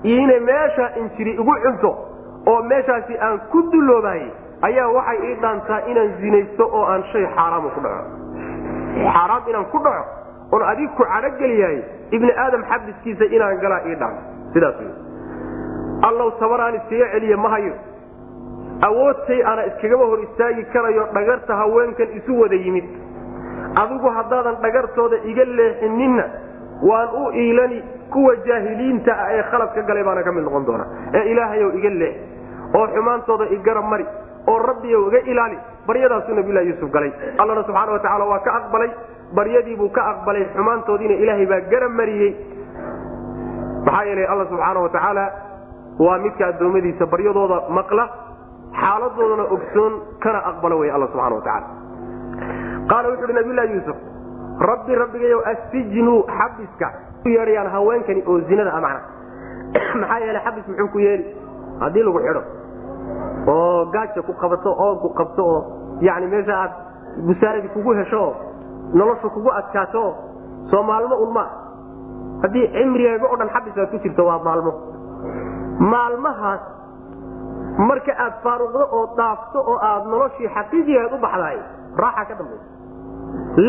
iyo 0.03 0.17
inay 0.23 0.39
meeshaa 0.39 0.89
injiri 1.01 1.31
igu 1.31 1.55
cunto 1.65 1.91
oo 2.47 2.61
meeshaasi 2.71 3.17
aan 3.27 3.39
ku 3.51 3.61
dulloobaayey 3.71 4.31
ayaa 4.69 4.87
waxay 4.97 5.19
ii 5.29 5.35
dhaantaa 5.43 5.79
inaan 5.91 6.11
zinaysto 6.21 6.63
oo 6.73 6.85
aan 6.93 7.03
shay 7.11 7.25
xaaraama 7.35 7.69
ku 7.75 7.81
dhaco. 7.81 8.03
Xaaraam 9.13 9.43
inaan 9.49 9.65
ku 9.73 9.79
dhaco 9.85 10.03
oon 10.51 10.63
adig 10.71 10.89
ku 10.97 11.03
cadhogeliyahay 11.13 11.79
ibni 12.17 12.31
aadam 12.45 12.63
xabiskiisa 12.71 13.25
inaan 13.35 13.57
galaa 13.63 13.81
ii 13.91 13.95
dhaanto 13.95 14.21
sidaas 14.53 14.79
wy 14.81 14.89
allow 16.09 16.29
tabaraan 16.39 16.75
iskaga 16.81 17.07
celiya 17.13 17.37
ma 17.37 17.49
hayo. 17.55 17.73
Awoodtay 18.87 19.41
ana 19.45 19.65
iskagama 19.69 20.05
hor 20.11 20.19
istaagi 20.23 20.63
karayo 20.73 21.03
dhagarta 21.13 21.55
haweenkan 21.55 22.09
isu 22.19 22.39
wada 22.41 22.55
yimid 22.55 22.85
adigu 23.83 24.09
haddaadan 24.17 24.55
dhagartooda 24.63 25.17
iga 25.31 25.45
leexininna 25.45 26.23
waan 26.89 27.09
u 27.21 27.31
iilani 27.43 27.79
kuwa 28.13 28.35
jaahiliinta 28.47 29.11
ah 29.23 29.29
ee 29.37 29.43
khalad 29.51 29.73
ka 29.75 29.81
galay 29.89 30.03
baana 30.03 30.23
ka 30.23 30.31
mid 30.31 30.43
noqon 30.43 30.65
doona. 30.65 30.85
Ee 31.17 31.23
ilaahayow 31.31 31.69
iga 31.79 31.89
leex 31.89 32.15
oo 32.79 32.87
xumaantooda 32.95 33.45
igarab 33.57 33.85
mari 33.93 34.05
oo 34.51 34.57
rabbiyow 34.69 35.01
iga 35.09 35.19
ilaali 35.31 35.57
baryadaasuu 35.87 36.35
nabiylahi 36.39 36.67
yuusuf 36.69 36.91
galay. 36.95 37.11
Allana 37.41 37.63
subxaana 37.67 37.91
watacaala 37.95 38.25
waa 38.31 38.39
ka 38.47 38.51
aqbalay 38.59 38.89
baryadiibuu 39.37 39.89
ka 39.97 40.01
aqbalay 40.11 40.43
xumaantoodiina 40.55 41.13
ilaahay 41.23 41.45
baa 41.53 41.61
garab 41.71 41.91
mariyey. 42.01 42.31
Maxaa 43.85 44.03
yeelay 44.09 44.25
alla 44.33 44.45
subxaana 44.51 44.79
watacaala 44.85 45.25
waa 46.05 46.17
midka 46.25 46.47
addoommadiisa 46.51 47.05
baryadooda 47.13 47.57
maqla 47.77 48.05
xaaladoodana 48.81 49.43
ogsoon 49.55 49.93
kana 50.23 50.39
aqbala 50.51 50.75
wey 50.81 50.91
alla 50.95 51.07
subxana 51.13 51.35
watacaala 51.39 51.67
qaala 52.91 53.09
wuxu 53.09 53.23
uhi 53.23 53.33
nabiylahi 53.39 53.73
yuusuf 53.75 53.97
rabbi 54.69 54.95
rabbigayow 55.03 55.41
assijnu 55.51 56.15
xabiska 56.37 56.87
yeedhayaan 57.25 57.71
haweenkani 57.71 58.23
oo 58.27 58.39
zinada 58.49 58.71
a 58.77 58.81
macna. 58.81 59.01
Maxaa 60.01 60.19
yeelay 60.19 60.43
xabis 60.45 60.67
muxuu 60.67 60.87
ku 60.93 60.99
yeeli? 60.99 61.25
Haddii 61.79 62.03
lagu 62.03 62.19
xidho 62.25 62.41
oo 63.47 63.85
gaaja 63.93 64.21
ku 64.21 64.33
qabato 64.33 64.71
oo 64.85 64.95
ku 65.01 65.09
qabto 65.19 65.45
oo 65.45 65.61
yani 66.01 66.27
meesha 66.27 66.55
aad 66.63 66.71
busaaradii 67.27 67.73
kugu 67.73 67.93
hesho 67.99 68.19
oo 68.21 68.35
nolosha 68.93 69.29
kugu 69.29 69.51
adkaato 69.59 70.01
oo 70.03 70.13
soo 70.71 70.83
maalmo 70.83 71.15
un 71.15 71.33
maa 71.33 71.49
haddii 72.43 72.67
cimrigaaga 72.75 73.27
o 73.33 73.37
dhan 73.37 73.53
xabis 73.55 73.77
aad 73.77 73.89
ku 73.91 73.97
jirto 74.03 74.25
waa 74.25 74.39
maalmo. 74.43 74.73
Maalmahaas 75.79 76.61
marka 77.87 78.13
aad 78.17 78.35
faaruqdo 78.43 78.83
oo 78.91 79.05
daafto 79.17 79.59
oo 79.59 79.79
aad 79.91 80.03
noloshii 80.11 80.53
xaqiijigeed 80.55 81.13
u 81.15 81.21
baxdaay 81.23 81.57
raaxa 81.97 82.25
ka 82.25 82.35
dambaysa 82.39 82.70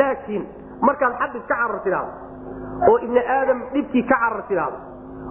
laakiin 0.01 0.45
markaad 0.89 1.13
xabis 1.23 1.43
ka 1.51 1.55
carar 1.61 1.81
tidhaahdo 1.85 2.13
oo 2.91 2.99
ibni 3.07 3.21
aadam 3.37 3.59
dhibkii 3.75 4.05
ka 4.11 4.17
carar 4.23 4.43
tidhaahdo 4.49 4.79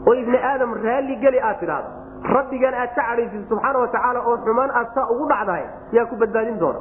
oo 0.08 0.14
ibni 0.24 0.38
aadam 0.52 0.74
raalli 0.86 1.16
geli 1.26 1.40
aad 1.50 1.60
tidhaahdo 1.64 1.90
rabbigan 2.36 2.74
aad 2.84 2.92
ka 2.98 3.04
cadhaysid 3.10 3.44
subxaana 3.52 3.80
watacaala 3.86 4.20
oo 4.30 4.38
xumaan 4.46 4.72
aad 4.82 4.88
saa 4.96 5.08
ugu 5.16 5.26
dhacdahay 5.34 5.66
yaa 5.98 6.06
ku 6.12 6.16
badbaadin 6.24 6.60
doona. 6.64 6.80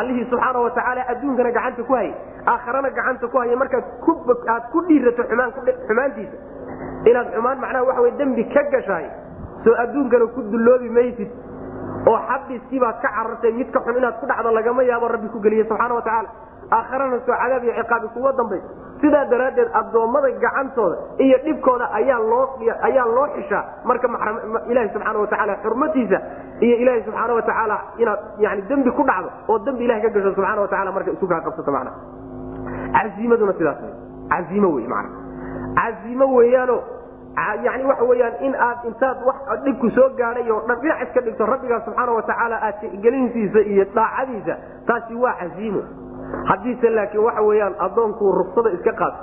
Allihii 0.00 0.24
subxaana 0.30 0.58
watacaala 0.66 1.02
adduunkana 1.12 1.50
gacanta 1.56 1.82
ku 1.88 1.92
hayay 1.98 2.12
aakharana 2.52 2.90
gacanta 2.98 3.28
ku 3.28 3.38
haya 3.38 3.56
markaad 3.56 3.84
aad 4.54 4.64
ku 4.72 4.80
dhiirato 4.88 5.22
xumaantiisa 5.88 6.36
inaad 7.10 7.28
xumaan 7.34 7.58
macnaha 7.64 7.84
waxa 7.88 8.00
wey 8.06 8.12
dembi 8.20 8.44
ka 8.54 8.62
gashahay 8.74 9.06
soo 9.64 9.74
adduunkana 9.84 10.26
ku 10.34 10.40
dulloobi 10.52 10.88
maysid 10.98 11.30
oo 12.10 12.18
xabiskiibaad 12.28 12.96
ka 13.04 13.08
carartay 13.16 13.52
midka 13.60 13.80
xun 13.86 13.96
inaad 14.00 14.16
ku 14.20 14.26
dhacdo 14.30 14.50
lagama 14.58 14.82
yaabo 14.90 15.08
rabbi 15.14 15.28
ku 15.34 15.38
geliye 15.44 15.64
subxaana 15.70 15.94
watacaala 15.98 16.28
aakharana 16.76 17.18
soo 17.26 17.34
cadaab 17.42 17.62
iyo 17.66 17.74
ciqaabi 17.80 18.06
kuga 18.14 18.32
dambaysa 18.40 18.68
sidaa 19.02 19.24
daraaddeed 19.32 19.68
addoommada 19.80 20.28
gacantooda 20.44 20.96
iyo 21.26 21.36
dhibkooda 21.44 21.86
ayaa 21.98 22.18
loo 22.30 22.44
ayaa 22.88 23.06
loo 23.16 23.26
xishaa 23.36 23.62
marka 23.88 24.06
ilaahi 24.72 24.88
subxaana 24.94 25.18
watacaala 25.24 25.54
xurmatiisa 25.64 26.18
iyo 26.66 26.76
ilaahi 26.82 27.02
subxaana 27.06 27.34
watacaala 27.38 27.76
inaad 28.02 28.20
yani 28.44 28.62
dembi 28.70 28.90
ku 28.98 29.02
dhacdo 29.10 29.28
oo 29.50 29.58
dembi 29.66 29.84
ilahi 29.88 30.00
ka 30.02 30.08
gasho 30.16 30.32
subxaana 30.36 30.60
wataala 30.66 30.90
marka 30.96 31.10
isu 31.16 31.26
kaa 31.32 31.40
qabsato 31.46 31.70
macna 31.76 31.92
caiimaduna 32.96 33.52
sidaas 33.58 33.78
caiimo 34.32 34.68
wey 34.76 34.86
mana 34.94 35.08
caiimo 35.78 36.26
weeyaano 36.36 36.76
yani 37.64 37.84
waxa 37.84 38.04
weyaan 38.04 38.34
in 38.40 38.54
aad 38.54 38.84
intaad 38.84 39.16
dhibku 39.64 39.90
soo 39.90 40.08
gaadhay 40.16 40.50
oo 40.50 40.60
dhan 40.68 40.80
dhinac 40.82 41.02
iska 41.08 41.20
dhigto 41.20 41.46
rabbigaa 41.46 41.80
subxaana 41.84 42.12
watacaala 42.12 42.56
aad 42.62 42.80
tixgelintiisa 42.80 43.60
iyo 43.72 43.84
daacadiisa 43.94 44.56
taasi 44.86 45.14
waa 45.14 45.34
casiimo 45.40 45.82
haddiise 46.50 46.90
laakiin 46.90 47.24
waxa 47.24 47.42
weyaan 47.42 47.74
addoonkuu 47.78 48.32
ruksada 48.32 48.70
iska 48.70 48.92
qaato 48.92 49.20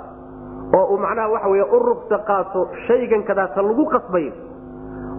oo 0.78 0.84
uu 0.94 0.98
macnaha 0.98 1.28
waxa 1.34 1.48
wey 1.48 1.62
u 1.62 1.78
ruksa 1.78 2.18
qaato 2.30 2.68
shaygan 2.86 3.22
kadaata 3.22 3.62
lagu 3.62 3.86
qasbayo 3.94 4.32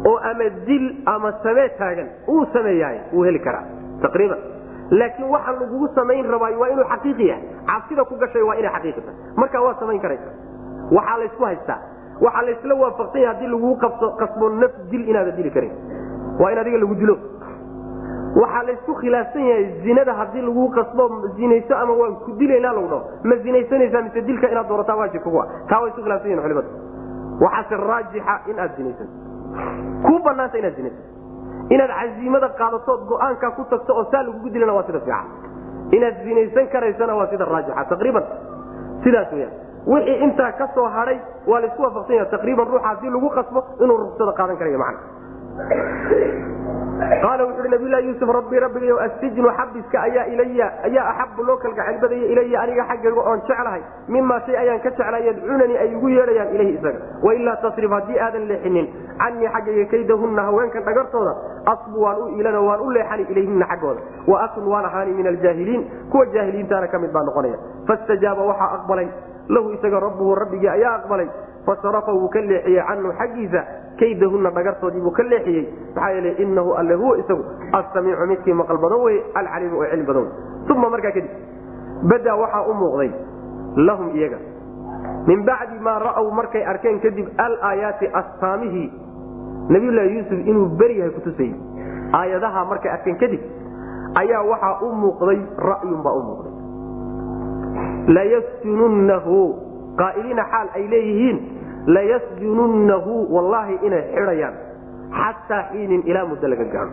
oo 0.10 0.18
ama 0.32 0.50
dil 0.68 0.86
ama 1.06 1.32
samee 1.44 1.70
taagan 1.80 2.10
uu 2.28 2.46
sameeyahay 2.54 3.00
wuu 3.14 3.24
heli 3.24 3.40
karaa 3.40 3.64
taqriiban. 4.02 4.40
Laakiin 5.00 5.30
waxa 5.34 5.52
lagugu 5.52 5.88
samayn 5.96 6.26
rabaayo 6.32 6.60
waa 6.60 6.68
inuu 6.74 6.84
xaqiiqi 6.92 7.28
yahay. 7.28 7.44
Cabsida 7.68 8.04
ku 8.10 8.16
gashay 8.24 8.42
waa 8.48 8.56
inay 8.60 8.72
xaqiiqi 8.76 9.02
tahay. 9.02 9.16
Marka 9.42 9.62
waa 9.66 9.76
samayn 9.80 10.02
karaysa. 10.02 10.30
Waxaa 10.98 11.18
laysku 11.22 11.44
haystaa 11.46 11.78
waxaa 12.26 12.44
laysla 12.48 12.76
waafaqsan 12.84 13.22
yahay 13.22 13.34
haddii 13.36 13.52
laguu 13.56 13.76
qasbo 14.22 14.50
naf 14.62 14.72
dil 14.92 15.04
inaada 15.10 15.32
dili 15.32 15.52
karin. 15.52 15.72
Waa 16.40 16.52
in 16.52 16.58
adiga 16.64 16.78
lagu 16.84 16.96
dilo. 17.02 17.16
Waxaa 18.42 18.64
laysku 18.68 18.94
khilaafsan 19.02 19.46
yahay 19.50 19.66
zinada 19.84 20.14
haddii 20.20 20.42
laguu 20.42 20.68
qasbo 20.78 21.04
zinayso 21.38 21.76
ama 21.78 21.94
waan 22.02 22.16
ku 22.26 22.32
dilaynaa 22.40 22.74
lagu 22.78 22.88
dhaho 22.88 23.04
ma 23.24 23.36
zinaysanaysaa 23.46 24.02
mise 24.08 24.22
dilka 24.30 24.48
inaad 24.52 24.68
doorataa 24.68 24.96
waajib 25.02 25.22
kugu 25.24 25.42
taa 25.70 25.80
way 25.82 25.90
isku 25.90 26.02
khilafsan 26.06 26.30
yihiin 26.32 26.44
culimadu. 26.44 26.70
Waxaase 27.44 27.76
raajixa 27.90 28.34
in 28.52 28.60
aad 28.60 28.72
zinaysato 28.78 29.14
kuu 30.06 30.20
banaanta 30.26 30.58
inaad 30.62 30.76
zinaysato 30.76 31.10
inaad 31.76 31.92
casiimada 32.00 32.50
qaadatood 32.60 33.02
go'aankaa 33.10 33.52
ku 33.58 33.64
tagto 33.74 33.92
oo 33.98 34.06
saa 34.12 34.24
lagugu 34.28 34.50
dilana 34.50 34.74
waa 34.78 34.84
sida 34.88 35.00
fiican. 35.00 35.26
Inaad 35.98 36.16
zinaysan 36.24 36.68
karaysana 36.74 37.16
waa 37.20 37.28
sida 37.34 37.46
raajixa 37.46 37.86
taqriiban. 37.92 38.24
Sidaas 39.04 39.32
weyaan 39.34 39.54
wixii 39.88 40.18
intaa 40.28 40.52
ka 40.60 40.68
soo 40.76 40.88
hadhay 40.98 41.18
waa 41.48 41.60
la 41.60 41.68
isku 41.68 41.82
waafaqsan 41.84 42.16
yaha 42.20 42.30
taqriiban 42.36 42.68
ruuxa 42.72 42.88
haddii 42.88 43.10
lagu 43.16 43.30
qasbo 43.38 43.64
inuu 43.84 43.98
ruksada 44.04 44.32
qaadan 44.40 44.58
karayo 44.58 44.78
macna. 44.78 45.00
Qaala 47.22 47.44
wuxu 47.46 47.62
uhi 47.62 47.70
nabiylahi 47.72 48.06
yuusuf 48.08 48.30
rabbi 48.36 48.60
rabbigayo 48.64 48.98
assijnu 49.06 49.50
xabiska 49.58 49.98
ayaa 50.08 50.26
ilaya 50.34 50.68
ayaa 50.88 51.06
axabu 51.12 51.44
loo 51.48 51.58
kalgacayl 51.64 51.98
badaya 52.04 52.28
ilaya 52.34 52.62
aniga 52.64 52.84
xaggayga 52.90 53.22
oon 53.30 53.42
jeclahay. 53.48 53.82
Mimaa 54.08 54.40
shay 54.46 54.56
ayaan 54.64 54.80
ka 54.86 54.90
jeclaa 54.92 55.20
yadcuunanii 55.28 55.78
ay 55.84 55.90
igu 55.96 56.10
yeedhayaan 56.14 56.54
ilayhi 56.56 56.74
isaga. 56.78 57.00
Wailaa 57.26 57.56
tasrif 57.64 57.92
haddii 57.98 58.20
aadan 58.26 58.46
leexinin 58.52 58.88
canii 59.22 59.50
xaggayga 59.56 59.86
kaydahunna 59.94 60.42
haweenkan 60.50 60.84
dhagartooda 60.88 61.34
asbu 61.74 61.98
waan 62.06 62.22
u 62.22 62.28
iilano 62.38 62.62
waan 62.70 62.82
u 62.86 62.90
leexani 62.98 63.24
ilayhina 63.34 63.66
xaggooda. 63.72 64.02
Wa 64.28 64.44
akun 64.46 64.68
waan 64.74 64.86
ahaani 64.86 65.14
min 65.20 65.28
aljaahiliin 65.34 65.84
kuwa 66.12 66.26
jaahiliintaana 66.36 66.88
ka 66.88 67.00
mid 67.00 67.12
baa 67.12 67.24
noqonaya. 67.30 67.58
Fastajaaba 67.88 68.42
waxaa 68.52 68.72
aqbalay 68.78 69.08
lahu 69.56 69.74
isaga 69.78 70.00
rabbuhu 70.08 70.36
rabbigii 70.42 70.70
ayaa 70.78 70.94
aqbalay 71.02 71.28
fasarafa 71.66 72.12
wuu 72.20 72.30
ka 72.36 72.40
leexiyey 72.50 72.84
canhu 72.90 73.12
xaggiisa 73.20 73.62
kaydahunna 74.00 74.50
dhagartoodii 74.58 75.02
buu 75.06 75.12
ka 75.18 75.24
leexiyey. 75.32 75.64
Maxaa 75.96 76.12
yeele 76.16 76.32
inahu 76.44 76.74
alle 76.80 76.96
huwa 77.02 77.18
isagu 77.22 77.44
assamiicu 77.80 78.26
midkii 78.32 78.54
maqal 78.62 78.78
badan 78.84 79.02
weye 79.06 79.20
alcaliimu 79.40 79.78
oo 79.82 79.86
cilmi 79.92 80.06
badan 80.10 80.28
uma 80.76 80.90
markaa 80.94 81.12
kadib 81.18 81.32
badaa 82.12 82.36
waxaa 82.44 82.64
u 82.72 82.74
muuqday 82.82 83.12
lahum 83.88 84.08
iyaga 84.18 84.40
min 85.28 85.44
bacdi 85.50 85.78
maa 85.88 86.00
ra'w 86.08 86.26
markay 86.40 86.64
arkeen 86.74 87.00
kadib 87.06 87.28
alaayaati 87.46 88.08
astaamihii 88.22 88.88
nabiylahi 89.74 90.16
yuusuf 90.18 90.40
inuu 90.52 90.66
beri 90.80 90.98
yahay 91.00 91.14
kutusayey. 91.18 91.54
Aayadaha 92.20 92.66
markay 92.72 92.92
arkeen 92.92 93.18
kadib 93.22 93.42
ayaa 94.22 94.42
waxaa 94.52 94.74
u 94.88 94.90
muuqday 95.04 95.40
ra'yun 95.70 96.00
baa 96.06 96.16
u 96.20 96.24
muuqday 96.30 96.54
layasjununnahu 98.08 99.38
qaa'iliina 100.02 100.44
xaal 100.52 100.68
ay 100.76 100.84
leeyihiin 100.94 101.38
layasjununnahu 101.96 103.14
wallaahi 103.36 103.76
inay 103.88 104.04
xidhayaan 104.16 104.56
xataa 105.20 105.64
xiinin 105.72 106.02
ilaa 106.10 106.26
muddo 106.32 106.48
laga 106.48 106.66
gaaro. 106.74 106.92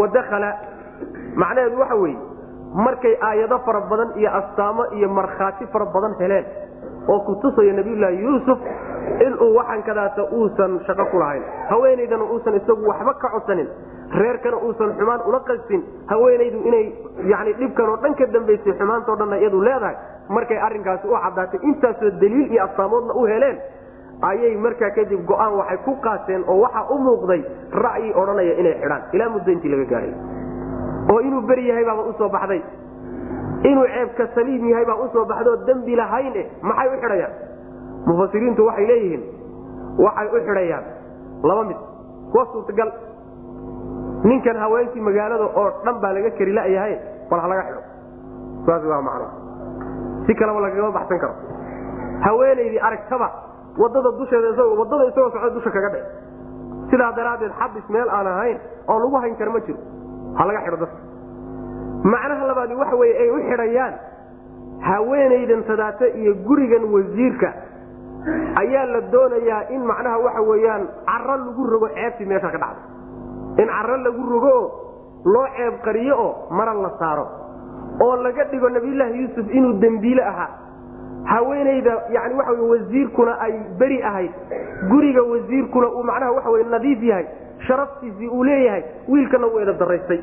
Wadakala 0.00 0.50
macnaheedu 1.42 1.78
waxa 1.82 1.96
weeye 2.02 2.18
markay 2.86 3.14
aayado 3.28 3.58
fara 3.66 3.80
badan 3.90 4.10
iyo 4.20 4.30
astaamo 4.40 4.82
iyo 4.96 5.08
markhaati 5.18 5.66
fara 5.72 5.86
badan 5.94 6.14
heleen 6.20 6.44
oo 7.08 7.20
ku 7.26 7.34
tusayo 7.42 7.72
nabiyulaahi 7.78 8.22
yuusuf 8.24 8.58
inuu 9.26 9.54
waxankadaata 9.58 10.22
uusan 10.38 10.80
shaqo 10.86 11.04
ku 11.10 11.18
lahayn. 11.18 11.42
Haweenaydana 11.70 12.24
uusan 12.24 12.54
isagu 12.60 12.84
waxba 12.90 13.14
ka 13.22 13.28
codsanin. 13.34 13.68
Reerkana 14.20 14.56
uusan 14.66 14.92
xumaan 14.98 15.20
ula 15.28 15.40
qastin 15.48 15.82
haweenaydu 16.12 16.58
inay 16.68 16.84
yani 17.32 17.52
dhibkan 17.60 17.88
oo 17.92 17.96
dhan 18.02 18.14
ka 18.20 18.26
dambaysay 18.34 18.72
xumaantao 18.78 19.16
dhanna 19.16 19.36
iyadu 19.40 19.60
leedahay. 19.68 19.96
Markay 20.28 20.58
arrinkaasi 20.66 21.08
u 21.08 21.16
caddaatay 21.24 21.60
intaasoo 21.70 22.10
daliil 22.20 22.52
iyo 22.52 22.62
astaamoodna 22.64 23.14
u 23.14 23.24
heleen 23.32 23.56
ayay 24.30 24.56
markaa 24.56 24.90
kadib 24.96 25.24
go'aan 25.30 25.52
waxay 25.60 25.78
ku 25.86 25.96
qaateen 26.06 26.44
oo 26.48 26.60
waxaa 26.64 26.84
u 26.94 26.98
muuqday 27.06 27.40
ra'yi 27.84 28.12
odhanaya 28.20 28.54
inay 28.60 28.74
xidhaan. 28.82 29.02
Ilaa 29.16 29.28
muddo 29.34 29.50
intii 29.52 29.70
laga 29.72 29.84
gaadhay 29.92 30.12
oo 31.12 31.20
inuu 31.20 31.40
beri 31.48 31.68
yahay 31.68 31.84
baaba 31.88 32.02
u 32.02 32.12
soo 32.18 32.28
baxday 32.28 32.60
inuu 33.70 33.86
ceebka 33.94 34.26
saliim 34.34 34.64
yahay 34.70 34.84
baa 34.84 34.96
u 35.04 35.08
soo 35.12 35.24
baxdoo 35.24 35.56
dembi 35.66 35.96
lahayn 35.96 36.34
eh 36.36 36.46
maxay 36.62 36.88
u 36.88 36.96
xidhayaan? 37.02 37.32
Mufasiriintu 38.06 38.62
waxay 38.68 38.86
leeyihiin 38.90 39.22
waxay 40.04 40.26
u 40.28 40.38
xidhayaan. 40.46 40.84
Laba 41.48 41.64
mid 41.70 41.76
kuwa 42.32 42.44
suurtagal 42.52 42.90
ninkan 44.24 44.56
haweenkii 44.62 45.00
magaalada 45.00 45.44
oo 45.60 45.68
dhan 45.84 45.96
baa 46.02 46.12
laga 46.16 46.30
keri 46.38 46.52
layahay 46.52 46.94
bal 47.30 47.40
ha 47.40 47.48
laga 47.52 47.62
xidho 47.68 47.82
saas 48.66 48.82
waa 48.90 49.02
macno. 49.08 49.26
Si 50.26 50.34
kaleba 50.34 50.60
lagagama 50.60 50.90
baxsan 50.98 51.18
karo. 51.22 51.34
Haweenaydii 52.26 52.80
aragtaba 52.88 53.28
waddada 53.80 54.10
dusheeda 54.18 54.64
waddada 54.80 55.04
isagoo 55.10 55.30
socda 55.34 55.50
dusha 55.56 55.70
kaga 55.76 55.88
dhe 55.94 56.00
sidaa 56.90 57.12
daraaddeed 57.18 57.52
xabis 57.60 57.86
meel 57.94 58.08
aan 58.10 58.26
ahayn 58.26 58.58
oo 58.90 58.98
lagu 59.02 59.16
hayn 59.22 59.34
kara 59.38 59.50
ma 59.56 59.60
jiro. 59.66 59.78
Ha 60.38 60.42
laga 60.48 60.60
xidho 60.64 60.76
dadka 60.82 60.96
macnaha 62.04 62.46
labaadi 62.46 62.74
waxa 62.74 62.96
weye 62.96 63.14
ay 63.22 63.30
u 63.30 63.38
xidhayaan 63.48 63.94
haweenaydan 64.80 65.62
sadaate 65.66 66.08
iyo 66.20 66.34
gurigan 66.46 66.84
wasiirka. 66.94 67.52
Ayaa 68.60 68.86
la 68.86 69.00
doonayaa 69.00 69.68
in 69.74 69.82
macnaha 69.86 70.18
waxa 70.18 70.42
weeyaan 70.42 70.86
caro 71.06 71.36
lagu 71.36 71.64
rogo 71.66 71.88
ceebtii 71.88 72.26
meesha 72.26 72.50
ka 72.50 72.58
dhacday 72.58 73.62
in 73.62 73.68
caro 73.68 73.96
lagu 73.96 74.22
rogo 74.32 74.48
oo 74.48 74.70
loo 75.24 75.46
ceeb 75.56 75.74
qariyo 75.84 76.14
oo 76.18 76.32
mara 76.50 76.74
la 76.74 76.90
saaro. 76.98 77.26
Oo 78.00 78.16
laga 78.22 78.44
dhigo 78.44 78.68
nabiyulaahi 78.70 79.20
yuusuf 79.22 79.46
inuu 79.54 79.72
dembiile 79.80 80.22
ahaa. 80.24 80.48
Haweenayda 81.24 81.92
yani 82.14 82.34
waxa 82.34 82.52
wey 82.52 82.68
wasiirkuna 82.70 83.40
ay 83.40 83.52
beri 83.78 84.02
ahayd. 84.02 84.30
Guriga 84.90 85.22
wasiirkuna 85.22 85.88
uu 85.88 86.02
macnaha 86.02 86.32
waxa 86.32 86.50
wey 86.50 86.64
nadiif 86.64 87.02
yahay. 87.02 87.26
Sharaftiisii 87.66 88.28
uu 88.28 88.44
leeyahay. 88.44 88.82
Wiilkana 89.08 89.46
uu 89.46 89.58
edab 89.60 89.78
daraystay 89.78 90.20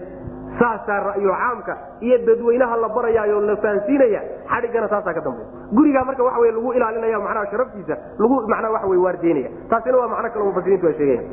saasaa 0.60 0.99
ra'yo 1.10 1.32
caamka 1.41 1.73
iyo 2.07 2.18
dadweynaha 2.27 2.76
la 2.84 2.90
barayaayo 2.98 3.41
la 3.49 3.56
fahansiinaya 3.64 4.22
xadhiggana 4.52 4.88
taasaa 4.94 5.14
ka 5.18 5.22
dambaysa 5.22 5.52
gurigaa 5.77 6.06
marka 6.10 6.23
waxa 6.27 6.40
wey 6.44 6.52
lagu 6.57 6.73
ilaalinaya 6.77 7.19
macnaha 7.27 7.45
sharaftiisa 7.52 7.95
lagu 8.22 8.36
macnaha 8.53 8.73
waxa 8.76 8.88
wey 8.91 8.99
waardeynaya. 9.06 9.49
Taasina 9.69 9.98
waa 10.02 10.07
macno 10.14 10.30
kale 10.34 10.45
mufasiriintu 10.49 10.88
ay 10.88 10.94
sheegayan 10.99 11.26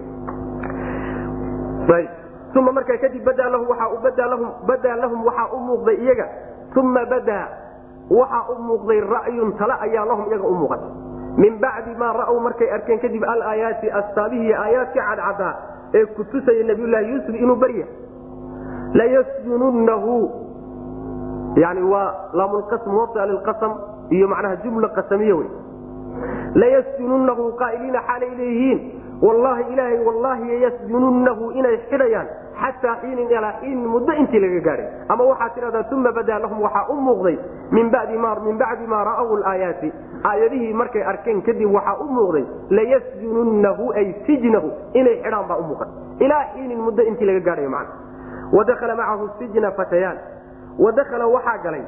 uma 2.60 2.72
markaa 2.72 2.98
kadib 3.00 3.24
badaa 3.24 3.48
lahum 3.48 3.66
badaa 4.68 4.96
lahum 5.02 5.20
waxaa 5.24 5.48
u 5.56 5.58
muuqday 5.68 5.96
iyaga. 6.04 6.26
Uma 6.76 7.04
badaa 7.12 7.46
waxaa 8.10 8.44
u 8.52 8.54
muuqday 8.68 9.00
ra'yun 9.00 9.50
tale 9.58 9.74
ayaa 9.86 10.04
lahum 10.10 10.26
iyaga 10.30 10.46
u 10.46 10.54
muuqatay 10.60 10.90
min 11.42 11.56
bacdi 11.64 11.94
maa 11.96 12.12
ra'w 12.12 12.36
markay 12.46 12.68
arkeen 12.76 12.98
kadib 13.00 13.24
alaayaati 13.24 13.90
astaabihi 14.00 14.52
aayaadkii 14.54 15.00
cadcadaa 15.00 15.54
ee 15.94 16.04
ku 16.16 16.24
tusaya 16.32 16.64
nabiyulaahi 16.70 17.08
yuusuf 17.12 17.34
inuu 17.44 17.56
barya 17.56 17.86
layasjununahu 18.94 20.14
yani 21.56 21.82
waa 21.92 22.14
laamulqasm 22.32 22.96
wata 22.96 23.26
lilqasam 23.26 23.72
iyo 24.10 24.28
macnaha 24.28 24.56
jumla 24.64 24.88
qasamiye 24.88 25.32
wey 25.32 25.48
layasjununahu 26.54 27.52
qaa'iliina 27.60 28.00
xaalay 28.08 28.30
leeyihiin 28.40 28.80
wallaahi 29.22 29.64
ilaahay 29.72 29.98
wallaahi 30.06 30.62
yasjununahu 30.62 31.50
inay 31.58 31.76
xidhayaan 31.90 32.28
xataa 32.62 32.96
xiinin 33.02 33.30
ilaa 33.30 33.52
xiinin 33.60 33.88
muddo 33.94 34.12
intii 34.22 34.40
laga 34.44 34.60
gaadhay 34.66 34.86
ama 35.08 35.24
waxaad 35.30 35.54
tidhahdaa 35.54 35.84
uma 35.96 36.12
badaa 36.18 36.38
lahum 36.44 36.62
waxaa 36.66 36.84
u 36.94 36.96
muuqday 37.08 37.36
min 37.76 37.90
bacdi 37.94 38.86
maa 38.94 39.04
ra'aw 39.10 39.28
laayaati 39.44 39.92
aayadihii 40.30 40.72
markay 40.82 41.04
arkeen 41.12 41.42
kadib 41.48 41.74
waxaa 41.78 41.96
u 42.04 42.08
muuqday 42.18 42.44
layasjununahu 42.78 43.92
ay 44.00 44.06
sijnahu 44.26 44.70
inay 45.00 45.16
xidhaan 45.24 45.48
baa 45.48 45.58
u 45.64 45.68
muuqan 45.70 45.88
ilaa 46.26 46.44
xiinin 46.54 46.80
muddo 46.86 47.02
intii 47.02 47.26
laga 47.30 47.40
gaadhayo 47.48 47.70
macna 47.76 47.94
wadakhala 48.52 48.94
macahu 49.00 49.28
sijna 49.38 49.70
fatayaan 49.80 50.18
wadakhala 50.78 51.26
waxaa 51.26 51.58
galay 51.64 51.82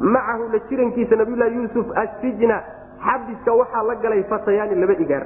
macahu 0.00 0.48
la 0.52 0.58
jirankiisa 0.68 1.16
nabiylahi 1.16 1.54
yuusuf 1.56 1.86
asijna 2.04 2.60
xabiska 3.06 3.52
waxaa 3.60 3.82
la 3.90 3.94
galay 4.04 4.22
fatayaani 4.32 4.74
laba 4.82 4.92
igaar 5.04 5.24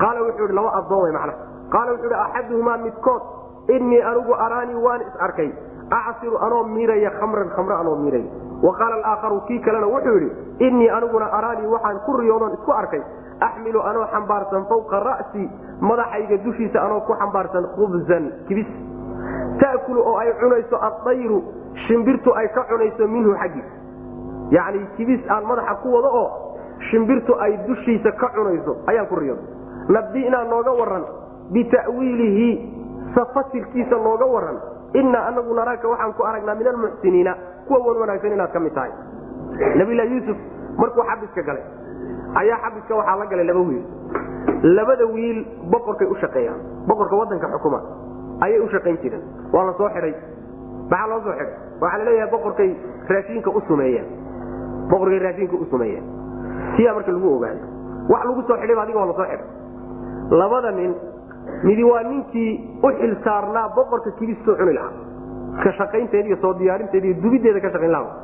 qaala 0.00 0.20
wuxuu 0.26 0.44
ihi 0.48 0.54
laba 0.58 0.70
addoon 0.80 1.02
way 1.02 1.12
macna 1.12 1.34
qaala 1.74 1.92
wuxuu 1.92 2.10
ihi 2.10 2.20
axaduhumaa 2.26 2.76
midkood 2.84 3.22
innii 3.76 4.00
anigu 4.10 4.34
araanii 4.46 4.80
waan 4.86 5.00
is 5.00 5.14
arkay 5.26 5.50
acsiru 6.00 6.36
anoo 6.46 6.64
miiraya 6.74 7.10
khamran 7.20 7.50
khamre 7.56 7.74
anoo 7.80 7.96
miiraya 8.02 8.28
wa 8.62 8.72
qaala 8.78 8.94
alaakharu 9.00 9.40
kii 9.48 9.58
kalena 9.66 9.86
wuxuu 9.86 10.14
yidhi 10.18 10.30
innii 10.66 10.88
aniguna 10.98 11.32
araanii 11.38 11.66
waxaan 11.74 12.00
ku 12.06 12.16
riyoodoon 12.16 12.52
isku 12.58 12.72
arkay 12.72 13.02
axmilu 13.40 13.80
anoo 13.90 14.06
xambaarsan 14.12 14.64
fawqa 14.70 15.00
ra'si 15.08 15.44
madaxayga 15.80 16.36
dushiisa 16.44 16.82
anoo 16.86 17.00
ku 17.00 17.14
xambaarsan 17.20 17.66
khubzan 17.76 18.24
kibis 18.48 18.66
ta'kulu 19.62 20.00
oo 20.10 20.16
ay 20.22 20.32
cunayso 20.40 20.76
addayru 20.88 21.38
shimbirtu 21.86 22.30
ay 22.40 22.48
ka 22.56 22.62
cunayso 22.70 23.06
minhu 23.08 23.34
xaggiisa 23.42 23.74
yacni 24.56 24.86
kibis 24.96 25.20
aan 25.30 25.44
madaxa 25.50 25.74
ku 25.82 25.92
wado 25.96 26.08
oo 26.22 26.28
shimbirtu 26.90 27.34
ay 27.40 27.56
dushiisa 27.66 28.12
ka 28.20 28.28
cunayso 28.36 28.76
ayaan 28.86 29.06
ku 29.10 29.16
riyooday 29.16 29.46
nabbi'naa 29.96 30.44
nooga 30.52 30.72
waran 30.80 31.04
bita'wiilihi 31.52 32.48
safasirkiisa 33.14 33.96
nooga 34.06 34.26
waran 34.26 34.58
innaa 35.00 35.26
anagu 35.32 35.54
naraaka 35.54 35.88
waxaan 35.88 36.12
ku 36.18 36.22
aragnaa 36.24 36.54
min 36.60 36.66
almuxsiniina 36.72 37.32
kuwa 37.68 37.78
wan 37.86 37.96
wanaagsan 38.02 38.32
inaad 38.32 38.52
ka 38.52 38.60
mid 38.60 38.72
tahay. 38.74 38.90
Nabilahi 39.76 40.12
yuusuf 40.14 40.36
markuu 40.80 41.04
xabiska 41.10 41.42
galay 41.48 41.64
ayaa 42.40 42.58
xabiska 42.64 42.94
waxaa 43.00 43.16
la 43.20 43.26
galay 43.32 43.44
laba 43.44 43.60
wiil. 43.68 43.84
Labada 44.76 45.04
wiil 45.06 45.38
boqorkay 45.72 46.08
u 46.08 46.16
shaqeeyaan 46.22 46.60
boqorka 46.88 47.16
wadanka 47.20 47.48
xukuma 47.52 47.80
ayay 48.44 48.60
u 48.60 48.68
shaqayn 48.74 48.96
jireen. 49.02 49.22
Waa 49.52 49.64
la 49.68 49.72
soo 49.78 49.88
xidhay 49.94 50.14
maxaa 50.90 51.08
loo 51.12 51.20
soo 51.26 51.32
xidhay 51.38 51.50
waxaa 51.82 51.98
la 51.98 52.04
leeyahay 52.08 52.30
boqorkay 52.34 52.70
raashinka 53.12 53.50
u 53.50 53.60
sumeeyeen 53.68 54.06
boqorkay 54.90 55.18
raashinka 55.26 55.56
u 55.56 55.66
sumeeyeen 55.72 56.04
siyaa 56.76 56.94
marka 56.96 57.12
lagu 57.16 57.28
ogaado. 57.36 57.60
Wax 58.12 58.22
lagu 58.28 58.42
soo 58.48 58.56
xidhayba 58.62 58.82
adiga 58.84 58.98
waa 59.02 59.06
la 59.06 59.14
soo 59.20 59.26
xidhay. 59.30 59.46
Labada 60.40 60.70
nin 60.78 60.92
midi 61.66 61.82
waa 61.90 62.02
ninkii 62.10 62.52
u 62.82 62.88
xil 62.98 63.14
saarnaa 63.24 63.66
boqorka 63.76 64.10
kibistoo 64.18 64.54
cuni 64.60 64.72
lahaa. 64.78 64.92
Ka 65.62 65.70
shaqaynteeda 65.78 66.26
iyo 66.28 66.36
soo 66.42 66.52
diyaarinteeda 66.60 67.06
iyo 67.06 67.16
dubideeda 67.22 67.60
ka 67.64 67.70
shaqayn 67.74 67.92
lahaa. 67.92 68.14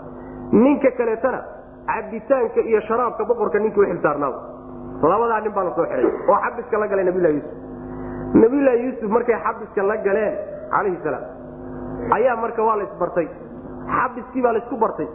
Ninka 0.52 0.90
kaleetana 0.98 1.40
cabitaanka 1.88 2.60
iyo 2.70 2.80
sharaabka 2.88 3.22
boqorka 3.30 3.58
ninkii 3.58 3.80
u 3.82 3.86
xil 3.90 4.00
saarnaaba 4.02 4.38
labadaa 5.10 5.40
nin 5.44 5.52
baa 5.56 5.64
la 5.68 5.72
soo 5.76 5.84
xidhay 5.90 6.04
oo 6.30 6.38
xabiska 6.44 6.76
la 6.82 6.86
galay 6.90 7.04
nabiylahi 7.08 7.34
yuusuf 7.34 7.52
nabiylahi 8.42 8.84
yuusuf 8.86 9.10
markay 9.10 9.36
xabiska 9.44 9.82
la 9.90 9.96
galeen 10.06 10.34
calayhi 10.70 10.98
salaam 11.04 11.24
ayaa 12.16 12.36
marka 12.36 12.62
waa 12.62 12.76
la 12.76 12.84
isbartay. 12.84 13.28
Xabiskii 13.96 14.42
baa 14.42 14.52
laysku 14.52 14.76
bartay. 14.76 15.06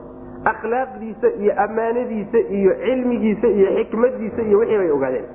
Akhlaaqdiisa 0.52 1.28
iyo 1.44 1.54
ammaanadiisa 1.64 2.40
iyo 2.58 2.72
cilmigiisa 2.84 3.48
iyo 3.48 3.68
xikmadiisa 3.78 4.42
iyo 4.42 4.58
wixii 4.60 4.78
bay 4.78 4.92
ogaadeen. 4.92 5.26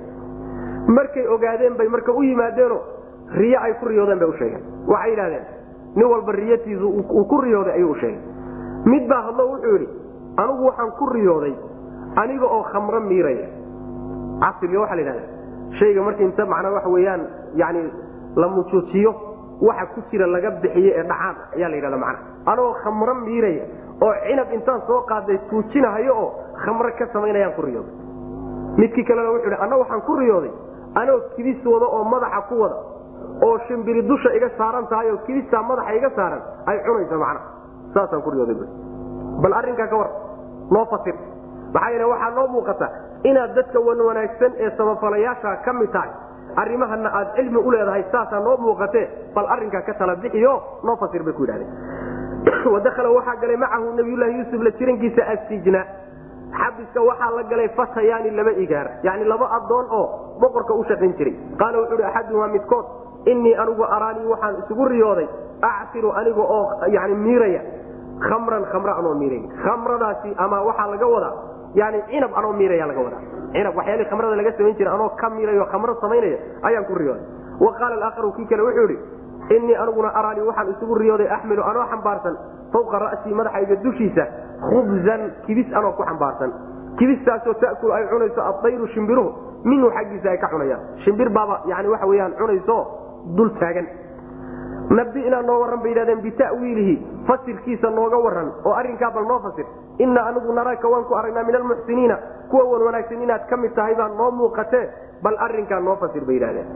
Markay 0.87 1.27
ogaadeen 1.27 1.77
bay 1.77 1.87
marka 1.87 2.11
u 2.13 2.23
yimaadeeno 2.23 2.77
riyo 3.37 3.59
ay 3.61 3.73
ku 3.79 3.85
riyoodeen 3.85 4.19
bay 4.19 4.29
u 4.29 4.33
sheegeen. 4.39 4.63
Waxay 4.87 5.11
yidhahdeen 5.11 5.45
nin 5.95 6.05
walba 6.11 6.31
riyatiisu 6.31 6.87
uu 6.89 7.25
ku 7.25 7.41
riyooday 7.41 7.73
ayuu 7.73 7.91
u 7.91 7.95
sheegay. 7.95 8.19
Mid 8.85 9.07
baa 9.09 9.21
hadlo 9.27 9.43
wuxuu 9.51 9.73
yidhi 9.73 9.87
anigu 10.37 10.65
waxaan 10.65 10.91
ku 10.99 11.05
riyooday 11.13 11.53
aniga 12.15 12.45
oo 12.45 12.63
khamro 12.71 12.99
miiraya. 12.99 13.47
Casriga 14.41 14.79
waxaa 14.79 14.95
la 14.95 15.01
yidhahda 15.01 15.23
shayga 15.79 16.01
marka 16.03 16.23
inta 16.23 16.45
macnaa 16.45 16.71
waxa 16.77 16.89
weeyaan 16.89 17.21
yani 17.61 17.83
la 18.35 18.47
mujuujiyo 18.55 19.11
waxa 19.67 19.85
ku 19.95 19.99
jira 20.11 20.27
laga 20.27 20.51
bixiye 20.63 20.91
ee 20.99 21.03
dhacaan 21.11 21.35
ayaa 21.55 21.69
la 21.71 21.75
yidhahda 21.79 21.97
macna. 21.97 22.19
Anigoo 22.51 22.73
khamro 22.83 23.13
miiraya 23.25 23.63
oo 24.05 24.13
cinab 24.27 24.49
intaan 24.57 24.81
soo 24.87 25.01
qaaday 25.11 25.37
tuujinahayo 25.49 26.13
oo 26.23 26.29
khamro 26.65 26.89
ka 26.99 27.05
samaynayaan 27.13 27.53
ku 27.57 27.61
riyooday. 27.67 27.93
Midkii 28.79 29.03
kalena 29.07 29.29
wuxuu 29.31 29.49
yidhi 29.49 29.61
anna 29.63 29.75
waxaan 29.81 30.01
ku 30.07 30.13
riyooday 30.21 30.51
anoo 31.01 31.17
kibis 31.35 31.63
wada 31.65 31.85
oo 31.95 32.03
madaxa 32.13 32.41
ku 32.49 32.55
wada 32.63 32.75
oo 33.47 33.57
shimbiri 33.67 34.01
dusha 34.09 34.29
iga 34.35 34.49
saaran 34.57 34.87
tahay 34.91 35.11
oo 35.11 35.17
kibistaa 35.27 35.63
madaxa 35.63 35.93
iga 35.99 36.09
saaran 36.17 36.41
ay 36.67 36.77
cunayso 36.85 37.17
macna. 37.23 37.39
Saasaan 37.93 38.21
ku 38.25 38.29
riyooday 38.35 38.55
bal 39.43 39.53
arrinkaa 39.59 39.87
ka 39.87 39.95
war 40.01 40.09
noo 40.75 40.85
fasir 40.91 41.15
maxaa 41.73 41.89
yeele 41.93 42.05
waxaa 42.11 42.31
noo 42.37 42.47
muuqata 42.55 42.87
inaad 43.29 43.55
dadka 43.57 43.79
wan 43.87 43.99
wanaagsan 44.07 44.51
ee 44.63 44.69
samafalayaasha 44.77 45.55
ka 45.65 45.73
mid 45.79 45.91
tahay 45.95 46.09
arrimahana 46.55 47.09
aad 47.19 47.35
cilmi 47.35 47.57
u 47.57 47.71
leedahay 47.71 48.03
saasaa 48.11 48.39
noo 48.39 48.57
muuqatee 48.57 49.07
bal 49.35 49.47
arrinkaa 49.55 49.81
ka 49.81 49.93
tala 49.93 50.15
bixiyo 50.15 50.55
noo 50.83 50.95
fasir 50.95 51.23
bay 51.23 51.33
ku 51.33 51.43
yidhahdeen. 51.43 51.71
Wadakhala 52.73 53.09
waxaa 53.11 53.35
galay 53.41 53.57
macahu 53.57 53.93
nabiyullaahi 53.95 54.37
yuusuf 54.39 54.61
la 54.61 54.71
jirankiisa 54.79 55.27
assijna. 55.33 55.85
Xabiska 56.59 57.01
waxaa 57.01 57.31
la 57.35 57.43
galay 57.43 57.69
fatayaani 57.69 58.31
laba 58.31 58.51
igaar 58.51 58.87
yani 59.03 59.25
laba 59.25 59.49
adoon 59.57 59.85
oo 59.91 60.37
boqorka 60.39 60.73
u 60.73 60.83
shaqayn 60.83 61.13
jiray. 61.17 61.35
Qaala 61.57 61.77
wuxuu 61.79 61.97
hi 61.97 62.03
axaduhumaa 62.03 62.53
midkood 62.57 62.85
innii 63.25 63.55
anigu 63.55 63.83
araanii 63.83 64.29
waxaan 64.33 64.55
isugu 64.63 64.85
riyooday 64.85 65.27
acsiru 65.61 66.11
aniga 66.11 66.41
oo 66.41 66.71
yani 66.87 67.15
miiraya 67.15 67.61
khamran 68.19 68.65
khamra 68.71 68.97
anoo 68.97 69.15
miiraya 69.15 69.49
khamradaasi 69.63 70.35
ama 70.37 70.61
waxaa 70.61 70.87
laga 70.87 71.07
wadaa 71.07 71.33
yani 71.73 72.03
cinab 72.09 72.31
anoo 72.35 72.53
miiraya 72.53 72.87
laga 72.87 73.01
wadaa 73.01 73.34
cinab 73.55 73.75
waxyaalii 73.79 74.07
khamrada 74.11 74.35
laga 74.41 74.51
samayn 74.57 74.75
jira 74.79 74.91
anoo 74.95 75.09
ka 75.21 75.29
miirayo 75.35 75.65
khamro 75.73 75.95
samaynaya 76.03 76.37
ayaan 76.69 76.85
ku 76.89 76.93
riyooday 76.95 77.23
wa 77.65 77.71
qaala 77.79 77.95
alaakharu 77.99 78.31
kii 78.37 78.45
kale 78.51 78.61
wuxuu 78.67 78.87
ihi 78.89 78.99
innii 79.57 79.75
aniguna 79.83 80.09
araanii 80.19 80.47
waxaan 80.49 80.71
isugu 80.75 80.95
riyooday 81.03 81.27
axmilu 81.37 81.63
anoo 81.71 81.85
xambaarsan 81.93 82.35
fawqa 82.73 82.99
ra'sii 83.05 83.33
madaxayga 83.39 83.75
dushiisa 83.85 84.23
khubzan 84.69 85.21
kibis 85.45 85.67
anoo 85.79 85.91
ku 85.99 86.03
xambaarsan. 86.09 86.51
Kibistaasoo 86.99 87.53
ta'kulu 87.61 87.91
ay 87.93 88.03
cunayso 88.11 88.41
adayru 88.49 88.87
shimbiruhu 88.93 89.29
minhu 89.67 89.87
xaggiisa 89.95 90.29
ay 90.31 90.37
ka 90.43 90.47
cunayaan. 90.53 90.79
Shimbir 91.03 91.29
baaba 91.37 91.61
yani 91.71 91.87
waxa 91.91 92.07
weyaan 92.07 92.33
cunayso 92.39 92.77
dul 93.37 93.49
taagan 93.59 93.85
nabi'naa 94.89 95.41
noo 95.41 95.59
warran 95.61 95.81
bay 95.81 95.91
yidhahdeen 95.91 96.21
bita'wiilihi 96.21 96.95
fasirkiisa 97.27 97.89
nooga 97.89 98.17
warran 98.17 98.51
oo 98.65 98.73
arrinkaa 98.73 99.11
bal 99.11 99.25
noo 99.25 99.39
fasir. 99.39 99.65
Inna 99.99 100.25
anigu 100.29 100.53
naraaka 100.53 100.87
waan 100.87 101.05
ku 101.05 101.13
aragnaa 101.15 101.43
min 101.43 101.55
almuxsiniina 101.55 102.17
kuwa 102.49 102.63
wan 102.71 102.81
wanaagsan 102.87 103.21
inaad 103.23 103.47
ka 103.49 103.57
mid 103.57 103.73
tahay 103.75 103.95
baa 103.95 104.09
noo 104.17 104.31
muuqatee 104.31 104.85
bal 105.23 105.37
arrinkaa 105.47 105.79
noo 105.79 105.95
fasir 105.95 106.25
bay 106.25 106.35
yidhahdeen. 106.35 106.67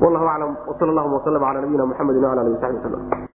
Wallahu 0.00 0.26
aclam 0.28 0.56
wsal 0.68 0.88
allahuma 0.88 1.16
waslm 1.20 1.44
ala 1.44 1.60
nabiyina 1.60 1.86
muxamedi 1.86 2.18
wala 2.24 2.40
alihi 2.40 2.54
wasabi 2.56 2.76
waslm 2.76 3.28